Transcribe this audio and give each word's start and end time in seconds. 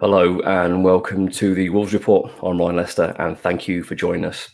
Hello 0.00 0.40
and 0.46 0.82
welcome 0.82 1.28
to 1.28 1.54
the 1.54 1.68
Wolves 1.68 1.92
Report. 1.92 2.32
I'm 2.42 2.58
Ryan 2.58 2.76
Leister 2.76 3.14
and 3.18 3.38
thank 3.38 3.68
you 3.68 3.82
for 3.82 3.94
joining 3.94 4.24
us 4.24 4.48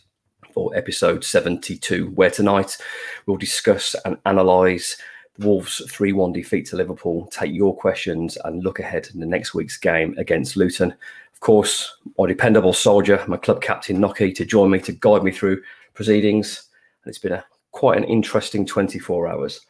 for 0.51 0.75
episode 0.75 1.23
72, 1.23 2.07
where 2.15 2.29
tonight 2.29 2.77
we'll 3.25 3.37
discuss 3.37 3.95
and 4.03 4.17
analyse 4.25 4.97
the 5.37 5.47
Wolves' 5.47 5.81
3 5.89 6.11
1 6.11 6.33
defeat 6.33 6.65
to 6.65 6.75
Liverpool, 6.75 7.27
take 7.27 7.53
your 7.53 7.73
questions 7.73 8.37
and 8.43 8.61
look 8.61 8.79
ahead 8.79 9.07
in 9.13 9.21
the 9.21 9.25
next 9.25 9.53
week's 9.53 9.77
game 9.77 10.13
against 10.17 10.57
Luton. 10.57 10.91
Of 11.31 11.39
course, 11.39 11.95
my 12.19 12.27
dependable 12.27 12.73
soldier, 12.73 13.23
my 13.29 13.37
club 13.37 13.61
captain 13.61 13.99
Nocky, 13.99 14.35
to 14.35 14.43
join 14.43 14.69
me 14.69 14.79
to 14.81 14.91
guide 14.91 15.23
me 15.23 15.31
through 15.31 15.61
proceedings. 15.93 16.67
And 17.05 17.09
it's 17.09 17.19
been 17.19 17.31
a 17.31 17.45
quite 17.71 17.97
an 17.97 18.03
interesting 18.03 18.65
24 18.65 19.29
hours. 19.29 19.61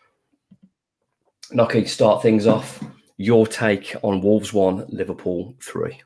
Nocky, 1.51 1.87
start 1.87 2.23
things 2.23 2.47
off 2.47 2.83
your 3.17 3.47
take 3.47 3.95
on 4.03 4.21
Wolves 4.21 4.53
one, 4.53 4.85
Liverpool 4.89 5.55
three. 5.61 6.01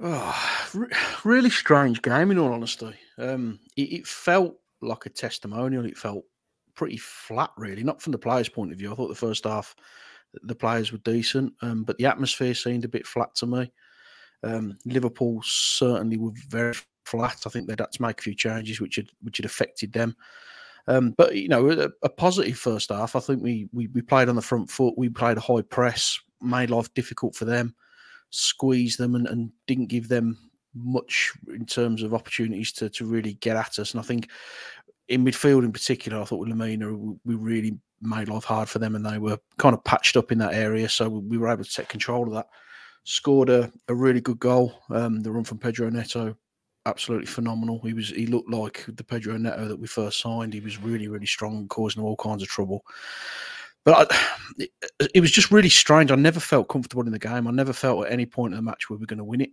Oh, 0.00 0.68
re- 0.74 0.88
really 1.24 1.50
strange 1.50 2.02
game, 2.02 2.30
in 2.30 2.38
all 2.38 2.52
honesty. 2.52 2.94
Um, 3.18 3.58
it, 3.76 3.92
it, 3.92 4.06
felt 4.06 4.56
like 4.82 5.06
a 5.06 5.10
testimonial. 5.10 5.86
It 5.86 5.96
felt 5.96 6.24
pretty 6.74 6.98
flat, 6.98 7.50
really. 7.56 7.82
Not 7.82 8.02
from 8.02 8.12
the 8.12 8.18
players' 8.18 8.48
point 8.48 8.72
of 8.72 8.78
view. 8.78 8.92
I 8.92 8.94
thought 8.94 9.08
the 9.08 9.14
first 9.14 9.44
half, 9.44 9.74
the 10.42 10.54
players 10.54 10.92
were 10.92 10.98
decent, 10.98 11.54
um, 11.62 11.84
but 11.84 11.96
the 11.96 12.06
atmosphere 12.06 12.54
seemed 12.54 12.84
a 12.84 12.88
bit 12.88 13.06
flat 13.06 13.34
to 13.36 13.46
me. 13.46 13.72
Um, 14.42 14.76
Liverpool 14.84 15.40
certainly 15.44 16.18
were 16.18 16.32
very 16.48 16.74
flat. 17.06 17.38
I 17.46 17.50
think 17.50 17.66
they'd 17.66 17.80
had 17.80 17.92
to 17.92 18.02
make 18.02 18.20
a 18.20 18.22
few 18.22 18.34
changes, 18.34 18.80
which 18.80 18.96
had 18.96 19.08
which 19.22 19.38
had 19.38 19.46
affected 19.46 19.92
them. 19.92 20.14
Um, 20.88 21.12
but 21.16 21.34
you 21.34 21.48
know, 21.48 21.68
a, 21.70 21.90
a, 22.02 22.08
positive 22.08 22.58
first 22.58 22.90
half. 22.90 23.16
I 23.16 23.20
think 23.20 23.42
we, 23.42 23.68
we 23.72 23.88
we 23.88 24.02
played 24.02 24.28
on 24.28 24.36
the 24.36 24.42
front 24.42 24.70
foot. 24.70 24.94
We 24.96 25.08
played 25.08 25.36
a 25.36 25.40
high 25.40 25.62
press, 25.62 26.18
made 26.40 26.70
life 26.70 26.92
difficult 26.94 27.34
for 27.34 27.44
them, 27.44 27.74
squeezed 28.30 28.98
them, 28.98 29.14
and, 29.14 29.26
and 29.26 29.50
didn't 29.66 29.86
give 29.86 30.08
them 30.08 30.38
much 30.74 31.32
in 31.48 31.66
terms 31.66 32.02
of 32.02 32.14
opportunities 32.14 32.72
to 32.72 32.88
to 32.90 33.04
really 33.04 33.34
get 33.34 33.56
at 33.56 33.78
us. 33.78 33.92
And 33.92 34.00
I 34.00 34.04
think 34.04 34.30
in 35.08 35.24
midfield 35.24 35.64
in 35.64 35.72
particular, 35.72 36.20
I 36.20 36.24
thought 36.24 36.38
with 36.38 36.50
Lemina, 36.50 37.18
we 37.24 37.34
really 37.34 37.78
made 38.00 38.28
life 38.28 38.44
hard 38.44 38.68
for 38.68 38.78
them, 38.78 38.94
and 38.94 39.04
they 39.04 39.18
were 39.18 39.38
kind 39.58 39.74
of 39.74 39.82
patched 39.82 40.16
up 40.16 40.30
in 40.30 40.38
that 40.38 40.54
area. 40.54 40.88
So 40.88 41.08
we 41.08 41.38
were 41.38 41.48
able 41.48 41.64
to 41.64 41.72
take 41.72 41.88
control 41.88 42.28
of 42.28 42.34
that. 42.34 42.48
Scored 43.04 43.50
a, 43.50 43.72
a 43.88 43.94
really 43.94 44.20
good 44.20 44.38
goal. 44.38 44.82
Um, 44.90 45.22
the 45.22 45.30
run 45.30 45.44
from 45.44 45.58
Pedro 45.58 45.88
Neto 45.90 46.36
absolutely 46.86 47.26
phenomenal. 47.26 47.80
He 47.82 47.92
was 47.92 48.08
he 48.08 48.26
looked 48.26 48.48
like 48.48 48.84
the 48.88 49.04
Pedro 49.04 49.36
Neto 49.36 49.68
that 49.68 49.78
we 49.78 49.86
first 49.86 50.20
signed. 50.20 50.54
He 50.54 50.60
was 50.60 50.80
really 50.80 51.08
really 51.08 51.26
strong, 51.26 51.68
causing 51.68 52.02
all 52.02 52.16
kinds 52.16 52.42
of 52.42 52.48
trouble. 52.48 52.84
But 53.84 54.10
I, 54.12 54.16
it, 54.58 54.70
it, 55.14 55.20
was 55.20 55.30
just 55.30 55.50
really 55.50 55.68
strange. 55.68 56.10
I 56.10 56.16
never 56.16 56.40
felt 56.40 56.68
comfortable 56.68 57.04
in 57.04 57.12
the 57.12 57.18
game. 57.18 57.46
I 57.46 57.50
never 57.50 57.72
felt 57.72 58.06
at 58.06 58.12
any 58.12 58.26
point 58.26 58.52
in 58.52 58.56
the 58.56 58.62
match 58.62 58.88
where 58.88 58.96
we 58.96 59.02
were 59.02 59.06
going 59.06 59.18
to 59.18 59.24
win 59.24 59.42
it, 59.42 59.50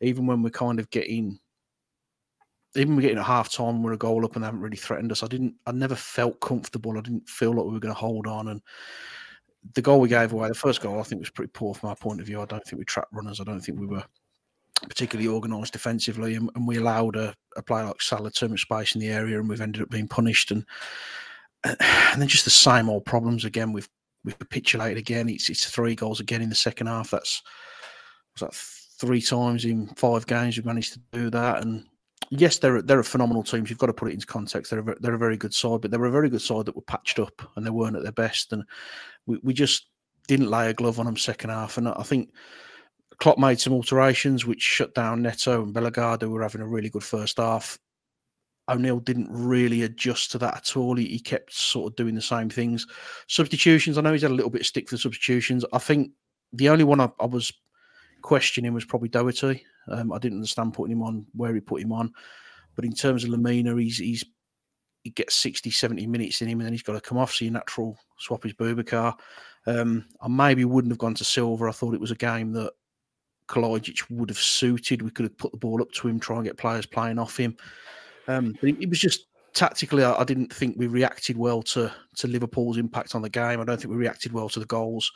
even 0.00 0.26
when 0.26 0.42
we're 0.42 0.50
kind 0.50 0.78
of 0.78 0.88
getting. 0.90 1.38
Even 2.74 2.94
we're 2.94 3.02
getting 3.02 3.16
a 3.16 3.22
half 3.22 3.50
time, 3.50 3.82
we're 3.82 3.94
a 3.94 3.98
goal 3.98 4.22
up 4.22 4.34
and 4.34 4.42
they 4.42 4.46
haven't 4.46 4.60
really 4.60 4.76
threatened 4.76 5.10
us. 5.10 5.22
I 5.22 5.28
didn't. 5.28 5.54
I 5.66 5.72
never 5.72 5.94
felt 5.94 6.40
comfortable. 6.40 6.98
I 6.98 7.00
didn't 7.00 7.26
feel 7.26 7.52
like 7.52 7.64
we 7.64 7.72
were 7.72 7.80
going 7.80 7.94
to 7.94 7.98
hold 7.98 8.26
on. 8.26 8.48
And 8.48 8.60
the 9.74 9.80
goal 9.80 9.98
we 9.98 10.10
gave 10.10 10.34
away, 10.34 10.48
the 10.48 10.54
first 10.54 10.82
goal, 10.82 11.00
I 11.00 11.02
think 11.02 11.20
was 11.20 11.30
pretty 11.30 11.52
poor 11.54 11.74
from 11.74 11.88
our 11.88 11.96
point 11.96 12.20
of 12.20 12.26
view. 12.26 12.42
I 12.42 12.44
don't 12.44 12.62
think 12.64 12.78
we 12.78 12.84
trapped 12.84 13.14
runners. 13.14 13.40
I 13.40 13.44
don't 13.44 13.60
think 13.60 13.80
we 13.80 13.86
were 13.86 14.04
particularly 14.88 15.28
organised 15.28 15.72
defensively, 15.72 16.34
and, 16.34 16.50
and, 16.54 16.66
we 16.66 16.76
allowed 16.76 17.16
a, 17.16 17.34
a, 17.56 17.62
player 17.62 17.86
like 17.86 18.00
Salah 18.00 18.30
too 18.30 18.48
much 18.48 18.62
space 18.62 18.94
in 18.94 19.00
the 19.00 19.08
area, 19.08 19.38
and 19.38 19.48
we've 19.48 19.60
ended 19.60 19.82
up 19.82 19.90
being 19.90 20.08
punished. 20.08 20.50
And 20.50 20.64
and 21.64 22.20
then 22.20 22.28
just 22.28 22.44
the 22.44 22.50
same 22.50 22.88
old 22.88 23.04
problems 23.04 23.44
again. 23.44 23.72
We've 23.72 23.88
we've 24.24 24.38
capitulated 24.38 24.98
again. 24.98 25.28
It's 25.28 25.48
it's 25.48 25.66
three 25.66 25.94
goals 25.94 26.20
again 26.20 26.42
in 26.42 26.48
the 26.48 26.54
second 26.54 26.86
half. 26.86 27.10
That's 27.10 27.42
was 28.34 28.40
that 28.40 28.54
three 28.54 29.20
times 29.20 29.64
in 29.64 29.88
five 29.88 30.26
games 30.26 30.56
we've 30.56 30.66
managed 30.66 30.94
to 30.94 31.00
do 31.12 31.30
that. 31.30 31.62
And 31.62 31.86
yes, 32.30 32.58
they're 32.58 32.82
they're 32.82 33.00
a 33.00 33.04
phenomenal 33.04 33.42
team. 33.42 33.64
You've 33.68 33.78
got 33.78 33.86
to 33.86 33.92
put 33.92 34.08
it 34.10 34.14
into 34.14 34.26
context. 34.26 34.70
They're 34.70 34.80
a, 34.80 35.00
they're 35.00 35.14
a 35.14 35.18
very 35.18 35.36
good 35.36 35.54
side, 35.54 35.80
but 35.80 35.90
they 35.90 35.96
were 35.96 36.06
a 36.06 36.12
very 36.12 36.30
good 36.30 36.42
side 36.42 36.66
that 36.66 36.76
were 36.76 36.82
patched 36.82 37.18
up 37.18 37.50
and 37.56 37.64
they 37.64 37.70
weren't 37.70 37.96
at 37.96 38.02
their 38.02 38.12
best. 38.12 38.52
And 38.52 38.64
we, 39.26 39.38
we 39.42 39.54
just 39.54 39.86
didn't 40.28 40.50
lay 40.50 40.68
a 40.68 40.74
glove 40.74 40.98
on 40.98 41.06
them 41.06 41.16
second 41.16 41.50
half. 41.50 41.78
And 41.78 41.88
I 41.88 42.02
think 42.02 42.32
Klopp 43.18 43.38
made 43.38 43.60
some 43.60 43.72
alterations 43.72 44.44
which 44.44 44.60
shut 44.60 44.94
down 44.94 45.22
Neto 45.22 45.62
and 45.62 45.72
Bellegarde, 45.72 46.22
who 46.22 46.30
were 46.30 46.42
having 46.42 46.60
a 46.60 46.66
really 46.66 46.90
good 46.90 47.04
first 47.04 47.38
half. 47.38 47.78
O'Neill 48.68 48.98
didn't 48.98 49.28
really 49.30 49.82
adjust 49.82 50.32
to 50.32 50.38
that 50.38 50.56
at 50.56 50.76
all. 50.76 50.96
He, 50.96 51.06
he, 51.06 51.20
kept 51.20 51.52
sort 51.52 51.92
of 51.92 51.96
doing 51.96 52.16
the 52.16 52.20
same 52.20 52.50
things. 52.50 52.86
Substitutions, 53.28 53.96
I 53.96 54.00
know 54.00 54.12
he's 54.12 54.22
had 54.22 54.32
a 54.32 54.34
little 54.34 54.50
bit 54.50 54.62
of 54.62 54.66
stick 54.66 54.88
for 54.88 54.96
the 54.96 55.00
substitutions. 55.00 55.64
I 55.72 55.78
think 55.78 56.10
the 56.52 56.68
only 56.68 56.82
one 56.84 57.00
I, 57.00 57.08
I 57.20 57.26
was 57.26 57.52
questioning 58.22 58.74
was 58.74 58.84
probably 58.84 59.08
Doherty. 59.08 59.64
Um, 59.88 60.12
I 60.12 60.18
didn't 60.18 60.38
understand 60.38 60.74
putting 60.74 60.96
him 60.96 61.02
on 61.02 61.26
where 61.32 61.54
he 61.54 61.60
put 61.60 61.80
him 61.80 61.92
on. 61.92 62.12
But 62.74 62.84
in 62.84 62.92
terms 62.92 63.22
of 63.22 63.30
Lemina, 63.30 63.80
he's 63.80 63.98
he's 63.98 64.24
he 65.04 65.10
gets 65.10 65.36
60, 65.36 65.70
70 65.70 66.06
minutes 66.08 66.42
in 66.42 66.48
him 66.48 66.58
and 66.58 66.66
then 66.66 66.72
he's 66.72 66.82
got 66.82 66.94
to 66.94 67.00
come 67.00 67.16
off. 67.16 67.32
So 67.32 67.44
your 67.44 67.54
natural 67.54 67.96
swap 68.18 68.44
is 68.44 68.52
Boubacar. 68.54 69.14
Um, 69.68 70.04
I 70.20 70.26
maybe 70.26 70.64
wouldn't 70.64 70.90
have 70.90 70.98
gone 70.98 71.14
to 71.14 71.24
Silva. 71.24 71.66
I 71.66 71.70
thought 71.70 71.94
it 71.94 72.00
was 72.00 72.10
a 72.10 72.16
game 72.16 72.52
that 72.54 72.72
Kalajdzic 73.48 74.10
would 74.10 74.28
have 74.28 74.38
suited. 74.38 75.02
We 75.02 75.10
could 75.10 75.24
have 75.24 75.38
put 75.38 75.52
the 75.52 75.58
ball 75.58 75.82
up 75.82 75.92
to 75.92 76.08
him, 76.08 76.18
try 76.18 76.36
and 76.36 76.44
get 76.44 76.56
players 76.56 76.86
playing 76.86 77.18
off 77.18 77.36
him. 77.36 77.56
Um, 78.28 78.56
but 78.60 78.70
it, 78.70 78.82
it, 78.82 78.88
was 78.88 78.98
just 78.98 79.26
tactically, 79.54 80.04
I, 80.04 80.14
I, 80.14 80.24
didn't 80.24 80.52
think 80.52 80.76
we 80.76 80.86
reacted 80.86 81.36
well 81.36 81.62
to 81.62 81.92
to 82.16 82.26
Liverpool's 82.26 82.78
impact 82.78 83.14
on 83.14 83.22
the 83.22 83.30
game. 83.30 83.60
I 83.60 83.64
don't 83.64 83.80
think 83.80 83.90
we 83.90 83.96
reacted 83.96 84.32
well 84.32 84.48
to 84.48 84.60
the 84.60 84.66
goals. 84.66 85.12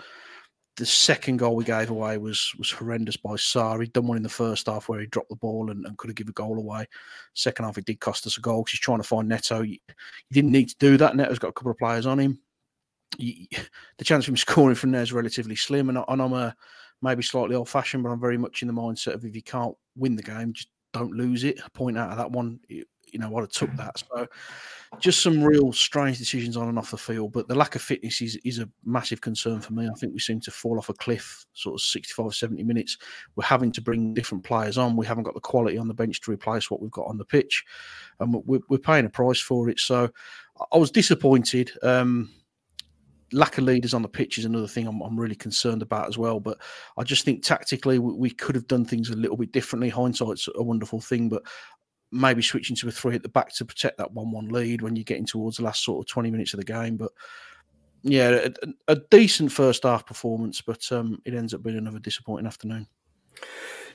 The 0.76 0.86
second 0.86 1.38
goal 1.38 1.56
we 1.56 1.64
gave 1.64 1.90
away 1.90 2.18
was 2.18 2.52
was 2.58 2.70
horrendous 2.70 3.16
by 3.16 3.36
Sá. 3.36 3.78
He'd 3.78 3.92
done 3.92 4.06
one 4.06 4.16
in 4.16 4.22
the 4.22 4.28
first 4.28 4.66
half 4.66 4.88
where 4.88 5.00
he 5.00 5.06
dropped 5.06 5.28
the 5.28 5.36
ball 5.36 5.70
and, 5.70 5.84
and 5.84 5.98
could 5.98 6.08
have 6.08 6.16
given 6.16 6.30
a 6.30 6.32
goal 6.32 6.58
away. 6.58 6.86
Second 7.34 7.64
half, 7.64 7.78
it 7.78 7.84
did 7.84 8.00
cost 8.00 8.26
us 8.26 8.38
a 8.38 8.40
goal 8.40 8.62
because 8.62 8.72
he's 8.72 8.80
trying 8.80 8.98
to 8.98 9.04
find 9.04 9.28
Neto. 9.28 9.62
He, 9.62 9.82
he, 10.28 10.34
didn't 10.34 10.52
need 10.52 10.68
to 10.68 10.76
do 10.78 10.96
that. 10.98 11.16
Neto's 11.16 11.40
got 11.40 11.48
a 11.48 11.52
couple 11.52 11.72
of 11.72 11.78
players 11.78 12.06
on 12.06 12.18
him. 12.18 12.38
He, 13.18 13.48
the 13.98 14.04
chance 14.04 14.24
of 14.24 14.28
him 14.30 14.36
scoring 14.36 14.76
from 14.76 14.92
there 14.92 15.02
is 15.02 15.12
relatively 15.12 15.56
slim, 15.56 15.88
and, 15.88 15.98
and 16.06 16.22
I'm 16.22 16.32
a 16.32 16.54
maybe 17.02 17.22
slightly 17.22 17.56
old 17.56 17.68
fashioned, 17.68 18.02
but 18.02 18.10
I'm 18.10 18.20
very 18.20 18.38
much 18.38 18.62
in 18.62 18.68
the 18.68 18.74
mindset 18.74 19.14
of 19.14 19.24
if 19.24 19.34
you 19.34 19.42
can't 19.42 19.74
win 19.96 20.16
the 20.16 20.22
game, 20.22 20.52
just 20.52 20.68
don't 20.92 21.12
lose 21.12 21.44
it. 21.44 21.60
point 21.72 21.98
out 21.98 22.10
of 22.10 22.16
that 22.18 22.30
one, 22.30 22.60
you, 22.68 22.84
know, 23.14 23.34
I'd 23.36 23.40
have 23.40 23.50
took 23.50 23.74
that. 23.76 23.98
So 23.98 24.26
just 24.98 25.22
some 25.22 25.42
real 25.42 25.72
strange 25.72 26.18
decisions 26.18 26.56
on 26.56 26.68
and 26.68 26.78
off 26.78 26.90
the 26.90 26.98
field. 26.98 27.32
But 27.32 27.48
the 27.48 27.54
lack 27.54 27.74
of 27.74 27.82
fitness 27.82 28.20
is, 28.20 28.36
is 28.44 28.58
a 28.58 28.68
massive 28.84 29.20
concern 29.20 29.60
for 29.60 29.72
me. 29.72 29.88
I 29.88 29.94
think 29.94 30.12
we 30.12 30.20
seem 30.20 30.40
to 30.40 30.50
fall 30.50 30.78
off 30.78 30.88
a 30.88 30.94
cliff 30.94 31.44
sort 31.52 31.74
of 31.74 31.80
65, 31.80 32.34
70 32.34 32.62
minutes. 32.64 32.98
We're 33.36 33.44
having 33.44 33.72
to 33.72 33.80
bring 33.80 34.14
different 34.14 34.44
players 34.44 34.78
on. 34.78 34.96
We 34.96 35.06
haven't 35.06 35.24
got 35.24 35.34
the 35.34 35.40
quality 35.40 35.78
on 35.78 35.88
the 35.88 35.94
bench 35.94 36.20
to 36.22 36.30
replace 36.30 36.70
what 36.70 36.80
we've 36.80 36.90
got 36.90 37.06
on 37.06 37.18
the 37.18 37.24
pitch. 37.24 37.64
And 38.18 38.34
we're, 38.44 38.60
we're 38.68 38.78
paying 38.78 39.06
a 39.06 39.10
price 39.10 39.40
for 39.40 39.68
it. 39.68 39.78
So 39.80 40.10
I 40.72 40.76
was 40.76 40.90
disappointed. 40.90 41.70
Um, 41.82 42.30
lack 43.32 43.58
of 43.58 43.64
leaders 43.64 43.94
on 43.94 44.02
the 44.02 44.08
pitch 44.08 44.38
is 44.38 44.44
another 44.44 44.66
thing 44.66 44.86
I'm, 44.86 45.00
I'm, 45.00 45.18
really 45.18 45.34
concerned 45.34 45.82
about 45.82 46.08
as 46.08 46.18
well. 46.18 46.40
But 46.40 46.58
I 46.98 47.04
just 47.04 47.24
think 47.24 47.42
tactically 47.42 47.98
we, 47.98 48.12
we, 48.12 48.30
could 48.30 48.54
have 48.54 48.66
done 48.66 48.84
things 48.84 49.10
a 49.10 49.16
little 49.16 49.36
bit 49.36 49.52
differently. 49.52 49.88
Hindsight's 49.88 50.48
a 50.54 50.62
wonderful 50.62 51.00
thing, 51.00 51.28
but 51.28 51.42
maybe 52.12 52.42
switching 52.42 52.76
to 52.76 52.88
a 52.88 52.90
three 52.90 53.14
at 53.14 53.22
the 53.22 53.28
back 53.28 53.54
to 53.54 53.64
protect 53.64 53.98
that 53.98 54.12
one-one 54.12 54.48
lead 54.48 54.82
when 54.82 54.96
you're 54.96 55.04
getting 55.04 55.26
towards 55.26 55.58
the 55.58 55.62
last 55.62 55.84
sort 55.84 56.04
of 56.04 56.10
20 56.10 56.30
minutes 56.30 56.54
of 56.54 56.58
the 56.58 56.64
game. 56.64 56.96
But 56.96 57.12
yeah, 58.02 58.48
a, 58.62 58.68
a 58.88 58.96
decent 58.96 59.52
first 59.52 59.84
half 59.84 60.06
performance, 60.06 60.60
but 60.60 60.90
um, 60.90 61.20
it 61.24 61.34
ends 61.34 61.54
up 61.54 61.62
being 61.62 61.78
another 61.78 61.98
disappointing 61.98 62.46
afternoon. 62.46 62.86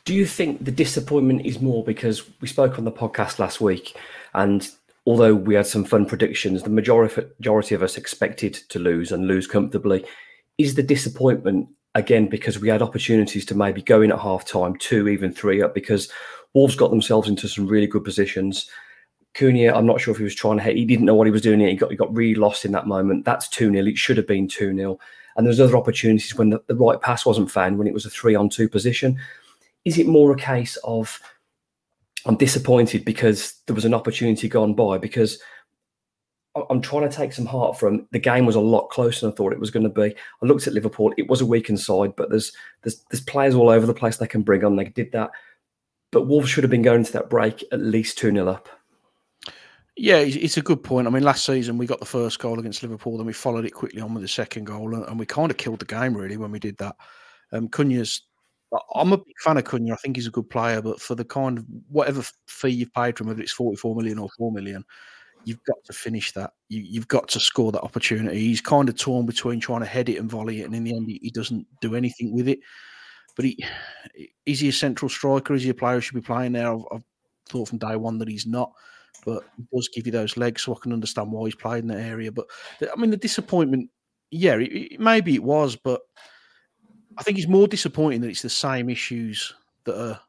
Do 0.06 0.14
you 0.14 0.26
think 0.28 0.64
the 0.64 0.72
disappointment 0.72 1.46
is 1.46 1.60
more 1.60 1.84
because 1.84 2.30
we 2.40 2.48
spoke 2.48 2.78
on 2.78 2.86
the 2.86 2.92
podcast 2.92 3.40
last 3.40 3.60
week 3.60 3.98
and 4.36 4.70
although 5.06 5.36
we 5.36 5.56
had 5.56 5.68
some 5.68 5.84
fun 5.84 6.06
predictions, 6.06 6.64
the 6.64 6.70
majority 6.70 7.76
of 7.76 7.84
us 7.84 7.98
expected 7.98 8.54
to 8.54 8.80
lose 8.80 9.12
and 9.12 9.28
lose 9.28 9.48
comfortably. 9.48 10.06
Is 10.58 10.76
the 10.76 10.84
disappointment 10.84 11.68
again 11.96 12.28
because 12.28 12.60
we 12.60 12.70
had 12.70 12.82
opportunities 12.82 13.46
to 13.46 13.56
maybe 13.56 13.82
go 13.82 14.02
in 14.02 14.12
at 14.12 14.20
half 14.20 14.46
time, 14.46 14.76
two, 14.78 15.08
even 15.08 15.32
three 15.32 15.62
up, 15.62 15.74
because 15.74 16.10
Wolves 16.54 16.76
got 16.76 16.90
themselves 16.90 17.28
into 17.28 17.48
some 17.48 17.68
really 17.68 17.88
good 17.88 18.04
positions. 18.04 18.70
Cunha, 19.34 19.76
I'm 19.76 19.86
not 19.86 20.00
sure 20.00 20.14
if 20.14 20.18
he 20.18 20.24
was 20.24 20.34
trying 20.34 20.58
to 20.58 20.64
hit, 20.64 20.78
he 20.78 20.86
didn't 20.86 21.06
know 21.06 21.16
what 21.16 21.28
he 21.28 21.32
was 21.32 21.42
doing. 21.42 21.60
He 21.60 21.76
got 21.76 21.92
he 21.92 21.98
got 21.98 22.16
really 22.16 22.36
lost 22.36 22.64
in 22.64 22.72
that 22.72 22.88
moment. 22.88 23.26
That's 23.26 23.50
2 23.50 23.72
0. 23.72 23.86
It 23.86 23.98
should 23.98 24.18
have 24.18 24.28
been 24.28 24.48
2 24.48 24.76
0. 24.76 24.98
And 25.36 25.46
there's 25.46 25.60
other 25.60 25.76
opportunities 25.76 26.36
when 26.36 26.50
the, 26.50 26.64
the 26.68 26.76
right 26.76 27.00
pass 27.02 27.26
wasn't 27.26 27.52
found, 27.52 27.78
when 27.78 27.88
it 27.88 27.94
was 27.94 28.06
a 28.06 28.10
three 28.10 28.36
on 28.36 28.50
two 28.50 28.70
position. 28.70 29.20
Is 29.84 29.98
it 29.98 30.08
more 30.08 30.32
a 30.32 30.38
case 30.38 30.78
of 30.84 31.20
I'm 32.26 32.38
disappointed 32.38 33.06
because 33.06 33.54
there 33.68 33.76
was 33.76 33.86
an 33.86 33.94
opportunity 33.94 34.50
gone 34.50 34.74
by 34.74 34.98
because 34.98 35.40
I'm 36.70 36.82
trying 36.82 37.08
to 37.08 37.16
take 37.16 37.34
some 37.34 37.46
heart 37.46 37.78
from 37.78 38.08
the 38.12 38.20
game 38.20 38.46
was 38.46 38.56
a 38.56 38.62
lot 38.62 38.90
closer 38.90 39.22
than 39.22 39.34
I 39.34 39.36
thought 39.36 39.52
it 39.52 39.60
was 39.60 39.72
going 39.72 39.84
to 39.84 39.90
be. 39.90 40.16
I 40.42 40.46
looked 40.46 40.68
at 40.68 40.74
Liverpool; 40.74 41.14
it 41.18 41.30
was 41.30 41.42
a 41.42 41.46
weakened 41.46 41.82
side, 41.82 42.16
but 42.16 42.30
there's 42.30 42.54
there's 42.84 43.04
there's 43.12 43.24
players 43.24 43.56
all 43.56 43.70
over 43.70 43.86
the 43.86 43.94
place 43.94 44.18
they 44.18 44.28
can 44.28 44.42
bring 44.42 44.64
on. 44.64 44.76
They 44.76 44.86
did 44.86 45.12
that, 45.12 45.32
but 46.12 46.28
Wolves 46.28 46.50
should 46.50 46.64
have 46.64 46.72
been 46.72 46.82
going 46.82 47.04
to 47.04 47.14
that 47.14 47.30
break 47.30 47.64
at 47.72 47.82
least 47.82 48.18
two 48.18 48.32
0 48.32 48.48
up. 48.48 48.70
Yeah, 49.98 50.18
it's 50.18 50.58
a 50.58 50.62
good 50.62 50.84
point. 50.84 51.08
I 51.08 51.10
mean, 51.10 51.24
last 51.24 51.46
season 51.46 51.78
we 51.78 51.86
got 51.86 52.00
the 52.00 52.06
first 52.06 52.40
goal 52.40 52.60
against 52.60 52.84
Liverpool, 52.84 53.18
then 53.18 53.26
we 53.26 53.34
followed 53.34 53.66
it 53.66 53.72
quickly 53.72 54.02
on 54.02 54.14
with 54.14 54.24
the 54.24 54.28
second 54.28 54.66
goal, 54.66 54.96
and 54.96 55.20
we 55.20 55.26
kind 55.26 55.52
of 55.52 55.58
killed 55.58 55.80
the 55.80 55.86
game 55.86 56.16
really 56.16 56.38
when 56.38 56.52
we 56.52 56.60
did 56.60 56.78
that. 56.78 56.96
Um, 57.52 57.70
Cunha's 57.70 58.22
I'm 58.94 59.14
a 59.14 59.18
big 59.18 59.38
fan 59.44 59.58
of 59.58 59.64
Cunha. 59.64 59.94
I 59.94 59.98
think 59.98 60.16
he's 60.16 60.28
a 60.28 60.32
good 60.32 60.50
player, 60.50 60.82
but 60.82 61.00
for 61.00 61.16
the 61.16 61.26
kind 61.26 61.58
of 61.58 61.66
whatever 61.90 62.24
fee 62.48 62.70
you've 62.70 62.94
paid 62.94 63.18
for 63.18 63.24
him, 63.24 63.30
whether 63.30 63.42
it's 63.42 63.52
44 63.52 63.96
million 63.96 64.20
or 64.20 64.30
4 64.38 64.52
million, 64.52 64.84
you've 65.46 65.64
got 65.66 65.78
to 65.86 65.94
finish 65.94 66.32
that. 66.34 66.52
You, 66.70 67.00
have 67.00 67.08
got 67.08 67.28
to 67.30 67.40
score 67.40 67.72
that 67.72 67.84
opportunity. 67.84 68.40
He's 68.40 68.62
kind 68.62 68.90
of 68.90 68.98
torn 68.98 69.26
between 69.26 69.60
trying 69.60 69.82
to 69.82 69.86
head 69.86 70.10
it 70.10 70.18
and 70.18 70.30
volley 70.30 70.62
it, 70.62 70.66
and 70.66 70.76
in 70.76 70.84
the 70.84 70.96
end, 70.96 71.08
he, 71.08 71.20
he 71.22 71.30
doesn't 71.30 71.68
do 71.82 71.96
anything 71.96 72.34
with 72.34 72.48
it. 72.48 72.60
But 73.36 73.46
he 73.46 73.64
is 74.46 74.60
he 74.60 74.70
a 74.70 74.74
central 74.74 75.10
striker? 75.10 75.54
Is 75.54 75.64
he 75.64 75.70
a 75.70 75.74
player 75.74 75.96
who 75.96 76.02
should 76.02 76.16
be 76.16 76.22
playing 76.22 76.54
there? 76.54 76.72
I've, 76.72 76.86
I've 76.92 77.04
thought 77.48 77.70
from 77.70 77.78
day 77.78 77.96
one 77.96 78.18
that 78.20 78.28
he's 78.28 78.46
not 78.46 78.72
but 79.26 79.44
he 79.58 79.64
does 79.74 79.90
give 79.90 80.06
you 80.06 80.12
those 80.12 80.38
legs, 80.38 80.62
so 80.62 80.74
I 80.74 80.78
can 80.82 80.94
understand 80.94 81.32
why 81.32 81.46
he's 81.46 81.56
played 81.56 81.84
in 81.84 81.88
that 81.88 82.00
area. 82.00 82.32
But 82.32 82.46
I 82.82 82.96
mean, 82.96 83.10
the 83.10 83.18
disappointment, 83.18 83.90
yeah, 84.30 84.56
it, 84.56 84.72
it, 84.72 85.00
maybe 85.00 85.34
it 85.34 85.44
was, 85.44 85.76
but 85.76 86.02
I 87.18 87.24
think 87.24 87.38
it's 87.38 87.48
more 87.48 87.68
disappointing 87.68 88.22
that 88.22 88.30
it's 88.30 88.42
the 88.42 88.50
same 88.50 88.90
issues 88.90 89.54
that 89.86 90.00
are 90.00 90.20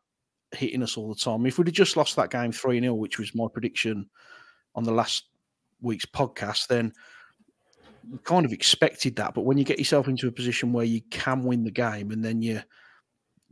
hitting 0.52 0.82
us 0.82 0.96
all 0.96 1.08
the 1.08 1.20
time. 1.20 1.46
If 1.46 1.58
we'd 1.58 1.66
have 1.66 1.74
just 1.74 1.96
lost 1.96 2.16
that 2.16 2.30
game 2.30 2.52
3 2.52 2.80
0, 2.80 2.94
which 2.94 3.18
was 3.18 3.34
my 3.34 3.46
prediction 3.52 4.08
on 4.74 4.84
the 4.84 4.92
last 4.92 5.24
week's 5.80 6.06
podcast, 6.06 6.68
then 6.68 6.92
we 8.10 8.18
kind 8.18 8.46
of 8.46 8.52
expected 8.52 9.16
that. 9.16 9.34
But 9.34 9.44
when 9.44 9.58
you 9.58 9.64
get 9.64 9.78
yourself 9.78 10.08
into 10.08 10.28
a 10.28 10.32
position 10.32 10.72
where 10.72 10.84
you 10.84 11.00
can 11.10 11.42
win 11.42 11.64
the 11.64 11.70
game 11.70 12.10
and 12.10 12.24
then 12.24 12.42
you, 12.42 12.60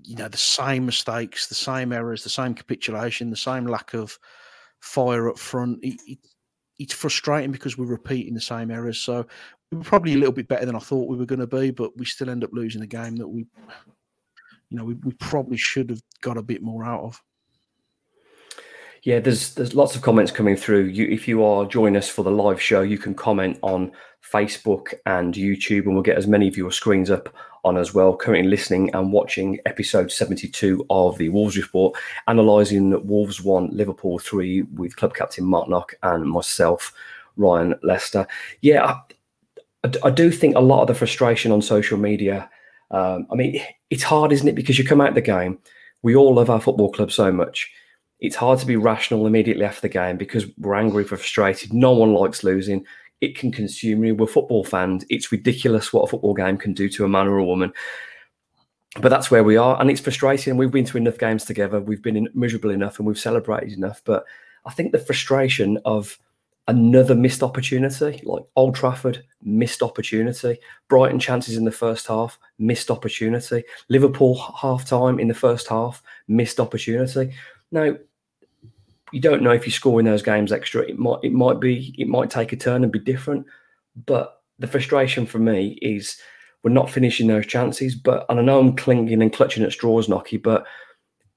you 0.02 0.16
know, 0.16 0.28
the 0.28 0.36
same 0.36 0.86
mistakes, 0.86 1.48
the 1.48 1.54
same 1.54 1.92
errors, 1.92 2.22
the 2.22 2.30
same 2.30 2.54
capitulation, 2.54 3.30
the 3.30 3.36
same 3.36 3.66
lack 3.66 3.94
of 3.94 4.18
fire 4.80 5.28
up 5.28 5.38
front. 5.38 5.78
It, 5.82 6.00
it, 6.06 6.18
it's 6.78 6.94
frustrating 6.94 7.52
because 7.52 7.78
we're 7.78 7.86
repeating 7.86 8.34
the 8.34 8.40
same 8.40 8.70
errors. 8.70 9.00
So 9.00 9.26
we 9.74 9.78
were 9.78 9.84
probably 9.84 10.14
a 10.14 10.18
little 10.18 10.32
bit 10.32 10.46
better 10.46 10.64
than 10.64 10.76
I 10.76 10.80
thought 10.80 11.08
we 11.08 11.16
were 11.16 11.26
going 11.26 11.40
to 11.40 11.46
be, 11.46 11.72
but 11.72 11.96
we 11.96 12.04
still 12.04 12.30
end 12.30 12.44
up 12.44 12.50
losing 12.52 12.82
a 12.82 12.86
game 12.86 13.16
that 13.16 13.26
we, 13.26 13.46
you 14.70 14.78
know, 14.78 14.84
we, 14.84 14.94
we 14.94 15.12
probably 15.14 15.56
should 15.56 15.90
have 15.90 16.00
got 16.20 16.36
a 16.36 16.42
bit 16.42 16.62
more 16.62 16.84
out 16.84 17.02
of. 17.02 17.22
Yeah, 19.02 19.18
there's 19.18 19.52
there's 19.54 19.74
lots 19.74 19.94
of 19.94 20.00
comments 20.00 20.32
coming 20.32 20.56
through. 20.56 20.84
You, 20.84 21.06
if 21.08 21.28
you 21.28 21.44
are 21.44 21.66
joining 21.66 21.96
us 21.96 22.08
for 22.08 22.22
the 22.22 22.30
live 22.30 22.62
show, 22.62 22.80
you 22.80 22.96
can 22.96 23.14
comment 23.14 23.58
on 23.60 23.92
Facebook 24.22 24.94
and 25.04 25.34
YouTube, 25.34 25.84
and 25.84 25.92
we'll 25.92 26.02
get 26.02 26.16
as 26.16 26.26
many 26.26 26.48
of 26.48 26.56
your 26.56 26.70
screens 26.70 27.10
up 27.10 27.28
on 27.64 27.76
as 27.76 27.92
well. 27.92 28.16
Currently 28.16 28.48
listening 28.48 28.94
and 28.94 29.12
watching 29.12 29.58
episode 29.66 30.10
72 30.10 30.86
of 30.88 31.18
the 31.18 31.28
Wolves 31.30 31.56
Report, 31.58 31.98
analysing 32.28 33.06
Wolves 33.06 33.42
1, 33.42 33.70
Liverpool 33.72 34.18
3 34.20 34.62
with 34.62 34.96
club 34.96 35.14
captain 35.14 35.44
Marc 35.44 35.68
Nock 35.68 35.94
and 36.02 36.24
myself, 36.24 36.94
Ryan 37.36 37.74
Leister. 37.82 38.26
Yeah, 38.62 38.86
I, 38.86 39.00
I 40.02 40.10
do 40.10 40.30
think 40.30 40.56
a 40.56 40.60
lot 40.60 40.82
of 40.82 40.88
the 40.88 40.94
frustration 40.94 41.52
on 41.52 41.60
social 41.62 41.98
media, 41.98 42.48
um, 42.90 43.26
I 43.30 43.34
mean, 43.34 43.60
it's 43.90 44.02
hard, 44.02 44.32
isn't 44.32 44.48
it? 44.48 44.54
Because 44.54 44.78
you 44.78 44.84
come 44.84 45.00
out 45.00 45.14
the 45.14 45.20
game, 45.20 45.58
we 46.02 46.16
all 46.16 46.34
love 46.34 46.50
our 46.50 46.60
football 46.60 46.90
club 46.90 47.12
so 47.12 47.30
much. 47.30 47.70
It's 48.20 48.36
hard 48.36 48.58
to 48.60 48.66
be 48.66 48.76
rational 48.76 49.26
immediately 49.26 49.64
after 49.64 49.82
the 49.82 49.88
game 49.88 50.16
because 50.16 50.46
we're 50.58 50.74
angry, 50.74 51.02
we're 51.02 51.18
frustrated. 51.18 51.72
No 51.72 51.92
one 51.92 52.14
likes 52.14 52.44
losing 52.44 52.86
it 53.24 53.36
can 53.36 53.50
consume 53.50 54.04
you. 54.04 54.14
We're 54.14 54.26
football 54.26 54.64
fans. 54.64 55.04
It's 55.08 55.32
ridiculous 55.32 55.92
what 55.92 56.02
a 56.02 56.06
football 56.06 56.34
game 56.34 56.58
can 56.58 56.74
do 56.74 56.88
to 56.90 57.04
a 57.04 57.08
man 57.08 57.26
or 57.26 57.38
a 57.38 57.44
woman. 57.44 57.72
But 59.00 59.08
that's 59.08 59.30
where 59.30 59.42
we 59.42 59.56
are, 59.56 59.80
and 59.80 59.90
it's 59.90 60.00
frustrating. 60.00 60.56
We've 60.56 60.70
been 60.70 60.84
to 60.84 60.98
enough 60.98 61.18
games 61.18 61.44
together. 61.44 61.80
We've 61.80 62.02
been 62.02 62.28
miserable 62.32 62.70
enough, 62.70 62.98
and 62.98 63.08
we've 63.08 63.18
celebrated 63.18 63.72
enough. 63.72 64.00
But 64.04 64.24
I 64.66 64.70
think 64.70 64.92
the 64.92 64.98
frustration 64.98 65.78
of 65.84 66.16
another 66.68 67.14
missed 67.14 67.42
opportunity, 67.42 68.20
like 68.24 68.42
Old 68.56 68.74
Trafford, 68.74 69.22
missed 69.42 69.82
opportunity. 69.82 70.58
Brighton 70.88 71.18
chances 71.18 71.56
in 71.56 71.64
the 71.64 71.70
first 71.70 72.06
half, 72.06 72.38
missed 72.58 72.90
opportunity. 72.90 73.64
Liverpool 73.88 74.34
half 74.60 74.86
time 74.88 75.18
in 75.18 75.28
the 75.28 75.34
first 75.34 75.68
half, 75.68 76.02
missed 76.28 76.60
opportunity. 76.60 77.34
Now, 77.70 77.96
you 79.12 79.20
don't 79.20 79.42
know 79.42 79.52
if 79.52 79.66
you 79.66 79.72
score 79.72 80.00
in 80.00 80.06
those 80.06 80.22
games 80.22 80.52
extra. 80.52 80.82
It 80.82 80.98
might 80.98 81.18
it 81.22 81.32
might 81.32 81.60
be 81.60 81.94
it 81.98 82.08
might 82.08 82.30
take 82.30 82.52
a 82.52 82.56
turn 82.56 82.82
and 82.82 82.92
be 82.92 82.98
different. 82.98 83.46
But 84.06 84.40
the 84.58 84.66
frustration 84.66 85.26
for 85.26 85.38
me 85.38 85.78
is 85.82 86.18
we're 86.62 86.70
not 86.70 86.90
finishing 86.90 87.28
those 87.28 87.46
chances. 87.46 87.94
But 87.94 88.26
and 88.28 88.40
I 88.40 88.42
know 88.42 88.58
I'm 88.58 88.74
clinging 88.74 89.22
and 89.22 89.32
clutching 89.32 89.62
at 89.62 89.72
straws, 89.72 90.08
Nocky, 90.08 90.42
but 90.42 90.66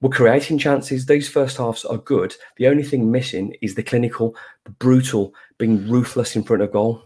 we're 0.02 0.10
creating 0.10 0.60
chances. 0.60 1.06
These 1.06 1.30
first 1.30 1.58
halves 1.58 1.86
are 1.86 1.98
good. 1.98 2.36
The 2.58 2.68
only 2.68 2.84
thing 2.84 3.12
missing 3.12 3.56
is 3.62 3.76
the 3.76 3.84
clinical, 3.84 4.36
the 4.66 4.72
brutal, 4.72 5.34
being 5.58 5.90
ruthless 5.90 6.36
in 6.36 6.44
front 6.44 6.62
of 6.62 6.72
goal. 6.72 7.04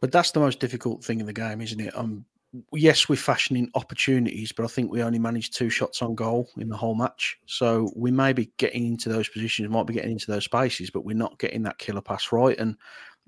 But 0.00 0.12
that's 0.12 0.30
the 0.30 0.40
most 0.40 0.60
difficult 0.60 1.04
thing 1.04 1.20
in 1.20 1.26
the 1.26 1.32
game, 1.32 1.60
isn't 1.60 1.80
it? 1.80 1.96
Um, 1.96 2.24
yes, 2.72 3.08
we're 3.08 3.16
fashioning 3.16 3.70
opportunities, 3.74 4.52
but 4.52 4.64
I 4.64 4.68
think 4.68 4.90
we 4.90 5.02
only 5.02 5.18
managed 5.18 5.54
two 5.54 5.70
shots 5.70 6.02
on 6.02 6.14
goal 6.14 6.48
in 6.56 6.68
the 6.68 6.76
whole 6.76 6.94
match. 6.94 7.38
So 7.46 7.92
we 7.96 8.10
may 8.10 8.32
be 8.32 8.52
getting 8.58 8.86
into 8.86 9.08
those 9.08 9.28
positions, 9.28 9.68
might 9.68 9.86
be 9.86 9.94
getting 9.94 10.12
into 10.12 10.30
those 10.30 10.44
spaces, 10.44 10.90
but 10.90 11.04
we're 11.04 11.16
not 11.16 11.38
getting 11.38 11.62
that 11.64 11.78
killer 11.78 12.00
pass 12.00 12.32
right. 12.32 12.58
And 12.58 12.76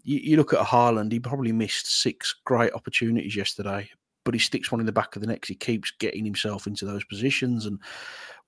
you, 0.03 0.19
you 0.19 0.37
look 0.37 0.53
at 0.53 0.61
a 0.61 0.65
Haaland, 0.65 1.13
he 1.13 1.21
probably 1.21 1.53
missed 1.53 2.03
six 2.03 2.35
great 2.45 2.73
opportunities 2.73 3.37
yesterday, 3.37 3.89
but 4.25 4.35
he 4.35 4.41
sticks 4.41 4.71
one 4.71 4.81
in 4.81 4.87
the 4.87 4.93
back 4.93 5.15
of 5.17 5.23
the 5.23 5.29
net. 5.29 5.45
He 5.45 5.55
keeps 5.55 5.91
getting 5.99 6.25
himself 6.25 6.67
into 6.67 6.85
those 6.85 7.05
positions, 7.05 7.67
and 7.67 7.79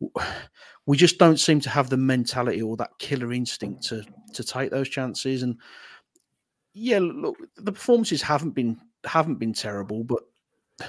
we 0.87 0.97
just 0.97 1.19
don't 1.19 1.39
seem 1.39 1.61
to 1.61 1.71
have 1.71 1.91
the 1.91 1.97
mentality 1.97 2.63
or 2.63 2.77
that 2.77 2.99
killer 2.99 3.33
instinct 3.33 3.85
to 3.85 4.05
to 4.33 4.45
take 4.45 4.71
those 4.71 4.89
chances. 4.89 5.43
And 5.43 5.57
yeah, 6.75 6.99
look, 7.01 7.37
the 7.57 7.73
performances 7.73 8.23
haven't 8.23 8.53
been 8.53 8.79
haven't 9.05 9.37
been 9.37 9.53
terrible, 9.53 10.05
but 10.05 10.23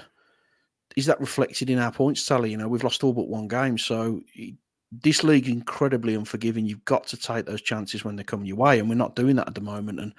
is 0.96 1.06
that 1.06 1.20
reflected 1.20 1.70
in 1.70 1.80
our 1.80 1.92
points 1.92 2.26
tally? 2.26 2.52
You 2.52 2.58
know, 2.58 2.68
we've 2.68 2.84
lost 2.84 3.04
all 3.04 3.14
but 3.14 3.28
one 3.28 3.48
game, 3.48 3.78
so 3.78 4.22
this 4.92 5.24
league 5.24 5.48
incredibly 5.48 6.16
unforgiving. 6.16 6.66
You've 6.66 6.86
got 6.86 7.08
to 7.08 7.18
take 7.18 7.46
those 7.46 7.62
chances 7.62 8.06
when 8.06 8.16
they 8.16 8.24
come 8.24 8.46
your 8.46 8.58
way, 8.58 8.80
and 8.80 8.90
we're 8.90 8.96
not 8.96 9.16
doing 9.16 9.36
that 9.38 9.48
at 9.48 9.56
the 9.56 9.62
moment. 9.62 10.00
And 10.00 10.14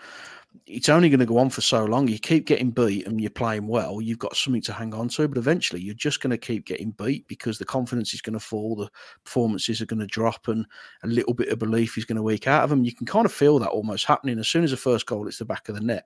it's 0.66 0.88
only 0.88 1.08
going 1.08 1.20
to 1.20 1.26
go 1.26 1.38
on 1.38 1.50
for 1.50 1.60
so 1.60 1.84
long. 1.84 2.08
You 2.08 2.18
keep 2.18 2.46
getting 2.46 2.70
beat 2.70 3.06
and 3.06 3.20
you're 3.20 3.30
playing 3.30 3.66
well, 3.66 4.00
you've 4.00 4.18
got 4.18 4.36
something 4.36 4.62
to 4.62 4.72
hang 4.72 4.94
on 4.94 5.08
to. 5.10 5.28
But 5.28 5.38
eventually, 5.38 5.80
you're 5.80 5.94
just 5.94 6.20
going 6.20 6.30
to 6.30 6.38
keep 6.38 6.66
getting 6.66 6.90
beat 6.92 7.26
because 7.28 7.58
the 7.58 7.64
confidence 7.64 8.14
is 8.14 8.20
going 8.20 8.34
to 8.34 8.40
fall, 8.40 8.76
the 8.76 8.90
performances 9.24 9.80
are 9.80 9.86
going 9.86 10.00
to 10.00 10.06
drop, 10.06 10.48
and 10.48 10.66
a 11.02 11.06
little 11.06 11.34
bit 11.34 11.48
of 11.48 11.58
belief 11.58 11.98
is 11.98 12.04
going 12.04 12.16
to 12.16 12.22
weak 12.22 12.46
out 12.46 12.64
of 12.64 12.70
them. 12.70 12.84
You 12.84 12.94
can 12.94 13.06
kind 13.06 13.26
of 13.26 13.32
feel 13.32 13.58
that 13.58 13.68
almost 13.68 14.06
happening 14.06 14.38
as 14.38 14.48
soon 14.48 14.64
as 14.64 14.70
the 14.70 14.76
first 14.76 15.06
goal 15.06 15.24
hits 15.24 15.38
the 15.38 15.44
back 15.44 15.68
of 15.68 15.74
the 15.74 15.80
net 15.80 16.04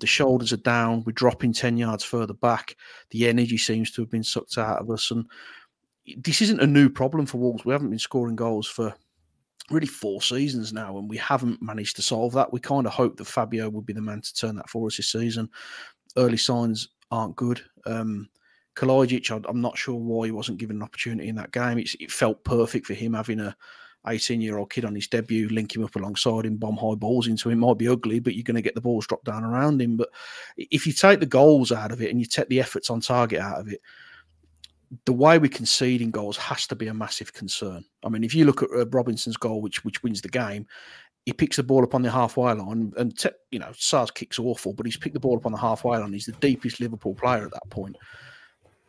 the 0.00 0.06
shoulders 0.06 0.52
are 0.52 0.58
down. 0.58 1.04
We're 1.04 1.12
dropping 1.12 1.52
10 1.52 1.76
yards 1.76 2.02
further 2.02 2.34
back. 2.34 2.76
The 3.10 3.28
energy 3.28 3.58
seems 3.58 3.90
to 3.92 4.02
have 4.02 4.10
been 4.10 4.24
sucked 4.24 4.58
out 4.58 4.80
of 4.80 4.90
us. 4.90 5.10
And 5.10 5.26
this 6.16 6.42
isn't 6.42 6.60
a 6.60 6.66
new 6.66 6.88
problem 6.88 7.26
for 7.26 7.38
Wolves. 7.38 7.64
We 7.64 7.72
haven't 7.72 7.90
been 7.90 7.98
scoring 7.98 8.36
goals 8.36 8.66
for 8.66 8.94
really 9.70 9.86
four 9.86 10.22
seasons 10.22 10.72
now, 10.72 10.98
and 10.98 11.08
we 11.08 11.16
haven't 11.16 11.62
managed 11.62 11.96
to 11.96 12.02
solve 12.02 12.32
that. 12.34 12.52
We 12.52 12.60
kind 12.60 12.86
of 12.86 12.92
hope 12.92 13.16
that 13.16 13.26
Fabio 13.26 13.68
would 13.68 13.86
be 13.86 13.92
the 13.92 14.00
man 14.00 14.20
to 14.20 14.34
turn 14.34 14.56
that 14.56 14.68
for 14.68 14.86
us 14.86 14.96
this 14.96 15.12
season. 15.12 15.48
Early 16.16 16.36
signs 16.36 16.88
aren't 17.10 17.36
good. 17.36 17.60
Um, 17.86 18.28
Kalajdzic, 18.76 19.44
I'm 19.48 19.60
not 19.60 19.76
sure 19.76 19.96
why 19.96 20.26
he 20.26 20.32
wasn't 20.32 20.58
given 20.58 20.76
an 20.76 20.82
opportunity 20.82 21.28
in 21.28 21.36
that 21.36 21.52
game. 21.52 21.78
It's, 21.78 21.96
it 22.00 22.10
felt 22.10 22.44
perfect 22.44 22.86
for 22.86 22.94
him 22.94 23.14
having 23.14 23.40
a 23.40 23.56
18 24.06 24.40
year 24.40 24.58
old 24.58 24.70
kid 24.70 24.84
on 24.84 24.94
his 24.94 25.08
debut, 25.08 25.48
link 25.48 25.74
him 25.74 25.84
up 25.84 25.96
alongside 25.96 26.46
him, 26.46 26.56
bomb 26.56 26.76
high 26.76 26.94
balls 26.94 27.26
into 27.26 27.50
him. 27.50 27.58
Might 27.58 27.78
be 27.78 27.88
ugly, 27.88 28.20
but 28.20 28.34
you're 28.34 28.44
going 28.44 28.54
to 28.54 28.62
get 28.62 28.74
the 28.74 28.80
balls 28.80 29.06
dropped 29.06 29.26
down 29.26 29.44
around 29.44 29.82
him. 29.82 29.96
But 29.96 30.08
if 30.56 30.86
you 30.86 30.92
take 30.92 31.20
the 31.20 31.26
goals 31.26 31.72
out 31.72 31.92
of 31.92 32.00
it 32.00 32.10
and 32.10 32.18
you 32.18 32.26
take 32.26 32.48
the 32.48 32.60
efforts 32.60 32.90
on 32.90 33.00
target 33.00 33.40
out 33.40 33.60
of 33.60 33.68
it, 33.68 33.80
the 35.04 35.12
way 35.12 35.38
we 35.38 35.48
concede 35.48 36.02
in 36.02 36.10
goals 36.10 36.36
has 36.36 36.66
to 36.66 36.76
be 36.76 36.88
a 36.88 36.94
massive 36.94 37.32
concern. 37.32 37.84
I 38.04 38.08
mean, 38.08 38.24
if 38.24 38.34
you 38.34 38.44
look 38.44 38.62
at 38.62 38.70
uh, 38.70 38.86
Robertson's 38.86 39.36
goal, 39.36 39.60
which 39.60 39.84
which 39.84 40.02
wins 40.02 40.20
the 40.20 40.28
game, 40.28 40.66
he 41.26 41.32
picks 41.32 41.56
the 41.56 41.62
ball 41.62 41.84
up 41.84 41.94
on 41.94 42.02
the 42.02 42.10
halfway 42.10 42.52
line, 42.52 42.92
and 42.96 43.16
te- 43.18 43.30
you 43.50 43.58
know, 43.58 43.70
Sá's 43.72 44.10
kicks 44.10 44.38
awful, 44.38 44.72
but 44.72 44.86
he's 44.86 44.96
picked 44.96 45.14
the 45.14 45.20
ball 45.20 45.36
up 45.36 45.46
on 45.46 45.52
the 45.52 45.58
halfway 45.58 45.98
line. 45.98 46.12
He's 46.12 46.26
the 46.26 46.32
deepest 46.32 46.80
Liverpool 46.80 47.14
player 47.14 47.44
at 47.44 47.52
that 47.52 47.70
point 47.70 47.96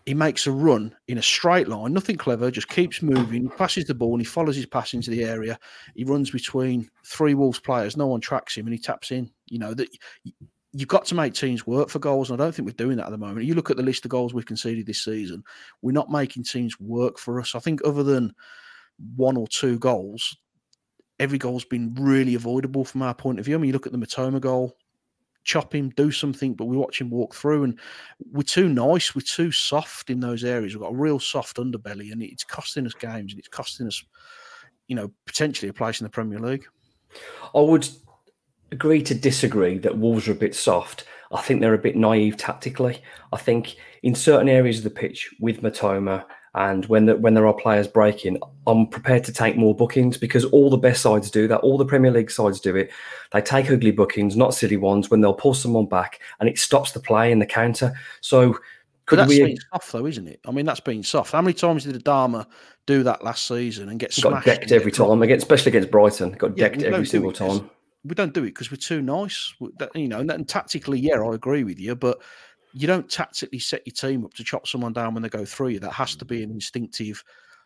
he 0.05 0.13
makes 0.13 0.47
a 0.47 0.51
run 0.51 0.95
in 1.07 1.17
a 1.17 1.21
straight 1.21 1.67
line, 1.67 1.93
nothing 1.93 2.17
clever, 2.17 2.49
just 2.49 2.69
keeps 2.69 3.01
moving, 3.01 3.49
passes 3.49 3.85
the 3.85 3.93
ball, 3.93 4.13
and 4.13 4.21
he 4.21 4.25
follows 4.25 4.55
his 4.55 4.65
pass 4.65 4.93
into 4.93 5.11
the 5.11 5.23
area. 5.23 5.59
He 5.95 6.03
runs 6.03 6.31
between 6.31 6.89
three 7.05 7.33
Wolves 7.33 7.59
players, 7.59 7.97
no 7.97 8.07
one 8.07 8.21
tracks 8.21 8.57
him, 8.57 8.65
and 8.65 8.73
he 8.73 8.79
taps 8.79 9.11
in. 9.11 9.29
You 9.47 9.59
know 9.59 9.73
that 9.73 9.89
you've 10.73 10.87
got 10.87 11.05
to 11.05 11.15
make 11.15 11.33
teams 11.33 11.67
work 11.67 11.89
for 11.89 11.99
goals, 11.99 12.29
and 12.29 12.39
I 12.39 12.43
don't 12.43 12.53
think 12.53 12.65
we're 12.65 12.73
doing 12.73 12.97
that 12.97 13.07
at 13.07 13.11
the 13.11 13.17
moment. 13.17 13.45
You 13.45 13.55
look 13.55 13.69
at 13.69 13.77
the 13.77 13.83
list 13.83 14.05
of 14.05 14.11
goals 14.11 14.33
we've 14.33 14.45
conceded 14.45 14.85
this 14.85 15.03
season, 15.03 15.43
we're 15.81 15.91
not 15.91 16.09
making 16.09 16.43
teams 16.43 16.79
work 16.79 17.17
for 17.17 17.39
us. 17.39 17.55
I 17.55 17.59
think 17.59 17.81
other 17.83 18.03
than 18.03 18.33
one 19.15 19.37
or 19.37 19.47
two 19.47 19.79
goals, 19.79 20.37
every 21.19 21.37
goal's 21.37 21.65
been 21.65 21.93
really 21.95 22.35
avoidable 22.35 22.85
from 22.85 23.01
our 23.01 23.13
point 23.13 23.39
of 23.39 23.45
view. 23.45 23.55
I 23.55 23.57
mean, 23.57 23.67
you 23.67 23.73
look 23.73 23.85
at 23.85 23.91
the 23.91 23.97
Mitoma 23.97 24.39
goal, 24.39 24.77
chop 25.43 25.73
him, 25.73 25.89
do 25.89 26.11
something, 26.11 26.53
but 26.53 26.65
we 26.65 26.77
watch 26.77 27.01
him 27.01 27.09
walk 27.09 27.35
through, 27.35 27.63
and 27.63 27.79
we're 28.31 28.43
too 28.43 28.69
nice, 28.69 29.13
we're 29.13 29.21
too 29.21 29.51
soft 29.51 30.09
in 30.09 30.19
those 30.19 30.43
areas. 30.43 30.73
We've 30.73 30.81
got 30.81 30.93
a 30.93 30.95
real 30.95 31.19
soft 31.19 31.57
underbelly, 31.57 32.11
and 32.11 32.23
it's 32.23 32.43
costing 32.43 32.85
us 32.85 32.93
games, 32.93 33.33
and 33.33 33.39
it's 33.39 33.49
costing 33.49 33.87
us, 33.87 34.03
you 34.87 34.95
know, 34.95 35.11
potentially 35.25 35.69
a 35.69 35.73
place 35.73 35.99
in 35.99 36.05
the 36.05 36.11
Premier 36.11 36.39
League. 36.39 36.65
I 37.53 37.59
would 37.59 37.87
agree 38.71 39.01
to 39.03 39.13
disagree 39.13 39.77
that 39.79 39.97
Wolves 39.97 40.27
are 40.27 40.33
a 40.33 40.35
bit 40.35 40.55
soft. 40.55 41.05
I 41.31 41.41
think 41.41 41.61
they're 41.61 41.73
a 41.73 41.77
bit 41.77 41.95
naive 41.95 42.37
tactically. 42.37 43.01
I 43.31 43.37
think 43.37 43.75
in 44.03 44.15
certain 44.15 44.49
areas 44.49 44.79
of 44.79 44.83
the 44.83 44.89
pitch 44.89 45.33
with 45.39 45.61
Mitoma 45.61 46.25
And 46.53 46.85
when 46.87 47.05
the, 47.05 47.15
when 47.15 47.33
there 47.33 47.47
are 47.47 47.53
players 47.53 47.87
breaking, 47.87 48.37
I'm 48.67 48.85
prepared 48.87 49.23
to 49.25 49.33
take 49.33 49.55
more 49.55 49.73
bookings 49.73 50.17
because 50.17 50.43
all 50.45 50.69
the 50.69 50.77
best 50.77 51.01
sides 51.01 51.31
do 51.31 51.47
that. 51.47 51.61
All 51.61 51.77
the 51.77 51.85
Premier 51.85 52.11
League 52.11 52.29
sides 52.29 52.59
do 52.59 52.75
it. 52.75 52.91
They 53.31 53.41
take 53.41 53.71
ugly 53.71 53.91
bookings, 53.91 54.35
not 54.35 54.53
silly 54.53 54.75
ones, 54.75 55.09
when 55.09 55.21
they'll 55.21 55.33
pull 55.33 55.53
someone 55.53 55.85
back 55.85 56.19
and 56.39 56.49
it 56.49 56.59
stops 56.59 56.91
the 56.91 56.99
play 56.99 57.31
in 57.31 57.39
the 57.39 57.45
counter. 57.45 57.93
So 58.19 58.57
could 59.05 59.19
that's 59.19 59.29
we... 59.29 59.39
been 59.39 59.57
soft 59.71 59.91
though, 59.93 60.05
isn't 60.05 60.27
it? 60.27 60.41
I 60.45 60.51
mean, 60.51 60.65
that's 60.65 60.81
been 60.81 61.03
soft. 61.03 61.31
How 61.31 61.41
many 61.41 61.53
times 61.53 61.85
did 61.85 62.03
Adama 62.03 62.45
do 62.85 63.03
that 63.03 63.23
last 63.23 63.47
season 63.47 63.87
and 63.87 63.97
get 63.97 64.13
got 64.21 64.43
decked 64.43 64.73
every 64.73 64.91
time, 64.91 65.21
against, 65.21 65.45
especially 65.45 65.69
against 65.69 65.89
Brighton? 65.89 66.31
Got 66.33 66.57
yeah, 66.57 66.67
decked 66.67 66.83
every 66.83 67.05
single 67.05 67.31
time. 67.31 67.69
We 68.03 68.15
don't 68.15 68.33
do 68.33 68.43
it 68.43 68.47
because 68.47 68.71
we're 68.71 68.77
too 68.77 69.01
nice. 69.01 69.53
You 69.95 70.07
know, 70.07 70.19
and, 70.19 70.31
and 70.31 70.47
tactically, 70.47 70.99
yeah, 70.99 71.21
I 71.21 71.35
agree 71.35 71.63
with 71.63 71.79
you, 71.79 71.95
but 71.95 72.21
you 72.73 72.87
don't 72.87 73.09
tactically 73.09 73.59
set 73.59 73.85
your 73.85 73.93
team 73.93 74.25
up 74.25 74.33
to 74.35 74.43
chop 74.43 74.67
someone 74.67 74.93
down 74.93 75.13
when 75.13 75.23
they 75.23 75.29
go 75.29 75.45
through 75.45 75.69
you. 75.69 75.79
That 75.79 75.93
has 75.93 76.15
to 76.15 76.25
be 76.25 76.43
an 76.43 76.51
instinctive. 76.51 77.23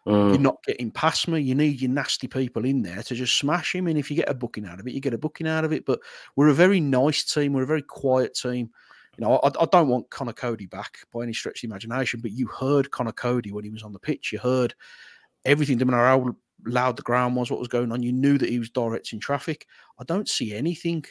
Mm. 0.08 0.30
You're 0.30 0.40
not 0.40 0.64
getting 0.64 0.92
past 0.92 1.28
me. 1.28 1.40
You 1.40 1.56
need 1.56 1.82
your 1.82 1.92
nasty 1.92 2.28
people 2.28 2.66
in 2.66 2.82
there 2.82 3.02
to 3.04 3.16
just 3.16 3.38
smash 3.38 3.74
him. 3.74 3.88
And 3.88 3.98
if 3.98 4.10
you 4.10 4.18
get 4.18 4.30
a 4.30 4.34
booking 4.34 4.66
out 4.66 4.80
of 4.80 4.88
it, 4.88 4.94
you 4.94 5.00
get 5.00 5.14
a 5.14 5.18
booking 5.18 5.48
out 5.48 5.66
of 5.66 5.74
it. 5.74 5.86
But 5.86 6.00
we're 6.36 6.50
a 6.50 6.54
very 6.54 6.80
nice 6.80 7.24
team. 7.24 7.54
We're 7.54 7.64
a 7.64 7.68
very 7.68 7.82
quiet 7.82 8.36
team. 8.36 8.70
You 9.18 9.26
know, 9.26 9.38
I, 9.38 9.48
I 9.60 9.66
don't 9.72 9.88
want 9.88 10.10
Conor 10.10 10.34
Coady 10.34 10.66
back 10.66 10.98
by 11.14 11.24
any 11.24 11.34
stretch 11.34 11.64
of 11.64 11.70
the 11.70 11.74
imagination, 11.74 12.20
but 12.20 12.32
you 12.32 12.48
heard 12.48 12.92
Conor 12.92 13.14
Coady 13.14 13.52
when 13.52 13.64
he 13.64 13.70
was 13.70 13.84
on 13.84 13.94
the 13.94 14.00
pitch. 14.00 14.32
You 14.32 14.40
heard 14.40 14.76
everything, 15.46 15.78
no 15.78 15.86
matter 15.86 16.06
how 16.06 16.36
loud 16.66 16.98
the 16.98 17.04
ground 17.04 17.36
was, 17.36 17.52
what 17.52 17.60
was 17.60 17.68
going 17.68 17.92
on. 17.92 18.04
You 18.04 18.12
knew 18.12 18.38
that 18.38 18.50
he 18.50 18.60
was 18.60 18.70
directing 18.70 19.20
traffic. 19.20 19.68
I 20.00 20.04
don't 20.04 20.30
see 20.30 20.54
anything 20.54 21.06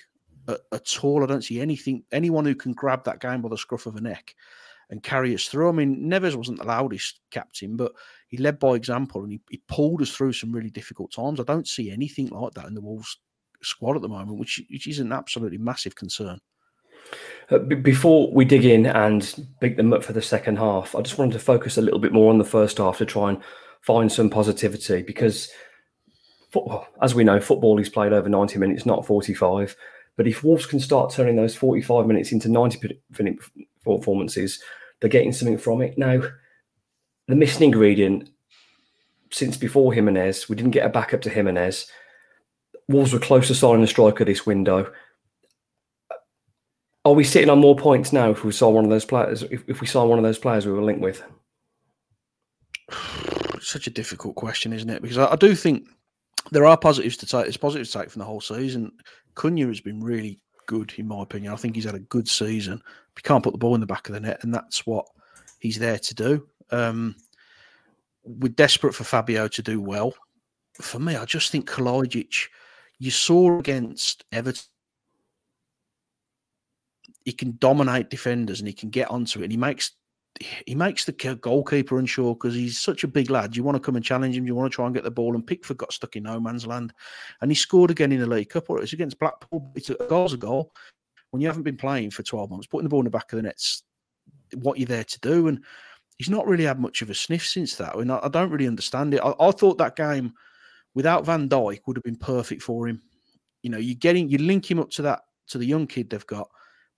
at, 0.49 0.61
at, 0.73 1.05
all. 1.05 1.23
I 1.23 1.27
don't 1.27 1.45
see 1.45 1.61
anything, 1.61 2.05
anyone 2.13 2.45
who 2.45 2.55
can 2.55 2.73
grab 2.73 3.05
that 3.05 3.21
game 3.21 3.43
by 3.43 3.49
the 3.49 3.59
scruff 3.59 3.87
of 3.87 3.97
a 3.97 4.01
neck 4.01 4.35
and 4.91 5.03
carry 5.03 5.35
us 5.35 5.47
through. 5.47 5.69
I 5.69 5.73
mean, 5.73 6.09
Neves 6.11 6.37
wasn't 6.37 6.59
the 6.59 6.67
loudest 6.67 7.21
captain, 7.31 7.77
but 7.77 7.93
he 8.29 8.37
led 8.37 8.59
by 8.59 8.75
example 8.75 9.23
and 9.23 9.33
he, 9.33 9.41
he 9.51 9.63
pulled 9.69 10.03
us 10.03 10.11
through 10.11 10.33
some 10.33 10.53
really 10.53 10.71
difficult 10.71 11.13
times. 11.13 11.41
I 11.41 11.45
don't 11.45 11.69
see 11.69 11.91
anything 11.91 12.29
like 12.29 12.55
that 12.55 12.67
in 12.67 12.75
the 12.75 12.81
Wolves 12.81 13.19
squad 13.63 13.97
at 13.97 14.03
the 14.03 14.09
moment, 14.09 14.39
which, 14.39 14.63
which 14.71 14.87
is 14.87 14.99
an 14.99 15.13
absolutely 15.13 15.59
massive 15.59 15.95
concern. 15.95 16.39
Uh, 17.51 17.59
before 17.59 18.33
we 18.33 18.45
dig 18.45 18.65
in 18.65 18.87
and 18.87 19.47
pick 19.61 19.77
them 19.77 19.93
up 19.93 20.03
for 20.03 20.15
the 20.15 20.23
second 20.23 20.59
half, 20.59 20.95
I 20.95 21.03
just 21.03 21.19
wanted 21.19 21.33
to 21.35 21.39
focus 21.39 21.77
a 21.77 21.83
little 21.83 22.01
bit 22.01 22.13
more 22.13 22.31
on 22.31 22.39
the 22.39 22.45
first 22.45 22.79
half 22.79 22.99
to 22.99 23.07
try 23.07 23.31
and 23.31 23.43
find 23.85 24.11
some 24.11 24.31
positivity 24.31 25.03
because, 25.03 25.51
as 27.03 27.15
we 27.15 27.25
know, 27.25 27.41
football 27.41 27.79
is 27.79 27.89
played 27.89 28.13
over 28.13 28.29
90 28.29 28.59
minutes, 28.59 28.87
not 28.87 29.07
45. 29.07 29.77
But 30.17 30.27
if 30.27 30.43
Wolves 30.43 30.67
can 30.67 30.81
start 30.81 31.11
turning 31.11 31.37
those 31.37 31.57
45 31.57 32.07
minutes 32.07 32.33
into 32.33 32.49
90 32.49 32.99
minute 33.19 33.39
performances, 33.85 34.63
they're 35.01 35.11
getting 35.11 35.33
something 35.33 35.59
from 35.59 35.83
it. 35.83 35.99
Now, 35.99 36.23
the 37.29 37.35
missing 37.35 37.65
ingredient 37.65 38.31
since 39.31 39.57
before 39.57 39.93
Jimenez, 39.93 40.49
we 40.49 40.57
didn't 40.57 40.71
get 40.71 40.87
a 40.87 40.91
backup 40.91 41.21
to 41.23 41.31
Jimenez. 41.31 41.87
Wolves 42.89 43.13
were 43.13 43.19
close 43.19 43.49
to 43.49 43.55
signing 43.55 43.83
a 43.83 43.87
striker 43.87 44.25
this 44.25 44.47
window. 44.47 44.93
Are 47.05 47.13
we 47.13 47.25
sitting 47.25 47.51
on 47.51 47.59
more 47.59 47.77
points 47.77 48.13
now 48.13 48.31
if 48.31 48.45
we 48.45 48.53
saw 48.53 48.71
one 48.71 48.85
of 48.85 48.91
those 48.91 49.05
players? 49.05 49.43
If, 49.43 49.69
if 49.69 49.81
we 49.81 49.87
saw 49.87 50.07
one 50.07 50.19
of 50.19 50.23
those 50.23 50.39
players 50.39 50.65
we 50.65 50.73
were 50.73 50.83
linked 50.83 51.03
with? 51.03 51.23
Such 53.75 53.89
a 53.89 53.91
difficult 53.91 54.37
question, 54.37 54.73
isn't 54.73 54.89
it? 54.89 55.03
Because 55.03 55.19
I, 55.19 55.33
I 55.33 55.35
do 55.35 55.53
think 55.57 55.89
there 56.53 56.65
are 56.65 56.77
positives 56.77 57.17
to 57.17 57.27
take. 57.27 57.43
There's 57.43 57.57
positives 57.57 57.91
to 57.91 57.99
take 57.99 58.09
from 58.09 58.21
the 58.21 58.25
whole 58.25 58.41
season. 58.41 58.93
Cunha 59.35 59.67
has 59.67 59.81
been 59.81 60.01
really 60.01 60.39
good, 60.67 60.95
in 60.97 61.09
my 61.09 61.25
opinion. 61.25 61.53
I 61.53 61.57
think 61.57 61.75
he's 61.75 61.87
had 61.87 61.97
a 61.97 61.99
good 61.99 62.29
season. 62.29 62.81
He 63.17 63.23
can't 63.23 63.43
put 63.43 63.51
the 63.53 63.59
ball 63.59 63.75
in 63.75 63.81
the 63.81 63.87
back 63.87 64.09
of 64.09 64.15
the 64.15 64.21
net, 64.21 64.45
and 64.45 64.55
that's 64.55 64.87
what 64.87 65.09
he's 65.59 65.77
there 65.77 65.99
to 65.99 66.15
do. 66.15 66.47
Um, 66.71 67.17
we're 68.23 68.53
desperate 68.53 68.95
for 68.95 69.03
Fabio 69.03 69.49
to 69.49 69.61
do 69.61 69.81
well. 69.81 70.15
For 70.75 71.01
me, 71.01 71.17
I 71.17 71.25
just 71.25 71.51
think 71.51 71.69
Kalajdzic, 71.69 72.47
you 73.01 73.11
saw 73.11 73.59
against 73.59 74.25
Everton, 74.31 74.63
he 77.25 77.33
can 77.33 77.57
dominate 77.59 78.09
defenders 78.09 78.61
and 78.61 78.69
he 78.69 78.73
can 78.73 78.91
get 78.91 79.11
onto 79.11 79.41
it, 79.41 79.47
and 79.47 79.53
he 79.53 79.59
makes 79.59 79.91
he 80.41 80.75
makes 80.75 81.05
the 81.05 81.13
goalkeeper 81.13 81.99
unsure 81.99 82.35
because 82.35 82.55
he's 82.55 82.81
such 82.81 83.05
a 83.05 83.09
big 83.09 83.31
lad. 83.31 83.57
You 83.57 83.63
want 83.63 83.77
to 83.77 83.81
come 83.81 83.97
and 83.97 84.05
challenge 84.05 84.37
him. 84.37 84.47
You 84.47 84.55
want 84.55 84.71
to 84.71 84.75
try 84.75 84.85
and 84.85 84.95
get 84.95 85.05
the 85.05 85.11
ball. 85.11 85.35
And 85.35 85.47
Pickford 85.47 85.77
got 85.77 85.93
stuck 85.93 86.17
in 86.17 86.25
no 86.25 86.41
man's 86.41 86.67
land, 86.67 86.93
and 87.41 87.51
he 87.51 87.55
scored 87.55 87.91
again 87.91 88.13
in 88.13 88.21
the 88.21 88.27
League 88.27 88.51
Cup. 88.51 88.69
Or 88.69 88.79
it 88.79 88.83
was 88.83 88.93
against 88.93 89.19
Blackpool. 89.19 89.71
It's 89.75 89.91
a 89.91 89.95
goal's 90.09 90.33
a 90.33 90.37
goal. 90.37 90.73
When 91.31 91.41
you 91.41 91.49
haven't 91.49 91.63
been 91.63 91.77
playing 91.77 92.11
for 92.11 92.23
twelve 92.23 92.51
months, 92.51 92.67
putting 92.67 92.85
the 92.85 92.89
ball 92.89 93.01
in 93.01 93.05
the 93.05 93.11
back 93.11 93.33
of 93.33 93.37
the 93.37 93.43
net's 93.43 93.85
what 94.55 94.79
you're 94.79 94.87
there 94.87 95.05
to 95.05 95.21
do. 95.21 95.49
And 95.49 95.63
he's 96.19 96.31
not 96.31 96.47
really 96.47 96.65
had 96.65 96.81
much 96.81 97.03
of 97.03 97.11
a 97.11 97.15
sniff 97.15 97.47
since 97.47 97.77
that. 97.77 97.95
I 97.95 97.99
mean, 97.99 98.11
I, 98.11 98.29
don't 98.29 98.51
really 98.51 98.69
understand 98.69 99.15
it. 99.15 99.21
I, 99.23 99.35
I, 99.41 99.51
thought 99.51 99.79
that 99.79 99.97
game 99.97 100.33
without 100.95 101.27
Van 101.27 101.49
Dijk 101.49 101.81
would 101.87 101.97
have 101.97 102.05
been 102.05 102.17
perfect 102.17 102.63
for 102.63 102.87
him. 102.87 103.03
You 103.63 103.71
know, 103.71 103.79
you're 103.79 103.97
getting 103.97 104.29
you 104.29 104.39
link 104.39 104.71
him 104.71 104.79
up 104.79 104.91
to 104.91 105.03
that 105.03 105.23
to 105.49 105.59
the 105.59 105.67
young 105.67 105.87
kid 105.87 106.11
they've 106.11 106.27
got, 106.27 106.49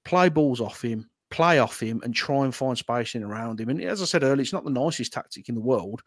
play 0.04 0.28
balls 0.28 0.60
off 0.60 0.82
him 0.82 1.08
play 1.30 1.58
off 1.58 1.80
him 1.80 2.00
and 2.04 2.14
try 2.14 2.44
and 2.44 2.54
find 2.54 2.78
spacing 2.78 3.22
around 3.22 3.60
him. 3.60 3.68
And 3.68 3.82
as 3.82 4.00
I 4.00 4.04
said 4.04 4.22
earlier, 4.22 4.42
it's 4.42 4.52
not 4.52 4.64
the 4.64 4.70
nicest 4.70 5.12
tactic 5.12 5.48
in 5.48 5.54
the 5.54 5.60
world, 5.60 6.02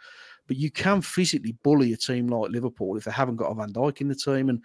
but 0.48 0.58
you 0.58 0.72
can 0.72 1.02
physically 1.02 1.56
bully 1.64 1.94
a 1.94 1.98
team 1.98 2.28
like 2.28 2.52
Liverpool 2.52 2.96
if 2.98 3.04
they 3.04 3.12
haven't 3.12 3.36
got 3.36 3.52
a 3.52 3.56
Van 3.56 3.74
Dijk 3.74 4.02
in 4.02 4.08
the 4.08 4.16
team. 4.16 4.50
And 4.50 4.64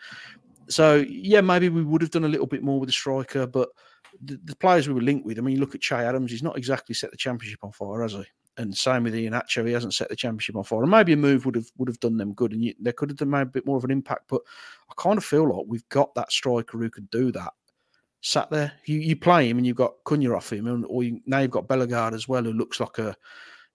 so, 0.69 1.05
yeah, 1.09 1.41
maybe 1.41 1.69
we 1.69 1.83
would 1.83 2.03
have 2.03 2.11
done 2.11 2.25
a 2.25 2.29
little 2.29 2.47
bit 2.47 2.63
more 2.63 2.79
with 2.79 2.89
the 2.89 2.93
striker, 2.93 3.47
but 3.47 3.69
the, 4.23 4.39
the 4.45 4.57
players 4.57 4.87
we 4.87 4.95
were 4.95 5.01
linked 5.01 5.27
with, 5.27 5.39
I 5.39 5.43
mean, 5.43 5.57
you 5.57 5.61
look 5.61 5.75
at 5.75 5.81
Che 5.81 5.97
Adams, 5.97 6.31
he's 6.31 6.43
not 6.43 6.57
exactly 6.57 6.95
set 6.95 7.11
the 7.11 7.17
championship 7.17 7.61
on 7.63 7.73
fire, 7.73 8.03
has 8.03 8.13
he? 8.13 8.25
And 8.57 8.77
same 8.77 9.03
with 9.03 9.15
Iheanacho, 9.15 9.67
he 9.67 9.73
hasn't 9.73 9.95
set 9.95 10.09
the 10.09 10.17
championship 10.17 10.55
on 10.55 10.63
fire. 10.63 10.83
And 10.83 10.91
maybe 10.91 11.13
a 11.13 11.17
move 11.17 11.45
would 11.45 11.57
have 11.57 11.67
would 11.77 11.89
have 11.89 11.99
done 11.99 12.17
them 12.17 12.33
good, 12.35 12.53
and 12.53 12.63
you, 12.63 12.73
they 12.79 12.93
could 12.93 13.11
have 13.11 13.29
made 13.29 13.43
a 13.43 13.47
bit 13.47 13.67
more 13.67 13.77
of 13.77 13.83
an 13.83 13.91
impact. 13.91 14.27
But 14.29 14.43
I 14.89 14.95
kind 14.97 15.19
of 15.19 15.25
feel 15.25 15.49
like 15.49 15.67
we've 15.67 15.89
got 15.89 16.15
that 16.15 16.31
striker 16.31 16.79
who 16.79 16.89
can 16.89 17.09
do 17.11 17.33
that 17.33 17.53
sat 18.25 18.51
there. 18.51 18.73
You, 18.87 18.99
you 18.99 19.17
play 19.17 19.49
him 19.49 19.59
and 19.59 19.67
you've 19.67 19.77
got 19.77 20.03
Cunha 20.05 20.35
off 20.35 20.53
him, 20.53 20.67
and, 20.67 20.85
or 20.89 21.05
you, 21.05 21.21
now 21.27 21.41
you've 21.41 21.51
got 21.51 21.69
Bellegarde 21.69 22.15
as 22.15 22.27
well, 22.27 22.43
who 22.43 22.53
looks 22.53 22.81
like 22.81 22.99
a 22.99 23.15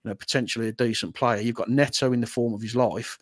you 0.04 0.10
know 0.10 0.14
potentially 0.14 0.68
a 0.68 0.72
decent 0.72 1.14
player. 1.14 1.40
You've 1.40 1.54
got 1.54 1.70
Neto 1.70 2.12
in 2.12 2.20
the 2.20 2.26
form 2.26 2.52
of 2.52 2.60
his 2.60 2.74
life. 2.74 3.16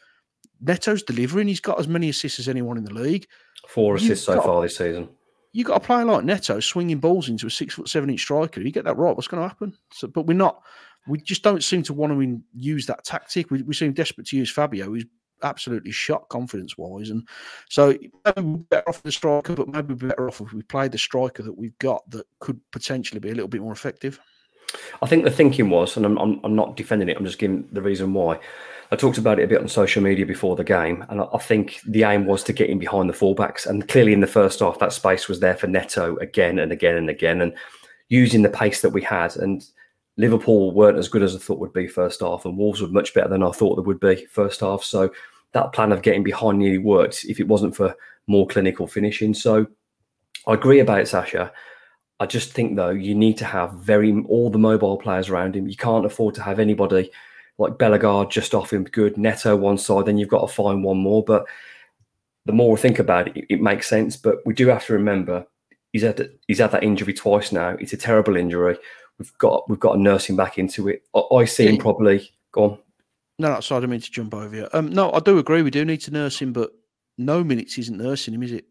Neto's 0.61 1.03
delivering. 1.03 1.47
He's 1.47 1.61
got 1.61 1.79
as 1.79 1.87
many 1.87 2.09
assists 2.09 2.41
as 2.41 2.49
anyone 2.49 2.79
in 2.79 2.85
the 2.85 2.95
league. 2.95 3.27
Four 3.69 3.97
assists 3.97 4.27
so 4.27 4.41
far 4.41 4.63
this 4.63 4.79
season. 4.79 5.11
You 5.53 5.65
got 5.65 5.77
a 5.77 5.81
player 5.81 6.05
like 6.05 6.25
Neto 6.25 6.61
swinging 6.61 6.99
balls 6.99 7.29
into 7.29 7.47
a 7.47 7.51
six 7.51 7.75
foot 7.75 7.89
seven 7.89 8.11
inch 8.11 8.21
striker. 8.21 8.61
You 8.61 8.73
get 8.73 8.85
that 8.85 8.97
right. 8.97 9.15
What's 9.15 9.29
going 9.29 9.43
to 9.43 9.49
happen? 9.49 9.77
So, 9.93 10.09
but 10.09 10.27
we're 10.27 10.35
not. 10.35 10.63
We 11.07 11.21
just 11.21 11.43
don't 11.43 11.63
seem 11.63 11.83
to 11.85 11.95
want 11.95 12.19
to 12.19 12.41
use 12.55 12.87
that 12.87 13.05
tactic. 13.05 13.51
We, 13.51 13.63
we 13.63 13.75
seem 13.75 13.93
desperate 13.93 14.27
to 14.29 14.37
use 14.37 14.51
Fabio, 14.51 14.87
who's 14.87 15.07
absolutely 15.43 15.91
shot 15.91 16.29
confidence 16.29 16.77
wise. 16.79 17.11
And 17.11 17.27
so 17.69 17.97
maybe 18.25 18.65
better 18.71 18.89
off 18.89 19.03
the 19.03 19.13
striker, 19.13 19.55
but 19.55 19.69
maybe 19.69 19.95
better 19.95 20.29
off 20.29 20.41
if 20.41 20.53
we 20.53 20.63
played 20.63 20.93
the 20.93 20.99
striker 20.99 21.43
that 21.43 21.57
we've 21.57 21.79
got 21.79 22.09
that 22.11 22.27
could 22.41 22.61
potentially 22.73 23.21
be 23.21 23.31
a 23.31 23.35
little 23.35 23.49
bit 23.49 23.63
more 23.63 23.73
effective. 23.73 24.21
I 25.01 25.07
think 25.07 25.25
the 25.25 25.31
thinking 25.31 25.71
was, 25.71 25.97
and 25.97 26.05
I'm, 26.05 26.19
I'm, 26.19 26.41
I'm 26.45 26.55
not 26.55 26.77
defending 26.77 27.09
it, 27.09 27.17
I'm 27.17 27.25
just 27.25 27.39
giving 27.39 27.69
the 27.73 27.83
reason 27.83 28.13
why. 28.13 28.39
I 28.91 28.97
talked 28.97 29.19
about 29.19 29.39
it 29.39 29.45
a 29.45 29.49
bit 29.49 29.61
on 29.61 29.69
social 29.69 30.03
media 30.03 30.25
before 30.25 30.57
the 30.57 30.65
game, 30.65 31.05
and 31.11 31.21
I, 31.21 31.27
I 31.33 31.39
think 31.39 31.81
the 31.87 32.05
aim 32.05 32.27
was 32.27 32.43
to 32.45 32.53
get 32.53 32.71
in 32.71 32.79
behind 32.79 33.09
the 33.09 33.15
fullbacks. 33.15 33.67
And 33.67 33.87
clearly, 33.89 34.13
in 34.13 34.21
the 34.21 34.27
first 34.27 34.61
half, 34.61 34.79
that 34.79 34.93
space 34.93 35.29
was 35.29 35.41
there 35.41 35.57
for 35.57 35.67
Neto 35.67 36.17
again 36.17 36.59
and 36.59 36.73
again 36.73 36.97
and 36.97 37.11
again, 37.11 37.41
and 37.41 37.55
using 38.09 38.43
the 38.43 38.49
pace 38.49 38.81
that 38.81 38.91
we 38.91 39.03
had. 39.03 39.37
And 39.37 39.63
Liverpool 40.19 40.73
weren't 40.73 40.99
as 40.99 41.09
good 41.09 41.23
as 41.23 41.35
I 41.35 41.39
thought 41.39 41.61
would 41.61 41.73
be 41.73 41.87
first 41.87 42.21
half, 42.21 42.45
and 42.45 42.59
Wolves 42.59 42.83
were 42.83 42.89
much 42.89 43.15
better 43.15 43.29
than 43.29 43.43
I 43.43 43.53
thought 43.53 43.77
they 43.77 43.83
would 43.83 44.01
be 44.01 44.27
first 44.27 44.61
half. 44.61 44.83
So 44.83 45.11
that 45.53 45.73
plan 45.73 45.93
of 45.93 46.03
getting 46.03 46.25
behind 46.25 46.59
nearly 46.59 46.79
worked 46.79 47.25
if 47.25 47.41
it 47.41 47.49
wasn't 47.49 47.77
for 47.77 47.95
more 48.27 48.47
clinical 48.47 48.87
finishing. 48.87 49.33
So 49.33 49.67
I 50.47 50.55
agree 50.55 50.81
about 50.81 51.01
it, 51.01 51.09
Sasha. 51.09 51.53
I 52.21 52.27
just 52.27 52.53
think 52.53 52.75
though 52.75 52.91
you 52.91 53.15
need 53.15 53.39
to 53.39 53.45
have 53.45 53.75
very 53.75 54.13
all 54.29 54.51
the 54.51 54.59
mobile 54.59 54.99
players 54.99 55.29
around 55.29 55.55
him. 55.55 55.69
You 55.69 55.77
can't 55.77 56.05
afford 56.05 56.35
to 56.35 56.43
have 56.43 56.59
anybody 56.59 57.11
like 57.59 57.79
Bellegarde 57.79 58.31
just 58.31 58.55
off 58.55 58.73
him 58.73 58.85
good, 58.85 59.17
Neto 59.17 59.55
one 59.57 59.79
side, 59.79 60.07
then 60.07 60.19
you've 60.19 60.29
got 60.29 60.47
to 60.47 60.53
find 60.53 60.83
one 60.83 60.99
more. 60.99 61.25
But 61.25 61.47
the 62.45 62.53
more 62.53 62.73
we 62.73 62.79
think 62.79 62.99
about 62.99 63.29
it, 63.29 63.47
it 63.49 63.61
makes 63.61 63.89
sense. 63.89 64.17
But 64.17 64.39
we 64.45 64.53
do 64.53 64.67
have 64.69 64.87
to 64.87 64.95
remember 64.95 65.47
he's 65.93 66.03
had 66.03 66.29
he's 66.49 66.59
had 66.59 66.73
that 66.73 66.83
injury 66.83 67.15
twice 67.15 67.53
now. 67.53 67.77
It's 67.79 67.93
a 67.93 67.97
terrible 67.97 68.37
injury. 68.37 68.79
We've 69.19 69.37
got 69.39 69.69
we've 69.69 69.81
got 69.81 69.95
to 69.95 70.01
nurse 70.01 70.27
him 70.27 70.37
back 70.37 70.59
into 70.59 70.89
it. 70.89 71.03
I, 71.15 71.21
I 71.35 71.45
see 71.45 71.67
him 71.67 71.79
probably. 71.79 72.31
Go 72.53 72.65
on. 72.65 72.79
No, 73.39 73.53
no, 73.53 73.61
sorry, 73.61 73.79
I 73.79 73.81
didn't 73.81 73.91
mean 73.93 74.01
to 74.01 74.11
jump 74.11 74.35
over 74.35 74.55
you. 74.55 74.69
Um, 74.73 74.91
no, 74.91 75.13
I 75.13 75.21
do 75.21 75.39
agree. 75.39 75.63
We 75.63 75.71
do 75.71 75.85
need 75.85 76.01
to 76.03 76.11
nurse 76.11 76.41
him, 76.41 76.53
but 76.53 76.73
no 77.19 77.45
minutes 77.45 77.79
isn't 77.79 77.97
nursing 77.97 78.35
him, 78.35 78.43
is 78.43 78.53
it? 78.53 78.65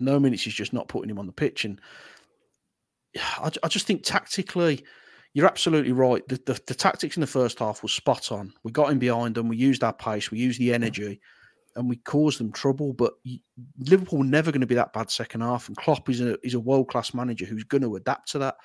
No 0.00 0.18
minutes 0.18 0.46
is 0.46 0.54
just 0.54 0.72
not 0.72 0.88
putting 0.88 1.10
him 1.10 1.18
on 1.18 1.26
the 1.26 1.32
pitch. 1.32 1.64
And 1.64 1.80
I, 3.16 3.50
I 3.62 3.68
just 3.68 3.86
think 3.86 4.02
tactically, 4.02 4.84
you're 5.34 5.46
absolutely 5.46 5.92
right. 5.92 6.26
The, 6.26 6.40
the, 6.46 6.60
the, 6.66 6.74
tactics 6.74 7.16
in 7.16 7.20
the 7.20 7.26
first 7.26 7.58
half 7.60 7.82
was 7.82 7.92
spot 7.92 8.32
on. 8.32 8.52
We 8.64 8.72
got 8.72 8.90
him 8.90 8.98
behind 8.98 9.34
them. 9.34 9.48
We 9.48 9.56
used 9.56 9.84
our 9.84 9.92
pace. 9.92 10.30
We 10.30 10.38
used 10.38 10.58
the 10.58 10.74
energy, 10.74 11.20
and 11.76 11.88
we 11.88 11.96
caused 11.96 12.40
them 12.40 12.50
trouble. 12.50 12.94
But 12.94 13.12
Liverpool 13.78 14.20
were 14.20 14.24
never 14.24 14.50
going 14.50 14.62
to 14.62 14.66
be 14.66 14.74
that 14.74 14.92
bad 14.92 15.10
second 15.10 15.42
half. 15.42 15.68
And 15.68 15.76
Klopp 15.76 16.08
is 16.08 16.20
a 16.20 16.36
is 16.44 16.54
a 16.54 16.60
world 16.60 16.88
class 16.88 17.14
manager 17.14 17.44
who's 17.44 17.64
going 17.64 17.82
to 17.82 17.96
adapt 17.96 18.32
to 18.32 18.38
that 18.40 18.56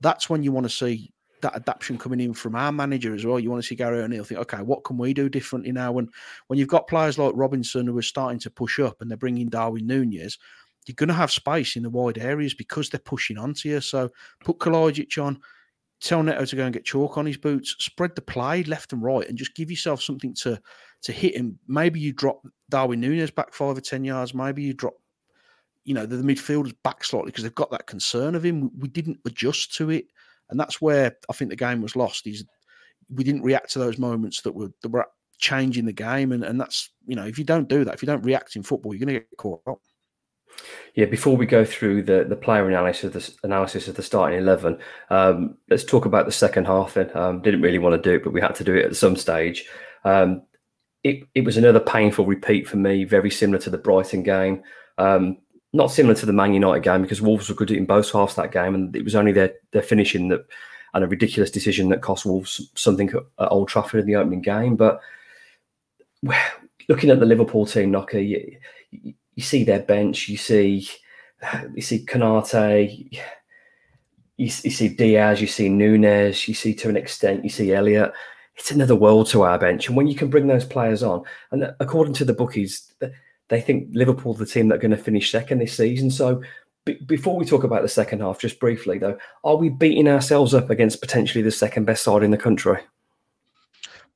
that's 0.00 0.30
when 0.30 0.42
you 0.42 0.52
want 0.52 0.64
to 0.64 0.70
see 0.70 1.12
that 1.40 1.54
adaptation 1.54 1.98
coming 1.98 2.20
in 2.20 2.34
from 2.34 2.54
our 2.54 2.72
manager 2.72 3.14
as 3.14 3.24
well. 3.24 3.38
You 3.38 3.50
want 3.50 3.62
to 3.62 3.66
see 3.66 3.74
Gary 3.76 4.00
O'Neill 4.00 4.24
think, 4.24 4.40
okay, 4.40 4.62
what 4.62 4.84
can 4.84 4.98
we 4.98 5.14
do 5.14 5.28
differently 5.28 5.72
now? 5.72 5.92
When 5.92 6.08
when 6.48 6.58
you've 6.58 6.68
got 6.68 6.88
players 6.88 7.18
like 7.18 7.32
Robertson 7.34 7.86
who 7.86 7.96
are 7.96 8.02
starting 8.02 8.40
to 8.40 8.50
push 8.50 8.78
up 8.80 9.00
and 9.00 9.10
they're 9.10 9.16
bringing 9.16 9.48
Darwin 9.48 9.86
Nunez, 9.86 10.38
you're 10.86 10.94
going 10.94 11.08
to 11.08 11.14
have 11.14 11.30
space 11.30 11.76
in 11.76 11.82
the 11.82 11.90
wide 11.90 12.18
areas 12.18 12.54
because 12.54 12.88
they're 12.88 13.00
pushing 13.00 13.38
onto 13.38 13.68
you. 13.68 13.80
So 13.80 14.08
put 14.44 14.58
Kalajdzic 14.58 15.22
on, 15.22 15.38
tell 16.00 16.22
Neto 16.22 16.44
to 16.44 16.56
go 16.56 16.64
and 16.64 16.72
get 16.72 16.84
chalk 16.84 17.18
on 17.18 17.26
his 17.26 17.36
boots, 17.36 17.76
spread 17.78 18.14
the 18.14 18.22
play 18.22 18.64
left 18.64 18.92
and 18.92 19.02
right, 19.02 19.28
and 19.28 19.38
just 19.38 19.54
give 19.54 19.70
yourself 19.70 20.02
something 20.02 20.34
to 20.34 20.60
to 21.02 21.12
hit 21.12 21.36
him. 21.36 21.58
Maybe 21.68 22.00
you 22.00 22.12
drop 22.12 22.42
Darwin 22.70 23.00
Nunez 23.00 23.30
back 23.30 23.52
five 23.52 23.76
or 23.76 23.80
ten 23.80 24.04
yards. 24.04 24.34
Maybe 24.34 24.62
you 24.62 24.74
drop, 24.74 24.94
you 25.88 25.94
know, 25.94 26.04
the, 26.04 26.16
the 26.16 26.34
midfielders 26.34 26.74
back 26.84 27.02
slightly 27.02 27.30
because 27.30 27.44
they've 27.44 27.54
got 27.54 27.70
that 27.70 27.86
concern 27.86 28.34
of 28.34 28.44
him. 28.44 28.70
We, 28.78 28.88
didn't 28.88 29.20
adjust 29.24 29.74
to 29.76 29.88
it. 29.88 30.04
And 30.50 30.60
that's 30.60 30.82
where 30.82 31.16
I 31.30 31.32
think 31.32 31.48
the 31.48 31.56
game 31.56 31.80
was 31.80 31.96
lost. 31.96 32.26
Is 32.26 32.44
we 33.10 33.24
didn't 33.24 33.40
react 33.42 33.72
to 33.72 33.78
those 33.78 33.96
moments 33.96 34.42
that 34.42 34.54
were 34.54 34.68
that 34.82 34.90
were 34.90 35.06
changing 35.38 35.86
the 35.86 35.92
game, 35.94 36.32
and 36.32 36.44
and 36.44 36.60
that's 36.60 36.90
you 37.06 37.16
know 37.16 37.24
if 37.24 37.38
you 37.38 37.44
don't 37.44 37.70
do 37.70 37.84
that, 37.84 37.94
if 37.94 38.02
you 38.02 38.06
don't 38.06 38.24
react 38.24 38.54
in 38.54 38.62
football, 38.62 38.92
you're 38.92 39.06
going 39.06 39.14
to 39.14 39.20
get 39.20 39.36
caught 39.38 39.62
up. 39.66 39.78
Yeah, 40.94 41.06
before 41.06 41.36
we 41.36 41.46
go 41.46 41.64
through 41.64 42.02
the, 42.02 42.26
the 42.28 42.36
player 42.36 42.68
analysis 42.68 43.04
of 43.04 43.12
the 43.14 43.46
analysis 43.46 43.88
of 43.88 43.96
the 43.96 44.02
starting 44.02 44.38
eleven, 44.38 44.78
um, 45.08 45.56
let's 45.70 45.84
talk 45.84 46.04
about 46.04 46.26
the 46.26 46.32
second 46.32 46.66
half. 46.66 46.94
Then 46.94 47.10
um, 47.16 47.40
didn't 47.40 47.62
really 47.62 47.78
want 47.78 48.02
to 48.02 48.10
do 48.10 48.16
it, 48.16 48.24
but 48.24 48.34
we 48.34 48.42
had 48.42 48.54
to 48.56 48.64
do 48.64 48.74
it 48.74 48.84
at 48.84 48.96
some 48.96 49.16
stage. 49.16 49.66
Um, 50.04 50.42
it 51.02 51.24
it 51.34 51.44
was 51.44 51.56
another 51.56 51.80
painful 51.80 52.26
repeat 52.26 52.68
for 52.68 52.76
me, 52.76 53.04
very 53.04 53.30
similar 53.30 53.58
to 53.60 53.70
the 53.70 53.78
Brighton 53.78 54.22
game. 54.22 54.62
Um, 54.98 55.38
not 55.72 55.90
similar 55.90 56.14
to 56.14 56.26
the 56.26 56.32
Man 56.32 56.54
United 56.54 56.82
game 56.82 57.02
because 57.02 57.20
Wolves 57.20 57.48
were 57.48 57.54
good 57.54 57.70
in 57.70 57.84
both 57.84 58.10
halves 58.10 58.34
that 58.36 58.52
game, 58.52 58.74
and 58.74 58.94
it 58.96 59.04
was 59.04 59.14
only 59.14 59.32
their 59.32 59.54
their 59.72 59.82
finishing 59.82 60.28
that 60.28 60.46
and 60.94 61.04
a 61.04 61.08
ridiculous 61.08 61.50
decision 61.50 61.88
that 61.90 62.02
cost 62.02 62.24
Wolves 62.24 62.70
something 62.74 63.10
at 63.38 63.52
Old 63.52 63.68
Trafford 63.68 64.00
in 64.00 64.06
the 64.06 64.16
opening 64.16 64.40
game. 64.40 64.76
But 64.76 65.00
looking 66.88 67.10
at 67.10 67.20
the 67.20 67.26
Liverpool 67.26 67.66
team, 67.66 67.90
Knocker, 67.90 68.18
you, 68.18 68.56
you 68.90 69.42
see 69.42 69.64
their 69.64 69.80
bench, 69.80 70.28
you 70.28 70.36
see 70.36 70.88
you 71.74 71.82
see 71.82 72.04
Konate, 72.04 73.10
you, 74.36 74.46
you 74.46 74.48
see 74.48 74.88
Diaz, 74.88 75.40
you 75.40 75.46
see 75.46 75.68
Nunez, 75.68 76.48
you 76.48 76.54
see 76.54 76.74
to 76.74 76.88
an 76.88 76.96
extent, 76.96 77.44
you 77.44 77.50
see 77.50 77.72
Elliott. 77.72 78.12
It's 78.56 78.72
another 78.72 78.96
world 78.96 79.28
to 79.28 79.42
our 79.42 79.58
bench, 79.58 79.86
and 79.86 79.96
when 79.96 80.08
you 80.08 80.16
can 80.16 80.30
bring 80.30 80.48
those 80.48 80.64
players 80.64 81.04
on, 81.04 81.22
and 81.52 81.72
according 81.78 82.14
to 82.14 82.24
the 82.24 82.32
bookies 82.32 82.92
they 83.48 83.60
think 83.60 83.88
Liverpool 83.92 84.34
the 84.34 84.46
team 84.46 84.68
that 84.68 84.76
are 84.76 84.78
going 84.78 84.90
to 84.90 84.96
finish 84.96 85.30
second 85.30 85.58
this 85.58 85.76
season. 85.76 86.10
So 86.10 86.42
b- 86.84 86.98
before 87.06 87.36
we 87.36 87.44
talk 87.44 87.64
about 87.64 87.82
the 87.82 87.88
second 87.88 88.20
half, 88.20 88.38
just 88.38 88.60
briefly 88.60 88.98
though, 88.98 89.18
are 89.44 89.56
we 89.56 89.68
beating 89.68 90.08
ourselves 90.08 90.54
up 90.54 90.70
against 90.70 91.00
potentially 91.00 91.42
the 91.42 91.50
second 91.50 91.84
best 91.84 92.02
side 92.02 92.22
in 92.22 92.30
the 92.30 92.38
country? 92.38 92.78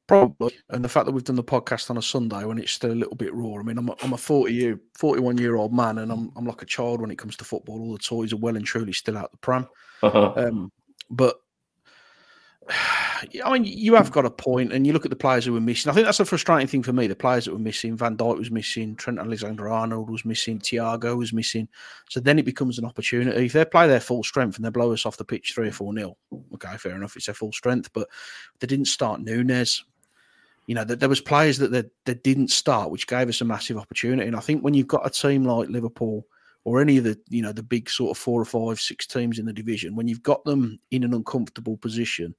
Probably, 0.07 0.53
and 0.69 0.85
the 0.85 0.89
fact 0.89 1.07
that 1.07 1.13
we've 1.13 1.25
done 1.25 1.37
the 1.37 1.45
podcast 1.45 1.89
on 1.89 1.97
a 1.97 2.03
Sunday 2.03 2.45
when 2.45 2.59
it's 2.59 2.73
still 2.73 2.93
a 2.93 2.93
little 2.93 3.15
bit 3.15 3.33
raw. 3.33 3.59
I 3.59 3.63
mean, 3.63 3.79
I'm 3.79 3.89
a, 3.89 3.95
I'm 4.03 4.13
a 4.13 4.19
40 4.19 4.53
year, 4.53 4.81
41 4.95 5.39
year 5.39 5.57
old 5.57 5.73
man, 5.73 5.99
and 5.99 6.13
I'm 6.13 6.31
I'm 6.37 6.45
like 6.45 6.61
a 6.61 6.67
child 6.67 7.01
when 7.01 7.11
it 7.11 7.19
comes 7.19 7.37
to 7.37 7.45
football. 7.45 7.81
All 7.81 7.93
the 7.93 7.99
toys 7.99 8.33
are 8.33 8.37
well 8.37 8.57
and 8.57 8.65
truly 8.65 8.93
still 8.93 9.17
out 9.17 9.31
the 9.31 9.39
pram. 9.39 9.69
Uh-huh. 10.03 10.35
Um, 10.37 10.73
but 11.09 11.37
I 13.45 13.53
mean, 13.53 13.65
you 13.65 13.95
have 13.95 14.11
got 14.11 14.25
a 14.25 14.31
point, 14.31 14.73
and 14.73 14.87
you 14.87 14.93
look 14.93 15.05
at 15.05 15.11
the 15.11 15.17
players 15.17 15.45
who 15.45 15.53
were 15.53 15.61
missing. 15.61 15.91
I 15.91 15.95
think 15.95 16.07
that's 16.07 16.21
a 16.21 16.25
frustrating 16.25 16.67
thing 16.67 16.83
for 16.83 16.93
me. 16.93 17.07
The 17.07 17.17
players 17.17 17.45
that 17.45 17.53
were 17.53 17.59
missing, 17.59 17.97
Van 17.97 18.17
Dijk 18.17 18.39
was 18.39 18.51
missing, 18.51 18.97
Trent 18.97 19.19
Alexander-Arnold 19.19 20.11
was 20.11 20.25
missing, 20.25 20.59
Thiago 20.59 21.17
was 21.17 21.33
missing. 21.33 21.69
So 22.09 22.21
then 22.21 22.39
it 22.39 22.45
becomes 22.45 22.79
an 22.79 22.85
opportunity. 22.85 23.47
If 23.47 23.53
they 23.53 23.65
play 23.65 23.87
their 23.87 24.01
full 24.01 24.23
strength 24.23 24.57
and 24.57 24.65
they 24.65 24.71
blow 24.71 24.93
us 24.93 25.07
off 25.07 25.17
the 25.17 25.25
pitch 25.25 25.53
three 25.55 25.69
or 25.69 25.73
four 25.73 25.93
nil, 25.93 26.17
okay, 26.55 26.77
fair 26.77 26.97
enough, 26.97 27.17
it's 27.17 27.27
their 27.27 27.35
full 27.35 27.53
strength. 27.53 27.91
But 27.93 28.09
they 28.61 28.67
didn't 28.67 28.87
start 28.87 29.21
Nunez. 29.21 29.85
You 30.67 30.77
know, 30.77 30.85
that 30.85 31.01
there 31.01 31.09
was 31.09 31.21
players 31.21 31.59
that 31.59 31.73
they, 31.73 31.85
they 32.05 32.15
didn't 32.15 32.51
start, 32.51 32.91
which 32.91 33.09
gave 33.09 33.29
us 33.29 33.41
a 33.41 33.45
massive 33.45 33.77
opportunity. 33.77 34.29
And 34.29 34.37
I 34.37 34.41
think 34.41 34.63
when 34.63 34.75
you've 34.75 34.87
got 34.87 35.07
a 35.07 35.11
team 35.11 35.45
like 35.45 35.69
Liverpool 35.69 36.25
or 36.65 36.81
any 36.81 36.97
of 36.99 37.05
the 37.05 37.19
you 37.29 37.43
know 37.43 37.53
the 37.53 37.63
big 37.63 37.91
sort 37.91 38.11
of 38.11 38.19
four 38.23 38.41
or 38.41 38.45
five, 38.45 38.81
six 38.81 39.07
teams 39.07 39.39
in 39.39 39.47
the 39.47 39.53
division, 39.53 39.97
when 39.97 40.09
you've 40.09 40.23
got 40.23 40.45
them 40.45 40.79
in 40.91 41.05
an 41.05 41.15
uncomfortable 41.15 41.77
position 41.77 42.35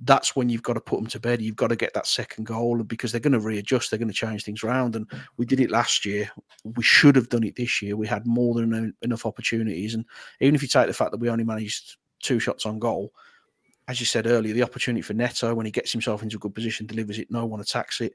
that's 0.00 0.34
when 0.34 0.48
you've 0.48 0.62
got 0.62 0.72
to 0.74 0.80
put 0.80 0.96
them 0.96 1.06
to 1.06 1.20
bed. 1.20 1.40
You've 1.40 1.56
got 1.56 1.68
to 1.68 1.76
get 1.76 1.94
that 1.94 2.06
second 2.06 2.44
goal 2.44 2.82
because 2.82 3.12
they're 3.12 3.20
going 3.20 3.32
to 3.32 3.40
readjust. 3.40 3.90
They're 3.90 3.98
going 3.98 4.08
to 4.08 4.14
change 4.14 4.44
things 4.44 4.64
around. 4.64 4.96
And 4.96 5.08
we 5.36 5.46
did 5.46 5.60
it 5.60 5.70
last 5.70 6.04
year. 6.04 6.30
We 6.64 6.82
should 6.82 7.16
have 7.16 7.28
done 7.28 7.44
it 7.44 7.56
this 7.56 7.80
year. 7.80 7.96
We 7.96 8.06
had 8.06 8.26
more 8.26 8.54
than 8.54 8.94
enough 9.02 9.24
opportunities. 9.24 9.94
And 9.94 10.04
even 10.40 10.54
if 10.54 10.62
you 10.62 10.68
take 10.68 10.88
the 10.88 10.92
fact 10.92 11.12
that 11.12 11.20
we 11.20 11.30
only 11.30 11.44
managed 11.44 11.96
two 12.20 12.40
shots 12.40 12.66
on 12.66 12.78
goal, 12.78 13.12
as 13.86 14.00
you 14.00 14.06
said 14.06 14.26
earlier, 14.26 14.54
the 14.54 14.62
opportunity 14.62 15.02
for 15.02 15.12
Neto 15.12 15.54
when 15.54 15.66
he 15.66 15.72
gets 15.72 15.92
himself 15.92 16.22
into 16.22 16.36
a 16.36 16.40
good 16.40 16.54
position, 16.54 16.86
delivers 16.86 17.18
it, 17.18 17.30
no 17.30 17.44
one 17.44 17.60
attacks 17.60 18.00
it. 18.00 18.14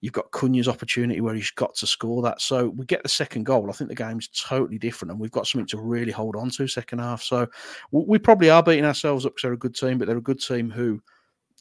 You've 0.00 0.12
got 0.12 0.30
Cunha's 0.30 0.68
opportunity 0.68 1.20
where 1.20 1.34
he's 1.34 1.50
got 1.50 1.74
to 1.76 1.86
score 1.86 2.22
that. 2.22 2.40
So 2.40 2.68
we 2.68 2.86
get 2.86 3.02
the 3.02 3.08
second 3.08 3.44
goal. 3.44 3.68
I 3.68 3.72
think 3.72 3.88
the 3.88 3.96
game's 3.96 4.28
totally 4.28 4.78
different, 4.78 5.10
and 5.10 5.20
we've 5.20 5.32
got 5.32 5.48
something 5.48 5.66
to 5.68 5.78
really 5.78 6.12
hold 6.12 6.36
on 6.36 6.50
to 6.50 6.68
second 6.68 7.00
half. 7.00 7.22
So 7.22 7.48
we 7.90 8.18
probably 8.18 8.50
are 8.50 8.62
beating 8.62 8.84
ourselves 8.84 9.26
up 9.26 9.32
because 9.32 9.42
they're 9.42 9.52
a 9.54 9.58
good 9.58 9.74
team, 9.74 9.98
but 9.98 10.06
they're 10.06 10.18
a 10.18 10.22
good 10.22 10.40
team 10.40 10.70
who 10.70 11.02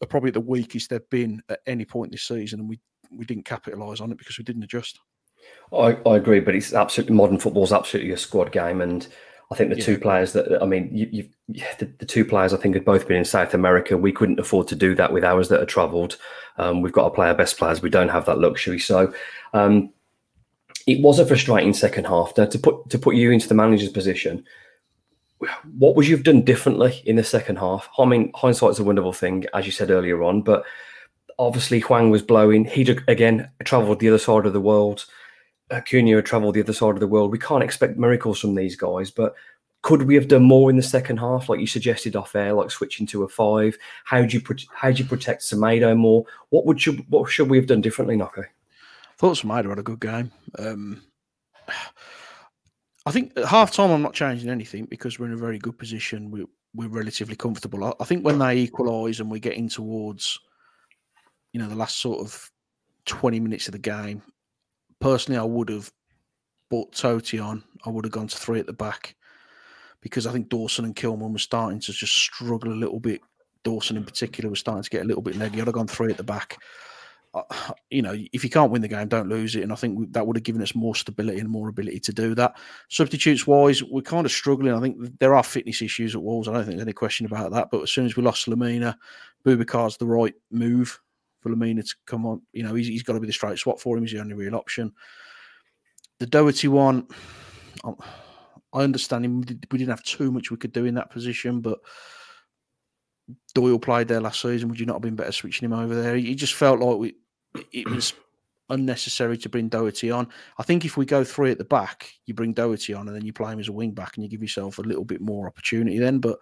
are 0.04 0.08
probably 0.08 0.32
the 0.32 0.40
weakest 0.40 0.92
they've 0.92 1.10
been 1.10 1.42
at 1.50 1.62
any 1.66 1.86
point 1.86 2.12
this 2.12 2.24
season, 2.24 2.60
and 2.60 2.70
we 2.70 2.80
we 3.12 3.26
didn't 3.26 3.46
capitalise 3.46 4.02
on 4.02 4.12
it 4.12 4.18
because 4.18 4.38
we 4.38 4.44
didn't 4.44 4.64
adjust. 4.64 5.00
I, 5.74 5.98
I 6.06 6.18
agree, 6.18 6.42
but 6.42 6.56
it's 6.56 6.74
absolutely 6.74 7.16
modern 7.16 7.40
football 7.40 7.64
is 7.64 7.74
absolutely 7.74 8.12
a 8.12 8.18
squad 8.18 8.52
game, 8.52 8.82
and 8.82 9.08
I 9.50 9.56
think 9.56 9.70
the 9.70 9.78
yeah. 9.78 9.86
two 9.86 9.98
players 9.98 10.34
that 10.34 10.62
I 10.62 10.66
mean, 10.66 10.90
you, 10.94 11.30
the, 11.48 11.86
the, 12.00 12.06
two 12.06 12.26
players 12.26 12.54
I 12.54 12.58
think 12.58 12.76
have 12.76 12.84
both 12.84 13.08
been 13.08 13.18
in 13.18 13.26
South 13.26 13.54
America. 13.54 13.98
We 13.98 14.12
couldn't 14.12 14.40
afford 14.40 14.68
to 14.70 14.76
do 14.76 14.94
that 14.96 15.14
with 15.14 15.24
ours 15.24 15.48
that 15.50 15.62
are 15.62 15.66
travelled. 15.66 16.18
Um, 16.58 16.82
we've 16.82 16.92
got 16.92 17.06
to 17.06 17.16
play 17.16 17.28
our 17.28 17.36
best 17.36 17.58
players. 17.58 17.82
We 17.82 17.90
don't 17.90 18.10
have 18.10 18.26
that 18.26 18.40
luxury, 18.40 18.80
so. 18.80 19.14
Um, 19.54 19.92
it 20.86 21.02
was 21.02 21.20
a 21.20 21.26
frustrating 21.26 21.74
second 21.74 22.08
half. 22.08 22.34
Now, 22.38 22.46
to 22.46 22.58
put 22.58 22.90
to 22.90 22.98
put 22.98 23.16
you 23.16 23.32
into 23.32 23.48
the 23.50 23.54
manager's 23.54 23.90
position, 23.90 24.46
what 25.78 25.96
would 25.96 26.08
you 26.08 26.16
have 26.16 26.26
done 26.26 26.42
differently 26.42 27.02
in 27.06 27.16
the 27.16 27.24
second 27.24 27.58
half? 27.58 27.90
I 28.00 28.06
mean, 28.06 28.32
hindsight's 28.34 28.80
a 28.80 28.84
wonderful 28.84 29.14
thing, 29.14 29.46
as 29.54 29.66
you 29.66 29.72
said 29.72 29.92
earlier 29.92 30.24
on, 30.24 30.42
but 30.42 30.64
obviously 31.38 31.80
Hwang 31.80 32.10
was 32.10 32.22
blowing. 32.22 32.66
He 32.66 32.82
again 33.08 33.50
travelled 33.64 34.00
the 34.00 34.10
other 34.10 34.18
side 34.18 34.46
of 34.46 34.54
the 34.54 34.62
world. 34.62 35.06
Acuna 35.72 36.22
travelled 36.22 36.56
the 36.56 36.64
other 36.64 36.74
side 36.74 36.94
of 36.94 37.00
the 37.00 37.08
world. 37.08 37.32
We 37.32 37.40
can't 37.40 37.64
expect 37.64 37.98
miracles 37.98 38.40
from 38.40 38.56
these 38.56 38.76
guys, 38.76 39.12
but 39.12 39.36
could 39.82 40.04
we 40.04 40.16
have 40.16 40.28
done 40.28 40.44
more 40.44 40.70
in 40.70 40.76
the 40.76 40.84
second 40.84 41.18
half, 41.18 41.50
like 41.50 41.60
you 41.60 41.68
suggested 41.68 42.16
off 42.16 42.36
air, 42.36 42.54
like 42.54 42.72
switching 42.72 43.06
to 43.08 43.24
a 43.24 43.28
five? 43.28 43.78
How 44.06 44.24
do 44.24 44.38
you 44.38 44.44
how 44.74 44.92
do 44.92 45.04
you 45.04 45.08
protect 45.08 45.44
Semedo 45.44 45.96
more? 45.96 46.26
What 46.50 46.66
would 46.66 46.86
you 46.86 47.06
what 47.10 47.30
should 47.30 47.50
we 47.50 47.58
have 47.58 47.68
done 47.68 47.82
differently, 47.82 48.18
Noko? 48.18 48.44
thought 49.18 49.38
Semedo 49.38 49.70
had 49.70 49.80
a 49.80 49.84
good 49.84 50.00
game. 50.00 50.32
Um, 50.60 51.02
I 53.06 53.12
think 53.12 53.34
at 53.36 53.46
half 53.46 53.72
time, 53.72 53.92
I'm 53.92 54.02
not 54.02 54.14
changing 54.14 54.50
anything 54.50 54.86
because 54.86 55.18
we're 55.18 55.28
in 55.28 55.34
a 55.34 55.38
very 55.38 55.58
good 55.58 55.78
position. 55.78 56.30
We, 56.30 56.46
we're 56.76 56.90
relatively 56.90 57.36
comfortable. 57.36 57.84
I, 57.84 57.94
I 58.00 58.06
think 58.06 58.24
when 58.24 58.40
they 58.40 58.58
equalise 58.58 59.20
and 59.20 59.32
we're 59.32 59.40
getting 59.40 59.70
towards, 59.70 60.40
you 61.52 61.60
know, 61.60 61.68
the 61.68 61.76
last 61.76 61.98
sort 61.98 62.20
of 62.20 62.52
20 63.06 63.40
minutes 63.40 63.68
of 63.68 63.72
the 63.72 63.80
game, 63.80 64.22
personally, 65.00 65.40
I 65.40 65.44
would 65.44 65.70
have 65.70 65.92
bought 66.70 66.94
Toti 66.94 67.44
on. 67.44 67.64
I 67.86 67.90
would 67.90 68.06
have 68.06 68.12
gone 68.12 68.28
to 68.28 68.38
three 68.38 68.60
at 68.60 68.66
the 68.66 68.74
back 68.74 69.16
because 70.02 70.28
I 70.28 70.32
think 70.32 70.50
Dawson 70.50 70.86
and 70.86 70.96
Kilman 70.96 71.32
were 71.32 71.40
starting 71.40 71.80
to 71.82 71.92
just 71.92 72.14
struggle 72.14 72.72
a 72.72 72.76
little 72.76 73.00
bit. 73.00 73.22
Dawson, 73.64 73.98
in 73.98 74.06
particular, 74.06 74.50
was 74.50 74.60
starting 74.60 74.84
to 74.84 74.90
get 74.90 75.02
a 75.02 75.08
little 75.08 75.22
bit 75.22 75.36
leggy. 75.36 75.60
I'd 75.60 75.68
have 75.68 75.74
gone 75.74 75.88
three 75.88 76.12
at 76.12 76.18
the 76.18 76.24
back. 76.24 76.58
you 77.90 78.02
know, 78.02 78.16
if 78.32 78.44
you 78.44 78.50
can't 78.50 78.72
win 78.72 78.82
the 78.82 78.88
game, 78.88 79.08
don't 79.08 79.30
lose 79.30 79.56
it. 79.56 79.64
And 79.64 79.72
I 79.72 79.76
think 79.76 80.14
that 80.14 80.26
would 80.26 80.38
have 80.38 80.44
given 80.44 80.62
us 80.62 80.76
more 80.76 80.96
stability 80.96 81.40
and 81.40 81.50
more 81.50 81.68
ability 81.68 82.00
to 82.02 82.14
do 82.14 82.36
that. 82.36 82.56
Substitutes 82.90 83.46
wise, 83.46 83.84
we're 83.84 84.02
kind 84.02 84.26
of 84.26 84.32
struggling. 84.32 84.74
I 84.74 84.80
think 84.80 85.20
there 85.20 85.36
are 85.36 85.44
fitness 85.44 85.82
issues 85.82 86.16
at 86.16 86.24
Wolves. 86.24 86.48
I 86.48 86.54
don't 86.54 86.64
think 86.64 86.78
there's 86.78 86.88
any 86.88 86.94
question 86.94 87.26
about 87.26 87.52
that. 87.52 87.70
But 87.72 87.82
as 87.82 87.92
soon 87.92 88.06
as 88.06 88.16
we 88.16 88.24
lost 88.24 88.48
Lemina, 88.48 88.96
Boubacar's 89.46 89.98
the 89.98 90.06
right 90.06 90.34
move 90.52 91.00
for 91.48 91.56
Lemina 91.56 91.88
to 91.88 91.96
come 92.06 92.26
on. 92.26 92.42
You 92.54 92.64
know, 92.64 92.74
he's, 92.74 92.88
he's 92.88 93.04
got 93.04 93.14
to 93.14 93.20
be 93.20 93.28
the 93.28 93.34
straight 93.34 93.58
swap 93.58 93.80
for 93.80 93.98
him. 93.98 94.04
He's 94.04 94.14
the 94.14 94.20
only 94.20 94.34
real 94.34 94.56
option. 94.56 94.94
The 96.20 96.26
Doherty 96.26 96.68
one, 96.68 97.08
um, 97.84 97.96
I 98.74 98.82
understand 98.82 99.26
him. 99.26 99.42
We 99.72 99.78
didn't 99.78 99.90
have 99.90 100.04
too 100.04 100.32
much 100.32 100.52
we 100.52 100.58
could 100.58 100.74
do 100.74 100.86
in 100.86 100.96
that 100.96 101.12
position, 101.12 101.62
but 101.62 101.80
Doyle 103.54 103.80
played 103.80 104.08
there 104.08 104.22
last 104.22 104.42
season. 104.42 104.70
Would 104.70 104.80
you 104.80 104.86
not 104.86 104.96
have 104.96 105.02
been 105.02 105.16
better 105.16 105.32
switching 105.32 105.66
him 105.66 105.74
over 105.74 105.96
there? 105.96 106.16
He 106.16 106.36
just 106.36 106.54
felt 106.54 106.80
like 106.80 106.98
we 106.98 107.16
it 107.72 107.90
was 107.90 108.14
unnecessary 108.70 109.38
to 109.38 109.50
bring 109.50 109.70
Doherty 109.70 110.12
on. 110.12 110.28
I 110.58 110.64
think 110.64 110.86
if 110.86 110.98
we 110.98 111.06
go 111.06 111.24
three 111.24 111.52
at 111.52 111.58
the 111.58 111.64
back, 111.64 112.12
you 112.26 112.34
bring 112.34 112.54
Doherty 112.54 112.94
on 112.94 113.08
and 113.08 113.16
then 113.16 113.26
you 113.26 113.34
play 113.34 113.52
him 113.52 113.60
as 113.60 113.68
a 113.68 113.74
wing 113.74 113.92
back 113.92 114.16
and 114.16 114.24
you 114.24 114.30
give 114.30 114.42
yourself 114.42 114.78
a 114.78 114.84
little 114.84 115.06
bit 115.06 115.22
more 115.22 115.48
opportunity 115.48 115.98
then. 116.00 116.20
But 116.20 116.40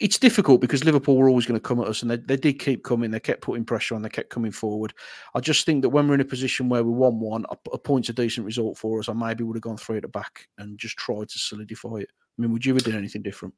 it's 0.00 0.18
difficult 0.18 0.60
because 0.60 0.84
Liverpool 0.84 1.16
were 1.16 1.28
always 1.28 1.46
going 1.46 1.58
to 1.58 1.66
come 1.66 1.80
at 1.80 1.86
us 1.86 2.02
and 2.02 2.10
they, 2.10 2.16
they 2.16 2.36
did 2.36 2.58
keep 2.58 2.82
coming. 2.82 3.10
They 3.10 3.20
kept 3.20 3.42
putting 3.42 3.64
pressure 3.64 3.94
on, 3.94 4.02
they 4.02 4.08
kept 4.08 4.30
coming 4.30 4.50
forward. 4.50 4.92
I 5.34 5.40
just 5.40 5.64
think 5.64 5.82
that 5.82 5.90
when 5.90 6.08
we're 6.08 6.14
in 6.14 6.20
a 6.20 6.24
position 6.24 6.68
where 6.68 6.82
we 6.82 6.90
won 6.90 7.20
one, 7.20 7.44
a, 7.48 7.56
a 7.72 7.78
point's 7.78 8.08
a 8.08 8.12
decent 8.12 8.44
result 8.44 8.76
for 8.76 8.98
us. 8.98 9.08
I 9.08 9.12
maybe 9.12 9.44
would 9.44 9.56
have 9.56 9.62
gone 9.62 9.76
three 9.76 9.96
at 9.96 10.02
the 10.02 10.08
back 10.08 10.48
and 10.58 10.78
just 10.78 10.96
tried 10.96 11.28
to 11.28 11.38
solidify 11.38 11.98
it. 11.98 12.08
I 12.36 12.42
mean, 12.42 12.52
would 12.52 12.66
you 12.66 12.74
have 12.74 12.82
done 12.82 12.96
anything 12.96 13.22
different? 13.22 13.54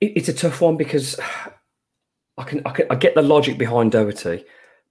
It's 0.00 0.28
a 0.28 0.32
tough 0.32 0.60
one 0.60 0.76
because 0.76 1.20
I 2.36 2.44
can, 2.44 2.62
I 2.64 2.70
can 2.70 2.86
I 2.90 2.96
get 2.96 3.14
the 3.14 3.22
logic 3.22 3.58
behind 3.58 3.92
Doherty, 3.92 4.44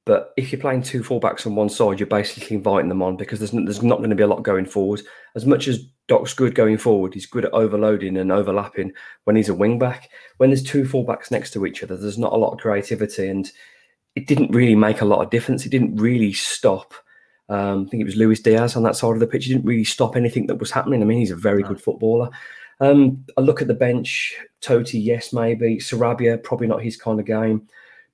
but 0.10 0.34
if 0.38 0.52
you're 0.52 0.60
playing 0.60 0.82
two 0.82 1.04
fullbacks 1.04 1.46
on 1.46 1.54
one 1.54 1.70
side, 1.70 2.00
you're 2.00 2.08
basically 2.08 2.56
inviting 2.56 2.90
them 2.90 3.04
on 3.04 3.16
because 3.16 3.38
there's 3.38 3.52
there's 3.52 3.84
not 3.84 4.00
going 4.00 4.10
to 4.10 4.16
be 4.16 4.24
a 4.24 4.28
lot 4.28 4.42
going 4.42 4.66
forward. 4.66 5.04
As 5.36 5.46
much 5.46 5.68
as 5.68 5.86
Doc's 6.08 6.34
good 6.34 6.56
going 6.56 6.80
forward, 6.80 7.14
he's 7.14 7.28
good 7.28 7.46
at 7.46 7.54
overloading 7.54 8.18
and 8.18 8.32
overlapping 8.32 8.92
when 9.26 9.36
he's 9.36 9.50
a 9.50 9.54
wing 9.54 9.78
back. 9.78 10.10
When 10.38 10.50
there's 10.50 10.64
two 10.64 10.86
fullbacks 10.86 11.30
next 11.30 11.52
to 11.52 11.64
each 11.64 11.84
other, 11.84 11.96
there's 11.96 12.18
not 12.18 12.34
a 12.34 12.38
lot 12.38 12.54
of 12.54 12.60
creativity, 12.60 13.28
and 13.28 13.52
it 14.16 14.26
didn't 14.26 14.50
really 14.50 14.74
make 14.74 15.02
a 15.02 15.06
lot 15.06 15.22
of 15.22 15.30
difference. 15.30 15.64
It 15.68 15.70
didn't 15.70 15.98
really 15.98 16.34
stop. 16.34 16.96
Um, 17.48 17.86
I 17.86 17.90
think 17.92 18.02
it 18.02 18.06
was 18.06 18.16
Luis 18.16 18.40
Diaz 18.40 18.76
on 18.76 18.82
that 18.82 18.96
side 18.96 19.14
of 19.14 19.20
the 19.20 19.28
pitch. 19.28 19.46
He 19.46 19.54
didn't 19.54 19.68
really 19.68 19.84
stop 19.84 20.16
anything 20.16 20.48
that 20.48 20.58
was 20.58 20.72
happening. 20.72 21.04
I 21.04 21.06
mean, 21.06 21.20
he's 21.20 21.30
a 21.30 21.36
very 21.36 21.62
good 21.62 21.80
footballer. 21.80 22.32
Um, 22.80 23.24
I 23.38 23.42
look 23.42 23.62
at 23.62 23.68
the 23.68 23.76
bench. 23.76 24.36
Toti, 24.60 25.00
yes, 25.04 25.34
maybe. 25.34 25.78
Sarabia, 25.78 26.42
probably 26.42 26.66
not 26.66 26.82
his 26.82 26.98
kind 26.98 27.20
of 27.20 27.28
game. 27.28 27.68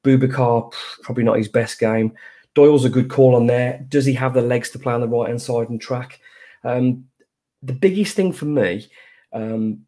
Boubacar, 0.05 0.71
probably 1.01 1.23
not 1.23 1.37
his 1.37 1.49
best 1.49 1.79
game. 1.79 2.13
Doyle's 2.53 2.85
a 2.85 2.89
good 2.89 3.09
call 3.09 3.35
on 3.35 3.47
there. 3.47 3.85
Does 3.89 4.05
he 4.05 4.13
have 4.13 4.33
the 4.33 4.41
legs 4.41 4.69
to 4.71 4.79
play 4.79 4.93
on 4.93 5.01
the 5.01 5.07
right 5.07 5.27
hand 5.27 5.41
side 5.41 5.69
and 5.69 5.81
track? 5.81 6.19
Um, 6.63 7.05
the 7.61 7.73
biggest 7.73 8.15
thing 8.15 8.31
for 8.31 8.45
me 8.45 8.87
um, 9.33 9.81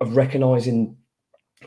of 0.00 0.16
recognising 0.16 0.96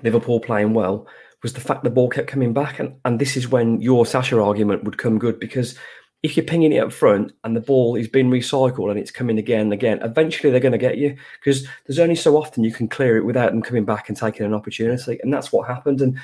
Liverpool 0.04 0.40
playing 0.40 0.74
well 0.74 1.08
was 1.42 1.54
the 1.54 1.62
fact 1.62 1.84
the 1.84 1.90
ball 1.90 2.10
kept 2.10 2.28
coming 2.28 2.54
back. 2.54 2.80
And, 2.80 2.96
and 3.06 3.20
this 3.20 3.38
is 3.38 3.48
when 3.48 3.80
your 3.80 4.06
Sasha 4.06 4.42
argument 4.42 4.84
would 4.84 4.98
come 4.98 5.20
good 5.20 5.40
because 5.40 5.78
if 6.24 6.36
you're 6.36 6.46
pinging 6.46 6.72
it 6.72 6.80
up 6.80 6.92
front 6.92 7.34
and 7.44 7.56
the 7.56 7.62
ball 7.62 7.96
is 7.96 8.08
being 8.08 8.32
recycled 8.32 8.90
and 8.90 9.00
it's 9.00 9.12
coming 9.12 9.38
again 9.38 9.62
and 9.62 9.74
again, 9.74 10.02
eventually 10.02 10.50
they're 10.50 10.60
going 10.60 10.72
to 10.72 10.78
get 10.78 10.98
you 10.98 11.16
because 11.40 11.68
there's 11.86 12.00
only 12.00 12.16
so 12.16 12.36
often 12.36 12.64
you 12.64 12.72
can 12.72 12.88
clear 12.88 13.16
it 13.16 13.26
without 13.26 13.52
them 13.52 13.62
coming 13.62 13.86
back 13.86 14.10
and 14.10 14.18
taking 14.18 14.44
an 14.44 14.54
opportunity. 14.54 15.20
And 15.22 15.32
that's 15.32 15.52
what 15.52 15.68
happened. 15.68 16.02
And 16.02 16.18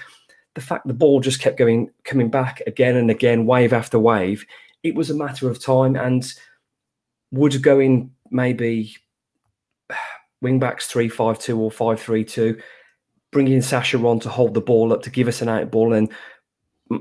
the 0.56 0.62
fact 0.62 0.88
the 0.88 0.94
ball 0.94 1.20
just 1.20 1.42
kept 1.42 1.58
going, 1.58 1.90
coming 2.04 2.30
back 2.30 2.62
again 2.68 2.96
and 2.96 3.10
again, 3.10 3.46
wave 3.46 3.74
after 3.74 3.98
wave, 4.00 4.46
it 4.84 4.96
was 4.96 5.10
a 5.10 5.16
matter 5.16 5.50
of 5.50 5.64
time. 5.64 5.96
And 5.96 6.32
would 7.32 7.62
going 7.62 8.12
maybe 8.30 8.96
wing 10.42 10.60
backs 10.60 10.88
three 10.88 11.10
five 11.10 11.40
two 11.40 11.60
or 11.60 11.72
five 11.72 12.00
three 12.00 12.24
two, 12.24 12.60
bringing 13.32 13.62
Sasha 13.62 13.98
on 14.00 14.20
to 14.22 14.30
hold 14.30 14.54
the 14.54 14.62
ball 14.62 14.92
up 14.94 15.02
to 15.04 15.10
give 15.10 15.28
us 15.28 15.42
an 15.42 15.50
out 15.50 15.72
ball, 15.72 15.94
and 15.94 16.12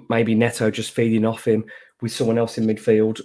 maybe 0.08 0.34
Neto 0.34 0.70
just 0.70 0.92
feeding 0.92 1.24
off 1.24 1.46
him 1.46 1.64
with 2.00 2.12
someone 2.12 2.38
else 2.38 2.58
in 2.58 2.66
midfield. 2.66 3.20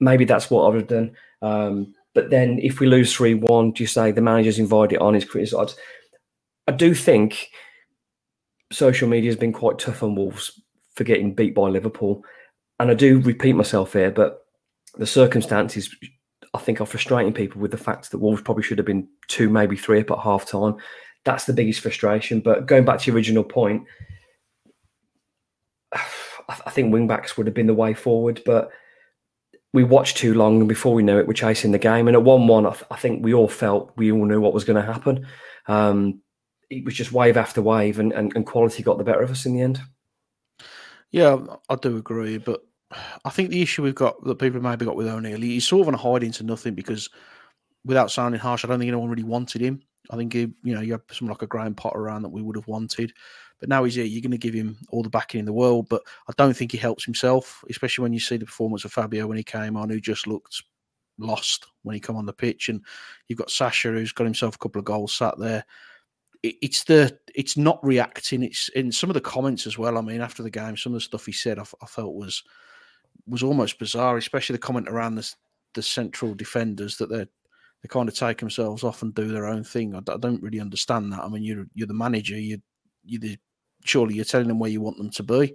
Maybe 0.00 0.24
that's 0.24 0.50
what 0.50 0.64
I 0.64 0.68
would 0.68 0.80
have 0.80 0.88
done. 0.88 1.16
Um, 1.42 1.94
but 2.14 2.30
then 2.30 2.58
if 2.60 2.80
we 2.80 2.86
lose 2.86 3.14
3 3.14 3.34
1, 3.34 3.72
do 3.72 3.82
you 3.82 3.86
say 3.86 4.10
the 4.10 4.20
manager's 4.20 4.58
invited 4.58 4.98
on, 4.98 5.14
his 5.14 5.24
criticised? 5.24 5.78
I 6.66 6.72
do 6.72 6.94
think 6.94 7.50
social 8.72 9.08
media 9.08 9.30
has 9.30 9.38
been 9.38 9.52
quite 9.52 9.78
tough 9.78 10.02
on 10.02 10.14
Wolves 10.14 10.60
for 10.94 11.04
getting 11.04 11.34
beat 11.34 11.54
by 11.54 11.68
Liverpool. 11.68 12.24
And 12.78 12.90
I 12.90 12.94
do 12.94 13.20
repeat 13.20 13.54
myself 13.54 13.92
here, 13.92 14.10
but 14.10 14.46
the 14.96 15.06
circumstances 15.06 15.94
I 16.54 16.58
think 16.58 16.80
are 16.80 16.86
frustrating 16.86 17.32
people 17.32 17.60
with 17.60 17.70
the 17.70 17.76
fact 17.76 18.10
that 18.10 18.18
Wolves 18.18 18.42
probably 18.42 18.62
should 18.62 18.78
have 18.78 18.86
been 18.86 19.08
two, 19.28 19.48
maybe 19.48 19.76
three 19.76 20.00
up 20.00 20.10
at 20.10 20.18
half 20.18 20.46
time. 20.46 20.76
That's 21.24 21.44
the 21.44 21.52
biggest 21.52 21.80
frustration. 21.80 22.40
But 22.40 22.66
going 22.66 22.84
back 22.84 23.00
to 23.00 23.06
your 23.06 23.16
original 23.16 23.44
point, 23.44 23.84
I 26.48 26.70
think 26.70 26.92
wingbacks 26.92 27.36
would 27.36 27.46
have 27.46 27.54
been 27.54 27.68
the 27.68 27.74
way 27.74 27.94
forward, 27.94 28.42
but 28.44 28.72
we 29.72 29.84
watched 29.84 30.16
too 30.16 30.34
long, 30.34 30.58
and 30.58 30.68
before 30.68 30.94
we 30.94 31.04
knew 31.04 31.18
it, 31.18 31.28
we're 31.28 31.32
chasing 31.34 31.70
the 31.70 31.78
game. 31.78 32.08
And 32.08 32.16
at 32.16 32.24
one-one, 32.24 32.66
I, 32.66 32.74
I 32.90 32.96
think 32.96 33.24
we 33.24 33.32
all 33.32 33.46
felt 33.46 33.92
we 33.96 34.10
all 34.10 34.24
knew 34.24 34.40
what 34.40 34.52
was 34.52 34.64
going 34.64 34.84
to 34.84 34.92
happen. 34.92 35.26
Um, 35.68 36.22
it 36.70 36.84
was 36.84 36.94
just 36.94 37.12
wave 37.12 37.36
after 37.36 37.60
wave, 37.60 37.98
and, 37.98 38.12
and, 38.12 38.34
and 38.34 38.46
quality 38.46 38.82
got 38.82 38.96
the 38.96 39.04
better 39.04 39.22
of 39.22 39.30
us 39.30 39.44
in 39.44 39.54
the 39.54 39.60
end. 39.60 39.80
Yeah, 41.10 41.38
I 41.68 41.74
do 41.74 41.96
agree, 41.96 42.38
but 42.38 42.62
I 43.24 43.30
think 43.30 43.50
the 43.50 43.62
issue 43.62 43.82
we've 43.82 43.94
got 43.94 44.22
that 44.24 44.38
people 44.38 44.60
maybe 44.60 44.84
got 44.84 44.96
with 44.96 45.08
O'Neill, 45.08 45.40
he's 45.40 45.66
sort 45.66 45.82
of 45.82 45.88
on 45.88 45.94
a 45.94 45.98
hide 45.98 46.22
into 46.22 46.44
nothing 46.44 46.74
because, 46.74 47.10
without 47.84 48.12
sounding 48.12 48.40
harsh, 48.40 48.64
I 48.64 48.68
don't 48.68 48.78
think 48.78 48.88
anyone 48.88 49.10
really 49.10 49.24
wanted 49.24 49.60
him. 49.60 49.82
I 50.10 50.16
think 50.16 50.32
he, 50.32 50.52
you 50.62 50.74
know 50.74 50.80
you 50.80 50.92
have 50.92 51.02
someone 51.10 51.34
like 51.34 51.42
a 51.42 51.46
Graham 51.46 51.74
Potter 51.74 51.98
around 51.98 52.22
that 52.22 52.30
we 52.30 52.42
would 52.42 52.56
have 52.56 52.68
wanted, 52.68 53.12
but 53.58 53.68
now 53.68 53.82
he's 53.82 53.96
here. 53.96 54.04
You're 54.04 54.22
going 54.22 54.30
to 54.30 54.38
give 54.38 54.54
him 54.54 54.76
all 54.90 55.02
the 55.02 55.10
backing 55.10 55.40
in 55.40 55.44
the 55.44 55.52
world, 55.52 55.88
but 55.88 56.02
I 56.28 56.32
don't 56.36 56.56
think 56.56 56.70
he 56.70 56.78
helps 56.78 57.04
himself, 57.04 57.64
especially 57.68 58.02
when 58.02 58.12
you 58.12 58.20
see 58.20 58.36
the 58.36 58.46
performance 58.46 58.84
of 58.84 58.92
Fabio 58.92 59.26
when 59.26 59.36
he 59.36 59.44
came 59.44 59.76
on, 59.76 59.90
who 59.90 60.00
just 60.00 60.26
looked 60.26 60.62
lost 61.18 61.66
when 61.82 61.94
he 61.94 62.00
come 62.00 62.16
on 62.16 62.26
the 62.26 62.32
pitch, 62.32 62.68
and 62.68 62.82
you've 63.26 63.38
got 63.38 63.50
Sasha 63.50 63.90
who's 63.90 64.12
got 64.12 64.24
himself 64.24 64.54
a 64.54 64.58
couple 64.58 64.78
of 64.78 64.84
goals 64.84 65.12
sat 65.12 65.36
there 65.38 65.64
it's 66.42 66.84
the 66.84 67.18
it's 67.34 67.56
not 67.56 67.84
reacting. 67.84 68.42
It's 68.42 68.68
in 68.70 68.92
some 68.92 69.10
of 69.10 69.14
the 69.14 69.20
comments 69.20 69.66
as 69.66 69.76
well. 69.76 69.98
I 69.98 70.00
mean, 70.00 70.20
after 70.20 70.42
the 70.42 70.50
game, 70.50 70.76
some 70.76 70.92
of 70.92 70.96
the 70.96 71.00
stuff 71.00 71.26
he 71.26 71.32
said, 71.32 71.58
I, 71.58 71.64
I 71.82 71.86
felt 71.86 72.14
was 72.14 72.42
was 73.26 73.42
almost 73.42 73.78
bizarre, 73.78 74.16
especially 74.16 74.54
the 74.54 74.60
comment 74.60 74.88
around 74.88 75.16
the 75.16 75.34
the 75.74 75.82
central 75.82 76.34
defenders 76.34 76.96
that 76.96 77.10
they 77.10 77.26
they 77.82 77.88
kind 77.88 78.08
of 78.08 78.14
take 78.14 78.38
themselves 78.38 78.84
off 78.84 79.02
and 79.02 79.14
do 79.14 79.28
their 79.28 79.46
own 79.46 79.64
thing. 79.64 79.94
I, 79.94 79.98
I 79.98 80.16
don't 80.18 80.42
really 80.42 80.60
understand 80.60 81.12
that. 81.12 81.20
I 81.22 81.28
mean, 81.28 81.42
you're 81.42 81.66
you're 81.74 81.86
the 81.86 81.94
manager. 81.94 82.38
You 82.38 82.60
you 83.04 83.18
the 83.18 83.38
surely 83.84 84.14
you're 84.14 84.24
telling 84.24 84.48
them 84.48 84.58
where 84.58 84.70
you 84.70 84.80
want 84.80 84.98
them 84.98 85.10
to 85.10 85.22
be. 85.22 85.54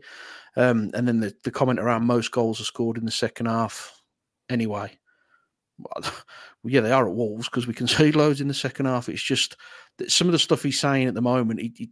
Um, 0.57 0.91
and 0.93 1.07
then 1.07 1.19
the, 1.19 1.33
the 1.43 1.51
comment 1.51 1.79
around 1.79 2.05
most 2.05 2.31
goals 2.31 2.59
are 2.61 2.65
scored 2.65 2.97
in 2.97 3.05
the 3.05 3.11
second 3.11 3.47
half 3.47 4.01
anyway. 4.49 4.97
Yeah, 6.67 6.81
they 6.81 6.91
are 6.91 7.07
at 7.07 7.13
Wolves 7.13 7.47
because 7.47 7.67
we 7.67 7.75
can 7.75 7.87
see 7.87 8.11
loads 8.11 8.41
in 8.41 8.47
the 8.47 8.53
second 8.53 8.87
half. 8.87 9.07
It's 9.07 9.21
just 9.21 9.55
that 9.97 10.11
some 10.11 10.27
of 10.27 10.31
the 10.31 10.39
stuff 10.39 10.63
he's 10.63 10.79
saying 10.79 11.07
at 11.07 11.13
the 11.13 11.21
moment. 11.21 11.61
He, 11.61 11.73
he, 11.75 11.89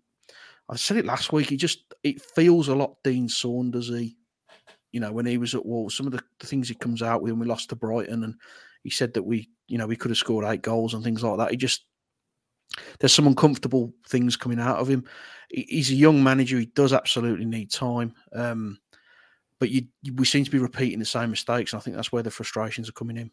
I 0.69 0.75
said 0.75 0.97
it 0.97 1.05
last 1.05 1.31
week. 1.31 1.49
He 1.49 1.57
just 1.57 1.93
it 2.03 2.21
feels 2.21 2.67
a 2.67 2.75
lot 2.75 2.97
Dean 3.03 3.27
Saundersy. 3.27 4.15
You 4.91 4.99
know, 4.99 5.11
when 5.11 5.25
he 5.25 5.37
was 5.37 5.55
at 5.55 5.65
Wolves, 5.65 5.95
some 5.95 6.05
of 6.05 6.13
the, 6.13 6.21
the 6.39 6.47
things 6.47 6.69
he 6.69 6.75
comes 6.75 7.01
out 7.01 7.21
with 7.21 7.31
when 7.31 7.39
we 7.39 7.45
lost 7.45 7.69
to 7.69 7.75
Brighton, 7.75 8.23
and 8.23 8.35
he 8.83 8.89
said 8.89 9.13
that 9.13 9.23
we, 9.23 9.49
you 9.67 9.77
know, 9.77 9.87
we 9.87 9.95
could 9.95 10.11
have 10.11 10.17
scored 10.17 10.45
eight 10.45 10.61
goals 10.61 10.93
and 10.93 11.03
things 11.03 11.23
like 11.23 11.37
that. 11.37 11.51
He 11.51 11.57
just 11.57 11.85
there's 12.99 13.13
some 13.13 13.27
uncomfortable 13.27 13.93
things 14.07 14.35
coming 14.35 14.59
out 14.59 14.77
of 14.77 14.87
him. 14.87 15.05
He's 15.49 15.91
a 15.91 15.95
young 15.95 16.23
manager. 16.23 16.57
He 16.57 16.65
does 16.67 16.93
absolutely 16.93 17.45
need 17.45 17.71
time. 17.71 18.13
Um, 18.33 18.79
but 19.59 19.69
you, 19.69 19.83
we 20.15 20.25
seem 20.25 20.43
to 20.45 20.51
be 20.51 20.59
repeating 20.59 20.99
the 20.99 21.05
same 21.05 21.29
mistakes, 21.29 21.73
and 21.73 21.79
I 21.79 21.83
think 21.83 21.95
that's 21.95 22.11
where 22.11 22.23
the 22.23 22.31
frustrations 22.31 22.89
are 22.89 22.93
coming 22.93 23.17
in. 23.17 23.31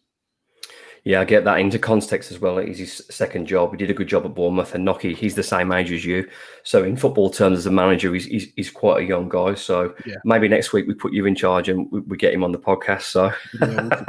Yeah, 1.04 1.20
I 1.20 1.24
get 1.24 1.44
that 1.44 1.58
into 1.60 1.78
context 1.78 2.30
as 2.30 2.40
well. 2.40 2.58
It's 2.58 2.78
his 2.78 3.02
second 3.10 3.46
job. 3.46 3.70
He 3.70 3.78
did 3.78 3.90
a 3.90 3.94
good 3.94 4.06
job 4.06 4.24
at 4.26 4.34
Bournemouth, 4.34 4.74
and 4.74 4.86
Nocky, 4.86 5.16
he's 5.16 5.34
the 5.34 5.42
same 5.42 5.72
age 5.72 5.90
as 5.92 6.04
you. 6.04 6.28
So, 6.62 6.84
in 6.84 6.96
football 6.96 7.30
terms, 7.30 7.58
as 7.58 7.66
a 7.66 7.70
manager, 7.70 8.12
he's, 8.12 8.26
he's, 8.26 8.52
he's 8.54 8.70
quite 8.70 9.02
a 9.02 9.06
young 9.06 9.28
guy. 9.28 9.54
So, 9.54 9.94
yeah. 10.04 10.16
maybe 10.24 10.46
next 10.48 10.72
week 10.72 10.86
we 10.86 10.94
put 10.94 11.12
you 11.12 11.24
in 11.24 11.34
charge 11.34 11.68
and 11.68 11.90
we, 11.90 12.00
we 12.00 12.16
get 12.16 12.34
him 12.34 12.44
on 12.44 12.52
the 12.52 12.58
podcast. 12.58 13.02
So, 13.02 13.32
yeah, 13.60 14.04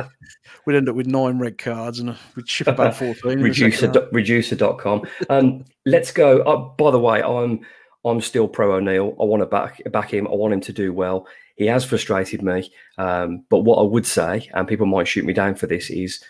we'd, 0.66 0.76
end 0.76 0.90
up 0.90 0.96
with 0.96 1.08
nine 1.08 1.40
red 1.40 1.58
cards 1.58 2.00
and 2.00 2.16
we'd 2.36 2.50
ship 2.50 2.68
about 2.68 2.96
14. 2.96 3.40
reducer, 3.40 4.10
reducer.com. 4.12 5.04
Um, 5.30 5.64
let's 5.86 6.12
go. 6.12 6.42
Uh, 6.42 6.58
by 6.58 6.92
the 6.92 7.00
way, 7.00 7.24
I'm 7.24 7.62
I'm 8.04 8.22
still 8.22 8.48
pro 8.48 8.76
O'Neill. 8.76 9.16
I 9.20 9.24
want 9.24 9.42
to 9.42 9.46
back 9.46 9.82
back 9.92 10.14
him. 10.14 10.28
I 10.28 10.32
want 10.32 10.54
him 10.54 10.62
to 10.62 10.74
do 10.74 10.92
well. 10.92 11.28
He 11.56 11.68
has 11.68 11.86
frustrated 11.86 12.42
me. 12.42 12.72
Um, 12.98 13.46
but 13.50 13.60
what 13.60 13.78
I 13.78 13.84
would 13.84 14.06
say, 14.06 14.50
and 14.54 14.68
people 14.68 14.88
might 14.88 15.08
shoot 15.08 15.26
me 15.26 15.34
down 15.34 15.56
for 15.56 15.68
this, 15.68 15.90
is 15.90 16.24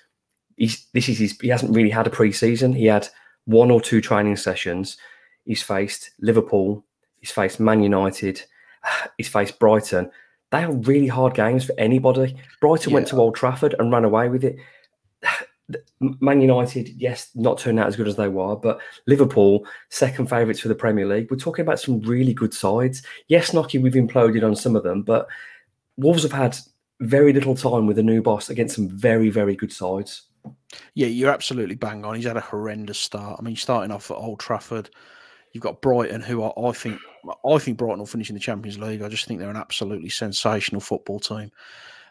he's 0.57 0.85
this 0.93 1.09
is 1.09 1.19
his, 1.19 1.39
he 1.39 1.47
hasn't 1.47 1.75
really 1.75 1.89
had 1.89 2.07
a 2.07 2.11
pre-season. 2.11 2.73
He 2.73 2.85
had 2.85 3.07
one 3.45 3.71
or 3.71 3.81
two 3.81 4.01
training 4.01 4.37
sessions. 4.37 4.97
He's 5.45 5.63
faced 5.63 6.11
Liverpool. 6.19 6.85
He's 7.19 7.31
faced 7.31 7.59
Man 7.59 7.83
United. 7.83 8.41
He's 9.17 9.27
faced 9.27 9.59
Brighton. 9.59 10.09
They 10.51 10.63
are 10.63 10.71
really 10.71 11.07
hard 11.07 11.33
games 11.33 11.65
for 11.65 11.73
anybody. 11.77 12.35
Brighton 12.59 12.89
yeah. 12.89 12.95
went 12.95 13.07
to 13.07 13.17
Old 13.17 13.35
Trafford 13.35 13.75
and 13.79 13.91
ran 13.91 14.03
away 14.03 14.29
with 14.29 14.43
it. 14.43 14.57
Man 15.99 16.41
United, 16.41 16.89
yes, 16.97 17.29
not 17.35 17.57
turned 17.57 17.79
out 17.79 17.87
as 17.87 17.95
good 17.95 18.07
as 18.07 18.17
they 18.17 18.27
were, 18.27 18.57
but 18.57 18.81
Liverpool, 19.07 19.65
second 19.89 20.29
favourites 20.29 20.59
for 20.59 20.67
the 20.67 20.75
Premier 20.75 21.07
League. 21.07 21.31
We're 21.31 21.37
talking 21.37 21.63
about 21.63 21.79
some 21.79 22.01
really 22.01 22.33
good 22.33 22.53
sides. 22.53 23.01
Yes, 23.29 23.51
Nocky, 23.51 23.81
we've 23.81 23.93
imploded 23.93 24.43
on 24.43 24.55
some 24.55 24.75
of 24.75 24.83
them, 24.83 25.03
but 25.03 25.27
Wolves 25.95 26.23
have 26.23 26.33
had 26.33 26.57
very 26.99 27.31
little 27.31 27.55
time 27.55 27.87
with 27.87 27.97
a 27.97 28.03
new 28.03 28.21
boss 28.21 28.49
against 28.49 28.75
some 28.75 28.89
very, 28.89 29.29
very 29.29 29.55
good 29.55 29.71
sides. 29.71 30.23
Yeah, 30.93 31.07
you're 31.07 31.31
absolutely 31.31 31.75
bang 31.75 32.05
on. 32.05 32.15
He's 32.15 32.25
had 32.25 32.37
a 32.37 32.41
horrendous 32.41 32.99
start. 32.99 33.37
I 33.39 33.43
mean, 33.43 33.55
starting 33.55 33.91
off 33.91 34.11
at 34.11 34.17
Old 34.17 34.39
Trafford, 34.39 34.89
you've 35.51 35.63
got 35.63 35.81
Brighton, 35.81 36.21
who 36.21 36.43
are, 36.43 36.53
I 36.57 36.71
think 36.71 36.99
I 37.45 37.57
think 37.57 37.77
Brighton 37.77 37.99
will 37.99 38.05
finish 38.05 38.29
in 38.29 38.35
the 38.35 38.39
Champions 38.39 38.79
League. 38.79 39.01
I 39.01 39.09
just 39.09 39.25
think 39.25 39.39
they're 39.39 39.49
an 39.49 39.57
absolutely 39.57 40.09
sensational 40.09 40.81
football 40.81 41.19
team. 41.19 41.51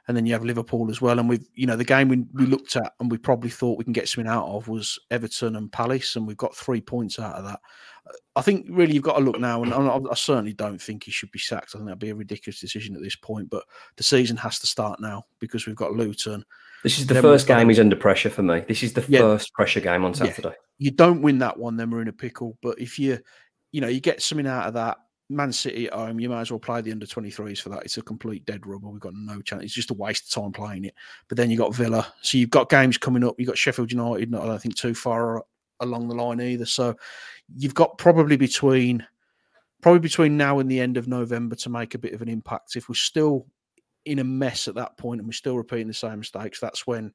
And 0.09 0.17
then 0.17 0.27
you 0.27 0.33
have 0.33 0.45
Liverpool 0.45 0.91
as 0.91 1.01
well. 1.01 1.19
And 1.19 1.29
we've, 1.29 1.47
you 1.55 1.67
know, 1.67 1.77
the 1.77 1.85
game 1.85 2.09
we, 2.09 2.25
we 2.33 2.45
looked 2.45 2.75
at 2.75 2.95
and 2.99 3.11
we 3.11 3.19
probably 3.19 3.51
thought 3.51 3.79
we 3.79 3.85
can 3.85 3.93
get 3.93 4.09
something 4.09 4.31
out 4.31 4.47
of 4.47 4.67
was 4.67 4.99
Everton 5.11 5.57
and 5.57 5.71
Palace, 5.71 6.17
and 6.17 6.27
we've 6.27 6.37
got 6.37 6.57
three 6.57 6.81
points 6.81 7.19
out 7.19 7.37
of 7.37 7.45
that. 7.45 7.61
I 8.35 8.43
think 8.43 8.67
really 8.69 8.95
you've 8.95 9.05
got 9.05 9.19
to 9.19 9.25
look 9.25 9.39
now, 9.39 9.63
and 9.63 9.73
I, 9.73 10.01
I 10.11 10.15
certainly 10.15 10.53
don't 10.53 10.81
think 10.81 11.05
he 11.05 11.11
should 11.11 11.31
be 11.31 11.39
sacked. 11.39 11.71
I 11.75 11.79
think 11.79 11.85
that'd 11.87 11.99
be 11.99 12.11
a 12.11 12.15
ridiculous 12.15 12.61
decision 12.61 12.97
at 12.97 13.03
this 13.03 13.15
point. 13.15 13.51
But 13.51 13.65
the 13.97 14.03
season 14.03 14.37
has 14.39 14.59
to 14.61 14.67
start 14.67 15.01
now 15.01 15.27
because 15.39 15.67
we've 15.67 15.77
got 15.77 15.93
Luton, 15.93 16.45
this 16.83 16.99
is 16.99 17.07
the 17.07 17.21
first 17.21 17.47
game 17.47 17.69
he's 17.69 17.81
under 17.81 17.97
pressure 17.97 18.31
for 18.31 18.43
me. 18.43 18.65
This 18.67 18.83
is 18.83 18.93
the 18.93 19.05
yeah. 19.09 19.21
first 19.21 19.53
pressure 19.53 19.81
game 19.81 20.05
on 20.05 20.15
Saturday. 20.15 20.49
Yeah. 20.49 20.55
You 20.79 20.91
don't 20.91 21.23
win 21.23 21.39
that 21.39 21.59
one, 21.59 21.77
then 21.77 21.91
we're 21.91 22.03
in 22.03 22.09
a 22.09 22.13
pickle. 22.13 22.57
But 22.63 22.81
if 22.81 22.99
you, 22.99 23.19
you 23.73 23.81
know, 23.81 23.89
you 23.89 24.01
get 24.01 24.23
something 24.23 24.47
out 24.47 24.67
of 24.67 24.75
that, 24.75 24.99
Man 25.29 25.53
City 25.53 25.87
at 25.87 25.93
home, 25.93 26.19
you 26.19 26.29
might 26.29 26.41
as 26.41 26.51
well 26.51 26.59
play 26.59 26.81
the 26.81 26.91
under 26.91 27.07
23s 27.07 27.61
for 27.61 27.69
that. 27.69 27.85
It's 27.85 27.99
a 27.99 28.03
complete 28.03 28.45
dead 28.47 28.67
rubber. 28.67 28.89
We've 28.89 29.01
got 29.01 29.15
no 29.15 29.41
chance. 29.43 29.63
It's 29.63 29.75
just 29.75 29.91
a 29.91 29.95
waste 29.95 30.35
of 30.35 30.43
time 30.43 30.53
playing 30.53 30.87
it. 30.87 30.95
But 31.29 31.37
then 31.37 31.51
you 31.51 31.57
got 31.57 31.75
Villa. 31.75 32.13
So 32.23 32.37
you've 32.39 32.51
got 32.51 32.69
games 32.69 32.99
coming 32.99 33.25
up. 33.25 33.37
You've 33.39 33.49
got 33.49 33.59
Sheffield 33.59 33.93
United, 33.93 34.31
not 34.31 34.43
I 34.43 34.47
don't 34.47 34.61
think 34.61 34.77
too 34.77 34.95
far 34.95 35.45
along 35.79 36.09
the 36.09 36.15
line 36.15 36.41
either. 36.41 36.67
So 36.67 36.97
you've 37.57 37.75
got 37.75 37.99
probably 37.99 38.37
between 38.37 39.07
probably 39.83 40.01
between 40.01 40.37
now 40.37 40.59
and 40.59 40.71
the 40.71 40.81
end 40.81 40.97
of 40.97 41.09
November 41.09 41.57
to 41.57 41.71
make 41.71 41.95
a 41.95 41.99
bit 41.99 42.13
of 42.13 42.23
an 42.23 42.29
impact. 42.29 42.77
If 42.77 42.89
we're 42.89 42.95
still 42.97 43.47
in 44.05 44.19
a 44.19 44.25
mess 44.25 44.69
at 44.69 44.75
that 44.77 44.97
point 44.97 45.21
and 45.21 45.29
we're 45.29 45.33
still 45.33 45.57
repeating 45.57 45.89
the 45.89 45.95
same 45.95 46.19
mistakes, 46.19 46.61
that's 46.61 46.87
when 46.87 47.13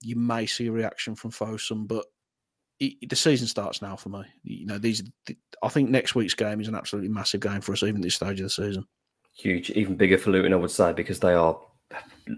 you 0.00 0.16
may 0.16 0.46
see 0.46 0.66
a 0.66 0.72
reaction 0.72 1.14
from 1.14 1.30
Fosun. 1.30 1.86
But 1.86 2.04
it, 2.80 3.08
the 3.08 3.16
season 3.16 3.48
starts 3.48 3.82
now 3.82 3.96
for 3.96 4.08
me. 4.08 4.22
You 4.42 4.66
know, 4.66 4.78
these. 4.78 5.02
I 5.62 5.68
think 5.68 5.90
next 5.90 6.14
week's 6.14 6.34
game 6.34 6.60
is 6.60 6.68
an 6.68 6.74
absolutely 6.74 7.10
massive 7.10 7.40
game 7.40 7.60
for 7.60 7.72
us, 7.72 7.82
even 7.82 7.96
at 7.96 8.02
this 8.02 8.14
stage 8.14 8.40
of 8.40 8.44
the 8.44 8.50
season. 8.50 8.84
Huge, 9.34 9.70
even 9.70 9.96
bigger 9.96 10.18
for 10.18 10.30
Luton, 10.30 10.52
I 10.52 10.56
would 10.56 10.70
say, 10.70 10.92
because 10.92 11.20
they 11.20 11.32
are 11.32 11.58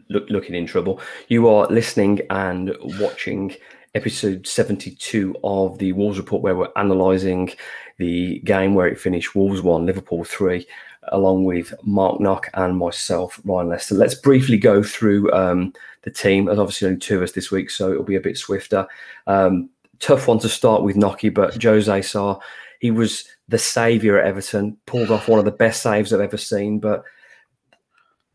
look, 0.08 0.28
looking 0.28 0.54
in 0.54 0.66
trouble. 0.66 1.00
You 1.28 1.48
are 1.48 1.66
listening 1.68 2.20
and 2.30 2.76
watching 2.98 3.54
episode 3.94 4.46
72 4.46 5.34
of 5.42 5.78
the 5.78 5.92
Wolves 5.92 6.18
Report, 6.18 6.42
where 6.42 6.56
we're 6.56 6.68
analysing 6.76 7.50
the 7.98 8.40
game 8.40 8.74
where 8.74 8.86
it 8.86 9.00
finished 9.00 9.34
Wolves 9.34 9.62
1, 9.62 9.86
Liverpool 9.86 10.24
3, 10.24 10.66
along 11.08 11.44
with 11.44 11.74
Marc 11.82 12.20
Nock 12.20 12.48
and 12.54 12.76
myself, 12.76 13.40
Ryan 13.44 13.68
Leister. 13.68 13.94
Let's 13.94 14.14
briefly 14.14 14.58
go 14.58 14.82
through 14.82 15.32
um, 15.32 15.72
the 16.02 16.10
team. 16.10 16.44
There's 16.44 16.58
obviously 16.58 16.88
only 16.88 17.00
two 17.00 17.16
of 17.16 17.22
us 17.22 17.32
this 17.32 17.50
week, 17.50 17.70
so 17.70 17.90
it'll 17.90 18.04
be 18.04 18.16
a 18.16 18.20
bit 18.20 18.38
swifter. 18.38 18.86
Um, 19.26 19.70
tough 19.98 20.28
one 20.28 20.38
to 20.40 20.48
start 20.48 20.82
with 20.82 20.96
Nocky, 20.96 21.32
but 21.32 21.62
Jose 21.62 22.02
Sá, 22.02 22.38
he 22.80 22.90
was 22.90 23.24
the 23.48 23.58
saviour 23.58 24.18
at 24.18 24.26
Everton, 24.26 24.76
pulled 24.86 25.10
off 25.10 25.28
one 25.28 25.38
of 25.38 25.44
the 25.44 25.50
best 25.50 25.82
saves 25.82 26.12
I've 26.12 26.20
ever 26.20 26.36
seen. 26.36 26.78
But 26.78 27.02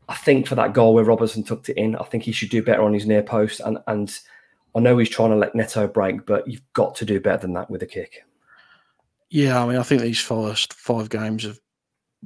I 0.09 0.15
think 0.15 0.47
for 0.47 0.55
that 0.55 0.73
goal 0.73 0.93
where 0.93 1.03
Robertson 1.03 1.43
tucked 1.43 1.69
it 1.69 1.77
in, 1.77 1.95
I 1.95 2.03
think 2.03 2.23
he 2.23 2.31
should 2.31 2.49
do 2.49 2.63
better 2.63 2.83
on 2.83 2.93
his 2.93 3.05
near 3.05 3.23
post. 3.23 3.59
And 3.59 3.79
and 3.87 4.17
I 4.75 4.79
know 4.79 4.97
he's 4.97 5.09
trying 5.09 5.31
to 5.31 5.37
let 5.37 5.55
Neto 5.55 5.87
break, 5.87 6.25
but 6.25 6.47
you've 6.47 6.73
got 6.73 6.95
to 6.95 7.05
do 7.05 7.19
better 7.19 7.39
than 7.39 7.53
that 7.53 7.69
with 7.69 7.81
a 7.81 7.87
kick. 7.87 8.25
Yeah, 9.29 9.63
I 9.63 9.67
mean, 9.67 9.77
I 9.77 9.83
think 9.83 10.01
these 10.01 10.21
first 10.21 10.73
five 10.73 11.09
games 11.09 11.43
have 11.43 11.59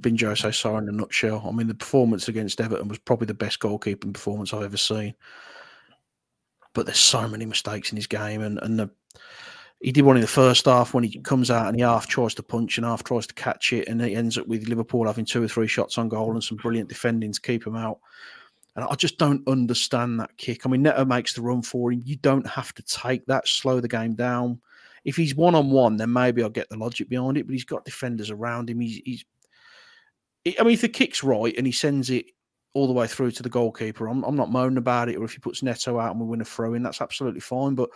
been 0.01 0.17
Jose 0.17 0.51
Sá 0.51 0.77
in 0.77 0.89
a 0.89 0.91
nutshell. 0.91 1.43
I 1.47 1.51
mean, 1.51 1.67
the 1.67 1.75
performance 1.75 2.27
against 2.27 2.61
Everton 2.61 2.87
was 2.87 2.99
probably 2.99 3.27
the 3.27 3.33
best 3.33 3.59
goalkeeping 3.59 4.13
performance 4.13 4.53
I've 4.53 4.63
ever 4.63 4.77
seen. 4.77 5.13
But 6.73 6.85
there's 6.85 6.99
so 6.99 7.27
many 7.27 7.45
mistakes 7.45 7.91
in 7.91 7.95
his 7.95 8.07
game, 8.07 8.41
and 8.41 8.59
and 8.61 8.79
the 8.79 8.89
he 9.81 9.91
did 9.91 10.03
one 10.03 10.17
in 10.17 10.21
the 10.21 10.27
first 10.27 10.65
half 10.65 10.93
when 10.93 11.05
he 11.05 11.19
comes 11.21 11.49
out 11.49 11.67
and 11.67 11.75
he 11.75 11.81
half 11.81 12.05
tries 12.07 12.33
to 12.35 12.43
punch 12.43 12.77
and 12.77 12.85
half 12.85 13.03
tries 13.03 13.27
to 13.27 13.33
catch 13.33 13.71
it, 13.71 13.87
and 13.87 14.01
he 14.01 14.15
ends 14.15 14.37
up 14.37 14.47
with 14.47 14.67
Liverpool 14.67 15.07
having 15.07 15.25
two 15.25 15.43
or 15.43 15.47
three 15.47 15.67
shots 15.67 15.97
on 15.97 16.09
goal 16.09 16.31
and 16.31 16.43
some 16.43 16.57
brilliant 16.57 16.89
defending 16.89 17.31
to 17.31 17.41
keep 17.41 17.65
him 17.65 17.75
out. 17.75 17.99
And 18.75 18.85
I 18.85 18.95
just 18.95 19.17
don't 19.17 19.47
understand 19.47 20.19
that 20.19 20.35
kick. 20.37 20.65
I 20.65 20.69
mean, 20.69 20.83
Neto 20.83 21.05
makes 21.05 21.33
the 21.33 21.41
run 21.41 21.61
for 21.61 21.91
him. 21.91 22.01
You 22.05 22.17
don't 22.17 22.47
have 22.47 22.73
to 22.75 22.83
take 22.83 23.25
that, 23.25 23.47
slow 23.47 23.79
the 23.79 23.87
game 23.87 24.15
down. 24.15 24.61
If 25.05 25.15
he's 25.15 25.33
one 25.33 25.55
on 25.55 25.71
one, 25.71 25.97
then 25.97 26.11
maybe 26.11 26.43
I'll 26.43 26.49
get 26.49 26.69
the 26.69 26.77
logic 26.77 27.09
behind 27.09 27.37
it. 27.37 27.47
But 27.47 27.53
he's 27.53 27.65
got 27.65 27.85
defenders 27.85 28.29
around 28.29 28.69
him. 28.69 28.79
He's, 28.81 29.01
he's 29.05 29.25
I 30.47 30.63
mean, 30.63 30.73
if 30.73 30.81
the 30.81 30.89
kick's 30.89 31.23
right 31.23 31.53
and 31.57 31.65
he 31.65 31.71
sends 31.71 32.09
it 32.09 32.25
all 32.73 32.87
the 32.87 32.93
way 32.93 33.07
through 33.07 33.31
to 33.31 33.43
the 33.43 33.49
goalkeeper, 33.49 34.07
I'm, 34.07 34.23
I'm 34.23 34.35
not 34.35 34.51
moaning 34.51 34.77
about 34.77 35.09
it. 35.09 35.17
Or 35.17 35.25
if 35.25 35.33
he 35.33 35.39
puts 35.39 35.63
Neto 35.63 35.99
out 35.99 36.11
and 36.11 36.19
we 36.19 36.27
win 36.27 36.41
a 36.41 36.45
throw 36.45 36.73
in, 36.73 36.83
that's 36.83 37.01
absolutely 37.01 37.41
fine. 37.41 37.75
But 37.75 37.89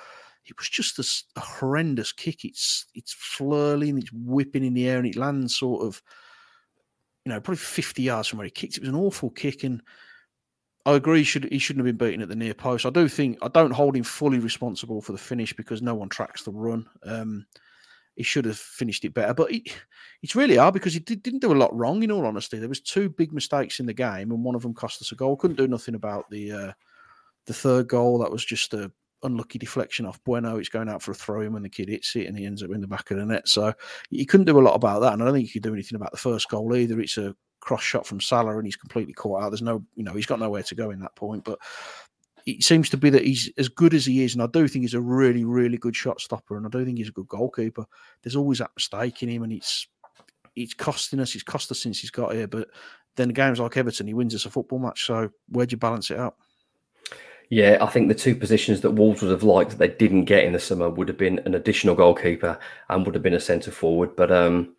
it 0.45 0.58
was 0.58 0.69
just 0.69 0.99
a, 0.99 1.39
horrendous 1.39 2.12
kick. 2.12 2.43
It's 2.43 2.86
it's 2.93 3.13
flurling, 3.13 3.97
it's 3.97 4.12
whipping 4.12 4.65
in 4.65 4.73
the 4.73 4.88
air, 4.88 4.97
and 4.97 5.08
it 5.08 5.15
lands 5.15 5.56
sort 5.56 5.86
of, 5.86 6.01
you 7.25 7.32
know, 7.32 7.39
probably 7.39 7.58
50 7.58 8.01
yards 8.01 8.27
from 8.27 8.39
where 8.39 8.45
he 8.45 8.51
kicked. 8.51 8.77
It 8.77 8.82
was 8.82 8.89
an 8.89 8.95
awful 8.95 9.29
kick, 9.29 9.63
and 9.63 9.82
I 10.86 10.93
agree. 10.93 11.19
He 11.19 11.23
should 11.23 11.45
he 11.45 11.60
shouldn't 11.60 11.86
have 11.86 11.97
been 11.97 12.08
beaten 12.08 12.21
at 12.21 12.29
the 12.29 12.36
near 12.36 12.53
post. 12.53 12.86
I 12.86 12.89
do 12.89 13.08
think 13.08 13.38
I 13.41 13.47
don't 13.47 13.71
hold 13.71 13.95
him 13.95 14.03
fully 14.03 14.39
responsible 14.39 15.01
for 15.01 15.13
the 15.13 15.17
finish 15.17 15.53
because 15.53 15.82
no 15.82 15.95
one 15.95 16.10
tracks 16.10 16.43
the 16.43 16.51
run. 16.51 16.88
Um, 17.03 17.45
he 18.15 18.23
should 18.23 18.45
have 18.45 18.58
finished 18.58 19.06
it 19.06 19.13
better, 19.13 19.34
but 19.34 19.52
he, 19.52 19.65
it's 20.21 20.36
really 20.36 20.58
hard 20.58 20.73
because 20.73 20.93
he 20.93 20.99
did, 20.99 21.26
not 21.34 21.41
do 21.41 21.54
a 21.54 21.56
lot 21.56 21.76
wrong. 21.76 22.04
In 22.04 22.12
all 22.12 22.26
honesty, 22.26 22.60
there 22.60 22.69
was 22.69 22.80
two 22.80 23.10
big 23.10 23.34
mistakes 23.34 23.80
in 23.80 23.86
the 23.86 23.93
game, 23.93 24.32
and 24.32 24.43
one 24.43 24.56
of 24.56 24.62
them 24.62 24.73
cost 24.73 25.02
us 25.02 25.12
a 25.12 25.15
goal. 25.15 25.36
Couldn't 25.36 25.58
do 25.58 25.67
nothing 25.67 25.95
about 25.95 26.30
the 26.30 26.52
uh, 26.52 26.71
the 27.45 27.54
third 27.54 27.88
goal. 27.88 28.19
That 28.19 28.32
was 28.32 28.45
just 28.45 28.73
a 28.73 28.91
unlucky 29.23 29.58
deflection 29.58 30.06
off 30.06 30.23
Bueno. 30.23 30.58
It's 30.58 30.69
going 30.69 30.89
out 30.89 31.02
for 31.02 31.12
a 31.12 31.15
throw 31.15 31.41
in 31.41 31.54
when 31.54 31.63
the 31.63 31.69
kid 31.69 31.89
hits 31.89 32.15
it 32.15 32.28
and 32.28 32.38
he 32.38 32.45
ends 32.45 32.62
up 32.62 32.71
in 32.71 32.82
the 32.82 32.88
back 32.88 33.10
of 33.12 33.17
the 33.17 33.26
net. 33.26 33.47
So 33.47 33.73
he 34.10 34.26
couldn't 34.26 34.45
do 34.45 34.60
a 34.60 34.62
lot 34.62 34.76
about 34.76 34.99
that. 35.02 35.13
And 35.13 35.21
I 35.21 35.26
don't 35.26 35.34
think 35.34 35.47
he 35.47 35.54
could 35.54 35.63
do 35.63 35.73
anything 35.73 35.95
about 35.95 36.12
the 36.12 36.17
first 36.17 36.49
goal 36.49 36.76
either. 36.76 36.99
It's 36.99 37.17
a 37.17 37.36
cross 37.60 37.82
shot 37.82 38.06
from 38.06 38.19
Salah 38.19 38.58
and 38.58 38.65
he's 38.65 38.76
completely 38.76 39.13
caught 39.13 39.43
out. 39.43 39.49
There's 39.49 39.62
no, 39.62 39.84
you 39.95 40.04
know, 40.04 40.13
he's 40.13 40.26
got 40.26 40.39
nowhere 40.39 40.63
to 40.63 40.76
go 40.76 40.91
in 40.91 40.99
that 40.99 41.15
point. 41.15 41.43
But 41.45 41.60
it 42.45 42.63
seems 42.63 42.89
to 42.89 42.97
be 42.97 43.10
that 43.10 43.25
he's 43.25 43.51
as 43.58 43.69
good 43.69 43.93
as 43.93 44.06
he 44.06 44.23
is. 44.23 44.34
And 44.34 44.43
I 44.43 44.47
do 44.47 44.67
think 44.67 44.84
he's 44.84 44.93
a 44.93 45.01
really, 45.01 45.45
really 45.45 45.77
good 45.77 45.95
shot 45.95 46.19
stopper. 46.19 46.58
And 46.58 46.65
I 46.65 46.69
do 46.69 46.84
think 46.84 46.97
he's 46.97 47.10
a 47.10 47.13
good 47.13 47.27
goalkeeper. 47.27 47.86
There's 48.21 48.36
always 48.36 48.60
that 48.60 48.71
mistake 48.75 49.23
in 49.23 49.29
him 49.29 49.43
and 49.43 49.53
it's, 49.53 49.88
it's 50.56 50.73
costing 50.73 51.19
us. 51.19 51.36
It's 51.36 51.43
cost 51.43 51.71
us 51.71 51.82
since 51.82 51.99
he's 51.99 52.12
got 52.12 52.34
here. 52.34 52.47
But 52.47 52.69
then 53.15 53.29
the 53.29 53.34
games 53.34 53.60
like 53.60 53.77
Everton, 53.77 54.08
he 54.08 54.13
wins 54.13 54.36
us 54.36 54.45
a 54.45 54.49
football 54.49 54.79
match. 54.79 55.06
So 55.06 55.29
where 55.49 55.65
do 55.65 55.73
you 55.73 55.77
balance 55.77 56.12
it 56.12 56.19
out? 56.19 56.36
Yeah, 57.49 57.77
I 57.82 57.88
think 57.88 58.08
the 58.08 58.15
two 58.15 58.36
positions 58.36 58.82
that 58.82 58.91
Wolves 58.91 59.21
would 59.21 59.32
have 59.32 59.43
liked 59.43 59.71
that 59.71 59.77
they 59.77 59.89
didn't 59.89 60.25
get 60.25 60.43
in 60.43 60.53
the 60.53 60.60
summer 60.60 60.89
would 60.89 61.08
have 61.08 61.17
been 61.17 61.39
an 61.45 61.53
additional 61.53 61.95
goalkeeper 61.95 62.58
and 62.89 63.06
would 63.06 63.15
have 63.15 63.23
been 63.23 63.34
a 63.34 63.39
centre 63.39 63.71
forward. 63.71 64.15
But 64.15 64.32
um, 64.32 64.75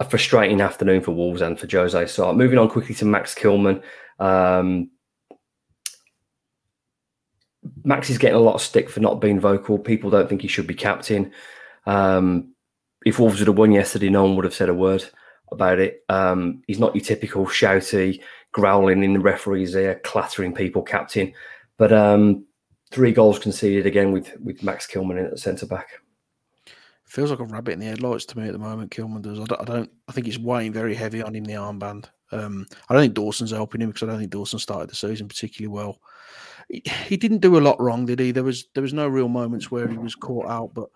a 0.00 0.04
frustrating 0.04 0.60
afternoon 0.60 1.02
for 1.02 1.12
Wolves 1.12 1.42
and 1.42 1.58
for 1.58 1.68
Jose. 1.70 2.06
So 2.06 2.32
moving 2.32 2.58
on 2.58 2.68
quickly 2.68 2.94
to 2.96 3.04
Max 3.04 3.34
Kilman. 3.34 3.82
Um, 4.18 4.90
Max 7.84 8.10
is 8.10 8.18
getting 8.18 8.36
a 8.36 8.40
lot 8.40 8.54
of 8.54 8.62
stick 8.62 8.88
for 8.88 9.00
not 9.00 9.20
being 9.20 9.40
vocal. 9.40 9.78
People 9.78 10.10
don't 10.10 10.28
think 10.28 10.42
he 10.42 10.48
should 10.48 10.66
be 10.66 10.74
captain. 10.74 11.32
Um, 11.86 12.54
if 13.04 13.18
Wolves 13.18 13.38
would 13.38 13.48
have 13.48 13.58
won 13.58 13.72
yesterday, 13.72 14.10
no 14.10 14.24
one 14.24 14.36
would 14.36 14.44
have 14.44 14.54
said 14.54 14.68
a 14.68 14.74
word 14.74 15.04
about 15.50 15.78
it. 15.78 16.04
Um, 16.08 16.62
he's 16.66 16.78
not 16.78 16.94
your 16.94 17.04
typical 17.04 17.46
shouty, 17.46 18.20
growling 18.52 19.02
in 19.02 19.14
the 19.14 19.20
referee's 19.20 19.74
ear, 19.74 20.00
clattering 20.04 20.54
people 20.54 20.82
captain. 20.82 21.32
But 21.78 21.92
um, 21.92 22.44
three 22.90 23.12
goals 23.12 23.38
conceded 23.38 23.86
again 23.86 24.12
with 24.12 24.36
with 24.40 24.62
Max 24.62 24.86
Kilman 24.86 25.18
in 25.18 25.26
at 25.26 25.38
centre 25.38 25.66
back. 25.66 25.88
Feels 27.04 27.30
like 27.30 27.40
a 27.40 27.44
rabbit 27.44 27.72
in 27.72 27.80
the 27.80 27.86
headlights 27.86 28.24
to 28.26 28.38
me 28.38 28.46
at 28.46 28.52
the 28.52 28.58
moment. 28.58 28.92
Kilman 28.92 29.22
does. 29.22 29.40
I 29.40 29.44
don't. 29.44 29.60
I, 29.60 29.64
don't, 29.64 29.90
I 30.08 30.12
think 30.12 30.26
he's 30.26 30.38
weighing 30.38 30.72
very 30.72 30.94
heavy 30.94 31.22
on 31.22 31.34
him 31.34 31.44
the 31.44 31.54
armband. 31.54 32.06
Um, 32.32 32.66
I 32.88 32.94
don't 32.94 33.02
think 33.02 33.14
Dawson's 33.14 33.50
helping 33.50 33.80
him 33.80 33.88
because 33.88 34.04
I 34.04 34.06
don't 34.06 34.20
think 34.20 34.30
Dawson 34.30 34.60
started 34.60 34.90
the 34.90 34.94
season 34.94 35.26
particularly 35.26 35.74
well. 35.74 35.98
He, 36.70 36.82
he 37.06 37.16
didn't 37.16 37.38
do 37.38 37.58
a 37.58 37.60
lot 37.60 37.80
wrong, 37.80 38.06
did 38.06 38.20
he? 38.20 38.30
There 38.30 38.44
was 38.44 38.68
there 38.74 38.82
was 38.82 38.92
no 38.92 39.08
real 39.08 39.28
moments 39.28 39.70
where 39.70 39.88
he 39.88 39.98
was 39.98 40.14
caught 40.14 40.46
out, 40.46 40.72
but 40.72 40.88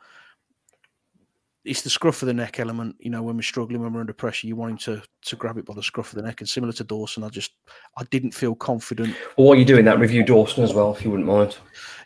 it's 1.65 1.83
the 1.83 1.91
scruff 1.91 2.23
of 2.23 2.27
the 2.27 2.35
neck 2.35 2.61
element. 2.61 2.95
You 2.99 3.11
know, 3.11 3.23
when 3.23 3.37
we're 3.37 3.43
struggling, 3.43 3.81
when 3.83 3.93
we're 3.93 4.01
under 4.01 4.13
pressure, 4.13 4.47
you 4.47 4.55
want 4.55 4.73
him 4.73 4.79
to 4.79 5.03
to 5.23 5.37
grab 5.37 5.59
it 5.59 5.65
by 5.65 5.75
the 5.75 5.83
scruff 5.83 6.13
of 6.13 6.17
the 6.17 6.23
neck. 6.23 6.41
And 6.41 6.49
similar 6.49 6.73
to 6.75 6.85
Dawson, 6.85 7.25
I 7.25 7.29
just 7.29 7.53
I 7.99 8.05
didn't 8.05 8.33
feel 8.33 8.55
confident. 8.55 9.17
Well, 9.37 9.49
what 9.49 9.57
are 9.57 9.61
you 9.61 9.65
doing 9.65 9.85
that 9.87 9.99
review 9.99 10.23
Dawson 10.23 10.63
as 10.63 10.75
well, 10.75 10.95
if 10.95 11.05
you 11.05 11.11
wouldn't 11.11 11.29
mind? 11.29 11.57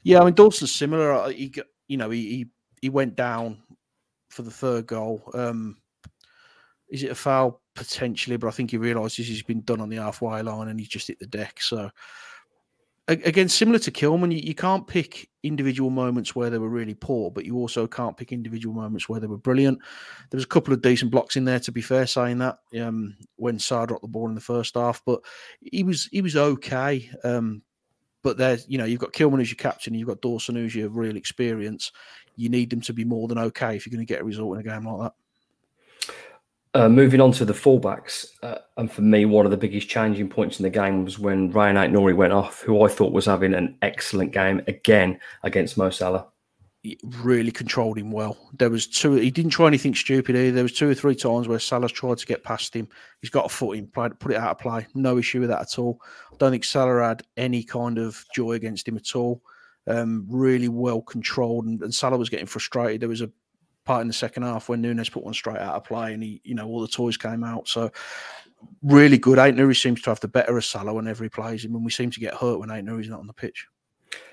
Yeah, 0.03 0.21
I 0.21 0.25
mean 0.25 0.35
Dawson's 0.35 0.75
similar. 0.75 1.31
He 1.31 1.53
you 1.89 1.97
know 1.97 2.11
he 2.11 2.29
he, 2.29 2.47
he 2.83 2.89
went 2.89 3.17
down 3.17 3.59
for 4.31 4.43
the 4.43 4.51
third 4.51 4.87
goal. 4.87 5.31
Um, 5.35 5.79
is 6.89 7.03
it 7.03 7.11
a 7.11 7.15
foul 7.15 7.61
potentially? 7.75 8.37
But 8.37 8.49
I 8.49 8.53
think 8.53 8.71
he 8.71 8.77
realises 8.77 9.27
he's 9.27 9.43
been 9.43 9.63
done 9.63 9.81
on 9.81 9.89
the 9.89 9.97
halfway 9.97 10.43
line 10.43 10.69
and 10.69 10.79
he's 10.79 10.89
just 10.89 11.09
hit 11.09 11.19
the 11.19 11.27
deck. 11.27 11.61
So 11.61 11.91
again, 13.09 13.49
similar 13.49 13.79
to 13.81 13.91
Kilman, 13.91 14.33
you, 14.33 14.39
you, 14.39 14.55
can't 14.55 14.87
pick 14.87 15.31
individual 15.43 15.91
moments 15.91 16.37
where 16.37 16.51
they 16.51 16.59
were 16.59 16.69
really 16.69 16.95
poor, 16.95 17.31
but 17.31 17.45
you 17.45 17.57
also 17.57 17.87
can't 17.87 18.17
pick 18.17 18.33
individual 18.33 18.75
moments 18.75 19.09
where 19.09 19.19
they 19.19 19.27
were 19.27 19.39
brilliant. 19.39 19.79
There 20.31 20.37
was 20.37 20.45
a 20.45 20.49
couple 20.49 20.75
of 20.75 20.83
decent 20.83 21.11
blocks 21.11 21.37
in 21.37 21.45
there, 21.45 21.61
to 21.61 21.73
be 21.73 21.81
fair, 21.81 22.07
saying 22.07 22.39
that 22.39 22.59
um, 22.81 23.17
when 23.37 23.59
Sá 23.59 23.87
dropped 23.87 24.03
the 24.03 24.09
ball 24.09 24.29
in 24.29 24.35
the 24.35 24.41
first 24.41 24.75
half, 24.75 25.03
but 25.07 25.21
he 25.61 25.83
was 25.83 26.07
he 26.13 26.21
was 26.21 26.37
okay. 26.37 27.11
Um, 27.25 27.63
but 28.23 28.37
there's 28.37 28.69
you 28.69 28.79
know 28.79 28.85
you've 28.85 29.01
got 29.01 29.13
Kilman 29.13 29.41
as 29.41 29.51
your 29.51 29.57
captain, 29.57 29.95
you've 29.95 30.09
got 30.09 30.21
Dawson 30.21 30.57
who's 30.57 30.75
your 30.75 30.91
real 30.91 31.17
experience. 31.17 31.93
You 32.37 32.49
need 32.49 32.71
them 32.71 32.83
to 32.83 32.93
be 32.93 33.05
more 33.05 33.27
than 33.27 33.39
okay 33.39 33.75
if 33.75 33.87
you're 33.87 33.97
going 33.97 34.07
to 34.07 34.13
get 34.13 34.21
a 34.21 34.25
result 34.25 34.55
in 34.55 34.61
a 34.61 34.71
game 34.71 34.85
like 34.85 35.01
that. 35.01 35.13
Uh, 36.75 36.89
moving 36.89 37.21
on 37.21 37.33
to 37.33 37.47
the 37.47 37.53
fullbacks, 37.53 38.27
uh, 38.43 38.59
and 38.77 38.93
for 38.93 39.01
me, 39.01 39.25
one 39.25 39.47
of 39.47 39.51
the 39.51 39.57
biggest 39.57 39.89
changing 39.89 40.29
points 40.29 40.61
in 40.61 40.65
the 40.65 40.71
game 40.71 41.03
was 41.03 41.19
when 41.19 41.51
Rayan 41.51 41.77
Aït-Nouri 41.77 42.15
went 42.15 42.33
off, 42.33 42.61
who 42.61 42.85
I 42.85 42.89
thought 42.89 43.13
was 43.13 43.25
having 43.25 43.55
an 43.55 43.77
excellent 43.81 44.33
game 44.33 44.61
again 44.69 45.19
against 45.45 45.79
Mo 45.79 45.89
Salah. 45.89 46.27
He 46.83 46.99
really 47.03 47.51
controlled 47.51 47.99
him 47.99 48.13
well. 48.13 48.37
There 48.53 48.71
was 48.71 48.87
two. 48.87 49.15
He 49.15 49.31
didn't 49.31 49.51
try 49.51 49.67
anything 49.67 49.95
stupid 49.95 50.37
either. 50.37 50.53
There 50.53 50.63
was 50.63 50.75
two 50.75 50.91
or 50.91 50.95
three 50.95 51.17
times 51.17 51.49
where 51.49 51.59
Salah 51.59 51.89
tried 51.89 52.19
to 52.19 52.27
get 52.27 52.45
past 52.45 52.77
him. 52.77 52.87
He's 53.21 53.31
got 53.31 53.47
a 53.47 53.49
foot 53.49 53.79
in, 53.79 53.87
put 53.89 54.13
it 54.31 54.37
out 54.37 54.51
of 54.51 54.59
play. 54.59 54.87
No 54.95 55.19
issue 55.19 55.41
with 55.41 55.49
that 55.49 55.63
at 55.63 55.79
all. 55.79 56.01
I 56.33 56.37
don't 56.39 56.53
think 56.53 56.65
Salah 56.65 57.03
had 57.03 57.23
any 57.37 57.65
kind 57.65 57.99
of 57.99 58.23
joy 58.35 58.53
against 58.53 58.87
him 58.87 58.97
at 58.97 59.17
all. 59.17 59.43
Um, 59.89 60.27
really 60.29 60.69
well 60.69 61.01
controlled, 61.01 61.65
and, 61.65 61.83
and 61.83 61.95
Salah 61.95 62.19
was 62.19 62.29
getting 62.29 62.47
frustrated. 62.47 63.01
There 63.01 63.09
was 63.09 63.23
a 63.23 63.31
part 63.89 64.03
in 64.03 64.07
the 64.07 64.13
second 64.13 64.43
half 64.43 64.69
when 64.69 64.83
Nunes 64.83 65.09
put 65.09 65.25
one 65.25 65.33
straight 65.33 65.57
out 65.57 65.75
of 65.75 65.83
play, 65.83 66.13
and 66.13 66.23
he, 66.23 66.43
you 66.45 66.55
know, 66.55 66.69
all 66.69 66.83
the 66.83 66.87
toys 66.87 67.17
came 67.17 67.43
out. 67.43 67.67
So 67.67 67.91
really 68.83 69.17
good. 69.17 69.39
Ait-Nouri 69.39 69.75
seems 69.75 70.03
to 70.03 70.11
have 70.11 70.21
the 70.21 70.29
better 70.29 70.59
of 70.59 70.65
Salah 70.65 70.93
whenever 70.93 71.25
he 71.25 71.31
plays 71.31 71.65
him, 71.65 71.75
and 71.75 71.83
we 71.83 71.91
seem 71.91 72.11
to 72.11 72.21
get 72.21 72.35
hurt 72.35 72.59
when 72.59 72.71
Ait-Nouri's 72.71 73.09
not 73.09 73.21
on 73.21 73.27
the 73.27 73.33
pitch. 73.33 73.67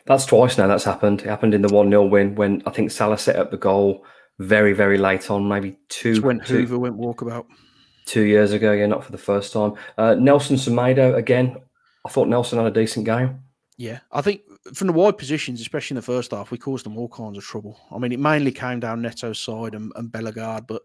That's 0.05 0.25
twice 0.25 0.57
now 0.57 0.67
that's 0.67 0.83
happened. 0.83 1.21
It 1.21 1.27
happened 1.27 1.53
in 1.53 1.61
the 1.61 1.73
1 1.73 1.89
0 1.89 2.05
win 2.05 2.35
when 2.35 2.63
I 2.65 2.71
think 2.71 2.91
Salah 2.91 3.17
set 3.17 3.37
up 3.37 3.49
the 3.49 3.57
goal 3.57 4.05
very, 4.39 4.73
very 4.73 4.97
late 4.97 5.31
on, 5.31 5.47
maybe 5.47 5.77
two. 5.87 6.11
It's 6.11 6.19
when 6.19 6.41
two, 6.41 6.57
Hoever 6.57 6.79
went 6.79 6.97
walkabout. 6.97 7.45
Two 8.05 8.23
years 8.23 8.51
ago, 8.51 8.73
yeah, 8.73 8.87
not 8.87 9.05
for 9.05 9.13
the 9.13 9.17
first 9.17 9.53
time. 9.53 9.73
Uh, 9.97 10.15
Nelson 10.15 10.57
Semedo, 10.57 11.15
again, 11.15 11.57
I 12.05 12.09
thought 12.09 12.27
Nelson 12.27 12.59
had 12.59 12.67
a 12.67 12.71
decent 12.71 13.05
game. 13.05 13.39
Yeah, 13.77 13.99
I 14.11 14.21
think 14.21 14.41
from 14.73 14.87
the 14.87 14.93
wide 14.93 15.17
positions, 15.17 15.61
especially 15.61 15.95
in 15.95 15.97
the 15.97 16.01
first 16.01 16.31
half, 16.31 16.51
we 16.51 16.57
caused 16.57 16.85
them 16.85 16.97
all 16.97 17.09
kinds 17.09 17.37
of 17.37 17.43
trouble. 17.43 17.79
I 17.93 17.99
mean, 17.99 18.11
it 18.11 18.19
mainly 18.19 18.51
came 18.51 18.79
down 18.79 19.01
Neto's 19.01 19.39
side 19.39 19.75
and, 19.75 19.91
and 19.95 20.11
Bellegarde, 20.11 20.65
but 20.67 20.81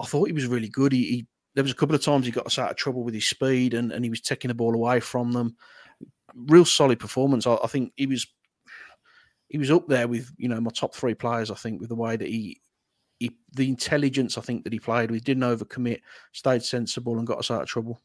I 0.00 0.04
thought 0.04 0.26
he 0.26 0.32
was 0.32 0.46
really 0.46 0.68
good. 0.68 0.92
He, 0.92 1.04
he, 1.04 1.26
there 1.54 1.64
was 1.64 1.72
a 1.72 1.76
couple 1.76 1.94
of 1.94 2.02
times 2.02 2.26
he 2.26 2.32
got 2.32 2.46
us 2.46 2.58
out 2.58 2.70
of 2.70 2.76
trouble 2.76 3.04
with 3.04 3.14
his 3.14 3.26
speed 3.26 3.74
and, 3.74 3.92
and 3.92 4.04
he 4.04 4.10
was 4.10 4.20
taking 4.20 4.48
the 4.48 4.54
ball 4.54 4.74
away 4.74 5.00
from 5.00 5.32
them. 5.32 5.56
Real 6.34 6.64
solid 6.64 6.98
performance. 6.98 7.46
I, 7.46 7.54
I 7.62 7.66
think 7.68 7.92
he 7.96 8.06
was 8.06 8.26
he 9.48 9.58
was 9.58 9.70
up 9.70 9.86
there 9.86 10.08
with 10.08 10.30
you 10.36 10.48
know 10.48 10.60
my 10.60 10.70
top 10.70 10.94
three 10.94 11.14
players. 11.14 11.50
I 11.50 11.54
think 11.54 11.80
with 11.80 11.88
the 11.88 11.94
way 11.94 12.16
that 12.16 12.28
he 12.28 12.60
he, 13.18 13.36
the 13.52 13.68
intelligence 13.68 14.36
I 14.36 14.42
think 14.42 14.64
that 14.64 14.72
he 14.72 14.78
played 14.78 15.10
with, 15.10 15.24
didn't 15.24 15.44
overcommit, 15.44 16.00
stayed 16.32 16.62
sensible, 16.62 17.16
and 17.16 17.26
got 17.26 17.38
us 17.38 17.50
out 17.50 17.62
of 17.62 17.68
trouble. 17.68 18.00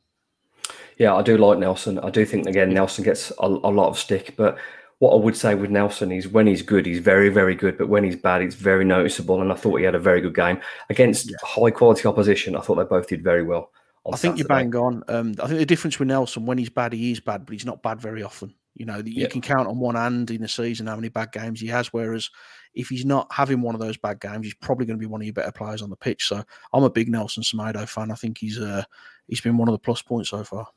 Yeah, 0.98 1.16
I 1.16 1.22
do 1.22 1.38
like 1.38 1.60
Nelson. 1.60 2.00
I 2.00 2.10
do 2.10 2.26
think 2.26 2.48
again 2.48 2.74
Nelson 2.74 3.04
gets 3.04 3.32
a, 3.40 3.46
a, 3.48 3.72
lot 3.72 3.90
of 3.90 3.98
stick, 3.98 4.36
but 4.38 4.58
what 5.02 5.14
I 5.14 5.16
would 5.16 5.36
say 5.36 5.56
with 5.56 5.72
Nelson 5.72 6.12
is 6.12 6.28
when 6.28 6.46
he's 6.46 6.62
good, 6.62 6.86
he's 6.86 7.00
very, 7.00 7.30
very 7.30 7.56
good. 7.56 7.76
But 7.76 7.90
when 7.90 8.04
he's 8.04 8.16
bad, 8.16 8.44
it's 8.44 8.54
very 8.54 8.86
noticeable. 8.86 9.42
And 9.42 9.52
I 9.52 9.56
thought 9.56 9.78
he 9.78 9.84
had 9.84 9.96
a 9.96 10.00
very 10.00 10.22
good 10.22 10.36
game 10.36 10.62
against 10.92 11.32
yeah. 11.32 11.38
high 11.42 11.72
quality 11.72 12.08
opposition. 12.08 12.56
I 12.56 12.62
thought 12.62 12.76
they 12.76 12.84
both 12.84 13.08
did 13.08 13.24
very 13.24 13.42
well. 13.42 13.72
I 14.06 14.12
think 14.12 14.38
Saturday. 14.38 14.40
you're 14.42 14.48
bang 14.48 14.76
on. 14.76 15.04
Um, 15.08 15.34
I 15.42 15.48
think 15.48 15.58
the 15.58 15.66
difference 15.66 15.98
with 15.98 16.08
Nelson 16.08 16.46
when 16.46 16.60
he's 16.60 16.70
bad, 16.70 16.94
he 16.94 17.12
is 17.12 17.20
bad, 17.20 17.48
but 17.48 17.54
he's 17.54 17.66
not 17.66 17.82
bad 17.82 18.00
very 18.00 18.22
often. 18.22 18.54
You 18.76 18.86
know, 18.86 19.02
you 19.04 19.28
can 19.28 19.42
count 19.42 19.68
on 19.68 19.80
one 19.80 19.96
hand 19.96 20.30
in 20.30 20.44
the 20.44 20.48
season 20.48 20.86
how 20.86 20.96
many 20.96 21.10
bad 21.10 21.32
games 21.32 21.60
he 21.60 21.68
has. 21.68 21.88
Whereas 21.88 22.30
if 22.76 22.90
he's 22.90 23.04
not 23.04 23.26
having 23.32 23.64
one 23.64 23.74
of 23.74 23.82
those 23.82 23.98
bad 23.98 24.20
games, 24.20 24.46
he's 24.46 24.54
probably 24.54 24.86
going 24.86 25.00
to 25.00 25.04
be 25.04 25.10
one 25.10 25.22
of 25.22 25.26
your 25.26 25.34
better 25.34 25.52
players 25.52 25.82
on 25.82 25.90
the 25.90 25.96
pitch. 25.96 26.28
So 26.28 26.44
I'm 26.74 26.84
a 26.84 26.92
big 26.92 27.10
Nelson 27.10 27.42
Semedo 27.42 27.90
fan. 27.90 28.12
I 28.12 28.16
think 28.16 28.38
he's 28.38 28.60
uh, 28.60 28.84
he's 29.28 29.42
been 29.42 29.58
one 29.58 29.68
of 29.68 29.74
the 29.74 29.80
plus 29.80 30.04
points 30.04 30.30
so 30.30 30.44
far. 30.44 30.68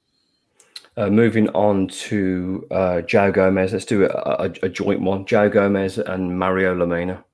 Uh, 0.97 1.11
moving 1.11 1.49
on 1.51 1.89
to 1.89 2.65
uh, 2.71 3.01
Joe 3.01 3.33
Gomez, 3.33 3.73
let's 3.73 3.85
do 3.85 4.05
a, 4.05 4.09
a, 4.09 4.53
a, 4.63 4.69
joint 4.69 5.01
one. 5.01 5.27
Joe 5.27 5.49
Gomez 5.51 5.99
and 5.99 6.39
Mario 6.39 6.73
Lemina. 6.73 7.25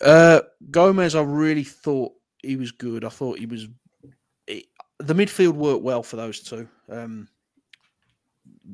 Uh, 0.00 0.40
Gomez, 0.70 1.14
I 1.14 1.22
really 1.22 1.62
thought 1.62 2.12
he 2.42 2.56
was 2.56 2.72
good. 2.72 3.04
I 3.04 3.10
thought 3.10 3.38
he 3.38 3.46
was. 3.46 3.68
It, 4.48 4.66
the 4.98 5.14
midfield 5.14 5.52
worked 5.52 5.84
well 5.84 6.02
for 6.02 6.16
those 6.16 6.40
two. 6.40 6.68
Um, 6.90 7.28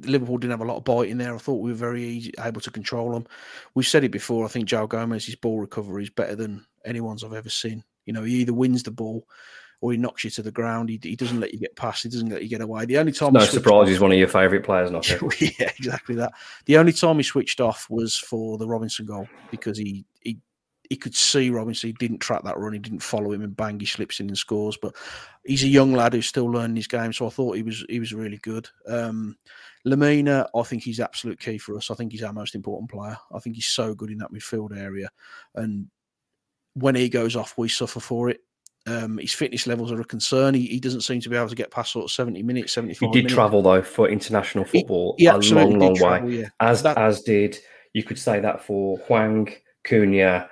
Liverpool 0.01 0.39
didn't 0.39 0.53
have 0.53 0.63
a 0.63 0.71
lot 0.71 0.79
of 0.79 0.85
bite 0.85 1.11
in 1.11 1.19
there. 1.19 1.35
I 1.35 1.39
thought 1.39 1.61
we 1.61 1.71
were 1.71 1.77
very 1.77 2.03
easy, 2.03 2.33
able 2.43 2.63
to 2.63 2.71
control 2.71 3.13
them. 3.13 3.27
We've 3.75 3.87
said 3.87 4.05
it 4.05 4.11
before. 4.11 4.47
I 4.47 4.49
think 4.49 4.67
Joe 4.67 4.87
Gomez's 4.87 5.35
ball 5.35 5.61
recovery 5.61 6.05
is 6.05 6.11
better 6.11 6.35
than 6.35 6.65
anyone's 6.87 7.23
I've 7.23 7.35
ever 7.35 7.51
seen. 7.51 7.85
You 8.07 8.15
know, 8.15 8.23
he 8.23 8.37
either 8.37 8.55
wins 8.55 8.83
the 8.83 8.91
ball 8.91 9.27
or 9.81 9.93
he 9.93 9.99
knocks 9.99 10.25
you 10.25 10.31
to 10.31 10.43
the 10.43 10.51
ground. 10.51 10.89
He, 10.89 10.99
he 11.03 11.17
doesn't 11.17 11.41
let 11.41 11.53
you 11.53 11.61
get 11.61 11.77
past. 11.77 12.03
He 12.03 12.09
doesn't 12.09 12.29
let 12.29 12.43
you 12.43 12.49
get 12.49 12.61
away. 12.61 12.85
The 12.85 12.99
only 12.99 13.13
time 13.13 13.33
no 13.33 13.41
surprise 13.41 13.89
he's 13.89 14.01
one 14.01 14.13
of 14.13 14.19
your 14.19 14.29
favourite 14.29 14.65
players. 14.65 14.91
Not 14.91 15.09
yeah, 15.41 15.71
exactly 15.79 16.15
that. 16.17 16.33
The 16.67 16.79
only 16.79 16.93
time 16.93 17.17
he 17.17 17.23
switched 17.23 17.61
off 17.61 17.87
was 17.89 18.17
for 18.17 18.59
the 18.59 18.67
Robertson 18.67 19.07
goal 19.07 19.29
because 19.51 19.79
he 19.79 20.05
he 20.21 20.39
he 20.89 20.97
could 20.97 21.15
see 21.15 21.51
Robertson. 21.51 21.89
He 21.89 21.93
didn't 21.95 22.19
track 22.19 22.43
that 22.45 22.59
run. 22.59 22.73
He 22.73 22.79
didn't 22.79 23.03
follow 23.03 23.33
him, 23.33 23.43
and 23.43 23.57
bang, 23.57 23.79
he 23.79 23.87
slips 23.87 24.21
in 24.21 24.29
and 24.29 24.39
scores. 24.39 24.79
But 24.81 24.97
he's 25.45 25.63
a 25.63 25.69
young 25.69 25.93
lad 25.93 26.15
who's 26.15 26.27
still 26.27 26.47
learning 26.47 26.77
his 26.77 26.89
game, 26.89 27.13
so 27.13 27.27
I 27.27 27.31
thought 27.31 27.57
he 27.57 27.63
was 27.63 27.85
he 27.89 28.01
was 28.01 28.13
really 28.15 28.39
good. 28.39 28.69
Um, 28.87 29.37
Lemina, 29.87 30.47
I 30.55 30.63
think 30.63 30.83
he's 30.83 31.01
absolute 31.01 31.39
key 31.39 31.59
for 31.59 31.77
us. 31.77 31.91
I 31.91 31.95
think 31.95 32.13
he's 32.13 32.23
our 32.23 32.33
most 32.33 32.55
important 32.55 32.91
player. 32.91 33.17
I 33.33 33.39
think 33.39 33.57
he's 33.57 33.67
so 33.67 33.95
good 33.95 34.11
in 34.11 34.19
that 34.19 34.33
midfield 34.33 34.77
area, 34.77 35.11
and 35.55 35.89
when 36.75 36.95
he 36.95 37.09
goes 37.09 37.37
off, 37.37 37.59
we 37.59 37.69
suffer 37.69 38.01
for 38.01 38.31
it. 38.31 38.41
Um, 38.89 39.19
his 39.19 39.33
fitness 39.33 39.67
levels 39.67 39.93
are 39.93 40.01
a 40.01 40.05
concern. 40.05 40.55
He, 40.55 40.67
he, 40.67 40.81
doesn't 40.81 41.03
seem 41.03 41.21
to 41.21 41.29
be 41.29 41.37
able 41.37 41.49
to 41.49 41.55
get 41.55 41.71
past 41.71 41.93
sort 41.93 42.05
of 42.05 42.11
70 42.11 42.43
minutes, 42.43 42.73
75 42.73 43.01
He 43.01 43.07
did 43.07 43.19
minutes. 43.25 43.35
travel, 43.35 43.61
though, 43.61 43.83
for 43.83 44.09
international 44.09 44.65
football 44.65 45.15
he, 45.19 45.25
he 45.25 45.29
a 45.29 45.37
long, 45.37 45.79
long 45.79 45.95
travel, 45.95 46.29
way. 46.29 46.37
Yeah. 46.37 46.49
As, 46.61 46.83
that, 46.83 46.97
as 46.97 47.23
did, 47.23 47.59
you 47.93 48.03
could 48.03 48.19
say 48.19 48.41
that 48.41 48.65
for 48.65 48.97
Hwang, 48.99 49.49
Cunha, 49.85 50.49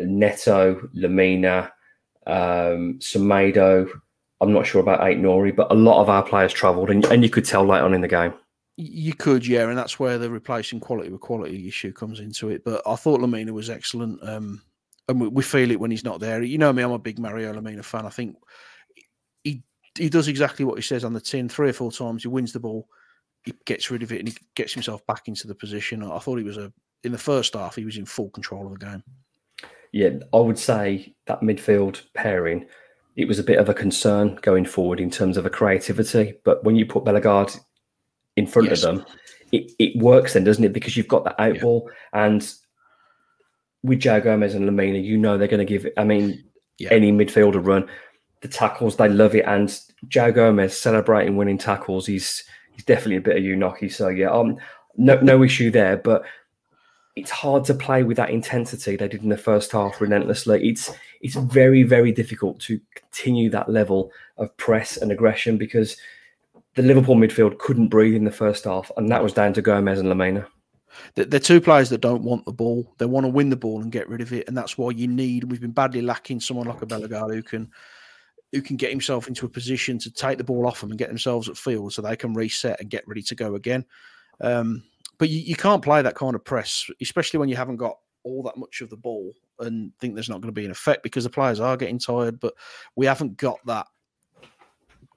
Neto, 0.00 0.88
Lemina, 0.96 1.70
um, 2.26 2.98
Semedo. 3.00 3.88
I'm 4.40 4.52
not 4.52 4.66
sure 4.66 4.80
about 4.80 5.06
Ait-Nouri, 5.06 5.54
but 5.54 5.70
a 5.70 5.74
lot 5.74 6.00
of 6.00 6.08
our 6.08 6.22
players 6.22 6.52
travelled, 6.52 6.90
and, 6.90 7.04
and 7.06 7.22
you 7.22 7.30
could 7.30 7.44
tell 7.44 7.64
late 7.64 7.80
on 7.80 7.94
in 7.94 8.00
the 8.00 8.08
game. 8.08 8.32
You 8.76 9.14
could, 9.14 9.46
yeah, 9.46 9.68
and 9.68 9.78
that's 9.78 10.00
where 10.00 10.18
the 10.18 10.28
replacing 10.30 10.80
quality 10.80 11.10
with 11.10 11.20
quality 11.20 11.68
issue 11.68 11.92
comes 11.92 12.18
into 12.18 12.48
it. 12.48 12.64
But 12.64 12.82
I 12.86 12.96
thought 12.96 13.20
Lemina 13.20 13.50
was 13.50 13.70
excellent. 13.70 14.18
Um, 14.26 14.62
and 15.08 15.20
we, 15.20 15.28
we, 15.28 15.42
feel 15.42 15.70
it 15.70 15.80
when 15.80 15.90
he's 15.90 16.04
not 16.04 16.20
there. 16.20 16.42
You 16.42 16.58
know 16.58 16.72
me, 16.72 16.82
I'm 16.82 16.90
a 16.90 16.98
big 16.98 17.18
Mario 17.18 17.52
Lemina 17.52 17.84
fan. 17.84 18.06
I 18.06 18.10
think 18.10 18.36
he 19.42 19.62
he 19.98 20.08
does 20.08 20.28
exactly 20.28 20.64
what 20.64 20.76
he 20.76 20.82
says 20.82 21.04
on 21.04 21.12
the 21.12 21.20
tin. 21.20 21.48
Three 21.48 21.70
or 21.70 21.74
four 21.74 21.92
times 21.92 22.22
he 22.22 22.28
wins 22.28 22.52
the 22.52 22.60
ball, 22.60 22.88
he 23.44 23.54
gets 23.66 23.90
rid 23.90 24.02
of 24.02 24.12
it, 24.12 24.20
and 24.20 24.28
he 24.28 24.36
gets 24.54 24.72
himself 24.72 25.06
back 25.06 25.28
into 25.28 25.46
the 25.46 25.54
position. 25.54 26.02
I 26.02 26.18
thought 26.18 26.38
he 26.38 26.44
was 26.44 26.56
a 26.56 26.72
in 27.02 27.12
the 27.12 27.18
first 27.18 27.54
half 27.54 27.76
he 27.76 27.84
was 27.84 27.98
in 27.98 28.06
full 28.06 28.30
control 28.30 28.66
of 28.66 28.78
the 28.78 28.84
game. 28.84 29.02
Yeah, 29.92 30.10
I 30.32 30.38
would 30.38 30.58
say 30.58 31.14
that 31.26 31.40
midfield 31.40 32.02
pairing. 32.14 32.66
It 33.16 33.28
was 33.28 33.38
a 33.38 33.44
bit 33.44 33.58
of 33.58 33.68
a 33.68 33.74
concern 33.74 34.38
going 34.42 34.64
forward 34.64 34.98
in 34.98 35.10
terms 35.10 35.36
of 35.36 35.46
a 35.46 35.50
creativity, 35.50 36.34
but 36.44 36.64
when 36.64 36.74
you 36.74 36.84
put 36.84 37.04
Bellegarde 37.04 37.52
in 38.36 38.48
front 38.48 38.70
yes. 38.70 38.82
of 38.82 38.96
them, 38.96 39.06
it, 39.52 39.70
it 39.78 40.02
works 40.02 40.32
then, 40.32 40.42
doesn't 40.42 40.64
it? 40.64 40.72
Because 40.72 40.96
you've 40.96 41.06
got 41.06 41.22
that 41.24 41.40
out 41.40 41.54
yeah. 41.54 41.62
ball, 41.62 41.88
and 42.12 42.52
with 43.84 44.00
Joe 44.00 44.20
Gomez 44.20 44.54
and 44.54 44.68
Lemina, 44.68 45.04
you 45.04 45.16
know 45.16 45.38
they're 45.38 45.46
going 45.46 45.64
to 45.64 45.78
give. 45.78 45.86
I 45.96 46.04
mean, 46.04 46.42
yeah. 46.78 46.88
any 46.90 47.12
midfielder 47.12 47.64
run, 47.64 47.88
the 48.40 48.48
tackles 48.48 48.96
they 48.96 49.08
love 49.08 49.34
it, 49.34 49.44
and 49.46 49.78
Joe 50.08 50.32
Gomez 50.32 50.76
celebrating 50.76 51.36
winning 51.36 51.58
tackles. 51.58 52.06
He's 52.06 52.42
he's 52.72 52.84
definitely 52.84 53.16
a 53.16 53.20
bit 53.20 53.36
of 53.36 53.44
a 53.44 53.46
Nocky. 53.46 53.92
So 53.92 54.08
yeah, 54.08 54.30
um, 54.30 54.56
no 54.96 55.20
no 55.20 55.44
issue 55.44 55.70
there, 55.70 55.96
but. 55.96 56.24
It's 57.16 57.30
hard 57.30 57.64
to 57.66 57.74
play 57.74 58.02
with 58.02 58.16
that 58.16 58.30
intensity 58.30 58.96
they 58.96 59.06
did 59.06 59.22
in 59.22 59.28
the 59.28 59.36
first 59.36 59.70
half 59.70 60.00
relentlessly. 60.00 60.68
It's 60.68 60.90
it's 61.20 61.36
very 61.36 61.84
very 61.84 62.10
difficult 62.10 62.58
to 62.62 62.80
continue 62.96 63.48
that 63.50 63.68
level 63.68 64.10
of 64.36 64.56
press 64.56 64.96
and 64.96 65.12
aggression 65.12 65.56
because 65.56 65.96
the 66.74 66.82
Liverpool 66.82 67.14
midfield 67.14 67.58
couldn't 67.58 67.86
breathe 67.86 68.16
in 68.16 68.24
the 68.24 68.32
first 68.32 68.64
half, 68.64 68.90
and 68.96 69.08
that 69.10 69.22
was 69.22 69.32
down 69.32 69.52
to 69.52 69.62
Gomez 69.62 70.00
and 70.00 70.08
Lemina. 70.08 70.44
They're 71.14 71.40
two 71.40 71.60
players 71.60 71.88
that 71.90 72.00
don't 72.00 72.22
want 72.22 72.44
the 72.44 72.52
ball. 72.52 72.92
They 72.98 73.06
want 73.06 73.24
to 73.24 73.30
win 73.30 73.50
the 73.50 73.56
ball 73.56 73.82
and 73.82 73.92
get 73.92 74.08
rid 74.08 74.20
of 74.20 74.32
it, 74.32 74.48
and 74.48 74.56
that's 74.56 74.78
why 74.78 74.90
you 74.90 75.06
need. 75.06 75.44
We've 75.44 75.60
been 75.60 75.72
badly 75.72 76.02
lacking 76.02 76.40
someone 76.40 76.66
like 76.66 76.82
a 76.82 76.86
Bellegarde 76.86 77.34
who 77.34 77.42
can 77.42 77.70
who 78.52 78.62
can 78.62 78.76
get 78.76 78.90
himself 78.90 79.26
into 79.26 79.46
a 79.46 79.48
position 79.48 79.98
to 79.98 80.10
take 80.12 80.38
the 80.38 80.44
ball 80.44 80.66
off 80.66 80.80
them 80.80 80.90
and 80.90 80.98
get 80.98 81.08
themselves 81.08 81.48
at 81.48 81.56
field 81.56 81.92
so 81.92 82.00
they 82.00 82.14
can 82.14 82.34
reset 82.34 82.80
and 82.80 82.88
get 82.88 83.06
ready 83.08 83.22
to 83.22 83.34
go 83.34 83.56
again. 83.56 83.84
Um, 84.40 84.84
but 85.18 85.28
you, 85.28 85.40
you 85.40 85.56
can't 85.56 85.82
play 85.82 86.02
that 86.02 86.14
kind 86.14 86.36
of 86.36 86.44
press, 86.44 86.88
especially 87.00 87.40
when 87.40 87.48
you 87.48 87.56
haven't 87.56 87.78
got 87.78 87.98
all 88.22 88.44
that 88.44 88.56
much 88.56 88.80
of 88.80 88.90
the 88.90 88.96
ball 88.96 89.32
and 89.58 89.92
think 89.98 90.14
there's 90.14 90.28
not 90.28 90.40
going 90.40 90.54
to 90.54 90.60
be 90.60 90.64
an 90.64 90.70
effect 90.70 91.02
because 91.02 91.24
the 91.24 91.30
players 91.30 91.58
are 91.58 91.76
getting 91.76 91.98
tired. 91.98 92.38
But 92.38 92.54
we 92.94 93.06
haven't 93.06 93.36
got 93.36 93.58
that 93.66 93.86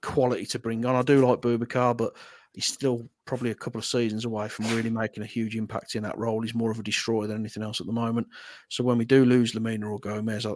quality 0.01 0.45
to 0.47 0.59
bring 0.59 0.85
on. 0.85 0.95
I 0.95 1.01
do 1.03 1.25
like 1.25 1.39
Boubacar, 1.39 1.95
but 1.95 2.13
he's 2.53 2.65
still 2.65 3.07
probably 3.25 3.51
a 3.51 3.55
couple 3.55 3.77
of 3.77 3.85
seasons 3.85 4.25
away 4.25 4.47
from 4.47 4.65
really 4.75 4.89
making 4.89 5.21
a 5.21 5.25
huge 5.25 5.55
impact 5.55 5.95
in 5.95 6.03
that 6.03 6.17
role. 6.17 6.41
He's 6.41 6.55
more 6.55 6.71
of 6.71 6.79
a 6.79 6.83
destroyer 6.83 7.27
than 7.27 7.37
anything 7.37 7.61
else 7.61 7.79
at 7.79 7.85
the 7.85 7.93
moment. 7.93 8.27
So 8.69 8.83
when 8.83 8.97
we 8.97 9.05
do 9.05 9.25
lose 9.25 9.53
Lemina 9.53 9.89
or 9.89 9.99
Gomez, 9.99 10.45
I, 10.45 10.53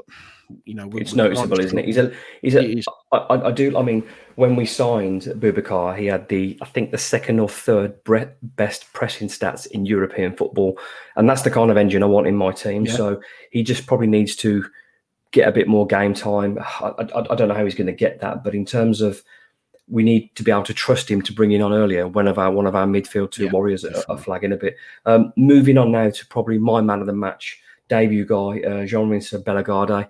you 0.64 0.74
know, 0.74 0.90
it's 0.94 1.14
noticeable, 1.14 1.60
isn't 1.60 1.78
it? 1.78 1.86
He's 1.86 1.98
a, 1.98 2.12
he's 2.42 2.56
a. 2.56 2.84
I, 3.12 3.50
I 3.50 3.52
do. 3.52 3.78
I 3.78 3.84
mean, 3.84 4.04
when 4.36 4.56
we 4.56 4.66
signed 4.66 5.24
Boubacar, 5.24 5.98
he 5.98 6.08
had 6.08 6.28
the, 6.30 6.58
I 6.62 6.66
think, 6.66 6.92
the 6.92 6.98
second 6.98 7.40
or 7.40 7.50
third 7.50 7.96
best 8.42 8.92
pressing 8.94 9.28
stats 9.28 9.68
in 9.68 9.86
European 9.86 10.36
football, 10.36 10.80
and 11.16 11.30
that's 11.30 11.44
the 11.44 11.52
kind 11.52 11.70
of 11.70 11.78
engine 11.78 12.04
I 12.04 12.08
want 12.08 12.28
in 12.28 12.36
my 12.36 12.52
team. 12.52 12.86
Yeah. 12.86 12.96
So 12.96 13.22
he 13.52 13.64
just 13.64 13.86
probably 13.86 14.08
needs 14.08 14.36
to 14.38 14.66
get 15.32 15.48
a 15.48 15.52
bit 15.52 15.68
more 15.68 15.86
game 15.86 16.14
time. 16.14 16.58
I, 16.60 16.94
I, 16.98 17.26
I 17.32 17.36
don't 17.36 17.48
know 17.48 17.54
how 17.54 17.66
he's 17.66 17.76
going 17.76 17.88
to 17.88 17.94
get 17.94 18.22
that, 18.22 18.44
but 18.44 18.56
in 18.56 18.66
terms 18.66 19.02
of 19.02 19.24
we 19.92 20.04
need 20.04 20.34
to 20.36 20.44
be 20.44 20.50
able 20.50 20.64
to 20.64 20.74
trust 20.74 21.12
him 21.12 21.22
to 21.22 21.34
bring 21.34 21.52
in 21.52 21.62
on 21.62 21.74
earlier 21.74 22.08
one 22.08 22.28
of 22.28 22.40
our 22.40 22.50
one 22.50 22.66
of 22.66 22.76
our 22.76 22.88
midfield 22.88 23.30
two 23.30 23.46
yeah, 23.46 23.52
warriors 23.52 23.84
are, 23.84 24.04
are, 24.10 24.18
flagging 24.18 24.54
a 24.54 24.58
bit. 24.58 24.78
Um, 25.06 25.34
moving 25.36 25.78
on 25.78 25.92
now 25.92 26.10
to 26.10 26.28
probably 26.28 26.58
my 26.58 26.82
man 26.82 27.02
of 27.02 27.08
the 27.08 27.14
match 27.14 27.62
debut 27.90 28.26
guy, 28.26 28.62
uh, 28.62 28.86
Jean-Michel 28.86 29.42
Bellegarde. 29.42 30.08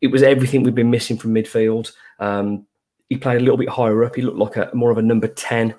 It 0.00 0.06
was 0.06 0.22
everything 0.22 0.62
we've 0.62 0.74
been 0.74 0.92
missing 0.92 1.18
from 1.18 1.34
midfield. 1.34 1.92
Um, 2.20 2.66
he 3.08 3.16
played 3.16 3.38
a 3.38 3.40
little 3.40 3.56
bit 3.56 3.68
higher 3.68 4.04
up. 4.04 4.14
He 4.14 4.22
looked 4.22 4.38
like 4.38 4.56
a 4.56 4.70
more 4.74 4.92
of 4.92 4.98
a 4.98 5.02
number 5.02 5.26
ten, 5.26 5.74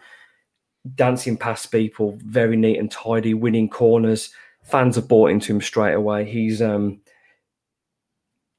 dancing 0.95 1.37
past 1.37 1.71
people, 1.71 2.17
very 2.25 2.57
neat 2.57 2.79
and 2.79 2.91
tidy, 2.91 3.33
winning 3.33 3.69
corners. 3.69 4.29
Fans 4.63 4.97
have 4.97 5.07
bought 5.07 5.31
into 5.31 5.53
him 5.53 5.61
straight 5.61 5.93
away. 5.93 6.29
He's 6.29 6.61
um, 6.61 6.99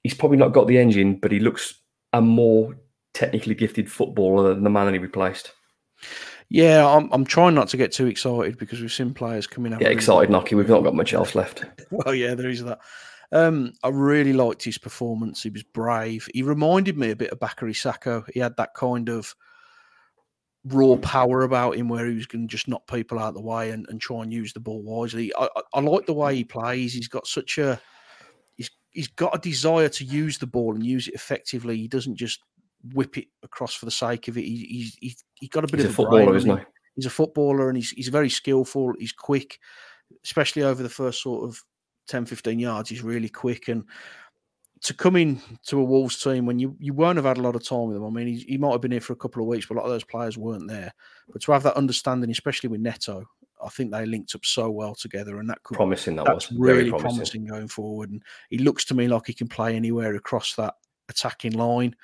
he's 0.02 0.14
probably 0.14 0.38
not 0.38 0.54
got 0.54 0.66
the 0.66 0.78
engine, 0.78 1.16
but 1.16 1.30
he 1.30 1.40
looks 1.40 1.74
a 2.14 2.22
more 2.22 2.74
technically 3.14 3.54
gifted 3.54 3.90
footballer 3.90 4.54
than 4.54 4.64
the 4.64 4.70
man 4.70 4.86
that 4.86 4.92
he 4.92 4.98
replaced. 4.98 5.52
Yeah, 6.48 6.86
I'm, 6.86 7.08
I'm 7.12 7.24
trying 7.24 7.54
not 7.54 7.68
to 7.68 7.76
get 7.76 7.92
too 7.92 8.06
excited 8.06 8.58
because 8.58 8.80
we've 8.80 8.92
seen 8.92 9.14
players 9.14 9.46
coming 9.46 9.72
out. 9.72 9.80
Get 9.80 9.92
excited, 9.92 10.30
Nocky. 10.30 10.56
We've 10.56 10.68
not 10.68 10.82
got 10.82 10.96
much 10.96 11.12
else 11.12 11.36
left. 11.36 11.64
well, 11.90 12.14
yeah, 12.14 12.34
there 12.34 12.50
is 12.50 12.64
that. 12.64 12.80
Um, 13.32 13.72
I 13.84 13.88
really 13.88 14.32
liked 14.32 14.64
his 14.64 14.76
performance. 14.76 15.42
He 15.44 15.50
was 15.50 15.62
brave. 15.62 16.28
He 16.34 16.42
reminded 16.42 16.98
me 16.98 17.10
a 17.10 17.16
bit 17.16 17.30
of 17.30 17.38
Bakary 17.38 17.76
Sako. 17.76 18.24
He 18.34 18.40
had 18.40 18.56
that 18.56 18.74
kind 18.74 19.08
of 19.08 19.34
raw 20.64 20.96
power 20.96 21.42
about 21.42 21.76
him 21.76 21.88
where 21.88 22.06
he 22.06 22.14
was 22.14 22.26
going 22.26 22.46
to 22.46 22.50
just 22.50 22.68
knock 22.68 22.86
people 22.86 23.18
out 23.18 23.28
of 23.28 23.34
the 23.34 23.40
way 23.40 23.70
and, 23.70 23.86
and 23.88 24.00
try 24.00 24.22
and 24.22 24.32
use 24.32 24.52
the 24.52 24.60
ball 24.60 24.82
wisely. 24.82 25.32
I, 25.38 25.48
I, 25.56 25.62
I 25.74 25.80
like 25.80 26.06
the 26.06 26.12
way 26.12 26.34
he 26.34 26.44
plays. 26.44 26.92
He's 26.92 27.08
got 27.08 27.26
such 27.26 27.58
a 27.58 27.80
he's 28.56 28.70
he's 28.90 29.08
got 29.08 29.36
a 29.36 29.38
desire 29.38 29.88
to 29.88 30.04
use 30.04 30.38
the 30.38 30.46
ball 30.46 30.74
and 30.74 30.84
use 30.84 31.06
it 31.06 31.14
effectively. 31.14 31.76
He 31.76 31.88
doesn't 31.88 32.16
just 32.16 32.40
whip 32.92 33.16
it 33.18 33.26
across 33.42 33.74
for 33.74 33.84
the 33.84 33.90
sake 33.90 34.28
of 34.28 34.36
it. 34.36 34.42
He, 34.42 34.66
he's 34.68 34.98
he's, 35.00 35.24
he's 35.34 35.50
got 35.50 35.64
a 35.64 35.66
bit 35.66 35.80
he's 35.80 35.86
of 35.86 35.90
a 35.92 35.94
footballer, 35.94 36.24
brain, 36.26 36.36
isn't 36.36 36.58
he? 36.58 36.64
He's 36.96 37.06
a 37.06 37.10
footballer 37.10 37.68
and 37.68 37.76
he's 37.76 37.90
he's 37.90 38.08
very 38.08 38.30
skillful. 38.30 38.94
He's 38.98 39.12
quick, 39.12 39.58
especially 40.24 40.62
over 40.62 40.82
the 40.82 40.88
first 40.88 41.22
sort 41.22 41.44
of 41.48 41.62
10, 42.08 42.26
15 42.26 42.58
yards. 42.58 42.90
He's 42.90 43.02
really 43.02 43.28
quick 43.28 43.68
and 43.68 43.84
to 44.82 44.94
come 44.94 45.16
in 45.16 45.40
to 45.66 45.78
a 45.78 45.84
Wolves 45.84 46.18
team 46.22 46.46
when 46.46 46.58
you, 46.58 46.74
you 46.78 46.94
won't 46.94 47.16
have 47.16 47.26
had 47.26 47.36
a 47.36 47.42
lot 47.42 47.54
of 47.54 47.62
time 47.62 47.88
with 47.88 47.98
him. 47.98 48.04
I 48.04 48.10
mean, 48.10 48.26
he, 48.26 48.36
he 48.48 48.58
might 48.58 48.72
have 48.72 48.80
been 48.80 48.92
here 48.92 49.00
for 49.00 49.12
a 49.12 49.16
couple 49.16 49.42
of 49.42 49.48
weeks, 49.48 49.66
but 49.66 49.74
a 49.74 49.78
lot 49.78 49.84
of 49.84 49.90
those 49.90 50.04
players 50.04 50.38
weren't 50.38 50.68
there. 50.68 50.92
But 51.30 51.42
to 51.42 51.52
have 51.52 51.62
that 51.64 51.76
understanding, 51.76 52.30
especially 52.30 52.70
with 52.70 52.80
Neto, 52.80 53.24
I 53.62 53.68
think 53.68 53.90
they 53.90 54.06
linked 54.06 54.34
up 54.34 54.44
so 54.44 54.70
well 54.70 54.94
together, 54.94 55.38
and 55.38 55.50
that 55.50 55.62
could 55.64 55.76
promising. 55.76 56.16
That 56.16 56.34
was 56.34 56.50
really 56.52 56.88
promising. 56.88 57.10
promising 57.10 57.44
going 57.44 57.68
forward. 57.68 58.10
And 58.10 58.22
he 58.48 58.58
looks 58.58 58.86
to 58.86 58.94
me 58.94 59.06
like 59.06 59.26
he 59.26 59.34
can 59.34 59.48
play 59.48 59.76
anywhere 59.76 60.14
across 60.14 60.54
that 60.54 60.74
attacking 61.10 61.52
line. 61.52 61.94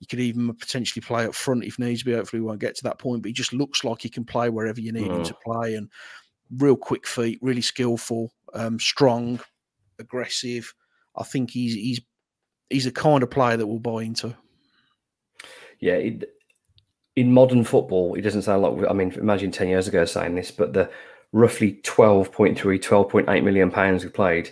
You 0.00 0.06
could 0.06 0.20
even 0.20 0.52
potentially 0.54 1.02
play 1.02 1.26
up 1.26 1.34
front 1.34 1.64
if 1.64 1.78
needs 1.78 2.02
be. 2.02 2.12
Hopefully, 2.14 2.40
we 2.40 2.46
won't 2.46 2.60
get 2.60 2.74
to 2.76 2.82
that 2.84 2.98
point, 2.98 3.22
but 3.22 3.28
he 3.28 3.32
just 3.34 3.52
looks 3.52 3.84
like 3.84 4.00
he 4.02 4.08
can 4.08 4.24
play 4.24 4.48
wherever 4.48 4.80
you 4.80 4.92
need 4.92 5.06
him 5.06 5.22
Mm. 5.22 5.26
to 5.26 5.36
play. 5.44 5.74
And 5.74 5.88
real 6.56 6.76
quick 6.76 7.06
feet, 7.06 7.38
really 7.42 7.60
skillful, 7.60 8.32
um, 8.54 8.78
strong, 8.80 9.40
aggressive. 9.98 10.72
I 11.16 11.24
think 11.24 11.50
he's 11.50 11.74
he's 11.74 12.00
he's 12.70 12.84
the 12.84 12.92
kind 12.92 13.22
of 13.22 13.30
player 13.30 13.56
that 13.58 13.66
we'll 13.66 13.78
buy 13.78 14.02
into. 14.04 14.34
Yeah, 15.80 15.94
it, 15.94 16.30
in 17.16 17.32
modern 17.32 17.64
football, 17.64 18.14
it 18.14 18.22
doesn't 18.22 18.42
sound 18.42 18.62
like. 18.62 18.88
I 18.88 18.92
mean, 18.92 19.12
imagine 19.12 19.50
ten 19.50 19.68
years 19.68 19.88
ago 19.88 20.04
saying 20.04 20.34
this, 20.34 20.50
but 20.50 20.72
the 20.72 20.90
roughly 21.32 21.74
12.3, 21.84 22.56
12.8 22.56 23.44
million 23.44 23.70
pounds 23.70 24.02
we 24.04 24.10
played. 24.10 24.50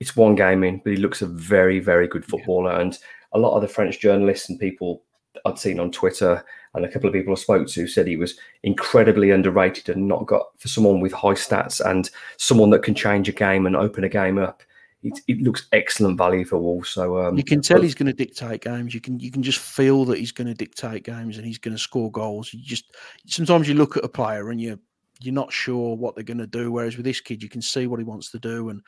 It's 0.00 0.14
one 0.16 0.34
game 0.34 0.62
in, 0.62 0.78
but 0.84 0.92
he 0.92 0.96
looks 0.98 1.22
a 1.22 1.26
very, 1.26 1.80
very 1.80 2.06
good 2.06 2.24
footballer. 2.24 2.72
And 2.72 2.96
a 3.34 3.38
lot 3.38 3.54
of 3.54 3.62
the 3.62 3.68
French 3.68 4.00
journalists 4.00 4.48
and 4.48 4.58
people 4.58 5.02
I'd 5.44 5.58
seen 5.58 5.80
on 5.80 5.90
Twitter 5.90 6.44
and 6.74 6.84
a 6.84 6.88
couple 6.88 7.08
of 7.08 7.12
people 7.12 7.32
I 7.32 7.36
spoke 7.36 7.66
to 7.68 7.86
said 7.86 8.06
he 8.06 8.16
was 8.16 8.38
incredibly 8.62 9.30
underrated 9.30 9.88
and 9.88 10.08
not 10.08 10.26
got 10.26 10.46
for 10.58 10.68
someone 10.68 11.00
with 11.00 11.12
high 11.12 11.34
stats 11.34 11.80
and 11.84 12.10
someone 12.36 12.70
that 12.70 12.82
can 12.82 12.94
change 12.94 13.28
a 13.28 13.32
game 13.32 13.66
and 13.66 13.76
open 13.76 14.04
a 14.04 14.08
game 14.08 14.38
up. 14.38 14.62
It, 15.02 15.20
it 15.28 15.42
looks 15.42 15.66
excellent 15.72 16.16
value 16.16 16.46
for 16.46 16.58
Wolves. 16.58 16.88
So 16.88 17.18
um, 17.18 17.36
You 17.36 17.44
can 17.44 17.60
tell 17.60 17.82
he's 17.82 17.94
going 17.94 18.06
to 18.06 18.12
dictate 18.14 18.62
games. 18.62 18.94
You 18.94 19.02
can 19.02 19.20
you 19.20 19.30
can 19.30 19.42
just 19.42 19.58
feel 19.58 20.06
that 20.06 20.18
he's 20.18 20.32
going 20.32 20.46
to 20.46 20.54
dictate 20.54 21.04
games 21.04 21.36
and 21.36 21.46
he's 21.46 21.58
going 21.58 21.76
to 21.76 21.82
score 21.82 22.10
goals. 22.10 22.54
You 22.54 22.60
just 22.62 22.96
sometimes 23.26 23.68
you 23.68 23.74
look 23.74 23.98
at 23.98 24.04
a 24.04 24.08
player 24.08 24.50
and 24.50 24.60
you 24.60 24.78
you're 25.20 25.34
not 25.34 25.52
sure 25.52 25.94
what 25.94 26.14
they're 26.14 26.24
going 26.24 26.38
to 26.38 26.46
do. 26.46 26.72
Whereas 26.72 26.96
with 26.96 27.04
this 27.04 27.20
kid, 27.20 27.42
you 27.42 27.48
can 27.48 27.62
see 27.62 27.86
what 27.86 28.00
he 28.00 28.04
wants 28.04 28.30
to 28.30 28.38
do, 28.38 28.70
and 28.70 28.80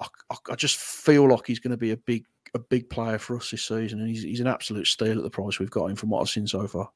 I, 0.00 0.06
I, 0.30 0.36
I 0.52 0.54
just 0.56 0.76
feel 0.76 1.28
like 1.28 1.46
he's 1.46 1.58
going 1.58 1.70
to 1.70 1.76
be 1.76 1.92
a 1.92 1.96
big 1.96 2.24
a 2.56 2.60
big 2.60 2.90
player 2.90 3.18
for 3.18 3.36
us 3.36 3.50
this 3.50 3.62
season. 3.62 4.00
And 4.00 4.08
he's 4.08 4.22
he's 4.22 4.40
an 4.40 4.46
absolute 4.48 4.86
steal 4.86 5.16
at 5.18 5.22
the 5.22 5.30
price 5.30 5.58
we've 5.58 5.70
got 5.70 5.90
him 5.90 5.96
from 5.96 6.10
what 6.10 6.20
I've 6.20 6.28
seen 6.28 6.46
so 6.46 6.66
far. 6.66 6.90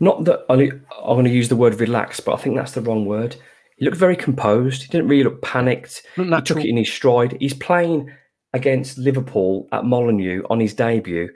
Not 0.00 0.24
that 0.24 0.44
I, 0.48 0.54
I'm 0.54 1.14
going 1.16 1.24
to 1.26 1.30
use 1.30 1.48
the 1.48 1.56
word 1.56 1.78
relaxed, 1.78 2.24
but 2.24 2.32
I 2.34 2.36
think 2.38 2.56
that's 2.56 2.72
the 2.72 2.80
wrong 2.80 3.04
word. 3.04 3.36
He 3.76 3.84
looked 3.84 3.98
very 3.98 4.16
composed. 4.16 4.82
He 4.82 4.88
didn't 4.88 5.08
really 5.08 5.24
look 5.24 5.42
panicked. 5.42 6.02
He 6.16 6.24
took 6.42 6.58
it 6.58 6.68
in 6.68 6.76
his 6.76 6.92
stride. 6.92 7.36
He's 7.40 7.54
playing 7.54 8.10
against 8.54 8.98
Liverpool 8.98 9.68
at 9.72 9.84
Molineux 9.84 10.42
on 10.50 10.60
his 10.60 10.74
debut, 10.74 11.28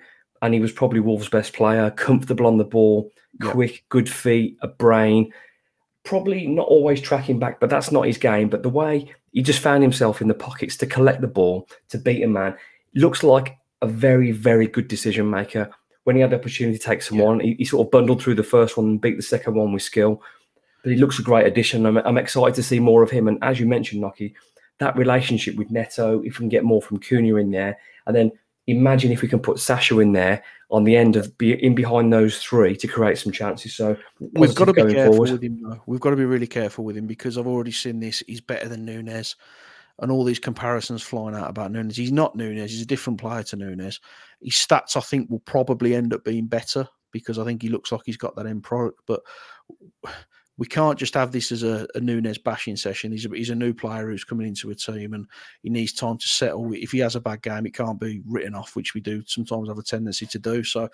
and 0.42 0.52
he 0.54 0.60
was 0.60 0.72
probably 0.72 1.00
Wolves' 1.00 1.28
best 1.28 1.52
player. 1.54 1.90
Comfortable 1.90 2.46
on 2.46 2.58
the 2.58 2.64
ball, 2.64 3.10
Yeah. 3.42 3.50
quick, 3.52 3.84
good 3.88 4.08
feet, 4.08 4.56
a 4.62 4.68
brain. 4.68 5.32
Probably 6.04 6.46
not 6.46 6.68
always 6.68 7.00
tracking 7.00 7.38
back, 7.38 7.58
but 7.58 7.68
that's 7.70 7.90
not 7.90 8.06
his 8.06 8.18
game. 8.18 8.48
But 8.48 8.62
the 8.62 8.68
way 8.68 9.12
he 9.32 9.42
just 9.42 9.60
found 9.60 9.82
himself 9.82 10.20
in 10.20 10.28
the 10.28 10.34
pockets 10.34 10.76
to 10.78 10.86
collect 10.86 11.20
the 11.20 11.26
ball, 11.26 11.68
to 11.88 11.98
beat 11.98 12.22
a 12.22 12.28
man, 12.28 12.56
looks 12.96 13.22
like 13.22 13.56
a 13.82 13.86
very, 13.86 14.32
very 14.32 14.66
good 14.66 14.88
decision 14.88 15.30
maker. 15.30 15.70
When 16.04 16.16
he 16.16 16.22
had 16.22 16.30
the 16.30 16.38
opportunity 16.38 16.78
to 16.78 16.84
take 16.84 17.02
someone, 17.02 17.40
he, 17.40 17.54
he 17.54 17.64
sort 17.64 17.86
of 17.86 17.90
bundled 17.90 18.22
through 18.22 18.36
the 18.36 18.42
first 18.42 18.76
one 18.76 18.86
and 18.86 19.00
beat 19.00 19.16
the 19.16 19.22
second 19.22 19.54
one 19.54 19.72
with 19.72 19.82
skill. 19.82 20.22
But 20.82 20.92
he 20.92 20.98
looks 20.98 21.18
a 21.18 21.22
great 21.22 21.46
addition. 21.46 21.84
I'm, 21.84 21.98
I'm 21.98 22.18
excited 22.18 22.54
to 22.54 22.62
see 22.62 22.78
more 22.78 23.02
of 23.02 23.10
him. 23.10 23.28
And 23.28 23.38
as 23.42 23.58
you 23.58 23.66
mentioned, 23.66 24.02
Nocky, 24.02 24.34
that 24.78 24.96
relationship 24.96 25.56
with 25.56 25.70
Neto, 25.70 26.20
if 26.20 26.38
we 26.38 26.44
can 26.44 26.48
get 26.48 26.64
more 26.64 26.80
from 26.80 26.98
Cunha 27.00 27.40
in 27.40 27.50
there, 27.50 27.76
and 28.06 28.14
then 28.14 28.30
imagine 28.66 29.12
if 29.12 29.22
we 29.22 29.28
can 29.28 29.40
put 29.40 29.58
Sasha 29.58 29.98
in 30.00 30.12
there 30.12 30.42
on 30.70 30.84
the 30.84 30.96
end 30.96 31.16
of 31.16 31.36
be 31.38 31.52
in 31.52 31.74
behind 31.74 32.12
those 32.12 32.38
three 32.38 32.76
to 32.76 32.88
create 32.88 33.18
some 33.18 33.32
chances. 33.32 33.74
So 33.74 33.96
We've 34.18 34.54
got 34.54 34.66
to 34.66 34.72
be 34.72 34.92
careful 34.92 35.14
forward. 35.14 35.30
with 35.32 35.42
him, 35.42 35.62
though. 35.62 35.82
We've 35.86 36.00
got 36.00 36.10
to 36.10 36.16
be 36.16 36.24
really 36.24 36.46
careful 36.46 36.84
with 36.84 36.96
him 36.96 37.06
because 37.06 37.38
I've 37.38 37.46
already 37.46 37.72
seen 37.72 38.00
this. 38.00 38.22
He's 38.26 38.40
better 38.40 38.68
than 38.68 38.84
Nunes, 38.84 39.36
and 40.00 40.10
all 40.10 40.24
these 40.24 40.38
comparisons 40.38 41.02
flying 41.02 41.34
out 41.34 41.48
about 41.48 41.72
Nunes. 41.72 41.96
He's 41.96 42.12
not 42.12 42.36
Nunes. 42.36 42.70
He's 42.70 42.82
a 42.82 42.86
different 42.86 43.20
player 43.20 43.42
to 43.44 43.56
Nunes. 43.56 44.00
His 44.42 44.54
stats, 44.54 44.96
I 44.96 45.00
think, 45.00 45.30
will 45.30 45.40
probably 45.40 45.94
end 45.94 46.12
up 46.12 46.24
being 46.24 46.46
better 46.46 46.88
because 47.12 47.38
I 47.38 47.44
think 47.44 47.62
he 47.62 47.68
looks 47.68 47.92
like 47.92 48.02
he's 48.04 48.18
got 48.18 48.36
that 48.36 48.46
end 48.46 48.62
product. 48.62 49.00
But 49.06 49.22
we 50.58 50.66
can't 50.66 50.98
just 50.98 51.14
have 51.14 51.32
this 51.32 51.52
as 51.52 51.62
a, 51.62 51.86
a 51.94 52.00
Nunes 52.00 52.38
bashing 52.38 52.76
session. 52.76 53.12
He's 53.12 53.26
a, 53.26 53.28
he's 53.30 53.50
a 53.50 53.54
new 53.54 53.72
player 53.72 54.08
who's 54.08 54.24
coming 54.24 54.46
into 54.46 54.70
a 54.70 54.74
team 54.74 55.14
and 55.14 55.26
he 55.62 55.70
needs 55.70 55.92
time 55.92 56.18
to 56.18 56.26
settle. 56.26 56.72
If 56.72 56.92
he 56.92 56.98
has 57.00 57.16
a 57.16 57.20
bad 57.20 57.42
game, 57.42 57.66
it 57.66 57.74
can't 57.74 58.00
be 58.00 58.22
written 58.26 58.54
off, 58.54 58.76
which 58.76 58.94
we 58.94 59.00
do 59.00 59.22
sometimes 59.26 59.68
have 59.68 59.78
a 59.78 59.82
tendency 59.82 60.26
to 60.26 60.38
do. 60.38 60.62
So 60.64 60.88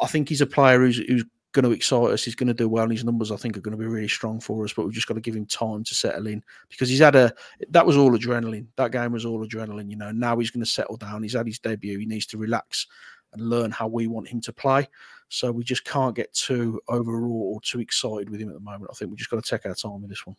I 0.00 0.06
think 0.06 0.28
he's 0.28 0.40
a 0.40 0.46
player 0.46 0.80
who's, 0.80 0.98
who's 0.98 1.24
going 1.56 1.64
to 1.64 1.72
excite 1.72 2.10
us. 2.10 2.22
He's 2.22 2.34
going 2.34 2.48
to 2.48 2.54
do 2.54 2.68
well. 2.68 2.88
His 2.88 3.04
numbers, 3.04 3.32
I 3.32 3.36
think, 3.36 3.56
are 3.56 3.60
going 3.60 3.76
to 3.76 3.82
be 3.82 3.86
really 3.86 4.08
strong 4.08 4.38
for 4.38 4.62
us. 4.64 4.72
But 4.74 4.84
we've 4.84 4.94
just 4.94 5.08
got 5.08 5.14
to 5.14 5.20
give 5.20 5.34
him 5.34 5.46
time 5.46 5.82
to 5.84 5.94
settle 5.94 6.26
in 6.26 6.44
because 6.68 6.88
he's 6.88 7.00
had 7.00 7.16
a 7.16 7.32
that 7.70 7.86
was 7.86 7.96
all 7.96 8.12
adrenaline. 8.12 8.66
That 8.76 8.92
game 8.92 9.12
was 9.12 9.24
all 9.24 9.44
adrenaline. 9.44 9.90
You 9.90 9.96
know, 9.96 10.12
now 10.12 10.38
he's 10.38 10.50
going 10.50 10.64
to 10.64 10.70
settle 10.70 10.96
down. 10.96 11.22
He's 11.22 11.32
had 11.32 11.46
his 11.46 11.58
debut. 11.58 11.98
He 11.98 12.06
needs 12.06 12.26
to 12.26 12.38
relax 12.38 12.86
and 13.32 13.48
learn 13.48 13.70
how 13.70 13.88
we 13.88 14.06
want 14.06 14.28
him 14.28 14.40
to 14.42 14.52
play. 14.52 14.86
So 15.28 15.50
we 15.50 15.64
just 15.64 15.84
can't 15.84 16.14
get 16.14 16.32
too 16.34 16.80
overwrought 16.88 17.54
or 17.54 17.60
too 17.60 17.80
excited 17.80 18.30
with 18.30 18.40
him 18.40 18.48
at 18.48 18.54
the 18.54 18.60
moment. 18.60 18.90
I 18.92 18.94
think 18.94 19.10
we 19.10 19.16
just 19.16 19.30
got 19.30 19.42
to 19.42 19.50
take 19.50 19.66
our 19.66 19.74
time 19.74 20.02
with 20.02 20.10
this 20.10 20.26
one. 20.26 20.36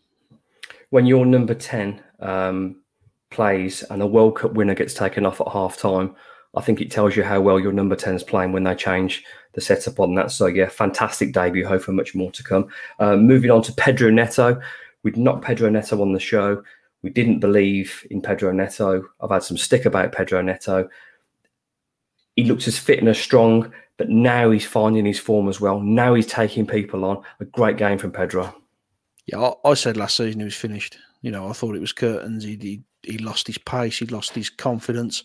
when 0.91 1.05
your 1.05 1.25
number 1.25 1.53
10 1.53 2.01
um, 2.19 2.81
plays 3.29 3.83
and 3.83 4.01
a 4.01 4.07
World 4.07 4.37
Cup 4.37 4.53
winner 4.53 4.75
gets 4.75 4.93
taken 4.93 5.25
off 5.25 5.41
at 5.41 5.49
half 5.49 5.77
time, 5.77 6.15
I 6.55 6.61
think 6.61 6.81
it 6.81 6.89
tells 6.89 7.15
you 7.15 7.23
how 7.23 7.41
well 7.41 7.59
your 7.59 7.73
number 7.73 7.95
10 7.95 8.15
is 8.15 8.23
playing 8.23 8.51
when 8.51 8.63
they 8.63 8.75
change 8.75 9.23
the 9.57 9.61
setup 9.61 9.99
on 9.99 10.13
that. 10.13 10.29
So, 10.29 10.45
yeah, 10.45 10.69
fantastic 10.69 11.33
debut. 11.33 11.65
Hope 11.65 11.81
for 11.81 11.91
much 11.91 12.13
more 12.13 12.31
to 12.31 12.43
come. 12.43 12.67
Uh, 12.99 13.15
moving 13.15 13.49
on 13.49 13.63
to 13.63 13.73
Pedro 13.73 14.11
Neto. 14.11 14.61
We'd 15.01 15.17
not 15.17 15.41
Pedro 15.41 15.67
Neto 15.71 15.99
on 15.99 16.13
the 16.13 16.19
show. 16.19 16.61
We 17.01 17.09
didn't 17.09 17.39
believe 17.39 18.05
in 18.11 18.21
Pedro 18.21 18.51
Neto. 18.51 19.03
I've 19.19 19.31
had 19.31 19.41
some 19.41 19.57
stick 19.57 19.85
about 19.85 20.11
Pedro 20.11 20.43
Neto. 20.43 20.87
He 22.35 22.43
looks 22.43 22.67
as 22.67 22.77
fit 22.77 22.99
and 22.99 23.07
as 23.07 23.17
strong, 23.17 23.73
but 23.97 24.09
now 24.09 24.51
he's 24.51 24.63
finding 24.63 25.05
his 25.05 25.19
form 25.19 25.49
as 25.49 25.59
well. 25.59 25.79
Now 25.79 26.13
he's 26.13 26.27
taking 26.27 26.67
people 26.67 27.03
on. 27.03 27.23
A 27.39 27.45
great 27.45 27.77
game 27.77 27.97
from 27.97 28.11
Pedro. 28.11 28.53
Yeah, 29.25 29.53
I, 29.65 29.73
said 29.73 29.97
last 29.97 30.17
season 30.17 30.41
he 30.41 30.45
was 30.45 30.55
finished. 30.55 30.99
You 31.23 31.31
know, 31.31 31.49
I 31.49 31.53
thought 31.53 31.75
it 31.75 31.81
was 31.81 31.93
curtains. 31.93 32.43
He 32.43 32.83
he 33.01 33.17
lost 33.17 33.47
his 33.47 33.57
pace. 33.57 33.97
He 33.97 34.05
lost 34.05 34.35
his 34.35 34.51
confidence. 34.51 35.23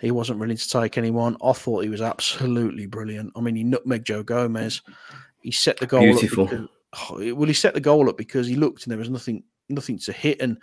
He 0.00 0.10
wasn't 0.10 0.38
willing 0.38 0.56
to 0.56 0.68
take 0.68 0.98
anyone. 0.98 1.36
I 1.42 1.52
thought 1.52 1.84
he 1.84 1.88
was 1.88 2.02
absolutely 2.02 2.86
brilliant. 2.86 3.32
I 3.36 3.40
mean, 3.40 3.56
he 3.56 3.64
nutmegged 3.64 4.04
Joe 4.04 4.22
Gomez. 4.22 4.82
He 5.42 5.52
set 5.52 5.78
the 5.78 5.86
goal. 5.86 6.02
Beautiful. 6.02 6.44
Up 6.44 6.50
because, 6.50 6.68
oh, 7.10 7.34
well, 7.34 7.48
he 7.48 7.54
set 7.54 7.74
the 7.74 7.80
goal 7.80 8.08
up 8.08 8.16
because 8.16 8.46
he 8.46 8.56
looked 8.56 8.84
and 8.84 8.90
there 8.90 8.98
was 8.98 9.10
nothing 9.10 9.44
nothing 9.68 9.98
to 9.98 10.12
hit. 10.12 10.40
And 10.40 10.58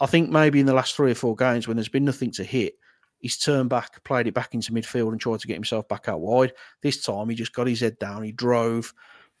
I 0.00 0.06
think 0.06 0.30
maybe 0.30 0.60
in 0.60 0.66
the 0.66 0.74
last 0.74 0.94
three 0.94 1.10
or 1.10 1.16
four 1.16 1.34
games 1.34 1.66
when 1.66 1.76
there's 1.76 1.88
been 1.88 2.04
nothing 2.04 2.30
to 2.32 2.44
hit, 2.44 2.74
he's 3.18 3.36
turned 3.36 3.70
back, 3.70 4.02
played 4.04 4.26
it 4.26 4.34
back 4.34 4.54
into 4.54 4.72
midfield, 4.72 5.12
and 5.12 5.20
tried 5.20 5.40
to 5.40 5.46
get 5.46 5.54
himself 5.54 5.88
back 5.88 6.08
out 6.08 6.20
wide. 6.20 6.52
This 6.82 7.02
time, 7.02 7.28
he 7.28 7.34
just 7.34 7.52
got 7.52 7.66
his 7.66 7.80
head 7.80 7.98
down. 7.98 8.22
He 8.22 8.32
drove. 8.32 8.92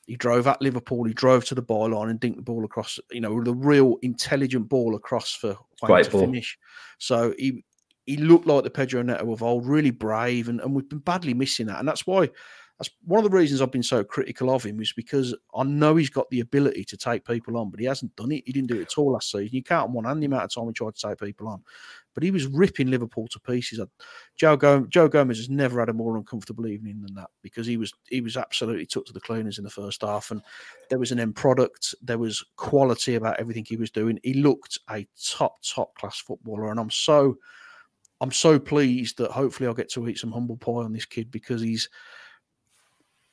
He 0.06 0.16
drove 0.16 0.46
at 0.46 0.62
Liverpool. 0.62 1.04
He 1.04 1.14
drove 1.14 1.44
to 1.46 1.54
the 1.54 1.62
byline 1.62 2.10
and 2.10 2.20
dinked 2.20 2.36
the 2.36 2.42
ball 2.42 2.64
across. 2.64 2.98
You 3.10 3.20
know, 3.20 3.42
the 3.42 3.54
real 3.54 3.96
intelligent 4.02 4.68
ball 4.68 4.94
across 4.94 5.34
for 5.34 5.56
Wayne 5.82 6.04
to 6.04 6.10
ball. 6.10 6.20
finish. 6.20 6.58
So 6.98 7.34
he 7.38 7.64
he 8.06 8.16
looked 8.16 8.46
like 8.46 8.64
the 8.64 8.70
Pedro 8.70 9.02
Neto 9.02 9.32
of 9.32 9.42
old, 9.42 9.66
really 9.66 9.90
brave, 9.90 10.48
and, 10.48 10.60
and 10.60 10.74
we've 10.74 10.88
been 10.88 10.98
badly 11.00 11.34
missing 11.34 11.66
that. 11.66 11.78
And 11.78 11.88
that's 11.88 12.06
why 12.06 12.30
that's 12.78 12.90
one 13.04 13.24
of 13.24 13.30
the 13.30 13.34
reasons 13.34 13.62
I've 13.62 13.72
been 13.72 13.82
so 13.82 14.04
critical 14.04 14.50
of 14.50 14.62
him 14.62 14.80
is 14.80 14.92
because 14.92 15.34
I 15.54 15.62
know 15.62 15.96
he's 15.96 16.10
got 16.10 16.28
the 16.28 16.40
ability 16.40 16.84
to 16.84 16.96
take 16.96 17.24
people 17.24 17.56
on, 17.56 17.70
but 17.70 17.80
he 17.80 17.86
hasn't 17.86 18.14
done 18.16 18.32
it. 18.32 18.42
He 18.44 18.52
didn't 18.52 18.68
do 18.68 18.78
it 18.78 18.82
at 18.82 18.98
all 18.98 19.12
last 19.12 19.30
season. 19.30 19.48
You 19.54 19.62
can't 19.62 19.84
on 19.84 19.92
one 19.94 20.04
hand 20.04 20.22
the 20.22 20.26
amount 20.26 20.44
of 20.44 20.54
time 20.54 20.66
he 20.66 20.72
tried 20.74 20.94
to 20.94 21.08
take 21.08 21.18
people 21.18 21.48
on, 21.48 21.62
but 22.12 22.22
he 22.22 22.30
was 22.30 22.46
ripping 22.46 22.90
Liverpool 22.90 23.28
to 23.28 23.40
pieces. 23.40 23.80
Joe 24.36 24.58
Gomez, 24.58 24.88
Joe 24.90 25.08
Gomez 25.08 25.38
has 25.38 25.48
never 25.48 25.80
had 25.80 25.88
a 25.88 25.94
more 25.94 26.18
uncomfortable 26.18 26.66
evening 26.66 27.00
than 27.00 27.14
that 27.14 27.30
because 27.42 27.66
he 27.66 27.78
was 27.78 27.94
he 28.08 28.20
was 28.20 28.36
absolutely 28.36 28.84
took 28.84 29.06
to 29.06 29.12
the 29.14 29.20
cleaners 29.20 29.56
in 29.56 29.64
the 29.64 29.70
first 29.70 30.02
half, 30.02 30.30
and 30.30 30.42
there 30.90 30.98
was 30.98 31.12
an 31.12 31.20
end 31.20 31.34
product. 31.34 31.94
There 32.02 32.18
was 32.18 32.44
quality 32.56 33.14
about 33.14 33.40
everything 33.40 33.64
he 33.64 33.76
was 33.76 33.90
doing. 33.90 34.20
He 34.22 34.34
looked 34.34 34.78
a 34.90 35.06
top 35.34 35.54
top 35.62 35.94
class 35.96 36.18
footballer, 36.20 36.70
and 36.70 36.78
I'm 36.78 36.90
so. 36.90 37.38
I'm 38.20 38.32
so 38.32 38.58
pleased 38.58 39.18
that 39.18 39.30
hopefully 39.30 39.66
I'll 39.66 39.74
get 39.74 39.90
to 39.92 40.08
eat 40.08 40.18
some 40.18 40.32
humble 40.32 40.56
pie 40.56 40.72
on 40.72 40.92
this 40.92 41.04
kid 41.04 41.30
because 41.30 41.60
he's 41.60 41.88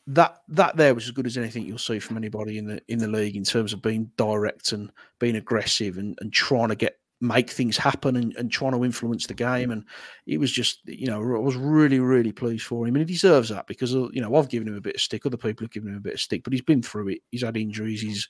that 0.08 0.40
that 0.50 0.76
there 0.76 0.94
was 0.94 1.06
as 1.06 1.12
good 1.12 1.26
as 1.26 1.38
anything 1.38 1.66
you'll 1.66 1.78
see 1.78 2.00
from 2.00 2.18
anybody 2.18 2.58
in 2.58 2.68
the 2.68 2.82
in 2.90 3.00
the 3.00 3.08
league 3.08 3.38
in 3.38 3.44
terms 3.44 3.72
of 3.72 3.82
being 3.82 4.12
direct 4.18 4.74
and 4.74 4.92
being 5.20 5.38
aggressive 5.38 5.98
and, 5.98 6.18
and 6.20 6.34
trying 6.34 6.68
to 6.68 6.76
get 6.76 6.98
make 7.22 7.50
things 7.50 7.78
happen 7.78 8.18
and, 8.18 8.36
and 8.36 8.52
trying 8.52 8.74
to 8.74 8.84
influence 8.84 9.26
the 9.28 9.34
game. 9.34 9.72
And 9.72 9.86
it 10.28 10.40
was 10.40 10.52
just 10.52 10.82
you 10.86 11.08
know 11.08 11.20
I 11.20 11.40
was 11.40 11.56
really 11.56 12.00
really 12.00 12.34
pleased 12.34 12.66
for 12.66 12.86
him. 12.86 12.96
And 12.96 13.08
he 13.08 13.14
deserves 13.14 13.48
that 13.50 13.66
because 13.66 13.96
uh, 13.96 14.10
you 14.12 14.22
know 14.22 14.36
I've 14.36 14.50
given 14.50 14.68
him 14.68 14.76
a 14.76 14.82
bit 14.82 14.96
of 14.96 15.02
stick. 15.02 15.26
Other 15.26 15.38
people 15.38 15.64
have 15.64 15.72
given 15.72 15.90
him 15.90 15.98
a 15.98 16.02
bit 16.02 16.16
of 16.16 16.22
stick 16.22 16.44
but 16.44 16.52
he's 16.52 16.62
been 16.62 16.84
through 16.84 17.10
it. 17.10 17.20
He's 17.32 17.44
had 17.44 17.56
injuries. 17.56 18.02
He's 18.02 18.28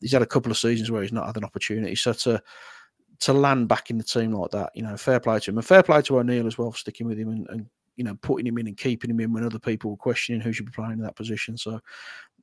he's 0.00 0.12
had 0.12 0.22
a 0.22 0.26
couple 0.26 0.52
of 0.52 0.58
seasons 0.58 0.90
where 0.90 1.00
he's 1.00 1.12
not 1.12 1.26
had 1.26 1.38
an 1.38 1.44
opportunity. 1.44 1.94
So 1.94 2.12
to 2.12 2.42
to 3.20 3.32
land 3.32 3.68
back 3.68 3.90
in 3.90 3.98
the 3.98 4.04
team 4.04 4.32
like 4.32 4.50
that 4.50 4.70
you 4.74 4.82
know 4.82 4.96
fair 4.96 5.20
play 5.20 5.38
to 5.38 5.50
him 5.50 5.58
and 5.58 5.66
fair 5.66 5.82
play 5.82 6.02
to 6.02 6.18
O'Neill 6.18 6.46
as 6.46 6.58
well 6.58 6.72
for 6.72 6.78
sticking 6.78 7.06
with 7.06 7.18
him 7.18 7.28
and, 7.28 7.48
and 7.50 7.66
you 7.96 8.04
know, 8.04 8.16
putting 8.22 8.46
him 8.46 8.58
in 8.58 8.66
and 8.66 8.76
keeping 8.76 9.10
him 9.10 9.20
in 9.20 9.32
when 9.32 9.44
other 9.44 9.58
people 9.58 9.90
were 9.90 9.96
questioning 9.96 10.40
who 10.40 10.52
should 10.52 10.66
be 10.66 10.72
playing 10.72 10.94
in 10.94 11.02
that 11.02 11.16
position. 11.16 11.56
So 11.56 11.80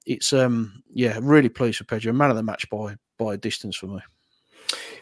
it's 0.05 0.33
um 0.33 0.83
yeah, 0.93 1.19
really 1.21 1.49
pleased 1.49 1.77
for 1.77 1.83
Pedro. 1.83 2.13
Man 2.13 2.29
of 2.29 2.35
the 2.35 2.43
match 2.43 2.69
by 2.69 2.95
by 3.17 3.35
a 3.35 3.37
distance 3.37 3.75
for 3.75 3.87
me. 3.87 3.99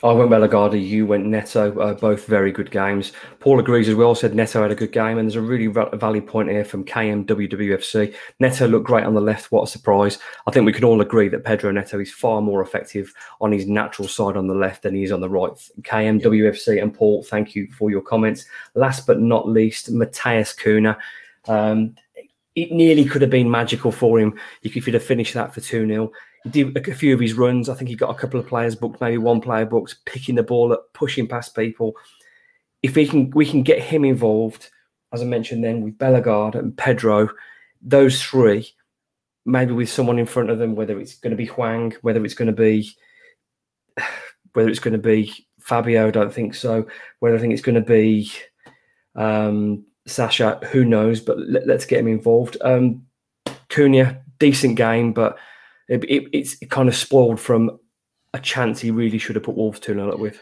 I 0.02 0.14
went 0.14 0.30
Bellegarde, 0.30 0.76
you 0.76 1.06
went 1.06 1.26
Neto, 1.26 1.78
uh, 1.78 1.94
both 1.94 2.26
very 2.26 2.54
good 2.54 2.72
games. 2.72 3.12
Paul 3.40 3.60
agrees 3.60 3.90
as 3.90 3.96
well, 3.96 4.16
said 4.16 4.34
Neto 4.34 4.62
had 4.62 4.72
a 4.72 4.76
good 4.76 4.94
game, 4.94 5.18
and 5.18 5.28
there's 5.28 5.36
a 5.36 5.42
really 5.42 5.68
valid 5.68 6.26
point 6.26 6.50
here 6.50 6.64
from 6.64 6.86
KMWWFC. 6.86 8.16
Neto 8.40 8.68
looked 8.68 8.88
great 8.88 9.04
on 9.04 9.14
the 9.14 9.22
left, 9.22 9.52
what 9.52 9.64
a 9.64 9.68
surprise. 9.68 10.18
I 10.48 10.52
think 10.52 10.66
we 10.66 10.72
can 10.72 10.86
all 10.86 11.02
agree 11.02 11.28
that 11.30 11.44
Pedro 11.44 11.72
Neto 11.72 12.00
is 12.00 12.14
far 12.14 12.42
more 12.42 12.62
effective 12.62 13.14
on 13.42 13.52
his 13.52 13.68
natural 13.68 14.08
side 14.08 14.38
on 14.38 14.48
the 14.48 14.54
left 14.54 14.84
than 14.84 14.96
he 14.96 15.04
is 15.04 15.12
on 15.12 15.20
the 15.20 15.30
right. 15.30 15.52
KMWFC 15.82 16.82
and 16.82 16.94
Paul, 16.94 17.24
thank 17.24 17.54
you 17.54 17.68
for 17.78 17.90
your 17.90 18.02
comments. 18.02 18.46
Last 18.76 19.06
but 19.06 19.20
not 19.20 19.50
least, 19.50 19.94
Matheus 19.94 20.56
Cunha. 20.58 20.98
Um, 21.48 21.96
it 22.56 22.72
nearly 22.72 23.06
could 23.06 23.22
have 23.22 23.32
been 23.32 23.50
magical 23.50 23.92
for 23.92 24.20
him 24.20 24.38
if 24.64 24.74
he'd 24.74 24.94
have 24.94 25.04
finished 25.04 25.34
that 25.34 25.54
for 25.54 25.62
2 25.62 25.88
0. 25.88 26.12
He 26.44 26.50
did 26.50 26.78
a 26.88 26.96
few 26.96 27.14
of 27.14 27.20
his 27.20 27.34
runs. 27.34 27.70
I 27.70 27.76
think 27.76 27.90
he 27.90 27.96
got 27.96 28.16
a 28.16 28.18
couple 28.18 28.40
of 28.40 28.48
players 28.48 28.76
booked, 28.76 29.02
maybe 29.02 29.18
one 29.18 29.42
player 29.42 29.66
booked, 29.66 30.06
picking 30.06 30.36
the 30.36 30.44
ball 30.44 30.74
up, 30.74 30.94
pushing 30.94 31.28
past 31.28 31.56
people. 31.56 31.96
If 32.82 32.96
we 32.96 33.08
can, 33.08 33.30
we 33.32 33.46
can 33.46 33.64
get 33.64 33.82
him 33.82 34.06
involved, 34.06 34.70
as 35.12 35.22
I 35.22 35.26
mentioned 35.26 35.64
then 35.64 35.82
with 35.82 35.98
Bellegarde 35.98 36.56
and 36.56 36.78
Pedro, 36.78 37.30
those 37.82 38.24
three, 38.24 38.72
maybe 39.46 39.74
with 39.74 39.90
someone 39.90 40.20
in 40.20 40.26
front 40.26 40.50
of 40.50 40.60
them, 40.60 40.76
whether 40.76 41.00
it's 41.00 41.16
going 41.16 41.32
to 41.32 41.38
be 41.38 41.48
Hwang, 41.48 41.94
whether 42.02 42.24
it's 42.24 42.34
going 42.34 42.48
to 42.48 42.54
be, 42.54 42.90
whether 44.54 44.70
it's 44.70 44.80
going 44.80 44.94
to 44.94 44.98
be 44.98 45.34
Fabio, 45.60 46.08
I 46.08 46.12
don't 46.12 46.34
think 46.34 46.56
so. 46.56 46.88
Whether 47.20 47.38
I 47.38 47.40
think 47.40 47.54
it's 47.54 47.62
going 47.62 47.76
to 47.76 47.82
be 47.82 48.32
um, 49.16 49.86
Sasha, 50.08 50.60
who 50.72 50.86
knows? 50.86 51.20
But 51.20 51.38
let, 51.40 51.70
us 51.70 51.86
get 51.86 52.00
him 52.00 52.08
involved. 52.08 52.58
Um, 52.62 53.06
Cunha, 53.70 54.22
decent 54.40 54.76
game, 54.76 55.14
but 55.14 55.38
it, 55.90 56.04
it, 56.06 56.30
it's 56.32 56.56
kind 56.70 56.88
of 56.88 56.96
spoiled 56.96 57.40
from 57.40 57.78
a 58.34 58.40
chance 58.40 58.80
he 58.80 58.92
really 58.92 59.18
should 59.18 59.36
have 59.36 59.44
put 59.44 59.58
Wolves 59.58 59.80
2 59.80 59.96
0 59.96 60.12
up 60.12 60.20
with. 60.20 60.40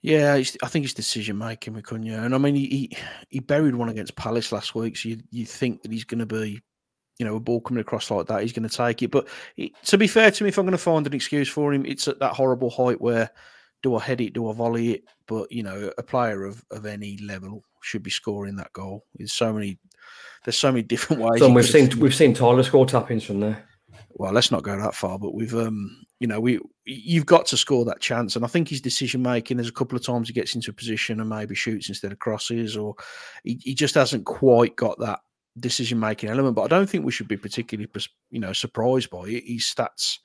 Yeah, 0.00 0.34
I 0.34 0.68
think 0.68 0.84
it's 0.84 0.94
decision 0.94 1.38
making 1.38 1.74
with 1.74 1.86
Cunha. 1.86 2.24
And 2.24 2.34
I 2.34 2.38
mean, 2.38 2.54
he, 2.54 2.96
he 3.30 3.40
buried 3.40 3.74
one 3.74 3.88
against 3.88 4.16
Palace 4.16 4.52
last 4.52 4.74
week. 4.74 4.96
So 4.96 5.08
you, 5.08 5.18
you 5.30 5.46
think 5.46 5.82
that 5.82 5.90
he's 5.90 6.04
going 6.04 6.18
to 6.18 6.26
be, 6.26 6.60
you 7.18 7.24
know, 7.24 7.36
a 7.36 7.40
ball 7.40 7.60
coming 7.60 7.80
across 7.80 8.10
like 8.10 8.26
that, 8.26 8.42
he's 8.42 8.52
going 8.52 8.68
to 8.68 8.76
take 8.76 9.02
it. 9.02 9.10
But 9.10 9.28
it, 9.56 9.72
to 9.86 9.98
be 9.98 10.06
fair 10.06 10.30
to 10.30 10.44
me, 10.44 10.50
if 10.50 10.58
I'm 10.58 10.66
going 10.66 10.72
to 10.72 10.78
find 10.78 11.06
an 11.06 11.14
excuse 11.14 11.48
for 11.48 11.72
him, 11.72 11.86
it's 11.86 12.06
at 12.06 12.20
that 12.20 12.34
horrible 12.34 12.70
height 12.70 13.00
where 13.00 13.30
do 13.82 13.96
I 13.96 14.00
head 14.00 14.20
it, 14.20 14.34
do 14.34 14.48
I 14.48 14.52
volley 14.52 14.92
it? 14.92 15.04
But, 15.26 15.50
you 15.50 15.62
know, 15.62 15.90
a 15.96 16.02
player 16.02 16.44
of, 16.44 16.62
of 16.70 16.86
any 16.86 17.16
level 17.18 17.64
should 17.82 18.02
be 18.02 18.10
scoring 18.10 18.56
that 18.56 18.72
goal. 18.74 19.04
There's 19.14 19.32
so 19.32 19.52
many, 19.54 19.78
there's 20.44 20.58
so 20.58 20.70
many 20.70 20.82
different 20.86 21.22
ways. 21.22 21.40
So 21.40 21.50
we've 21.50 21.64
seen, 21.64 21.98
we've 21.98 22.14
seen 22.14 22.34
Tyler 22.34 22.62
score 22.62 22.86
tappings 22.86 23.24
from 23.24 23.40
there 23.40 23.64
well, 24.16 24.32
let's 24.32 24.50
not 24.50 24.62
go 24.62 24.78
that 24.80 24.94
far, 24.94 25.18
but 25.18 25.34
we've, 25.34 25.54
um, 25.54 26.04
you 26.20 26.26
know, 26.26 26.40
we 26.40 26.60
you've 26.84 27.26
got 27.26 27.46
to 27.46 27.56
score 27.56 27.84
that 27.84 28.00
chance, 28.00 28.36
and 28.36 28.44
I 28.44 28.48
think 28.48 28.68
his 28.68 28.80
decision 28.80 29.22
making. 29.22 29.56
There's 29.56 29.68
a 29.68 29.72
couple 29.72 29.96
of 29.96 30.04
times 30.04 30.28
he 30.28 30.34
gets 30.34 30.54
into 30.54 30.70
a 30.70 30.74
position 30.74 31.20
and 31.20 31.28
maybe 31.28 31.54
shoots 31.54 31.88
instead 31.88 32.12
of 32.12 32.20
crosses, 32.20 32.76
or 32.76 32.94
he, 33.42 33.58
he 33.62 33.74
just 33.74 33.96
hasn't 33.96 34.24
quite 34.24 34.76
got 34.76 34.98
that 35.00 35.20
decision 35.58 35.98
making 35.98 36.30
element. 36.30 36.54
But 36.54 36.62
I 36.62 36.68
don't 36.68 36.88
think 36.88 37.04
we 37.04 37.12
should 37.12 37.28
be 37.28 37.36
particularly, 37.36 37.90
you 38.30 38.40
know, 38.40 38.52
surprised 38.52 39.10
by 39.10 39.24
it. 39.24 39.44
His 39.46 39.62
stats 39.62 40.18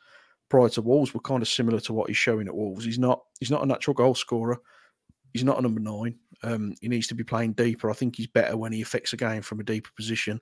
prior 0.50 0.70
to 0.70 0.82
Wolves 0.82 1.14
were 1.14 1.20
kind 1.22 1.42
of 1.42 1.48
similar 1.48 1.80
to 1.82 1.94
what 1.94 2.10
he's 2.10 2.18
showing 2.18 2.48
at 2.48 2.56
Wolves. 2.56 2.86
He's 2.86 3.00
not 3.00 3.22
he's 3.40 3.52
not 3.52 3.64
a 3.64 3.68
natural 3.68 3.96
goal 3.96 4.14
scorer. 4.14 4.60
He's 5.34 5.44
not 5.44 5.60
a 5.60 5.62
number 5.62 5.80
nine. 5.80 6.16
Um, 6.44 6.76
he 6.82 6.88
needs 6.88 7.08
to 7.08 7.16
be 7.16 7.24
playing 7.24 7.54
deeper. 7.54 7.90
I 7.90 7.94
think 7.94 8.16
he's 8.16 8.28
better 8.28 8.58
when 8.58 8.72
he 8.72 8.82
affects 8.82 9.14
a 9.14 9.18
game 9.18 9.42
from 9.42 9.60
a 9.60 9.64
deeper 9.64 9.90
position. 9.96 10.42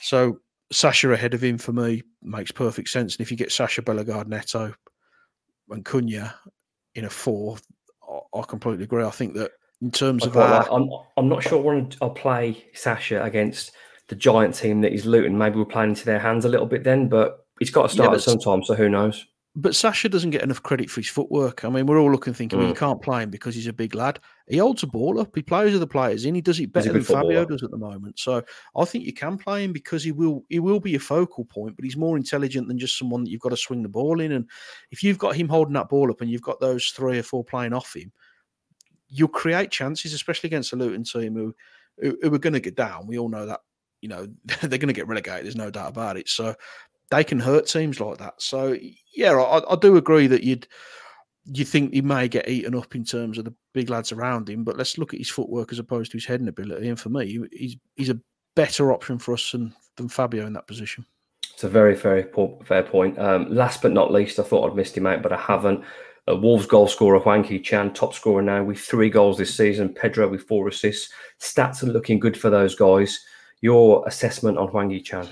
So 0.00 0.40
Sasha 0.72 1.10
ahead 1.12 1.34
of 1.34 1.42
him 1.42 1.58
for 1.58 1.72
me 1.72 2.02
makes 2.22 2.52
perfect 2.52 2.88
sense. 2.88 3.16
And 3.16 3.20
if 3.20 3.30
you 3.30 3.36
get 3.36 3.52
Sasha 3.52 3.82
Bellegarde, 3.82 4.28
Neto, 4.28 4.72
and 5.70 5.84
Cunha 5.84 6.34
in 6.94 7.04
a 7.04 7.10
four, 7.10 7.56
I, 8.34 8.42
completely 8.42 8.84
agree. 8.84 9.04
I 9.04 9.10
think 9.10 9.34
that 9.34 9.52
in 9.82 9.90
terms 9.90 10.24
of 10.24 10.32
that, 10.34 10.68
I'm, 10.70 10.88
I'm 11.16 11.28
not 11.28 11.42
sure 11.42 11.80
to, 11.80 11.96
I'll 12.02 12.10
play 12.10 12.64
Sasha 12.74 13.22
against 13.22 13.72
the 14.08 14.14
giant 14.14 14.54
team 14.54 14.80
that 14.82 14.92
he's 14.92 15.06
Luton. 15.06 15.38
Maybe 15.38 15.56
we're 15.56 15.64
playing 15.64 15.90
into 15.90 16.04
their 16.04 16.18
hands 16.18 16.44
a 16.44 16.48
little 16.48 16.66
bit 16.66 16.84
then, 16.84 17.08
but 17.08 17.46
he's 17.58 17.70
got 17.70 17.82
to 17.84 17.88
start 17.88 18.10
yeah, 18.10 18.16
at 18.16 18.22
some 18.22 18.38
time. 18.38 18.62
So 18.64 18.74
who 18.74 18.88
knows? 18.88 19.26
But 19.56 19.74
Sasha 19.74 20.08
doesn't 20.08 20.30
get 20.30 20.42
enough 20.42 20.62
credit 20.62 20.88
for 20.88 21.00
his 21.00 21.10
footwork. 21.10 21.64
I 21.64 21.70
mean, 21.70 21.86
we're 21.86 21.98
all 21.98 22.10
looking 22.10 22.32
thinking, 22.32 22.58
mm. 22.58 22.62
well, 22.62 22.68
you 22.68 22.74
can't 22.74 23.02
play 23.02 23.24
him 23.24 23.30
because 23.30 23.54
he's 23.54 23.66
a 23.66 23.72
big 23.72 23.96
lad. 23.96 24.20
He 24.46 24.58
holds 24.58 24.84
a 24.84 24.86
ball 24.86 25.18
up. 25.18 25.34
He 25.34 25.42
plays 25.42 25.72
with 25.72 25.80
the 25.80 25.88
players 25.88 26.24
in. 26.24 26.36
He 26.36 26.40
does 26.40 26.60
it 26.60 26.72
better 26.72 26.92
than 26.92 27.02
Fabio 27.02 27.44
does 27.44 27.64
at 27.64 27.70
the 27.72 27.76
moment. 27.76 28.18
So 28.18 28.42
I 28.76 28.84
think 28.84 29.04
you 29.04 29.12
can 29.12 29.38
play 29.38 29.64
him 29.64 29.72
because 29.72 30.04
he 30.04 30.12
will 30.12 30.44
he 30.48 30.60
will 30.60 30.78
be 30.78 30.94
a 30.94 31.00
focal 31.00 31.44
point, 31.44 31.74
but 31.74 31.84
he's 31.84 31.96
more 31.96 32.16
intelligent 32.16 32.68
than 32.68 32.78
just 32.78 32.96
someone 32.96 33.24
that 33.24 33.30
you've 33.30 33.40
got 33.40 33.48
to 33.48 33.56
swing 33.56 33.82
the 33.82 33.88
ball 33.88 34.20
in. 34.20 34.32
And 34.32 34.48
if 34.92 35.02
you've 35.02 35.18
got 35.18 35.34
him 35.34 35.48
holding 35.48 35.74
that 35.74 35.88
ball 35.88 36.10
up 36.10 36.20
and 36.20 36.30
you've 36.30 36.42
got 36.42 36.60
those 36.60 36.86
three 36.86 37.18
or 37.18 37.24
four 37.24 37.42
playing 37.42 37.72
off 37.72 37.94
him, 37.94 38.12
you'll 39.08 39.28
create 39.28 39.72
chances, 39.72 40.14
especially 40.14 40.46
against 40.46 40.72
a 40.72 40.76
Luton 40.76 41.02
team 41.02 41.34
who 41.34 41.54
who, 41.98 42.16
who 42.22 42.32
are 42.32 42.38
going 42.38 42.52
to 42.52 42.60
get 42.60 42.76
down. 42.76 43.08
We 43.08 43.18
all 43.18 43.28
know 43.28 43.46
that 43.46 43.60
you 44.00 44.08
know 44.08 44.28
they're 44.44 44.78
going 44.78 44.86
to 44.86 44.92
get 44.92 45.08
relegated. 45.08 45.44
There's 45.44 45.56
no 45.56 45.72
doubt 45.72 45.90
about 45.90 46.16
it. 46.16 46.28
So 46.28 46.54
they 47.10 47.24
can 47.24 47.40
hurt 47.40 47.66
teams 47.66 48.00
like 48.00 48.18
that. 48.18 48.40
So 48.40 48.76
yeah, 49.14 49.32
I, 49.32 49.72
I 49.72 49.76
do 49.76 49.96
agree 49.96 50.26
that 50.26 50.44
you'd 50.44 50.66
you 51.46 51.64
think 51.64 51.92
he 51.92 52.02
may 52.02 52.28
get 52.28 52.48
eaten 52.48 52.74
up 52.74 52.94
in 52.94 53.04
terms 53.04 53.38
of 53.38 53.44
the 53.44 53.54
big 53.72 53.90
lads 53.90 54.12
around 54.12 54.48
him, 54.48 54.62
but 54.62 54.76
let's 54.76 54.98
look 54.98 55.14
at 55.14 55.18
his 55.18 55.30
footwork 55.30 55.72
as 55.72 55.78
opposed 55.78 56.12
to 56.12 56.16
his 56.16 56.26
heading 56.26 56.48
ability. 56.48 56.88
And 56.88 57.00
for 57.00 57.08
me, 57.08 57.48
he's 57.52 57.76
he's 57.96 58.10
a 58.10 58.20
better 58.54 58.92
option 58.92 59.18
for 59.18 59.34
us 59.34 59.52
than, 59.52 59.74
than 59.96 60.08
Fabio 60.08 60.46
in 60.46 60.52
that 60.52 60.66
position. 60.66 61.04
It's 61.52 61.64
a 61.64 61.68
very, 61.68 61.94
very 61.94 62.26
fair 62.64 62.82
point. 62.82 63.18
Um, 63.18 63.52
last 63.54 63.82
but 63.82 63.92
not 63.92 64.12
least, 64.12 64.38
I 64.38 64.42
thought 64.42 64.68
I'd 64.68 64.76
missed 64.76 64.96
him 64.96 65.06
out, 65.06 65.22
but 65.22 65.32
I 65.32 65.38
haven't. 65.38 65.84
A 66.26 66.36
Wolves 66.36 66.66
goal 66.66 66.86
scorer, 66.86 67.18
Hwang 67.18 67.42
Hee-chan, 67.44 67.92
top 67.92 68.14
scorer 68.14 68.42
now 68.42 68.62
with 68.62 68.78
three 68.78 69.10
goals 69.10 69.38
this 69.38 69.54
season. 69.54 69.92
Pedro 69.92 70.28
with 70.28 70.42
four 70.42 70.68
assists. 70.68 71.12
Stats 71.40 71.82
are 71.82 71.86
looking 71.86 72.20
good 72.20 72.36
for 72.36 72.50
those 72.50 72.74
guys. 72.74 73.24
Your 73.62 74.06
assessment 74.06 74.58
on 74.58 74.68
Hwang 74.68 74.90
Hee-chan? 74.90 75.28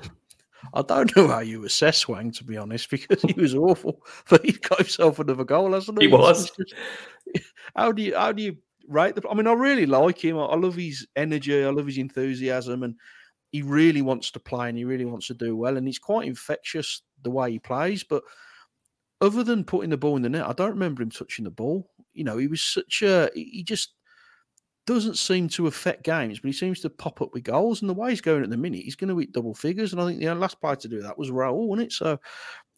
I 0.74 0.82
don't 0.82 1.14
know 1.16 1.28
how 1.28 1.40
you 1.40 1.64
assess 1.64 2.02
Hwang, 2.02 2.30
to 2.32 2.44
be 2.44 2.56
honest, 2.56 2.90
because 2.90 3.22
he 3.22 3.32
was 3.34 3.54
awful. 3.54 4.04
But 4.28 4.44
he 4.44 4.52
got 4.52 4.78
himself 4.78 5.18
another 5.18 5.44
goal, 5.44 5.72
hasn't 5.72 6.00
he? 6.00 6.08
He 6.08 6.12
was. 6.12 6.50
How 7.76 7.92
do 7.92 8.02
you 8.02 8.16
how 8.16 8.32
do 8.32 8.42
you 8.42 8.56
rate 8.88 9.14
the? 9.14 9.28
I 9.28 9.34
mean, 9.34 9.46
I 9.46 9.52
really 9.52 9.86
like 9.86 10.24
him. 10.24 10.38
I 10.38 10.54
love 10.56 10.74
his 10.74 11.06
energy. 11.16 11.64
I 11.64 11.70
love 11.70 11.86
his 11.86 11.98
enthusiasm, 11.98 12.82
and 12.82 12.94
he 13.52 13.62
really 13.62 14.02
wants 14.02 14.30
to 14.32 14.40
play 14.40 14.68
and 14.68 14.76
he 14.76 14.84
really 14.84 15.04
wants 15.04 15.26
to 15.28 15.34
do 15.34 15.56
well. 15.56 15.76
And 15.76 15.86
he's 15.86 15.98
quite 15.98 16.26
infectious 16.26 17.02
the 17.22 17.30
way 17.30 17.52
he 17.52 17.58
plays. 17.58 18.04
But 18.04 18.22
other 19.20 19.42
than 19.42 19.64
putting 19.64 19.90
the 19.90 19.96
ball 19.96 20.16
in 20.16 20.22
the 20.22 20.28
net, 20.28 20.46
I 20.46 20.52
don't 20.52 20.70
remember 20.70 21.02
him 21.02 21.10
touching 21.10 21.44
the 21.44 21.50
ball. 21.50 21.90
You 22.14 22.24
know, 22.24 22.38
he 22.38 22.46
was 22.46 22.62
such 22.62 23.02
a 23.02 23.30
he 23.34 23.62
just 23.62 23.94
doesn't 24.88 25.18
seem 25.18 25.50
to 25.50 25.66
affect 25.66 26.02
games, 26.02 26.40
but 26.40 26.48
he 26.48 26.52
seems 26.54 26.80
to 26.80 26.88
pop 26.88 27.20
up 27.20 27.34
with 27.34 27.44
goals. 27.44 27.82
And 27.82 27.90
the 27.90 27.94
way 27.94 28.08
he's 28.08 28.22
going 28.22 28.42
at 28.42 28.48
the 28.48 28.56
minute, 28.56 28.84
he's 28.84 28.96
going 28.96 29.10
to 29.10 29.18
hit 29.18 29.32
double 29.32 29.52
figures. 29.52 29.92
And 29.92 30.00
I 30.00 30.06
think 30.06 30.18
the 30.18 30.34
last 30.34 30.62
player 30.62 30.76
to 30.76 30.88
do 30.88 31.02
that 31.02 31.18
was 31.18 31.30
Raul, 31.30 31.66
wasn't 31.66 31.88
it? 31.88 31.92
So 31.92 32.18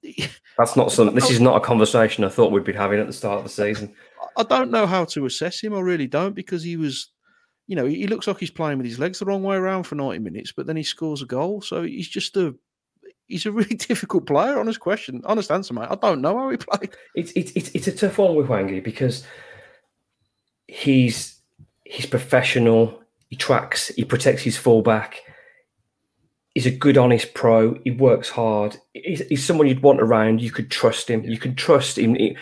that's 0.58 0.74
not 0.74 0.90
something. 0.90 1.14
This 1.14 1.30
is 1.30 1.40
not 1.40 1.56
a 1.56 1.64
conversation 1.64 2.24
I 2.24 2.28
thought 2.28 2.50
we'd 2.50 2.64
be 2.64 2.72
having 2.72 2.98
at 2.98 3.06
the 3.06 3.12
start 3.12 3.38
of 3.38 3.44
the 3.44 3.48
season. 3.48 3.94
I 4.36 4.42
don't 4.42 4.72
know 4.72 4.88
how 4.88 5.04
to 5.04 5.24
assess 5.24 5.60
him. 5.60 5.72
I 5.72 5.78
really 5.78 6.08
don't 6.08 6.34
because 6.34 6.64
he 6.64 6.76
was, 6.76 7.12
you 7.68 7.76
know, 7.76 7.86
he 7.86 8.08
looks 8.08 8.26
like 8.26 8.38
he's 8.38 8.50
playing 8.50 8.78
with 8.78 8.88
his 8.88 8.98
legs 8.98 9.20
the 9.20 9.24
wrong 9.24 9.44
way 9.44 9.54
around 9.54 9.84
for 9.84 9.94
90 9.94 10.18
minutes, 10.18 10.50
but 10.50 10.66
then 10.66 10.76
he 10.76 10.82
scores 10.82 11.22
a 11.22 11.26
goal. 11.26 11.62
So 11.62 11.84
he's 11.84 12.08
just 12.08 12.36
a 12.36 12.56
he's 13.28 13.46
a 13.46 13.52
really 13.52 13.76
difficult 13.76 14.26
player. 14.26 14.58
Honest 14.58 14.80
question, 14.80 15.22
honest 15.26 15.52
answer, 15.52 15.74
mate. 15.74 15.86
I 15.88 15.94
don't 15.94 16.22
know 16.22 16.36
how 16.36 16.50
he 16.50 16.56
played. 16.56 16.90
It's 17.14 17.30
it's 17.36 17.52
it's, 17.52 17.68
it's 17.68 17.86
a 17.86 17.92
tough 17.92 18.18
one 18.18 18.34
with 18.34 18.48
Hwanghi 18.48 18.82
because 18.82 19.24
he's 20.66 21.39
he's 21.90 22.06
professional. 22.06 23.00
He 23.28 23.36
tracks. 23.36 23.88
He 23.88 24.04
protects 24.04 24.42
his 24.42 24.56
fullback. 24.56 25.20
He's 26.54 26.66
a 26.66 26.70
good, 26.70 26.98
honest 26.98 27.34
pro. 27.34 27.78
He 27.84 27.90
works 27.90 28.28
hard. 28.28 28.76
He's, 28.92 29.20
he's 29.28 29.44
someone 29.44 29.68
you'd 29.68 29.82
want 29.82 30.00
around. 30.00 30.40
You 30.42 30.50
could 30.50 30.70
trust 30.70 31.08
him. 31.08 31.22
You 31.24 31.38
can 31.38 31.54
trust 31.54 31.98
him. 31.98 32.14
He, 32.16 32.36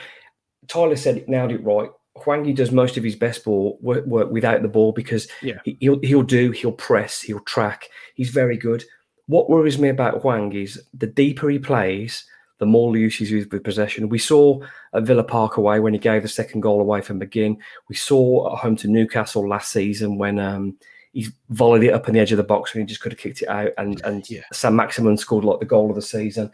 Tyler 0.66 0.96
said 0.96 1.18
it, 1.18 1.28
nailed 1.28 1.52
it 1.52 1.62
right. 1.62 1.90
Hwanghi 2.16 2.54
does 2.54 2.72
most 2.72 2.96
of 2.96 3.04
his 3.04 3.16
best 3.16 3.44
ball 3.44 3.78
work, 3.80 4.04
work 4.06 4.30
without 4.30 4.62
the 4.62 4.68
ball 4.68 4.92
because 4.92 5.28
Yeah. 5.40 5.60
he, 5.64 5.76
he'll 5.80 6.00
he'll 6.00 6.22
do 6.22 6.50
he'll 6.50 6.72
press 6.72 7.20
he'll 7.22 7.40
track 7.40 7.88
he's 8.16 8.30
very 8.30 8.56
good. 8.56 8.84
What 9.26 9.48
worries 9.48 9.78
me 9.78 9.88
about 9.88 10.22
Hwang 10.22 10.52
is 10.52 10.82
the 10.92 11.06
deeper 11.06 11.48
he 11.48 11.58
plays, 11.60 12.24
the 12.58 12.66
more 12.66 12.92
loose 12.92 13.16
he's 13.16 13.32
with 13.32 13.50
with 13.52 13.64
possession. 13.64 14.08
We 14.08 14.18
saw 14.18 14.60
at 14.92 15.04
Villa 15.04 15.24
Park 15.24 15.56
away 15.56 15.80
when 15.80 15.92
he 15.92 15.98
gave 15.98 16.22
the 16.22 16.28
second 16.28 16.60
goal 16.60 16.80
away 16.80 17.00
from 17.00 17.20
McGinn. 17.20 17.56
We 17.88 17.94
saw 17.94 18.52
at 18.52 18.58
home 18.58 18.76
to 18.76 18.88
Newcastle 18.88 19.48
last 19.48 19.72
season 19.72 20.18
when 20.18 20.38
um, 20.38 20.76
he 21.12 21.28
volleyed 21.50 21.84
it 21.84 21.92
up 21.92 22.08
on 22.08 22.14
the 22.14 22.20
edge 22.20 22.32
of 22.32 22.36
the 22.36 22.44
box 22.44 22.74
and 22.74 22.82
he 22.82 22.86
just 22.86 23.00
could 23.00 23.12
have 23.12 23.20
kicked 23.20 23.42
it 23.42 23.48
out. 23.48 23.70
And 23.78 24.00
and 24.04 24.28
Yeah. 24.28 24.42
Saint-Maximin 24.52 25.16
scored 25.16 25.44
like 25.44 25.60
the 25.60 25.66
goal 25.66 25.88
of 25.90 25.96
the 25.96 26.02
season. 26.02 26.50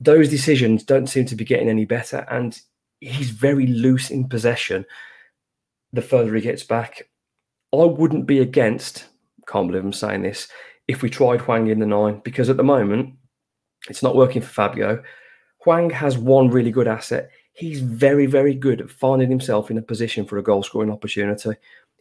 Those 0.00 0.28
decisions 0.28 0.82
don't 0.82 1.08
seem 1.08 1.26
to 1.26 1.36
be 1.36 1.44
getting 1.44 1.68
any 1.68 1.84
better, 1.84 2.26
and 2.30 2.58
he's 3.00 3.30
very 3.30 3.66
loose 3.66 4.10
in 4.10 4.28
possession. 4.28 4.86
The 5.92 6.02
further 6.02 6.34
he 6.34 6.40
gets 6.40 6.62
back, 6.62 7.08
I 7.72 7.84
wouldn't 7.84 8.26
be 8.26 8.38
against. 8.38 9.06
Can't 9.46 9.68
believe 9.68 9.84
I'm 9.84 9.92
saying 9.92 10.22
this. 10.22 10.48
If 10.88 11.02
we 11.02 11.10
tried 11.10 11.40
Hwang 11.42 11.68
in 11.68 11.80
the 11.80 11.86
nine, 11.86 12.20
because 12.24 12.48
at 12.48 12.56
the 12.56 12.62
moment 12.62 13.14
it's 13.88 14.02
not 14.02 14.16
working 14.16 14.42
for 14.42 14.48
Fabio. 14.48 15.02
Hwang 15.64 15.90
has 15.90 16.18
one 16.18 16.50
really 16.50 16.70
good 16.70 16.88
asset. 16.88 17.30
He's 17.52 17.80
very, 17.80 18.26
very 18.26 18.54
good 18.54 18.80
at 18.80 18.90
finding 18.90 19.28
himself 19.28 19.70
in 19.70 19.78
a 19.78 19.82
position 19.82 20.24
for 20.24 20.38
a 20.38 20.42
goal 20.42 20.62
scoring 20.62 20.90
opportunity. 20.90 21.50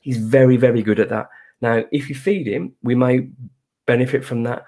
He's 0.02 0.18
very, 0.18 0.58
very 0.58 0.82
good 0.82 1.00
at 1.00 1.10
that. 1.10 1.30
Now, 1.62 1.84
if 1.92 2.10
you 2.10 2.16
feed 2.16 2.48
him, 2.48 2.74
we 2.84 2.96
may 2.96 3.30
benefit 3.86 4.24
from 4.24 4.44
that. 4.44 4.66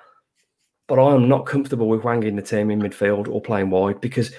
But 0.88 0.99
I 0.99 1.14
am 1.14 1.30
not 1.30 1.45
comfortable 1.45 1.88
with 1.88 2.01
Hwang 2.01 2.24
in 2.24 2.36
the 2.36 2.41
team 2.41 2.70
in 2.70 2.82
midfield 2.82 3.30
or 3.30 3.41
playing 3.41 3.70
wide 3.70 4.01
because 4.01 4.34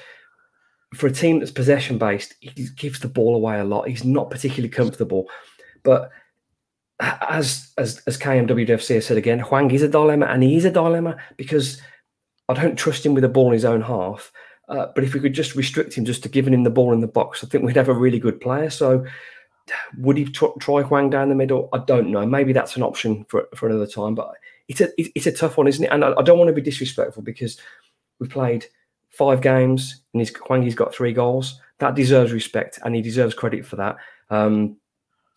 for 0.94 1.06
a 1.06 1.12
team 1.12 1.38
that's 1.38 1.50
possession 1.50 1.96
based, 1.96 2.34
he 2.40 2.68
gives 2.76 3.00
the 3.00 3.08
ball 3.08 3.34
away 3.34 3.58
a 3.58 3.64
lot. 3.64 3.88
He's 3.88 4.04
not 4.04 4.30
particularly 4.30 4.68
comfortable. 4.68 5.28
But 5.82 6.10
as 7.00 7.72
as 7.78 8.02
as 8.06 8.18
KMWFC 8.18 8.96
has 8.96 9.06
said 9.06 9.16
again, 9.16 9.38
Hwang 9.38 9.70
is 9.70 9.82
a 9.82 9.88
dilemma, 9.88 10.26
and 10.26 10.42
he 10.42 10.56
is 10.56 10.64
a 10.64 10.70
dilemma 10.70 11.16
because 11.36 11.80
I 12.52 12.62
don't 12.62 12.76
trust 12.76 13.04
him 13.04 13.14
with 13.14 13.22
the 13.22 13.28
ball 13.28 13.48
in 13.48 13.52
his 13.52 13.64
own 13.64 13.80
half. 13.80 14.32
Uh, 14.68 14.86
but 14.94 15.04
if 15.04 15.12
we 15.12 15.20
could 15.20 15.34
just 15.34 15.54
restrict 15.54 15.94
him 15.94 16.04
just 16.04 16.22
to 16.22 16.28
giving 16.28 16.54
him 16.54 16.62
the 16.62 16.70
ball 16.70 16.92
in 16.92 17.00
the 17.00 17.06
box, 17.06 17.42
I 17.44 17.46
think 17.46 17.64
we'd 17.64 17.76
have 17.76 17.88
a 17.88 17.94
really 17.94 18.18
good 18.18 18.40
player. 18.40 18.70
So 18.70 19.04
would 19.98 20.16
he 20.16 20.24
tr- 20.24 20.58
try 20.60 20.82
Hwang 20.82 21.10
down 21.10 21.28
the 21.28 21.34
middle? 21.34 21.68
I 21.72 21.78
don't 21.78 22.10
know. 22.10 22.24
Maybe 22.26 22.52
that's 22.52 22.76
an 22.76 22.82
option 22.82 23.24
for 23.28 23.48
for 23.54 23.68
another 23.68 23.86
time. 23.86 24.14
But 24.14 24.34
it's 24.68 24.80
a 24.80 24.88
it's 24.96 25.26
a 25.26 25.32
tough 25.32 25.58
one, 25.58 25.66
isn't 25.66 25.84
it? 25.84 25.90
And 25.92 26.04
I, 26.04 26.14
I 26.16 26.22
don't 26.22 26.38
want 26.38 26.48
to 26.48 26.54
be 26.54 26.62
disrespectful 26.62 27.22
because 27.22 27.58
we 28.18 28.28
played 28.28 28.66
five 29.10 29.40
games 29.40 30.02
and 30.12 30.20
he's 30.20 30.34
Hwang's 30.34 30.74
got 30.74 30.94
three 30.94 31.12
goals. 31.12 31.60
That 31.78 31.94
deserves 31.94 32.32
respect, 32.32 32.78
and 32.84 32.94
he 32.94 33.02
deserves 33.02 33.34
credit 33.34 33.66
for 33.66 33.76
that. 33.76 33.96
Um, 34.30 34.76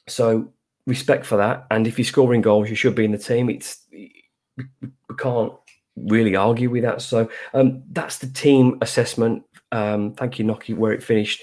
so 0.07 0.53
respect 0.85 1.25
for 1.25 1.37
that. 1.37 1.65
And 1.71 1.87
if 1.87 1.97
you're 1.97 2.05
scoring 2.05 2.41
goals, 2.41 2.69
you 2.69 2.75
should 2.75 2.95
be 2.95 3.05
in 3.05 3.11
the 3.11 3.17
team. 3.17 3.49
It's 3.49 3.81
we, 3.91 4.23
we 4.57 5.15
can't 5.17 5.53
really 5.95 6.35
argue 6.35 6.69
with 6.69 6.83
that. 6.83 7.01
So 7.01 7.29
um, 7.53 7.83
that's 7.91 8.17
the 8.19 8.27
team 8.27 8.77
assessment. 8.81 9.43
Um, 9.71 10.13
thank 10.13 10.39
you, 10.39 10.45
Nocky, 10.45 10.75
where 10.75 10.93
it 10.93 11.03
finished. 11.03 11.41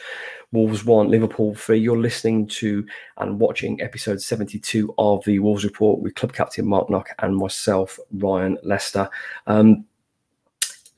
Wolves 0.53 0.85
one, 0.85 1.09
Liverpool 1.09 1.55
three. 1.55 1.79
You're 1.79 1.99
listening 1.99 2.47
to 2.49 2.87
and 3.17 3.41
watching 3.41 3.81
episode 3.81 4.21
72 4.21 4.95
of 4.99 5.25
the 5.25 5.39
Wolves 5.39 5.65
Report 5.65 6.01
with 6.01 6.15
club 6.15 6.35
captain 6.35 6.67
Marc 6.67 6.91
Nock 6.91 7.09
and 7.21 7.35
myself, 7.35 7.99
Ryan 8.13 8.59
Leister. 8.63 9.09
Um, 9.47 9.87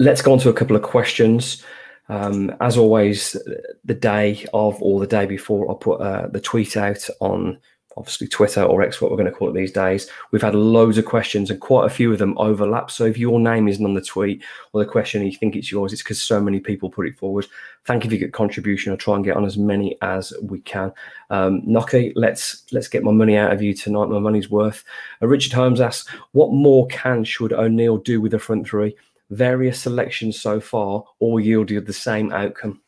let's 0.00 0.22
go 0.22 0.32
on 0.32 0.40
to 0.40 0.48
a 0.48 0.54
couple 0.54 0.74
of 0.74 0.82
questions. 0.82 1.64
Um, 2.08 2.54
as 2.60 2.76
always, 2.76 3.36
the 3.84 3.94
day 3.94 4.44
of 4.52 4.82
or 4.82 5.00
the 5.00 5.06
day 5.06 5.24
before, 5.24 5.68
I'll 5.70 5.76
put 5.76 6.00
uh, 6.00 6.26
the 6.26 6.40
tweet 6.40 6.76
out 6.76 7.08
on 7.20 7.58
obviously 7.96 8.26
Twitter 8.26 8.62
or 8.62 8.82
X, 8.82 9.00
what 9.00 9.10
we're 9.10 9.16
going 9.16 9.30
to 9.30 9.36
call 9.36 9.48
it 9.48 9.54
these 9.54 9.72
days. 9.72 10.10
We've 10.30 10.42
had 10.42 10.54
loads 10.54 10.98
of 10.98 11.04
questions 11.04 11.50
and 11.50 11.60
quite 11.60 11.86
a 11.86 11.94
few 11.94 12.12
of 12.12 12.18
them 12.18 12.36
overlap. 12.38 12.90
So 12.90 13.04
if 13.04 13.16
your 13.16 13.38
name 13.38 13.68
isn't 13.68 13.84
on 13.84 13.94
the 13.94 14.00
tweet 14.00 14.42
or 14.72 14.82
the 14.82 14.90
question 14.90 15.20
and 15.20 15.30
you 15.30 15.38
think 15.38 15.54
it's 15.54 15.70
yours, 15.70 15.92
it's 15.92 16.02
because 16.02 16.20
so 16.20 16.40
many 16.40 16.60
people 16.60 16.90
put 16.90 17.06
it 17.06 17.18
forward. 17.18 17.46
Thank 17.84 18.04
you 18.04 18.10
for 18.10 18.16
your 18.16 18.30
contribution. 18.30 18.92
I'll 18.92 18.98
try 18.98 19.14
and 19.14 19.24
get 19.24 19.36
on 19.36 19.44
as 19.44 19.56
many 19.56 19.96
as 20.02 20.32
we 20.42 20.60
can. 20.60 20.92
Um, 21.30 21.62
Nocky, 21.62 22.12
let's 22.16 22.64
let's 22.72 22.88
get 22.88 23.04
my 23.04 23.12
money 23.12 23.36
out 23.36 23.52
of 23.52 23.62
you 23.62 23.74
tonight. 23.74 24.08
My 24.08 24.18
money's 24.18 24.50
worth. 24.50 24.84
Uh, 25.22 25.26
Richard 25.28 25.52
Holmes 25.52 25.80
asks, 25.80 26.08
what 26.32 26.52
more 26.52 26.86
can 26.88 27.24
should 27.24 27.52
O'Neill 27.52 27.98
do 27.98 28.20
with 28.20 28.32
the 28.32 28.38
front 28.38 28.66
three? 28.66 28.96
Various 29.30 29.80
selections 29.80 30.40
so 30.40 30.60
far 30.60 31.04
all 31.18 31.38
yielded 31.38 31.86
the 31.86 31.92
same 31.92 32.32
outcome. 32.32 32.80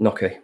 Nocky. 0.00 0.38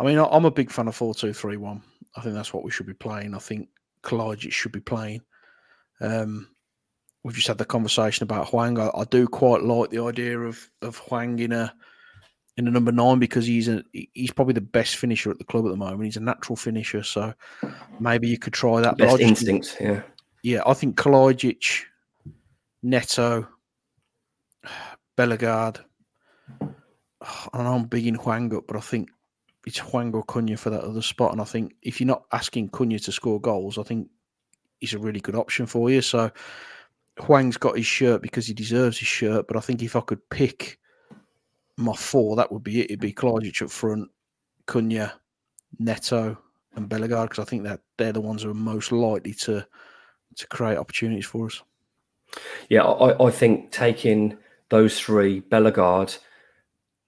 I 0.00 0.04
mean, 0.04 0.18
I'm 0.18 0.46
a 0.46 0.50
big 0.50 0.70
fan 0.70 0.88
of 0.88 0.96
4 0.96 1.14
2 1.14 1.34
3 1.34 1.58
1. 1.58 1.82
I 2.16 2.20
think 2.22 2.34
that's 2.34 2.54
what 2.54 2.64
we 2.64 2.70
should 2.70 2.86
be 2.86 2.94
playing. 2.94 3.34
I 3.34 3.38
think 3.38 3.68
Kalajdžić 4.02 4.50
should 4.50 4.72
be 4.72 4.80
playing. 4.80 5.20
Um, 6.00 6.48
we've 7.22 7.34
just 7.34 7.48
had 7.48 7.58
the 7.58 7.66
conversation 7.66 8.24
about 8.24 8.48
Hwang. 8.48 8.78
I, 8.78 8.90
I 8.94 9.04
do 9.04 9.28
quite 9.28 9.62
like 9.62 9.90
the 9.90 10.02
idea 10.02 10.38
of 10.40 10.58
of 10.80 10.96
Hwang 10.96 11.38
in 11.38 11.52
a 11.52 11.72
in 12.56 12.66
a 12.66 12.70
number 12.70 12.92
nine 12.92 13.18
because 13.18 13.46
he's 13.46 13.68
a 13.68 13.84
he's 13.92 14.32
probably 14.32 14.54
the 14.54 14.62
best 14.62 14.96
finisher 14.96 15.30
at 15.30 15.38
the 15.38 15.44
club 15.44 15.66
at 15.66 15.70
the 15.70 15.76
moment. 15.76 16.04
He's 16.04 16.16
a 16.16 16.20
natural 16.20 16.56
finisher, 16.56 17.02
so 17.02 17.34
maybe 18.00 18.26
you 18.26 18.38
could 18.38 18.54
try 18.54 18.80
that. 18.80 18.96
Best 18.96 19.20
instincts, 19.20 19.76
yeah. 19.78 20.02
yeah, 20.42 20.62
I 20.66 20.72
think 20.72 20.96
Kalajdžić, 20.96 21.82
Neto, 22.82 23.46
Bellegarde. 25.16 25.80
I 26.62 27.62
know 27.62 27.74
I'm 27.74 27.84
big 27.84 28.06
in 28.06 28.14
Hwang 28.14 28.54
up, 28.54 28.64
but 28.66 28.78
I 28.78 28.80
think 28.80 29.10
it's 29.66 29.78
Hwang 29.78 30.14
or 30.14 30.24
Cunha 30.24 30.56
for 30.56 30.70
that 30.70 30.82
other 30.82 31.02
spot. 31.02 31.32
And 31.32 31.40
I 31.40 31.44
think 31.44 31.74
if 31.82 32.00
you're 32.00 32.06
not 32.06 32.24
asking 32.32 32.70
Cunha 32.70 32.98
to 33.04 33.12
score 33.12 33.40
goals, 33.40 33.78
I 33.78 33.82
think 33.82 34.08
he's 34.80 34.94
a 34.94 34.98
really 34.98 35.20
good 35.20 35.34
option 35.34 35.66
for 35.66 35.90
you. 35.90 36.00
So 36.02 36.30
Hwang's 37.18 37.56
got 37.56 37.76
his 37.76 37.86
shirt 37.86 38.22
because 38.22 38.46
he 38.46 38.54
deserves 38.54 38.98
his 38.98 39.08
shirt. 39.08 39.46
But 39.46 39.56
I 39.56 39.60
think 39.60 39.82
if 39.82 39.96
I 39.96 40.00
could 40.00 40.26
pick 40.30 40.78
my 41.76 41.94
four, 41.94 42.36
that 42.36 42.50
would 42.50 42.64
be 42.64 42.80
it. 42.80 42.86
It'd 42.86 43.00
be 43.00 43.12
Kalajdžić 43.12 43.62
up 43.62 43.70
front, 43.70 44.08
Cunha, 44.66 45.12
Neto, 45.78 46.38
and 46.74 46.88
Bellegarde 46.88 47.28
because 47.28 47.44
I 47.44 47.48
think 47.48 47.64
that 47.64 47.80
they're 47.98 48.12
the 48.12 48.20
ones 48.20 48.42
who 48.42 48.50
are 48.50 48.54
most 48.54 48.92
likely 48.92 49.34
to 49.34 49.66
to 50.36 50.46
create 50.46 50.78
opportunities 50.78 51.26
for 51.26 51.46
us. 51.46 51.62
Yeah, 52.68 52.84
I, 52.84 53.26
I 53.26 53.30
think 53.30 53.72
taking 53.72 54.36
those 54.68 55.00
three, 55.00 55.40
Bellegarde, 55.40 56.14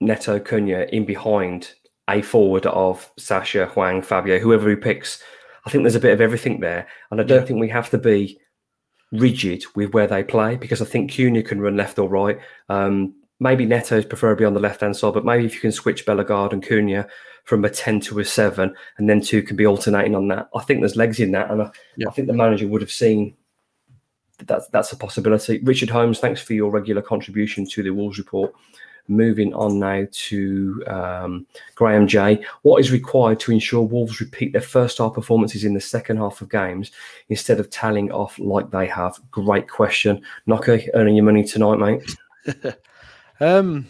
Neto, 0.01 0.39
Cunha, 0.39 0.89
in 0.89 1.05
behind 1.05 1.73
a 2.09 2.21
forward 2.21 2.65
of 2.65 3.11
Sasha, 3.17 3.67
Hwang, 3.67 4.01
Fabio, 4.01 4.39
whoever 4.39 4.69
he 4.69 4.75
picks, 4.75 5.21
I 5.65 5.69
think 5.69 5.83
there's 5.83 5.95
a 5.95 5.99
bit 5.99 6.13
of 6.13 6.21
everything 6.21 6.59
there. 6.59 6.87
And 7.11 7.21
I 7.21 7.23
don't 7.23 7.41
Yeah. 7.41 7.45
think 7.45 7.59
we 7.59 7.69
have 7.69 7.89
to 7.91 7.97
be 7.97 8.39
rigid 9.11 9.63
with 9.75 9.93
where 9.93 10.07
they 10.07 10.23
play 10.23 10.55
because 10.57 10.81
I 10.81 10.85
think 10.85 11.11
Cunha 11.11 11.43
can 11.45 11.61
run 11.61 11.77
left 11.77 11.99
or 11.99 12.09
right. 12.09 12.39
Um, 12.69 13.13
maybe 13.39 13.65
is 13.65 14.05
preferably 14.05 14.45
on 14.45 14.53
the 14.53 14.59
left 14.59 14.81
hand 14.81 14.95
side, 14.95 15.13
but 15.13 15.25
maybe 15.25 15.45
if 15.45 15.53
you 15.55 15.61
can 15.61 15.71
switch 15.71 16.05
Bellegarde 16.05 16.53
and 16.53 16.63
Cunha 16.63 17.07
from 17.43 17.63
a 17.65 17.69
10 17.69 17.99
to 18.01 18.19
a 18.19 18.25
7 18.25 18.73
and 18.97 19.09
then 19.09 19.21
two 19.21 19.41
can 19.43 19.55
be 19.55 19.65
alternating 19.65 20.15
on 20.15 20.27
that, 20.29 20.49
I 20.55 20.61
think 20.61 20.79
there's 20.79 20.95
legs 20.95 21.19
in 21.19 21.31
that. 21.31 21.51
And 21.51 21.61
I, 21.61 21.71
Yeah. 21.97 22.07
I 22.07 22.11
think 22.11 22.27
the 22.27 22.33
manager 22.33 22.67
would 22.67 22.81
have 22.81 22.91
seen 22.91 23.35
that 24.39 24.47
that's, 24.47 24.67
that's 24.69 24.91
a 24.91 24.97
possibility. 24.97 25.59
Richard 25.63 25.89
Holmes, 25.89 26.19
thanks 26.19 26.41
for 26.41 26.53
your 26.53 26.71
regular 26.71 27.01
contribution 27.01 27.65
to 27.67 27.83
the 27.83 27.91
Wolves 27.91 28.17
report. 28.17 28.53
Moving 29.09 29.53
on 29.53 29.79
now 29.79 30.05
to 30.11 30.83
um, 30.87 31.45
Graham 31.75 32.07
J. 32.07 32.43
What 32.61 32.79
is 32.79 32.91
required 32.91 33.39
to 33.41 33.51
ensure 33.51 33.81
Wolves 33.81 34.21
repeat 34.21 34.53
their 34.53 34.61
first 34.61 34.97
half 34.99 35.13
performances 35.13 35.65
in 35.65 35.73
the 35.73 35.81
second 35.81 36.17
half 36.17 36.41
of 36.41 36.49
games 36.49 36.91
instead 37.29 37.59
of 37.59 37.69
tallying 37.69 38.11
off 38.11 38.39
like 38.39 38.71
they 38.71 38.87
have? 38.87 39.19
Great 39.29 39.69
question. 39.69 40.21
Nocky, 40.47 40.87
earning 40.93 41.15
your 41.17 41.25
money 41.25 41.43
tonight, 41.43 41.77
mate. 41.79 42.75
Um, 43.39 43.87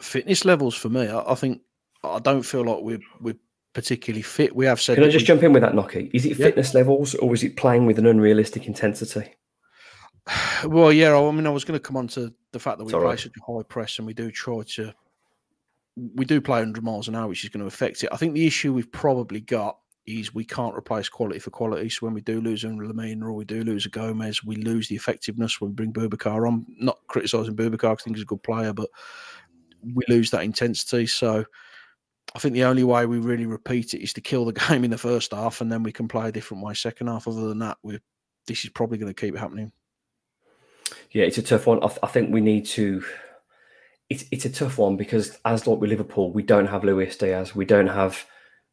fitness 0.00 0.44
levels 0.44 0.74
for 0.74 0.88
me, 0.88 1.06
I, 1.08 1.32
I 1.32 1.34
think 1.34 1.62
I 2.04 2.18
don't 2.18 2.42
feel 2.42 2.64
like 2.64 2.82
we're 2.82 3.00
we're 3.20 3.36
particularly 3.72 4.22
fit. 4.22 4.54
We 4.54 4.66
have 4.66 4.80
said. 4.80 4.96
Can 4.96 5.04
I 5.04 5.08
just 5.08 5.22
we- 5.22 5.26
jump 5.28 5.42
in 5.44 5.52
with 5.52 5.62
that, 5.62 5.72
Nocky? 5.72 6.10
Is 6.12 6.26
it 6.26 6.30
Yeah. 6.38 6.46
fitness 6.46 6.74
levels 6.74 7.14
or 7.14 7.32
is 7.32 7.42
it 7.42 7.56
playing 7.56 7.86
with 7.86 7.98
an 7.98 8.06
unrealistic 8.06 8.66
intensity? 8.66 9.34
Well, 10.64 10.92
yeah. 10.92 11.16
I 11.16 11.30
mean, 11.30 11.46
I 11.46 11.50
was 11.50 11.64
going 11.64 11.78
to 11.78 11.82
come 11.82 11.96
on 11.96 12.08
to 12.08 12.32
the 12.52 12.58
fact 12.58 12.78
that 12.78 12.84
we 12.84 12.90
It's 12.92 12.98
play 12.98 13.04
right. 13.04 13.18
such 13.18 13.32
a 13.36 13.52
high 13.52 13.62
press 13.62 13.98
and 13.98 14.06
we 14.06 14.14
do 14.14 14.30
try 14.30 14.62
to. 14.74 14.92
We 16.14 16.26
do 16.26 16.42
play 16.42 16.58
100 16.58 16.84
miles 16.84 17.08
an 17.08 17.14
hour, 17.14 17.28
which 17.28 17.42
is 17.42 17.48
going 17.48 17.62
to 17.62 17.66
affect 17.66 18.04
it. 18.04 18.10
I 18.12 18.16
think 18.16 18.34
the 18.34 18.46
issue 18.46 18.74
we've 18.74 18.90
probably 18.92 19.40
got 19.40 19.78
is 20.06 20.34
we 20.34 20.44
can't 20.44 20.76
replace 20.76 21.08
quality 21.08 21.38
for 21.38 21.50
quality. 21.50 21.88
So 21.88 22.06
when 22.06 22.14
we 22.14 22.20
do 22.20 22.40
lose 22.40 22.64
a 22.64 22.68
Lemina 22.68 23.22
or 23.22 23.32
we 23.32 23.44
do 23.44 23.62
lose 23.64 23.86
a 23.86 23.88
Gomez, 23.88 24.44
we 24.44 24.56
lose 24.56 24.88
the 24.88 24.94
effectiveness 24.94 25.60
when 25.60 25.70
we 25.70 25.74
bring 25.74 25.92
Boubacar 25.92 26.46
on. 26.46 26.66
Not 26.78 26.98
criticising 27.08 27.56
Boubacar 27.56 27.92
because 27.92 28.02
I 28.02 28.04
think 28.04 28.16
he's 28.16 28.22
a 28.24 28.26
good 28.26 28.42
player, 28.42 28.72
but 28.72 28.90
we 29.94 30.04
lose 30.08 30.30
that 30.30 30.44
intensity. 30.44 31.06
So 31.06 31.44
I 32.34 32.38
think 32.38 32.54
the 32.54 32.64
only 32.64 32.84
way 32.84 33.06
we 33.06 33.18
really 33.18 33.46
repeat 33.46 33.94
it 33.94 34.02
is 34.02 34.12
to 34.14 34.20
kill 34.20 34.44
the 34.44 34.52
game 34.68 34.84
in 34.84 34.90
the 34.90 34.98
first 34.98 35.32
half, 35.32 35.60
and 35.60 35.72
then 35.72 35.82
we 35.82 35.92
can 35.92 36.08
play 36.08 36.28
a 36.28 36.32
different 36.32 36.62
way 36.62 36.74
second 36.74 37.08
half. 37.08 37.26
Other 37.26 37.48
than 37.48 37.58
that, 37.60 37.78
we 37.82 37.98
this 38.46 38.64
is 38.64 38.70
probably 38.70 38.98
going 38.98 39.12
to 39.12 39.20
keep 39.20 39.36
happening. 39.36 39.72
Yeah, 41.16 41.24
it's 41.24 41.38
a 41.38 41.42
tough 41.42 41.66
one. 41.66 41.78
I, 41.82 41.86
th- 41.86 41.98
I 42.02 42.08
think 42.08 42.30
we 42.30 42.42
need 42.42 42.66
to. 42.66 43.02
It's 44.10 44.26
it's 44.30 44.44
a 44.44 44.50
tough 44.50 44.76
one 44.76 44.98
because 44.98 45.38
as 45.46 45.66
like 45.66 45.80
with 45.80 45.88
Liverpool, 45.88 46.30
we 46.30 46.42
don't 46.42 46.66
have 46.66 46.84
Luis 46.84 47.16
Diaz, 47.16 47.54
we 47.54 47.64
don't 47.64 47.86
have 47.86 48.26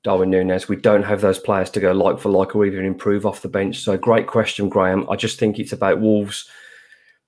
Darwin 0.04 0.30
Nunez. 0.30 0.68
We 0.68 0.76
don't 0.76 1.04
have 1.04 1.22
those 1.22 1.40
players 1.40 1.70
to 1.70 1.80
go 1.80 1.94
like 1.94 2.20
for 2.20 2.28
like 2.28 2.54
or 2.54 2.66
even 2.66 2.84
improve 2.84 3.26
off 3.26 3.44
the 3.44 3.48
bench. 3.48 3.80
So, 3.80 3.98
great 3.98 4.28
question, 4.28 4.68
Graham. 4.68 5.10
I 5.10 5.16
just 5.16 5.40
think 5.40 5.58
it's 5.58 5.72
about 5.72 6.02
Wolves 6.02 6.50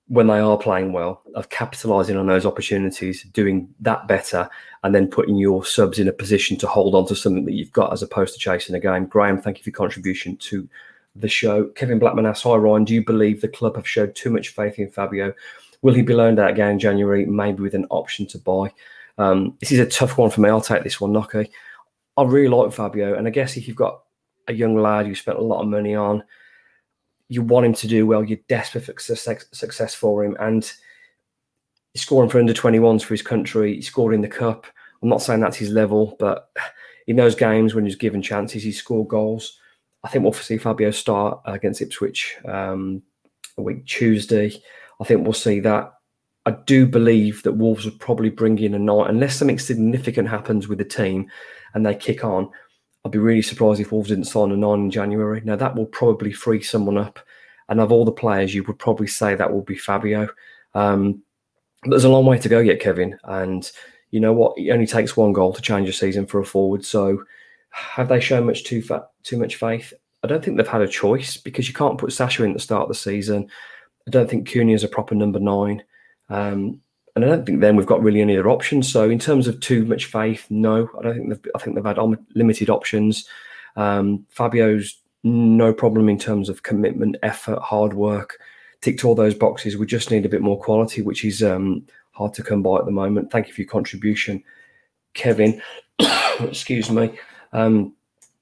when 0.08 0.26
they 0.26 0.38
are 0.38 0.58
playing 0.58 0.92
well 0.92 1.22
of 1.34 1.48
capitalising 1.48 2.20
on 2.20 2.26
those 2.26 2.44
opportunities, 2.44 3.22
doing 3.32 3.74
that 3.80 4.06
better, 4.06 4.50
and 4.84 4.94
then 4.94 5.08
putting 5.08 5.36
your 5.36 5.64
subs 5.64 5.98
in 5.98 6.08
a 6.08 6.12
position 6.12 6.58
to 6.58 6.66
hold 6.66 6.94
on 6.94 7.06
to 7.06 7.16
something 7.16 7.46
that 7.46 7.54
you've 7.54 7.72
got 7.72 7.90
as 7.90 8.02
opposed 8.02 8.34
to 8.34 8.38
chasing 8.38 8.76
a 8.76 8.80
game. 8.80 9.06
Graham, 9.06 9.40
thank 9.40 9.56
you 9.56 9.64
for 9.64 9.70
your 9.70 9.78
contribution 9.78 10.36
to 10.36 10.68
the 11.20 11.28
show. 11.28 11.66
Kevin 11.68 11.98
Blackman 11.98 12.26
asks, 12.26 12.44
Hi, 12.44 12.54
Ryan, 12.54 12.84
do 12.84 12.94
you 12.94 13.04
believe 13.04 13.40
the 13.40 13.48
club 13.48 13.76
have 13.76 13.88
showed 13.88 14.14
too 14.14 14.30
much 14.30 14.50
faith 14.50 14.78
in 14.78 14.90
Fabio? 14.90 15.32
Will 15.82 15.94
he 15.94 16.02
be 16.02 16.14
loaned 16.14 16.38
out 16.38 16.50
again 16.50 16.72
in 16.72 16.78
January, 16.78 17.26
maybe 17.26 17.62
with 17.62 17.74
an 17.74 17.86
option 17.90 18.26
to 18.26 18.38
buy? 18.38 18.72
Um, 19.18 19.56
this 19.60 19.72
is 19.72 19.78
a 19.78 19.86
tough 19.86 20.18
one 20.18 20.30
for 20.30 20.40
me. 20.40 20.48
I'll 20.48 20.60
take 20.60 20.82
this 20.82 21.00
one, 21.00 21.12
Nocky. 21.12 21.48
I 22.16 22.22
really 22.22 22.48
like 22.48 22.72
Fabio, 22.72 23.14
and 23.14 23.26
I 23.26 23.30
guess 23.30 23.56
if 23.56 23.68
you've 23.68 23.76
got 23.76 24.02
a 24.48 24.52
young 24.52 24.76
lad 24.76 25.06
you 25.06 25.14
spent 25.14 25.38
a 25.38 25.42
lot 25.42 25.62
of 25.62 25.68
money 25.68 25.94
on, 25.94 26.22
you 27.28 27.42
want 27.42 27.66
him 27.66 27.74
to 27.74 27.88
do 27.88 28.06
well. 28.06 28.24
You're 28.24 28.38
desperate 28.48 28.84
for 28.84 28.94
success, 28.98 29.94
for 29.94 30.24
him, 30.24 30.36
and 30.40 30.70
he's 31.92 32.02
scoring 32.02 32.30
for 32.30 32.38
under 32.38 32.54
21s 32.54 33.02
for 33.02 33.14
his 33.14 33.22
country. 33.22 33.74
He 33.74 33.82
scored 33.82 34.14
in 34.14 34.20
the 34.22 34.28
cup. 34.28 34.66
I'm 35.02 35.08
not 35.08 35.22
saying 35.22 35.40
that's 35.40 35.56
his 35.56 35.70
level, 35.70 36.16
but 36.18 36.50
in 37.06 37.16
those 37.16 37.34
games 37.34 37.74
when 37.74 37.84
he's 37.84 37.96
given 37.96 38.22
chances, 38.22 38.62
he 38.62 38.72
scored 38.72 39.08
goals. 39.08 39.58
I 40.06 40.08
think 40.08 40.22
we'll 40.22 40.32
see 40.34 40.56
Fabio 40.56 40.92
start 40.92 41.40
against 41.46 41.82
Ipswich 41.82 42.36
um, 42.44 43.02
a 43.58 43.62
week 43.62 43.84
Tuesday. 43.86 44.52
I 45.00 45.04
think 45.04 45.24
we'll 45.24 45.32
see 45.32 45.58
that. 45.58 45.94
I 46.46 46.52
do 46.52 46.86
believe 46.86 47.42
that 47.42 47.54
Wolves 47.54 47.84
would 47.84 47.98
probably 47.98 48.30
bring 48.30 48.60
in 48.60 48.74
a 48.74 48.78
night, 48.78 49.10
unless 49.10 49.34
something 49.34 49.58
significant 49.58 50.28
happens 50.28 50.68
with 50.68 50.78
the 50.78 50.84
team 50.84 51.28
and 51.74 51.84
they 51.84 51.92
kick 51.92 52.22
on. 52.22 52.48
I'd 53.04 53.10
be 53.10 53.18
really 53.18 53.42
surprised 53.42 53.80
if 53.80 53.90
Wolves 53.90 54.10
didn't 54.10 54.26
sign 54.26 54.52
a 54.52 54.56
nine 54.56 54.78
in 54.78 54.90
January. 54.92 55.40
Now 55.44 55.56
that 55.56 55.74
will 55.74 55.86
probably 55.86 56.32
free 56.32 56.62
someone 56.62 56.98
up, 56.98 57.18
and 57.68 57.80
of 57.80 57.90
all 57.90 58.04
the 58.04 58.12
players, 58.12 58.54
you 58.54 58.62
would 58.62 58.78
probably 58.78 59.08
say 59.08 59.34
that 59.34 59.52
will 59.52 59.62
be 59.62 59.76
Fabio. 59.76 60.28
Um, 60.74 61.20
there's 61.82 62.04
a 62.04 62.08
long 62.08 62.26
way 62.26 62.38
to 62.38 62.48
go 62.48 62.60
yet, 62.60 62.78
Kevin, 62.78 63.18
and 63.24 63.68
you 64.12 64.20
know 64.20 64.32
what? 64.32 64.56
It 64.56 64.70
only 64.70 64.86
takes 64.86 65.16
one 65.16 65.32
goal 65.32 65.52
to 65.52 65.60
change 65.60 65.88
a 65.88 65.92
season 65.92 66.26
for 66.26 66.38
a 66.38 66.44
forward. 66.44 66.84
So, 66.84 67.24
have 67.76 68.08
they 68.08 68.20
shown 68.20 68.46
much 68.46 68.64
too 68.64 68.82
fa- 68.82 69.06
too 69.22 69.36
much 69.36 69.56
faith? 69.56 69.92
I 70.22 70.26
don't 70.26 70.44
think 70.44 70.56
they've 70.56 70.66
had 70.66 70.80
a 70.80 70.88
choice 70.88 71.36
because 71.36 71.68
you 71.68 71.74
can't 71.74 71.98
put 71.98 72.12
Sacha 72.12 72.42
in 72.42 72.50
at 72.50 72.56
the 72.56 72.62
start 72.62 72.82
of 72.82 72.88
the 72.88 72.94
season. 72.94 73.48
I 74.06 74.10
don't 74.10 74.28
think 74.28 74.48
Cunha 74.48 74.74
is 74.74 74.84
a 74.84 74.88
proper 74.88 75.14
number 75.14 75.38
nine. 75.38 75.84
Um, 76.28 76.80
and 77.14 77.24
I 77.24 77.28
don't 77.28 77.46
think 77.46 77.60
then 77.60 77.76
we've 77.76 77.86
got 77.86 78.02
really 78.02 78.20
any 78.20 78.36
other 78.36 78.50
options. 78.50 78.90
So 78.90 79.08
in 79.08 79.18
terms 79.18 79.46
of 79.46 79.60
too 79.60 79.84
much 79.84 80.06
faith, 80.06 80.46
no, 80.50 80.88
I 80.98 81.02
don't 81.02 81.14
think 81.16 81.28
they've. 81.28 81.52
I 81.54 81.58
think 81.58 81.76
they've 81.76 81.84
had 81.84 81.98
limited 82.34 82.70
options. 82.70 83.28
Um, 83.76 84.26
Fabio's 84.30 84.98
no 85.22 85.72
problem 85.72 86.08
in 86.08 86.18
terms 86.18 86.48
of 86.48 86.62
commitment, 86.62 87.16
effort, 87.22 87.58
hard 87.60 87.94
work. 87.94 88.38
Ticked 88.80 89.04
all 89.04 89.14
those 89.14 89.34
boxes. 89.34 89.76
We 89.76 89.86
just 89.86 90.10
need 90.10 90.26
a 90.26 90.30
bit 90.30 90.42
more 90.42 90.60
quality, 90.60 91.02
which 91.02 91.24
is 91.24 91.42
um, 91.42 91.86
hard 92.12 92.34
to 92.34 92.42
come 92.42 92.62
by 92.62 92.76
at 92.76 92.84
the 92.84 92.90
moment. 92.90 93.30
Thank 93.30 93.48
you 93.48 93.54
for 93.54 93.62
your 93.62 93.70
contribution, 93.70 94.42
Kevin. 95.14 95.60
Excuse 96.40 96.90
me. 96.90 97.18
Um, 97.52 97.94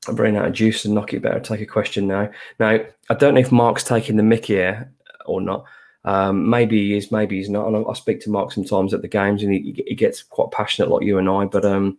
I'm 0.07 0.17
running 0.17 0.37
out 0.37 0.47
of 0.47 0.53
juice 0.53 0.85
and 0.85 0.95
knock 0.95 1.15
it 1.15 1.23
better 1.23 1.41
take 1.41 1.61
a 1.61 1.67
question 1.67 2.07
now. 2.07 2.31
Now, 2.59 2.79
I 3.09 3.15
don't 3.15 3.35
know 3.35 3.41
if 3.41 3.53
Mark's 3.53 3.85
taking 3.85 4.17
the 4.17 4.23
mickey 4.23 4.55
here 4.55 4.93
or 5.27 5.41
not. 5.41 5.65
Um, 6.05 6.49
maybe 6.51 6.89
he 6.89 6.97
is, 6.97 7.11
maybe 7.11 7.39
he's 7.39 7.49
not. 7.49 7.67
And 7.67 7.77
I, 7.77 7.83
I, 7.83 7.95
speak 7.95 8.21
to 8.21 8.31
Mark 8.31 8.53
sometimes 8.53 8.93
at 8.93 9.01
the 9.01 9.09
games, 9.09 9.43
and 9.43 9.53
he, 9.53 9.83
he 9.87 9.95
gets 9.95 10.23
quite 10.23 10.51
passionate 10.51 10.91
like 10.91 11.03
you 11.03 11.19
and 11.19 11.29
I. 11.29 11.47
But 11.47 11.65
um, 11.65 11.99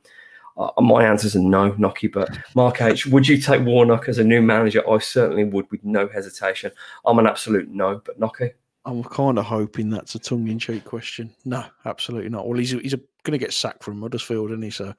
uh, 0.58 0.70
my 0.80 1.03
answer 1.03 1.26
is 1.26 1.36
a 1.36 1.41
no, 1.41 1.72
Nocky. 1.72 2.12
But 2.12 2.38
Mark 2.53 2.82
H, 2.82 3.08
would 3.08 3.28
you 3.28 3.39
take 3.39 3.66
Warnock 3.66 4.08
as 4.08 4.20
a 4.20 4.24
new 4.24 4.41
manager? 4.41 4.88
I 4.88 4.99
certainly 4.99 5.43
would, 5.43 5.70
with 5.72 5.84
no 5.84 6.08
hesitation. 6.08 6.72
I'm 7.06 7.18
an 7.18 7.26
absolute 7.26 7.70
no, 7.70 8.01
but 8.06 8.20
Nocky. 8.20 8.51
I'm 8.86 9.03
kind 9.03 9.39
of 9.39 9.45
hoping 9.45 9.89
that's 9.89 10.14
a 10.14 10.20
tongue-in-cheek 10.20 10.86
question. 10.86 11.34
No, 11.43 11.66
absolutely 11.86 12.30
not. 12.30 12.47
Well, 12.47 12.60
he's 12.60 12.70
he's 12.72 12.93
going 12.93 13.32
to 13.32 13.39
get 13.39 13.53
sacked 13.53 13.84
from 13.84 13.99
Huddersfield, 13.99 14.51
isn't 14.51 14.62
he? 14.62 14.70
So 14.70 14.93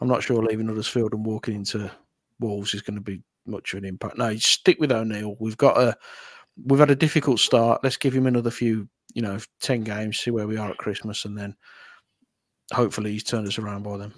I'm 0.00 0.08
not 0.08 0.22
sure 0.22 0.42
leaving 0.42 0.68
Huddersfield 0.68 1.14
and 1.14 1.24
walking 1.24 1.54
into 1.54 1.90
Wolves 2.40 2.74
is 2.74 2.82
going 2.82 2.96
to 2.96 3.02
be 3.02 3.22
much 3.46 3.72
of 3.72 3.78
an 3.78 3.84
impact. 3.84 4.18
No, 4.18 4.34
stick 4.36 4.78
with 4.78 4.92
O'Neill. 4.92 5.36
We've 5.38 5.56
got 5.56 5.78
a 5.78 5.96
we've 6.64 6.80
had 6.80 6.90
a 6.90 6.96
difficult 6.96 7.40
start. 7.40 7.82
Let's 7.82 7.96
give 7.96 8.14
him 8.14 8.26
another 8.26 8.50
few, 8.50 8.88
you 9.14 9.22
know, 9.22 9.38
10 9.60 9.84
games, 9.84 10.18
see 10.18 10.30
where 10.30 10.46
we 10.46 10.56
are 10.56 10.70
at 10.70 10.78
Christmas, 10.78 11.24
and 11.24 11.36
then 11.36 11.54
hopefully 12.72 13.12
he's 13.12 13.24
turned 13.24 13.46
us 13.46 13.58
around 13.58 13.82
by 13.82 13.98
then. 13.98 14.14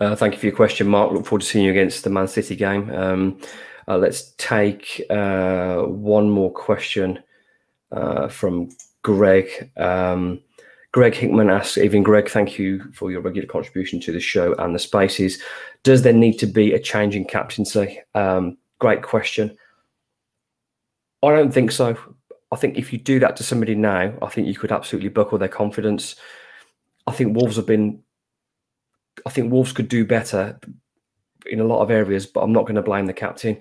Uh, 0.00 0.16
thank 0.16 0.34
you 0.34 0.40
for 0.40 0.46
your 0.46 0.56
question, 0.56 0.88
Mark. 0.88 1.12
Look 1.12 1.26
forward 1.26 1.42
to 1.42 1.46
seeing 1.46 1.64
you 1.64 1.70
against 1.70 2.04
the 2.04 2.10
Man 2.10 2.28
City 2.28 2.56
game. 2.56 2.90
Um, 2.90 3.40
uh, 3.86 3.96
let's 3.96 4.32
take 4.38 5.02
uh, 5.10 5.82
one 5.82 6.30
more 6.30 6.50
question 6.50 7.22
uh, 7.92 8.28
from 8.28 8.70
Greg. 9.02 9.70
Um, 9.76 10.40
Greg 10.94 11.16
Hickman 11.16 11.50
asks, 11.50 11.76
even 11.76 12.04
Greg, 12.04 12.28
thank 12.28 12.56
you 12.56 12.80
for 12.92 13.10
your 13.10 13.20
regular 13.20 13.48
contribution 13.48 13.98
to 13.98 14.12
the 14.12 14.20
show 14.20 14.54
and 14.60 14.72
the 14.72 14.78
spaces. 14.78 15.42
Does 15.82 16.02
there 16.02 16.12
need 16.12 16.38
to 16.38 16.46
be 16.46 16.72
a 16.72 16.78
change 16.78 17.16
in 17.16 17.24
captaincy? 17.24 18.00
Um, 18.14 18.56
great 18.78 19.02
question. 19.02 19.56
I 21.20 21.30
don't 21.30 21.52
think 21.52 21.72
so. 21.72 21.96
I 22.52 22.56
think 22.56 22.78
if 22.78 22.92
you 22.92 23.00
do 23.00 23.18
that 23.18 23.34
to 23.38 23.42
somebody 23.42 23.74
now, 23.74 24.14
I 24.22 24.28
think 24.28 24.46
you 24.46 24.54
could 24.54 24.70
absolutely 24.70 25.08
buckle 25.08 25.36
their 25.36 25.48
confidence. 25.48 26.14
I 27.08 27.10
think 27.10 27.36
Wolves 27.36 27.56
have 27.56 27.66
been. 27.66 28.00
I 29.26 29.30
think 29.30 29.50
Wolves 29.50 29.72
could 29.72 29.88
do 29.88 30.04
better 30.04 30.60
in 31.46 31.58
a 31.58 31.64
lot 31.64 31.82
of 31.82 31.90
areas, 31.90 32.24
but 32.24 32.42
I'm 32.42 32.52
not 32.52 32.66
going 32.66 32.76
to 32.76 32.82
blame 32.82 33.06
the 33.06 33.12
captain. 33.12 33.58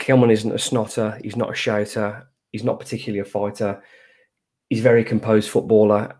Kilman 0.00 0.30
isn't 0.30 0.52
a 0.52 0.58
snotter. 0.58 1.18
He's 1.22 1.36
not 1.36 1.52
a 1.52 1.54
shouter. 1.54 2.28
He's 2.52 2.62
not 2.62 2.78
particularly 2.78 3.20
a 3.20 3.24
fighter. 3.24 3.82
He's 4.70 4.80
a 4.80 4.82
very 4.82 5.04
composed 5.04 5.50
footballer, 5.50 6.16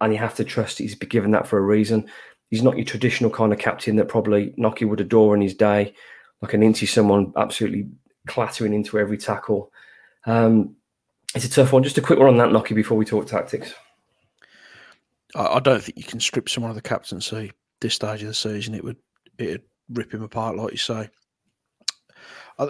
and 0.00 0.12
you 0.12 0.18
have 0.18 0.34
to 0.36 0.44
trust 0.44 0.78
he's 0.78 0.94
been 0.94 1.08
given 1.08 1.30
that 1.32 1.46
for 1.46 1.58
a 1.58 1.62
reason. 1.62 2.08
He's 2.50 2.62
not 2.62 2.76
your 2.76 2.84
traditional 2.84 3.30
kind 3.30 3.52
of 3.52 3.58
captain 3.58 3.96
that 3.96 4.08
probably 4.08 4.54
Nocky 4.58 4.88
would 4.88 5.00
adore 5.00 5.34
in 5.34 5.40
his 5.40 5.54
day, 5.54 5.94
like 6.42 6.54
an 6.54 6.60
Inti, 6.60 6.86
someone 6.86 7.32
absolutely 7.36 7.88
clattering 8.26 8.74
into 8.74 8.98
every 8.98 9.18
tackle. 9.18 9.72
Um, 10.26 10.76
it's 11.34 11.44
a 11.44 11.50
tough 11.50 11.72
one. 11.72 11.82
Just 11.82 11.98
a 11.98 12.02
quick 12.02 12.18
one 12.18 12.28
on 12.28 12.36
that, 12.38 12.50
Nocky, 12.50 12.74
before 12.74 12.96
we 12.96 13.04
talk 13.04 13.26
tactics. 13.26 13.74
I, 15.34 15.60
don't 15.60 15.82
think 15.82 15.98
you 15.98 16.04
can 16.04 16.20
strip 16.20 16.48
someone 16.48 16.70
of 16.70 16.76
the 16.76 16.82
captaincy 16.82 17.52
this 17.80 17.94
stage 17.94 18.22
of 18.22 18.28
the 18.28 18.34
season. 18.34 18.74
It 18.74 18.84
would 18.84 18.96
it'd 19.38 19.62
rip 19.90 20.12
him 20.12 20.22
apart, 20.22 20.56
like 20.56 20.72
you 20.72 20.78
say. 20.78 21.10
I, 22.58 22.68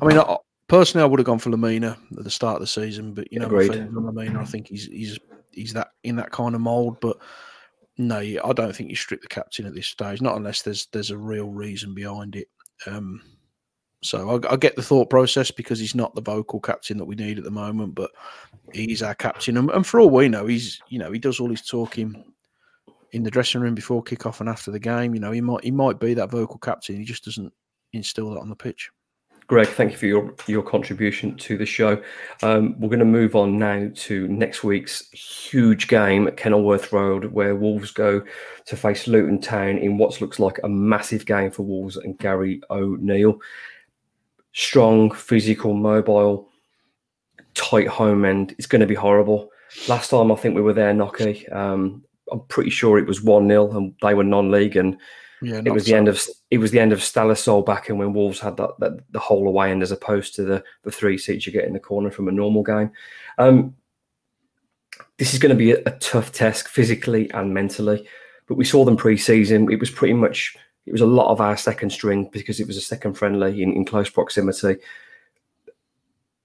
I 0.00 0.04
mean, 0.04 0.18
I, 0.18 0.36
personally, 0.68 1.02
I 1.02 1.06
would 1.06 1.20
have 1.20 1.26
gone 1.26 1.38
for 1.38 1.50
Lemina 1.50 1.96
at 2.16 2.24
the 2.24 2.30
start 2.30 2.56
of 2.56 2.60
the 2.60 2.66
season, 2.66 3.14
but 3.14 3.32
you 3.32 3.38
know, 3.38 3.46
Agreed. 3.46 3.72
Lemina, 3.72 4.36
I 4.36 4.44
think 4.44 4.68
he's 4.68 4.86
he's 4.86 5.18
he's 5.52 5.72
that 5.72 5.88
in 6.04 6.16
that 6.16 6.32
kind 6.32 6.54
of 6.54 6.60
mould. 6.60 7.00
But 7.00 7.18
no, 7.98 8.18
I 8.18 8.52
don't 8.54 8.74
think 8.74 8.90
you 8.90 8.96
strip 8.96 9.22
the 9.22 9.28
captain 9.28 9.66
at 9.66 9.74
this 9.74 9.88
stage, 9.88 10.20
not 10.20 10.36
unless 10.36 10.62
there's 10.62 10.86
there's 10.92 11.10
a 11.10 11.18
real 11.18 11.48
reason 11.48 11.94
behind 11.94 12.36
it. 12.36 12.48
Um, 12.86 13.22
so 14.02 14.30
I, 14.30 14.52
I, 14.52 14.56
get 14.56 14.76
the 14.76 14.82
thought 14.82 15.08
process 15.08 15.50
because 15.50 15.78
he's 15.78 15.94
not 15.94 16.14
the 16.14 16.20
vocal 16.20 16.60
captain 16.60 16.98
that 16.98 17.06
we 17.06 17.14
need 17.14 17.38
at 17.38 17.44
the 17.44 17.50
moment, 17.50 17.94
but 17.94 18.10
he's 18.72 19.02
our 19.02 19.14
captain, 19.14 19.56
and, 19.56 19.70
and 19.70 19.86
for 19.86 20.00
all 20.00 20.10
we 20.10 20.28
know, 20.28 20.46
he's 20.46 20.80
you 20.88 20.98
know 20.98 21.10
he 21.10 21.18
does 21.18 21.40
all 21.40 21.50
his 21.50 21.62
talking 21.62 22.24
in 23.12 23.22
the 23.22 23.30
dressing 23.30 23.60
room 23.60 23.74
before 23.74 24.04
kickoff 24.04 24.40
and 24.40 24.48
after 24.48 24.70
the 24.70 24.78
game. 24.78 25.14
You 25.14 25.20
know 25.20 25.32
he 25.32 25.40
might 25.40 25.64
he 25.64 25.70
might 25.70 25.98
be 25.98 26.14
that 26.14 26.30
vocal 26.30 26.58
captain. 26.58 26.96
He 26.96 27.04
just 27.04 27.24
doesn't 27.24 27.52
instill 27.92 28.30
that 28.30 28.40
on 28.40 28.50
the 28.50 28.56
pitch. 28.56 28.90
Greg, 29.46 29.68
thank 29.68 29.92
you 29.92 29.96
for 29.96 30.06
your 30.06 30.34
your 30.48 30.62
contribution 30.62 31.36
to 31.36 31.56
the 31.56 31.66
show. 31.66 32.02
Um, 32.42 32.78
we're 32.80 32.88
going 32.88 32.98
to 32.98 33.04
move 33.04 33.36
on 33.36 33.58
now 33.58 33.88
to 33.94 34.26
next 34.28 34.64
week's 34.64 35.08
huge 35.12 35.86
game 35.86 36.26
at 36.26 36.36
Kenilworth 36.36 36.92
Road, 36.92 37.26
where 37.26 37.54
Wolves 37.54 37.92
go 37.92 38.22
to 38.64 38.76
face 38.76 39.06
Luton 39.06 39.40
Town 39.40 39.78
in 39.78 39.98
what 39.98 40.20
looks 40.20 40.40
like 40.40 40.58
a 40.64 40.68
massive 40.68 41.26
game 41.26 41.52
for 41.52 41.62
Wolves 41.62 41.96
and 41.96 42.18
Gary 42.18 42.60
O'Neill 42.70 43.40
strong, 44.56 45.10
physical, 45.10 45.74
mobile, 45.74 46.48
tight 47.52 47.86
home 47.86 48.24
end. 48.24 48.54
It's 48.56 48.66
going 48.66 48.80
to 48.80 48.86
be 48.86 48.94
horrible. 48.94 49.50
Last 49.86 50.08
time 50.08 50.32
I 50.32 50.34
think 50.34 50.54
we 50.54 50.62
were 50.62 50.72
there, 50.72 50.94
Nocky. 50.94 51.54
Um, 51.54 52.02
I'm 52.32 52.40
pretty 52.48 52.70
sure 52.70 52.98
it 52.98 53.06
was 53.06 53.22
1 53.22 53.46
0 53.48 53.76
and 53.76 53.94
they 54.00 54.14
were 54.14 54.24
non 54.24 54.50
league 54.50 54.76
and 54.76 54.96
Yeah, 55.46 55.62
it 55.64 55.70
was 55.70 55.84
the 55.84 55.94
end 55.94 56.08
of 56.08 56.20
it 56.50 56.58
was 56.58 56.72
the 56.72 56.80
end 56.80 56.92
of 56.92 57.04
Stella 57.04 57.36
back 57.62 57.88
in 57.88 57.98
when 57.98 58.12
Wolves 58.12 58.40
had 58.40 58.56
that, 58.56 58.70
that 58.80 58.98
the 59.12 59.20
whole 59.20 59.46
away 59.46 59.70
end 59.70 59.80
as 59.80 59.92
opposed 59.92 60.34
to 60.34 60.42
the 60.42 60.64
the 60.82 60.90
three 60.90 61.16
seats 61.16 61.46
you 61.46 61.52
get 61.52 61.66
in 61.66 61.72
the 61.72 61.78
corner 61.78 62.10
from 62.10 62.26
a 62.26 62.32
normal 62.32 62.64
game. 62.64 62.90
Um, 63.38 63.76
this 65.18 65.34
is 65.34 65.38
going 65.38 65.50
to 65.50 65.56
be 65.56 65.70
a, 65.70 65.78
a, 65.86 65.92
tough 66.00 66.32
test 66.32 66.66
physically 66.66 67.30
and 67.30 67.54
mentally, 67.54 68.08
but 68.48 68.56
we 68.56 68.64
saw 68.64 68.84
them 68.84 68.96
pre-season. 68.96 69.70
It 69.70 69.78
was 69.78 69.88
pretty 69.88 70.14
much 70.14 70.56
it 70.84 70.90
was 70.90 71.00
a 71.00 71.06
lot 71.06 71.30
of 71.30 71.40
our 71.40 71.56
second 71.56 71.90
string 71.90 72.28
because 72.32 72.58
it 72.58 72.66
was 72.66 72.76
a 72.76 72.80
second 72.80 73.14
friendly 73.14 73.62
in, 73.62 73.72
in 73.72 73.84
close 73.84 74.10
proximity. 74.10 74.78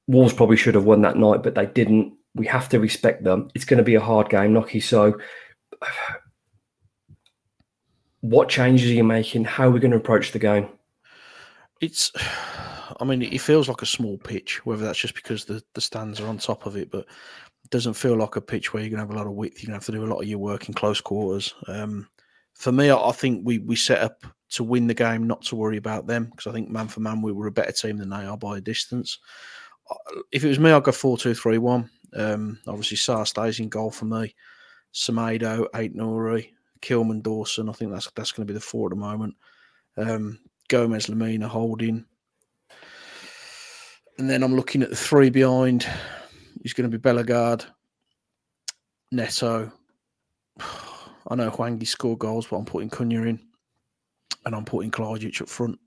Wolves 0.05 0.33
probably 0.33 0.57
should 0.57 0.75
have 0.75 0.85
won 0.85 1.01
that 1.01 1.17
night, 1.17 1.41
but 1.41 1.55
they 1.55 1.65
didn't. 1.65 2.13
We 2.35 2.45
have 2.45 2.69
to 2.69 2.79
respect 2.79 3.23
them. 3.23 3.49
It's 3.55 3.65
going 3.65 3.79
to 3.79 3.83
be 3.83 3.95
a 3.95 3.99
hard 3.99 4.29
game, 4.29 4.53
Nocky. 4.53 4.83
So 4.83 5.19
what 8.21 8.49
changes 8.49 8.89
are 8.89 8.93
you 8.93 9.03
making? 9.03 9.43
How 9.43 9.67
are 9.67 9.71
we 9.71 9.79
going 9.79 9.91
to 9.91 9.97
approach 9.97 10.31
the 10.31 10.39
game? 10.39 10.69
It's, 11.81 12.11
I 12.99 13.03
mean, 13.03 13.23
it 13.23 13.41
feels 13.41 13.67
like 13.67 13.81
a 13.81 13.87
small 13.87 14.17
pitch, 14.17 14.65
whether 14.65 14.85
that's 14.85 14.99
just 14.99 15.15
because 15.15 15.45
the, 15.45 15.63
the 15.73 15.81
stands 15.81 16.19
are 16.19 16.27
on 16.27 16.37
top 16.37 16.65
of 16.67 16.77
it, 16.77 16.91
but 16.91 17.01
it 17.63 17.69
doesn't 17.71 17.95
feel 17.95 18.15
like 18.15 18.35
a 18.35 18.41
pitch 18.41 18.73
where 18.73 18.83
you're 18.83 18.91
going 18.91 18.99
to 18.99 19.07
have 19.07 19.15
a 19.15 19.17
lot 19.17 19.27
of 19.27 19.33
width. 19.33 19.61
You're 19.61 19.67
going 19.67 19.79
to 19.79 19.85
have 19.85 19.85
to 19.85 19.91
do 19.91 20.05
a 20.05 20.11
lot 20.11 20.21
of 20.21 20.27
your 20.27 20.39
work 20.39 20.67
in 20.67 20.75
close 20.75 21.01
quarters. 21.01 21.53
Um, 21.67 22.07
for 22.53 22.71
me, 22.71 22.91
I 22.91 23.11
think 23.11 23.41
we, 23.43 23.57
we 23.57 23.75
set 23.75 24.03
up 24.03 24.23
to 24.49 24.63
win 24.63 24.85
the 24.85 24.93
game, 24.93 25.25
not 25.25 25.41
to 25.43 25.55
worry 25.55 25.77
about 25.77 26.05
them, 26.05 26.25
because 26.25 26.47
I 26.47 26.51
think 26.51 26.69
man 26.69 26.87
for 26.87 26.99
man, 26.99 27.21
we 27.21 27.31
were 27.31 27.47
a 27.47 27.51
better 27.51 27.71
team 27.71 27.97
than 27.97 28.09
they 28.09 28.25
are 28.25 28.37
by 28.37 28.57
a 28.57 28.61
distance. 28.61 29.17
Uh, 29.89 30.21
if 30.31 30.43
it 30.43 30.49
was 30.49 30.59
me, 30.59 30.71
I'd 30.71 30.83
go 30.83 30.91
4 30.91 31.17
2 31.17 31.33
3 31.33 31.57
1. 31.57 31.89
Um, 32.13 32.59
obviously, 32.67 32.97
Sá 32.97 33.23
stays 33.23 33.59
in 33.59 33.69
goal 33.69 33.89
for 33.89 34.05
me. 34.05 34.35
Semedo, 34.93 35.65
Aït-Nouri, 35.73 36.51
Kilman, 36.81 37.21
Dawson. 37.21 37.69
I 37.69 37.73
think 37.73 37.91
that's 37.91 38.09
that's 38.15 38.31
going 38.31 38.47
to 38.47 38.51
be 38.51 38.57
the 38.57 38.63
four 38.63 38.87
at 38.87 38.91
the 38.91 38.95
moment. 38.95 39.35
Um, 39.97 40.39
Gomez, 40.69 41.07
Lemina, 41.07 41.45
Holding. 41.45 42.05
And 44.17 44.29
then 44.29 44.43
I'm 44.43 44.55
looking 44.55 44.83
at 44.83 44.89
the 44.89 44.95
three 44.95 45.29
behind. 45.29 45.87
He's 46.61 46.73
going 46.73 46.89
to 46.89 46.97
be 46.97 47.01
Bellegarde, 47.01 47.65
Neto. 49.11 49.71
I 50.59 51.35
know 51.35 51.49
Hwangi 51.49 51.87
scored 51.87 52.19
goals, 52.19 52.47
but 52.47 52.57
I'm 52.57 52.65
putting 52.65 52.89
Cunha 52.89 53.27
in 53.27 53.39
and 54.45 54.55
I'm 54.55 54.65
putting 54.65 54.91
Kalajdžić 54.91 55.41
up 55.41 55.49
front. 55.49 55.79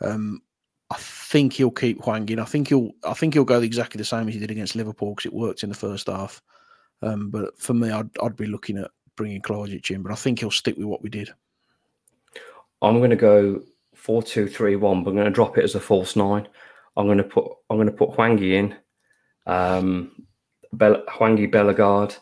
Um, 0.00 0.42
I 0.90 0.96
think 0.98 1.52
he'll 1.52 1.70
keep 1.70 2.02
Hwang 2.02 2.28
in. 2.28 2.40
I 2.40 2.44
think 2.44 2.68
he'll. 2.68 2.90
I 3.04 3.14
think 3.14 3.34
he'll 3.34 3.44
go 3.44 3.60
exactly 3.60 3.98
the 3.98 4.04
same 4.04 4.28
as 4.28 4.34
he 4.34 4.40
did 4.40 4.50
against 4.50 4.74
Liverpool 4.74 5.14
because 5.14 5.26
it 5.26 5.32
worked 5.32 5.62
in 5.62 5.68
the 5.68 5.74
first 5.74 6.08
half. 6.08 6.42
Um, 7.02 7.30
but 7.30 7.56
for 7.58 7.74
me, 7.74 7.90
I'd, 7.90 8.10
I'd 8.22 8.36
be 8.36 8.46
looking 8.46 8.76
at 8.76 8.90
bringing 9.16 9.42
Kalajdžić 9.42 9.90
in, 9.90 10.02
but 10.02 10.12
I 10.12 10.16
think 10.16 10.38
he'll 10.38 10.50
stick 10.50 10.76
with 10.76 10.86
what 10.86 11.02
we 11.02 11.10
did. 11.10 11.30
I'm 12.82 12.98
going 12.98 13.10
to 13.10 13.16
go 13.16 13.62
four 13.94 14.22
two 14.22 14.48
three 14.48 14.76
one, 14.76 15.04
but 15.04 15.10
I'm 15.10 15.16
going 15.16 15.26
to 15.26 15.32
drop 15.32 15.58
it 15.58 15.64
as 15.64 15.74
a 15.74 15.80
false 15.80 16.16
nine. 16.16 16.48
I'm 16.96 17.06
going 17.06 17.18
to 17.18 17.24
put 17.24 17.44
I'm 17.68 17.76
going 17.76 17.86
to 17.86 17.92
put 17.92 18.10
Hwangi 18.10 18.52
in, 18.52 18.74
um, 19.46 20.24
Bell, 20.72 21.02
Hwangi 21.08 21.50
Bellegarde, 21.50 22.16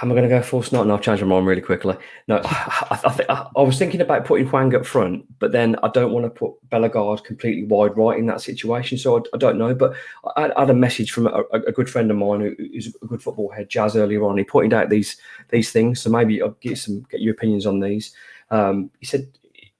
Am 0.00 0.10
I 0.10 0.14
going 0.14 0.28
to 0.28 0.28
go 0.28 0.42
false 0.42 0.66
start? 0.66 0.86
No, 0.86 0.94
I'll 0.94 1.00
change 1.00 1.20
my 1.22 1.26
mind 1.26 1.46
really 1.46 1.60
quickly. 1.60 1.96
No, 2.28 2.40
I, 2.44 3.00
I, 3.04 3.10
think, 3.10 3.30
I, 3.30 3.48
I, 3.56 3.62
was 3.62 3.78
thinking 3.78 4.00
about 4.00 4.24
putting 4.24 4.46
Hwang 4.46 4.74
up 4.74 4.86
front, 4.86 5.26
but 5.38 5.52
then 5.52 5.76
I 5.82 5.88
don't 5.88 6.12
want 6.12 6.24
to 6.24 6.30
put 6.30 6.52
Bellegarde 6.70 7.22
completely 7.22 7.64
wide 7.64 7.96
right 7.96 8.18
in 8.18 8.26
that 8.26 8.40
situation. 8.40 8.98
So 8.98 9.18
I, 9.18 9.22
I 9.34 9.38
don't 9.38 9.58
know. 9.58 9.74
But 9.74 9.94
I, 10.36 10.52
I, 10.56 10.60
had 10.60 10.70
a 10.70 10.74
message 10.74 11.10
from 11.10 11.26
a, 11.26 11.42
a, 11.52 11.72
good 11.72 11.90
friend 11.90 12.10
of 12.10 12.16
mine 12.16 12.40
who 12.40 12.54
is 12.72 12.94
a 13.02 13.06
good 13.06 13.22
football 13.22 13.50
head, 13.50 13.68
Jazz, 13.68 13.96
earlier 13.96 14.24
on. 14.24 14.38
He 14.38 14.44
pointed 14.44 14.74
out 14.74 14.88
these 14.88 15.16
these 15.48 15.72
things. 15.72 16.00
So 16.00 16.10
maybe 16.10 16.40
I'll 16.40 16.50
get 16.60 16.78
some 16.78 17.04
get 17.10 17.20
your 17.20 17.34
opinions 17.34 17.66
on 17.66 17.80
these. 17.80 18.14
Um, 18.50 18.90
he 19.00 19.06
said, 19.06 19.26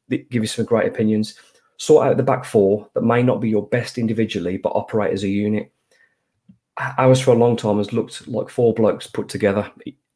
give 0.08 0.42
you 0.42 0.46
some 0.46 0.64
great 0.64 0.88
opinions. 0.88 1.34
Sort 1.76 2.06
out 2.06 2.16
the 2.16 2.22
back 2.22 2.44
four 2.44 2.88
that 2.94 3.02
may 3.02 3.22
not 3.22 3.40
be 3.40 3.50
your 3.50 3.66
best 3.66 3.98
individually, 3.98 4.56
but 4.56 4.70
operate 4.70 5.12
as 5.12 5.24
a 5.24 5.28
unit 5.28 5.72
ours 6.78 7.20
for 7.20 7.32
a 7.32 7.38
long 7.38 7.56
time 7.56 7.78
has 7.78 7.92
looked 7.92 8.26
like 8.28 8.48
four 8.48 8.74
blokes 8.74 9.06
put 9.06 9.28
together, 9.28 9.70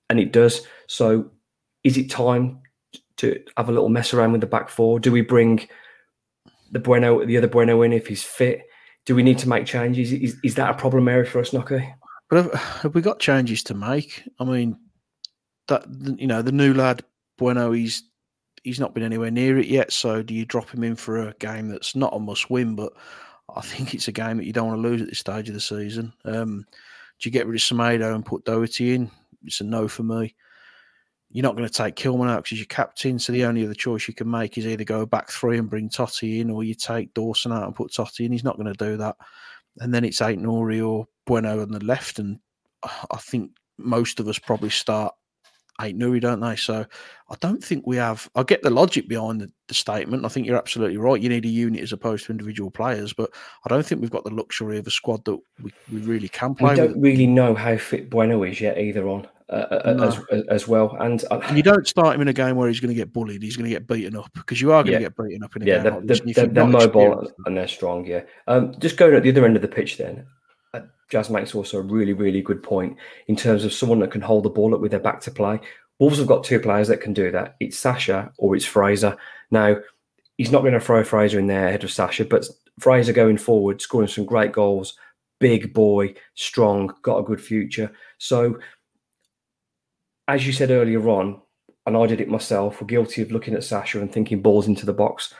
and 0.08 0.20
it 0.20 0.32
does. 0.32 0.66
So, 0.86 1.30
is 1.84 1.96
it 1.96 2.10
time 2.10 2.60
to 3.18 3.42
have 3.56 3.68
a 3.68 3.72
little 3.72 3.88
mess 3.88 4.14
around 4.14 4.32
with 4.32 4.40
the 4.40 4.46
back 4.46 4.68
four? 4.68 5.00
Do 5.00 5.12
we 5.12 5.20
bring 5.20 5.68
the 6.72 6.78
Bueno, 6.78 7.24
the 7.24 7.36
other 7.36 7.48
Bueno, 7.48 7.82
in 7.82 7.92
if 7.92 8.06
he's 8.06 8.22
fit? 8.22 8.62
Do 9.04 9.14
we 9.14 9.22
need 9.22 9.38
to 9.38 9.48
make 9.48 9.66
changes? 9.66 10.12
Is, 10.12 10.36
is 10.42 10.54
that 10.56 10.70
a 10.70 10.74
problem 10.74 11.08
area 11.08 11.24
for 11.24 11.38
us, 11.38 11.50
Nocky? 11.50 11.94
But 12.28 12.44
have, 12.44 12.52
have, 12.54 12.94
we 12.94 13.02
got 13.02 13.20
changes 13.20 13.62
to 13.64 13.74
make? 13.74 14.28
I 14.40 14.44
mean, 14.44 14.76
that 15.68 15.84
you 16.18 16.26
know, 16.26 16.42
the 16.42 16.52
new 16.52 16.74
lad 16.74 17.04
Bueno, 17.38 17.72
he's 17.72 18.02
he's 18.64 18.80
not 18.80 18.94
been 18.94 19.04
anywhere 19.04 19.30
near 19.30 19.58
it 19.58 19.66
yet. 19.66 19.92
So, 19.92 20.22
do 20.22 20.34
you 20.34 20.44
drop 20.44 20.70
him 20.70 20.82
in 20.82 20.96
for 20.96 21.28
a 21.28 21.34
game 21.34 21.68
that's 21.68 21.94
not 21.94 22.14
a 22.14 22.18
must 22.18 22.50
win, 22.50 22.74
but 22.74 22.92
I 23.56 23.62
think 23.62 23.94
it's 23.94 24.08
a 24.08 24.12
game 24.12 24.36
that 24.36 24.46
you 24.46 24.52
don't 24.52 24.68
want 24.68 24.82
to 24.82 24.88
lose 24.88 25.02
at 25.02 25.08
this 25.08 25.18
stage 25.18 25.48
of 25.48 25.54
the 25.54 25.60
season. 25.60 26.12
Um, 26.24 26.66
do 27.18 27.28
you 27.28 27.30
get 27.32 27.46
rid 27.46 27.56
of 27.56 27.62
Semedo 27.62 28.14
and 28.14 28.24
put 28.24 28.44
Doherty 28.44 28.94
in? 28.94 29.10
It's 29.44 29.60
a 29.60 29.64
no 29.64 29.88
for 29.88 30.02
me. 30.02 30.34
You're 31.30 31.42
not 31.42 31.56
going 31.56 31.68
to 31.68 31.72
take 31.72 31.96
Kilman 31.96 32.30
out 32.30 32.44
because 32.44 32.58
you're 32.58 32.66
captain. 32.66 33.18
So 33.18 33.32
the 33.32 33.44
only 33.44 33.64
other 33.64 33.74
choice 33.74 34.06
you 34.06 34.14
can 34.14 34.30
make 34.30 34.58
is 34.58 34.66
either 34.66 34.84
go 34.84 35.06
back 35.06 35.30
three 35.30 35.58
and 35.58 35.68
bring 35.68 35.88
Toti 35.88 36.40
in, 36.40 36.50
or 36.50 36.64
you 36.64 36.74
take 36.74 37.14
Dawson 37.14 37.52
out 37.52 37.64
and 37.64 37.74
put 37.74 37.92
Toti 37.92 38.26
in. 38.26 38.32
He's 38.32 38.44
not 38.44 38.56
going 38.56 38.72
to 38.72 38.84
do 38.84 38.96
that. 38.98 39.16
And 39.78 39.92
then 39.92 40.04
it's 40.04 40.20
Aït-Nouri 40.20 40.86
or 40.86 41.06
Bueno 41.26 41.60
on 41.60 41.70
the 41.70 41.84
left. 41.84 42.18
And 42.18 42.38
I 42.82 43.16
think 43.18 43.50
most 43.78 44.20
of 44.20 44.28
us 44.28 44.38
probably 44.38 44.70
start 44.70 45.14
Aït-Nouri, 45.80 46.20
don't 46.20 46.40
they? 46.40 46.56
So 46.56 46.84
I 47.28 47.34
don't 47.40 47.62
think 47.62 47.86
we 47.86 47.96
have. 47.96 48.28
I 48.34 48.42
get 48.42 48.62
the 48.62 48.70
logic 48.70 49.08
behind 49.08 49.40
the, 49.40 49.50
the, 49.68 49.74
statement. 49.74 50.24
I 50.24 50.28
think 50.28 50.46
you're 50.46 50.56
absolutely 50.56 50.96
right. 50.96 51.20
You 51.20 51.28
need 51.28 51.44
a 51.44 51.48
unit 51.48 51.82
as 51.82 51.92
opposed 51.92 52.26
to 52.26 52.32
individual 52.32 52.70
players, 52.70 53.12
but 53.12 53.30
I 53.64 53.68
don't 53.68 53.84
think 53.84 54.00
we've 54.00 54.10
got 54.10 54.24
the 54.24 54.34
luxury 54.34 54.78
of 54.78 54.86
a 54.86 54.90
squad 54.90 55.24
that 55.24 55.38
we, 55.62 55.72
we 55.92 56.00
really 56.00 56.28
can 56.28 56.54
play. 56.54 56.70
We 56.70 56.76
don't 56.76 56.96
with. 56.96 57.04
really 57.04 57.26
know 57.26 57.54
how 57.54 57.76
fit 57.76 58.10
Bueno 58.10 58.42
is 58.44 58.60
yet 58.60 58.78
either 58.78 59.08
on. 59.08 59.28
Uh, 59.48 59.80
uh 59.84 59.92
no. 59.92 60.08
as, 60.08 60.42
as 60.48 60.66
well, 60.66 60.96
and, 60.98 61.24
uh, 61.30 61.38
and, 61.44 61.56
you 61.56 61.62
don't 61.62 61.86
start 61.86 62.16
him 62.16 62.20
in 62.20 62.26
a 62.26 62.32
game 62.32 62.56
where 62.56 62.66
he's 62.66 62.80
going 62.80 62.88
to 62.88 62.96
get 62.96 63.12
bullied. 63.12 63.44
He's 63.44 63.56
going 63.56 63.70
to 63.70 63.70
get 63.70 63.86
beaten 63.86 64.16
up 64.16 64.28
because 64.34 64.60
you 64.60 64.72
are 64.72 64.82
going 64.82 64.94
yeah. 64.94 64.98
to 64.98 65.04
get 65.04 65.16
beaten 65.16 65.44
up 65.44 65.54
in 65.54 65.62
a 65.62 65.66
yeah, 65.66 65.74
game. 65.76 65.84
Yeah, 65.84 65.90
they're, 66.00 66.16
like 66.16 66.34
they're, 66.34 66.46
they're 66.48 66.66
mobile 66.66 67.30
and 67.44 67.56
they're 67.56 67.68
strong. 67.68 68.04
Yeah, 68.04 68.22
um, 68.48 68.74
just 68.80 68.96
going 68.96 69.14
at 69.14 69.22
the 69.22 69.30
other 69.30 69.44
end 69.44 69.54
of 69.54 69.62
the 69.62 69.68
pitch, 69.68 69.98
then 69.98 70.18
uh, 70.18 70.22
Jazz 71.10 71.30
makes 71.30 71.54
also 71.54 71.78
a 71.78 71.82
really, 71.82 72.12
really 72.12 72.42
good 72.42 72.62
point 72.62 72.96
in 73.28 73.36
terms 73.36 73.64
of 73.64 73.72
someone 73.72 74.00
that 74.00 74.10
can 74.10 74.20
hold 74.20 74.44
the 74.44 74.50
ball 74.50 74.74
up 74.74 74.80
with 74.80 74.90
their 74.90 75.00
back 75.00 75.20
to 75.22 75.30
play. 75.30 75.60
Wolves 75.98 76.18
have 76.18 76.26
got 76.26 76.44
two 76.44 76.60
players 76.60 76.88
that 76.88 77.00
can 77.00 77.12
do 77.12 77.30
that. 77.30 77.56
It's 77.60 77.78
Sasha 77.78 78.32
or 78.38 78.56
it's 78.56 78.64
Fraser. 78.64 79.16
Now, 79.50 79.76
he's 80.36 80.52
not 80.52 80.62
going 80.62 80.74
to 80.74 80.80
throw 80.80 81.02
Fraser 81.04 81.38
in 81.38 81.46
there 81.46 81.68
ahead 81.68 81.84
of 81.84 81.92
Sasha, 81.92 82.24
but 82.24 82.46
Fraser 82.80 83.12
going 83.12 83.38
forward, 83.38 83.80
scoring 83.80 84.08
some 84.08 84.26
great 84.26 84.52
goals, 84.52 84.98
big 85.38 85.72
boy, 85.72 86.14
strong, 86.34 86.92
got 87.02 87.18
a 87.18 87.24
good 87.24 87.40
future. 87.40 87.90
So, 88.18 88.58
as 90.28 90.46
you 90.46 90.52
said 90.52 90.70
earlier 90.70 91.08
on, 91.08 91.40
and 91.86 91.96
I 91.96 92.06
did 92.06 92.20
it 92.20 92.28
myself, 92.28 92.80
we're 92.80 92.88
guilty 92.88 93.22
of 93.22 93.30
looking 93.30 93.54
at 93.54 93.64
Sasha 93.64 94.00
and 94.00 94.12
thinking 94.12 94.42
balls 94.42 94.66
into 94.66 94.84
the 94.84 94.92
box. 94.92 95.32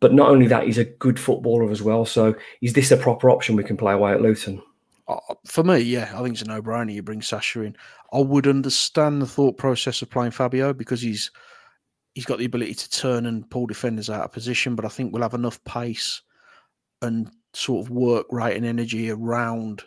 But 0.00 0.12
not 0.12 0.30
only 0.30 0.48
that, 0.48 0.64
he's 0.64 0.78
a 0.78 0.84
good 0.84 1.18
footballer 1.18 1.70
as 1.70 1.80
well. 1.80 2.04
So, 2.04 2.34
is 2.60 2.72
this 2.72 2.90
a 2.90 2.96
proper 2.96 3.30
option 3.30 3.54
we 3.54 3.62
can 3.62 3.76
play 3.76 3.92
away 3.92 4.12
at 4.12 4.20
Luton? 4.20 4.60
For 5.46 5.64
me, 5.64 5.78
yeah, 5.78 6.12
I 6.14 6.22
think 6.22 6.34
it's 6.34 6.42
a 6.42 6.46
no-brainer. 6.46 6.92
You 6.92 7.02
bring 7.02 7.22
Sasha 7.22 7.62
in. 7.62 7.76
I 8.12 8.18
would 8.18 8.46
understand 8.46 9.20
the 9.20 9.26
thought 9.26 9.56
process 9.56 10.02
of 10.02 10.10
playing 10.10 10.32
Fabio 10.32 10.72
because 10.72 11.00
he's 11.00 11.30
he's 12.14 12.26
got 12.26 12.38
the 12.38 12.44
ability 12.44 12.74
to 12.74 12.90
turn 12.90 13.26
and 13.26 13.48
pull 13.48 13.66
defenders 13.66 14.10
out 14.10 14.24
of 14.24 14.32
position. 14.32 14.74
But 14.74 14.84
I 14.84 14.88
think 14.88 15.12
we'll 15.12 15.22
have 15.22 15.34
enough 15.34 15.62
pace 15.64 16.22
and 17.00 17.30
sort 17.54 17.84
of 17.84 17.90
work 17.90 18.26
rate 18.30 18.56
and 18.56 18.66
energy 18.66 19.10
around 19.10 19.82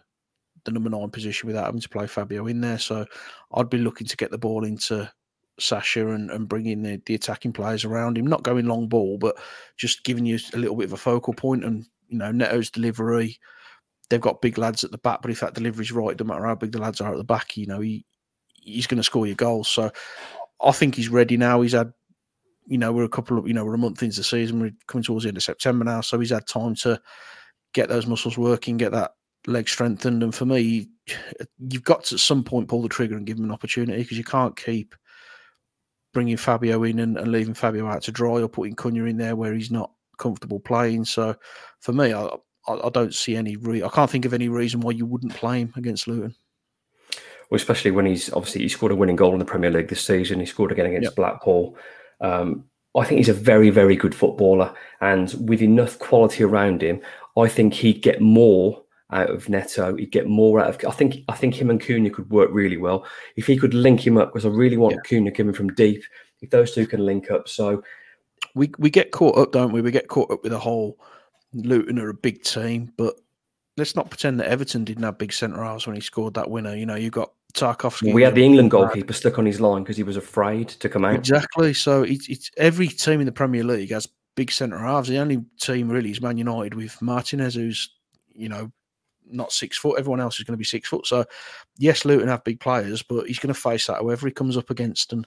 the 0.65 0.71
number 0.71 0.89
nine 0.89 1.09
position 1.09 1.47
without 1.47 1.65
having 1.65 1.81
to 1.81 1.89
play 1.89 2.07
Fabio 2.07 2.47
in 2.47 2.61
there. 2.61 2.79
So 2.79 3.05
I'd 3.53 3.69
be 3.69 3.77
looking 3.77 4.07
to 4.07 4.17
get 4.17 4.31
the 4.31 4.37
ball 4.37 4.65
into 4.65 5.11
Sasha 5.59 6.09
and, 6.09 6.29
and 6.31 6.49
bringing 6.49 6.81
the, 6.81 7.01
the 7.05 7.15
attacking 7.15 7.53
players 7.53 7.85
around 7.85 8.17
him, 8.17 8.27
not 8.27 8.43
going 8.43 8.65
long 8.65 8.87
ball, 8.87 9.17
but 9.17 9.37
just 9.77 10.03
giving 10.03 10.25
you 10.25 10.39
a 10.53 10.57
little 10.57 10.75
bit 10.75 10.85
of 10.85 10.93
a 10.93 10.97
focal 10.97 11.33
point 11.33 11.63
and 11.63 11.85
you 12.09 12.17
know 12.17 12.31
Neto's 12.31 12.69
delivery, 12.69 13.39
they've 14.09 14.21
got 14.21 14.41
big 14.41 14.57
lads 14.57 14.83
at 14.83 14.91
the 14.91 14.97
back, 14.97 15.21
but 15.21 15.31
if 15.31 15.39
that 15.39 15.53
delivery's 15.53 15.91
right, 15.91 16.15
doesn't 16.15 16.27
matter 16.27 16.45
how 16.45 16.55
big 16.55 16.71
the 16.71 16.81
lads 16.81 17.01
are 17.01 17.11
at 17.11 17.17
the 17.17 17.23
back, 17.23 17.57
you 17.57 17.65
know, 17.65 17.79
he 17.79 18.05
he's 18.65 18.87
going 18.87 18.97
to 18.97 19.03
score 19.03 19.27
your 19.27 19.35
goals. 19.35 19.67
So 19.67 19.91
I 20.61 20.71
think 20.71 20.95
he's 20.95 21.09
ready 21.09 21.37
now. 21.37 21.61
He's 21.61 21.73
had, 21.73 21.93
you 22.65 22.77
know, 22.77 22.91
we're 22.91 23.03
a 23.03 23.09
couple 23.09 23.37
of, 23.37 23.47
you 23.47 23.53
know, 23.53 23.63
we're 23.63 23.75
a 23.75 23.79
month 23.79 24.01
into 24.03 24.17
the 24.17 24.23
season. 24.23 24.59
We're 24.59 24.71
coming 24.87 25.03
towards 25.03 25.23
the 25.23 25.29
end 25.29 25.37
of 25.37 25.43
September 25.43 25.85
now. 25.85 26.01
So 26.01 26.19
he's 26.19 26.31
had 26.31 26.47
time 26.47 26.75
to 26.75 26.99
get 27.73 27.89
those 27.89 28.07
muscles 28.07 28.37
working, 28.37 28.77
get 28.77 28.91
that 28.91 29.11
leg 29.45 29.69
strengthened. 29.69 30.23
And 30.23 30.33
for 30.33 30.45
me, 30.45 30.89
you've 31.69 31.83
got 31.83 32.05
to 32.05 32.15
at 32.15 32.19
some 32.21 32.43
point 32.43 32.67
pull 32.67 32.81
the 32.81 32.89
trigger 32.89 33.15
and 33.15 33.27
give 33.27 33.37
him 33.37 33.45
an 33.45 33.51
opportunity 33.51 34.01
because 34.01 34.17
you 34.17 34.23
can't 34.23 34.57
keep 34.57 34.95
bringing 36.13 36.37
Fabio 36.37 36.83
in 36.83 36.99
and, 36.99 37.17
and 37.17 37.31
leaving 37.31 37.53
Fabio 37.53 37.87
out 37.87 38.01
to 38.03 38.11
dry 38.11 38.41
or 38.41 38.47
putting 38.47 38.75
Cunha 38.75 39.07
in 39.07 39.17
there 39.17 39.35
where 39.35 39.53
he's 39.53 39.71
not 39.71 39.91
comfortable 40.17 40.59
playing. 40.59 41.05
So 41.05 41.35
for 41.81 41.93
me, 41.93 42.13
I, 42.13 42.29
I, 42.67 42.73
I 42.73 42.89
don't 42.89 43.13
see 43.13 43.35
any. 43.35 43.55
Re- 43.55 43.83
I 43.83 43.89
can't 43.89 44.09
think 44.09 44.25
of 44.25 44.33
any 44.33 44.49
reason 44.49 44.81
why 44.81 44.91
you 44.91 45.05
wouldn't 45.05 45.35
play 45.35 45.59
him 45.59 45.73
against 45.75 46.07
Luton. 46.07 46.35
Well, 47.49 47.57
especially 47.57 47.91
when 47.91 48.05
he's 48.05 48.31
obviously 48.33 48.61
he 48.61 48.69
scored 48.69 48.91
a 48.91 48.95
winning 48.95 49.15
goal 49.15 49.33
in 49.33 49.39
the 49.39 49.45
Premier 49.45 49.71
League 49.71 49.89
this 49.89 50.03
season. 50.03 50.39
He 50.39 50.45
scored 50.45 50.71
again 50.71 50.87
against 50.87 51.09
yep. 51.09 51.15
Blackpool. 51.15 51.77
Um, 52.21 52.65
I 52.95 53.05
think 53.05 53.19
he's 53.19 53.29
a 53.29 53.33
very, 53.33 53.69
very 53.69 53.95
good 53.95 54.15
footballer, 54.15 54.73
and 55.01 55.33
with 55.47 55.61
enough 55.61 55.99
quality 55.99 56.43
around 56.43 56.81
him, 56.81 57.01
I 57.37 57.47
think 57.47 57.73
he'd 57.73 58.01
get 58.01 58.21
more 58.21 58.81
out 59.11 59.29
of 59.29 59.49
Neto. 59.49 59.95
He'd 59.95 60.11
get 60.11 60.27
more 60.27 60.59
out 60.59 60.69
of. 60.69 60.89
I 60.89 60.95
think. 60.95 61.17
I 61.29 61.35
think 61.35 61.53
him 61.53 61.69
and 61.69 61.81
Cunha 61.81 62.11
could 62.11 62.29
work 62.29 62.49
really 62.51 62.77
well 62.77 63.05
if 63.35 63.47
he 63.47 63.57
could 63.57 63.73
link 63.73 64.05
him 64.05 64.17
up. 64.17 64.29
Because 64.29 64.45
I 64.45 64.49
really 64.49 64.77
want 64.77 64.95
yeah. 64.95 65.01
Cunha 65.09 65.35
coming 65.35 65.53
from 65.53 65.73
deep. 65.73 66.03
If 66.41 66.49
those 66.49 66.73
two 66.73 66.87
can 66.87 67.05
link 67.05 67.29
up, 67.31 67.47
so 67.47 67.83
we 68.55 68.71
we 68.79 68.89
get 68.89 69.11
caught 69.11 69.37
up, 69.37 69.51
don't 69.51 69.71
we? 69.71 69.81
We 69.81 69.91
get 69.91 70.07
caught 70.07 70.31
up 70.31 70.41
with 70.41 70.51
the 70.51 70.59
whole 70.59 70.97
Luton 71.55 71.99
are 71.99 72.09
a 72.09 72.13
big 72.13 72.43
team, 72.43 72.91
but 72.97 73.15
let's 73.77 73.95
not 73.95 74.09
pretend 74.09 74.39
that 74.39 74.47
Everton 74.47 74.83
didn't 74.83 75.03
have 75.03 75.17
big 75.17 75.33
centre 75.33 75.63
halves 75.63 75.87
when 75.87 75.95
he 75.95 76.01
scored 76.01 76.33
that 76.35 76.49
winner. 76.49 76.75
You 76.75 76.85
know, 76.85 76.95
you 76.95 77.09
got 77.09 77.31
Tarkowski. 77.53 78.13
We 78.13 78.23
had 78.23 78.35
the 78.35 78.43
England 78.43 78.71
goalkeeper 78.71 79.13
stuck 79.13 79.39
on 79.39 79.45
his 79.45 79.61
line 79.61 79.83
because 79.83 79.97
he 79.97 80.03
was 80.03 80.17
afraid 80.17 80.69
to 80.69 80.89
come 80.89 81.05
out. 81.05 81.15
Exactly. 81.15 81.73
So 81.73 82.03
it's, 82.03 82.27
it's 82.29 82.51
every 82.57 82.87
team 82.87 83.19
in 83.19 83.25
the 83.25 83.31
Premier 83.31 83.63
League 83.63 83.91
has 83.91 84.07
big 84.35 84.51
centre 84.51 84.77
halves. 84.77 85.09
The 85.09 85.17
only 85.17 85.43
team 85.59 85.89
really 85.89 86.11
is 86.11 86.21
Man 86.21 86.37
United 86.37 86.73
with 86.73 87.01
Martinez, 87.01 87.55
who's 87.55 87.89
you 88.33 88.49
know 88.49 88.71
not 89.25 89.51
six 89.51 89.77
foot. 89.77 89.97
Everyone 89.97 90.19
else 90.19 90.39
is 90.39 90.45
going 90.45 90.53
to 90.53 90.57
be 90.57 90.65
six 90.65 90.89
foot. 90.89 91.07
So 91.07 91.25
yes, 91.77 92.05
Luton 92.05 92.27
have 92.27 92.43
big 92.43 92.59
players, 92.59 93.01
but 93.01 93.27
he's 93.27 93.39
going 93.39 93.53
to 93.53 93.59
face 93.59 93.87
that 93.87 93.99
whoever 93.99 94.27
he 94.27 94.33
comes 94.33 94.57
up 94.57 94.69
against. 94.69 95.13
And 95.13 95.25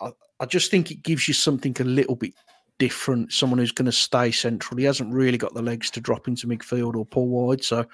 I, 0.00 0.10
I 0.40 0.46
just 0.46 0.70
think 0.70 0.90
it 0.90 1.02
gives 1.02 1.28
you 1.28 1.34
something 1.34 1.76
a 1.80 1.84
little 1.84 2.16
bit 2.16 2.34
different, 2.78 3.32
someone 3.32 3.58
who's 3.58 3.72
going 3.72 3.86
to 3.86 3.92
stay 3.92 4.30
central. 4.30 4.78
He 4.78 4.84
hasn't 4.84 5.12
really 5.12 5.38
got 5.38 5.54
the 5.54 5.62
legs 5.62 5.90
to 5.92 6.00
drop 6.00 6.28
into 6.28 6.46
midfield 6.46 6.94
or 6.94 7.06
pull 7.06 7.28
wide, 7.28 7.64
so 7.64 7.84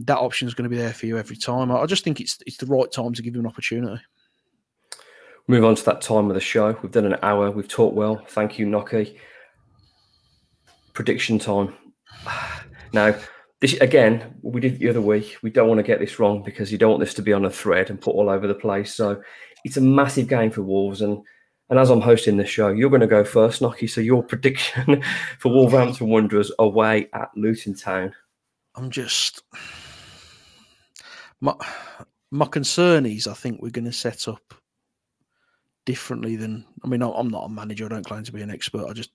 that 0.00 0.18
option 0.18 0.48
is 0.48 0.54
going 0.54 0.64
to 0.64 0.74
be 0.74 0.76
there 0.76 0.92
for 0.92 1.06
you 1.06 1.18
every 1.18 1.36
time. 1.36 1.70
I 1.70 1.86
just 1.86 2.04
think 2.04 2.20
it's 2.20 2.38
it's 2.46 2.56
the 2.56 2.66
right 2.66 2.90
time 2.90 3.14
to 3.14 3.22
give 3.22 3.34
him 3.34 3.40
an 3.40 3.46
opportunity. 3.46 4.02
Move 5.46 5.64
on 5.64 5.74
to 5.74 5.84
that 5.86 6.02
time 6.02 6.28
of 6.28 6.34
the 6.34 6.40
show. 6.40 6.76
We've 6.82 6.92
done 6.92 7.06
an 7.06 7.16
hour. 7.22 7.50
We've 7.50 7.66
talked 7.66 7.96
well. 7.96 8.22
Thank 8.28 8.58
you, 8.58 8.66
Nocky. 8.66 9.16
Prediction 10.94 11.38
time. 11.38 11.74
Now, 12.94 13.14
this 13.60 13.74
again, 13.74 14.34
we 14.40 14.62
did 14.62 14.78
the 14.78 14.88
other 14.88 15.02
week. 15.02 15.36
We 15.42 15.50
don't 15.50 15.68
want 15.68 15.76
to 15.76 15.82
get 15.82 15.98
this 16.00 16.18
wrong 16.18 16.42
because 16.42 16.72
you 16.72 16.78
don't 16.78 16.92
want 16.92 17.00
this 17.00 17.12
to 17.14 17.22
be 17.22 17.34
on 17.34 17.44
a 17.44 17.50
thread 17.50 17.90
and 17.90 18.00
put 18.00 18.14
all 18.14 18.30
over 18.30 18.46
the 18.46 18.54
place. 18.54 18.94
So 18.94 19.22
it's 19.62 19.76
a 19.76 19.82
massive 19.82 20.26
game 20.26 20.50
for 20.50 20.62
Wolves 20.62 21.02
and 21.02 21.22
and 21.70 21.78
as 21.78 21.90
I'm 21.90 22.00
hosting 22.00 22.36
this 22.36 22.48
show, 22.48 22.68
you're 22.68 22.90
going 22.90 23.00
to 23.00 23.06
go 23.06 23.24
first, 23.24 23.60
Nocky. 23.60 23.88
So 23.88 24.00
your 24.00 24.22
prediction 24.24 25.02
for 25.38 25.52
Wolverhampton 25.52 26.08
Wanderers 26.08 26.50
away 26.58 27.08
at 27.12 27.30
Luton 27.36 27.74
Town. 27.74 28.14
I'm 28.74 28.90
just 28.90 29.42
my 31.40 31.54
my 32.30 32.46
concern 32.46 33.06
is 33.06 33.26
I 33.26 33.34
think 33.34 33.60
we're 33.60 33.70
going 33.70 33.84
to 33.84 33.92
set 33.92 34.28
up 34.28 34.54
differently 35.84 36.36
than 36.36 36.64
I 36.84 36.88
mean 36.88 37.02
I'm 37.02 37.28
not 37.28 37.46
a 37.46 37.48
manager. 37.48 37.86
I 37.86 37.88
don't 37.88 38.06
claim 38.06 38.24
to 38.24 38.32
be 38.32 38.42
an 38.42 38.50
expert. 38.50 38.86
I 38.88 38.92
just 38.92 39.10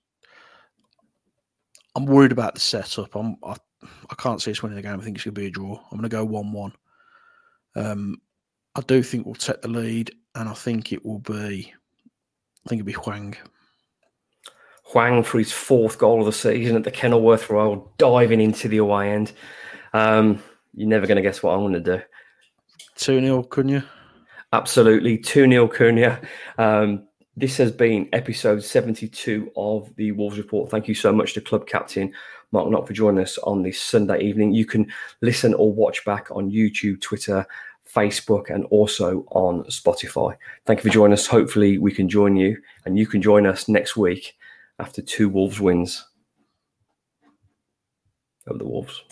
I'm 1.95 2.05
worried 2.05 2.31
about 2.31 2.55
the 2.55 2.59
setup. 2.59 3.15
I'm 3.15 3.37
I, 3.43 3.55
I 4.09 4.15
can't 4.17 4.41
see 4.41 4.51
us 4.51 4.61
winning 4.61 4.75
the 4.75 4.81
game. 4.81 4.99
I 4.99 5.03
think 5.03 5.17
it's 5.17 5.25
going 5.25 5.35
to 5.35 5.41
be 5.41 5.47
a 5.47 5.51
draw. 5.51 5.75
I'm 5.91 5.97
going 5.97 6.03
to 6.03 6.09
go 6.09 6.25
one-one. 6.25 6.73
Um, 7.75 8.21
I 8.75 8.81
do 8.81 9.03
think 9.03 9.25
we'll 9.25 9.35
take 9.35 9.61
the 9.61 9.67
lead, 9.67 10.11
and 10.35 10.47
I 10.47 10.53
think 10.53 10.93
it 10.93 11.05
will 11.05 11.19
be 11.19 11.73
I 12.65 12.69
think 12.69 12.79
it'd 12.79 12.85
be 12.85 12.93
Hwang. 12.93 13.35
Hwang 14.85 15.23
for 15.23 15.39
his 15.39 15.51
fourth 15.51 15.97
goal 15.97 16.19
of 16.19 16.25
the 16.25 16.31
season 16.31 16.75
at 16.75 16.83
the 16.83 16.91
Kenilworth 16.91 17.49
Road, 17.49 17.83
diving 17.97 18.39
into 18.39 18.67
the 18.67 18.77
away 18.77 19.11
end. 19.11 19.33
Um, 19.93 20.41
you're 20.73 20.89
never 20.89 21.07
going 21.07 21.17
to 21.17 21.21
guess 21.21 21.41
what 21.41 21.53
I'm 21.53 21.61
going 21.61 21.73
to 21.73 21.79
do. 21.97 22.01
2 22.95 23.21
0 23.21 23.43
Cunha. 23.43 23.83
Absolutely. 24.51 25.17
2 25.17 25.49
0 25.49 25.67
Cunha. 25.67 26.23
Um, 26.57 27.07
this 27.35 27.57
has 27.57 27.71
been 27.71 28.07
episode 28.13 28.63
72 28.63 29.51
of 29.55 29.93
the 29.95 30.11
Wolves 30.11 30.37
Report. 30.37 30.69
Thank 30.69 30.87
you 30.87 30.93
so 30.93 31.11
much 31.11 31.33
to 31.33 31.41
club 31.41 31.65
captain 31.65 32.13
Marc 32.51 32.69
Nock 32.69 32.85
for 32.85 32.93
joining 32.93 33.23
us 33.23 33.39
on 33.39 33.63
this 33.63 33.81
Sunday 33.81 34.21
evening. 34.21 34.53
You 34.53 34.65
can 34.67 34.91
listen 35.21 35.55
or 35.55 35.73
watch 35.73 36.05
back 36.05 36.29
on 36.29 36.51
YouTube, 36.51 37.01
Twitter, 37.01 37.47
Facebook, 37.93 38.49
and 38.49 38.65
also 38.65 39.25
on 39.31 39.63
Spotify. 39.65 40.35
Thank 40.65 40.79
you 40.79 40.89
for 40.89 40.93
joining 40.93 41.13
us. 41.13 41.27
Hopefully, 41.27 41.77
we 41.77 41.91
can 41.91 42.09
join 42.09 42.35
you 42.35 42.57
and 42.85 42.97
you 42.97 43.05
can 43.05 43.21
join 43.21 43.45
us 43.45 43.67
next 43.67 43.95
week 43.95 44.35
after 44.79 45.01
two 45.01 45.29
Wolves 45.29 45.59
wins 45.59 46.05
over 48.47 48.57
the 48.57 48.65
Wolves. 48.65 49.03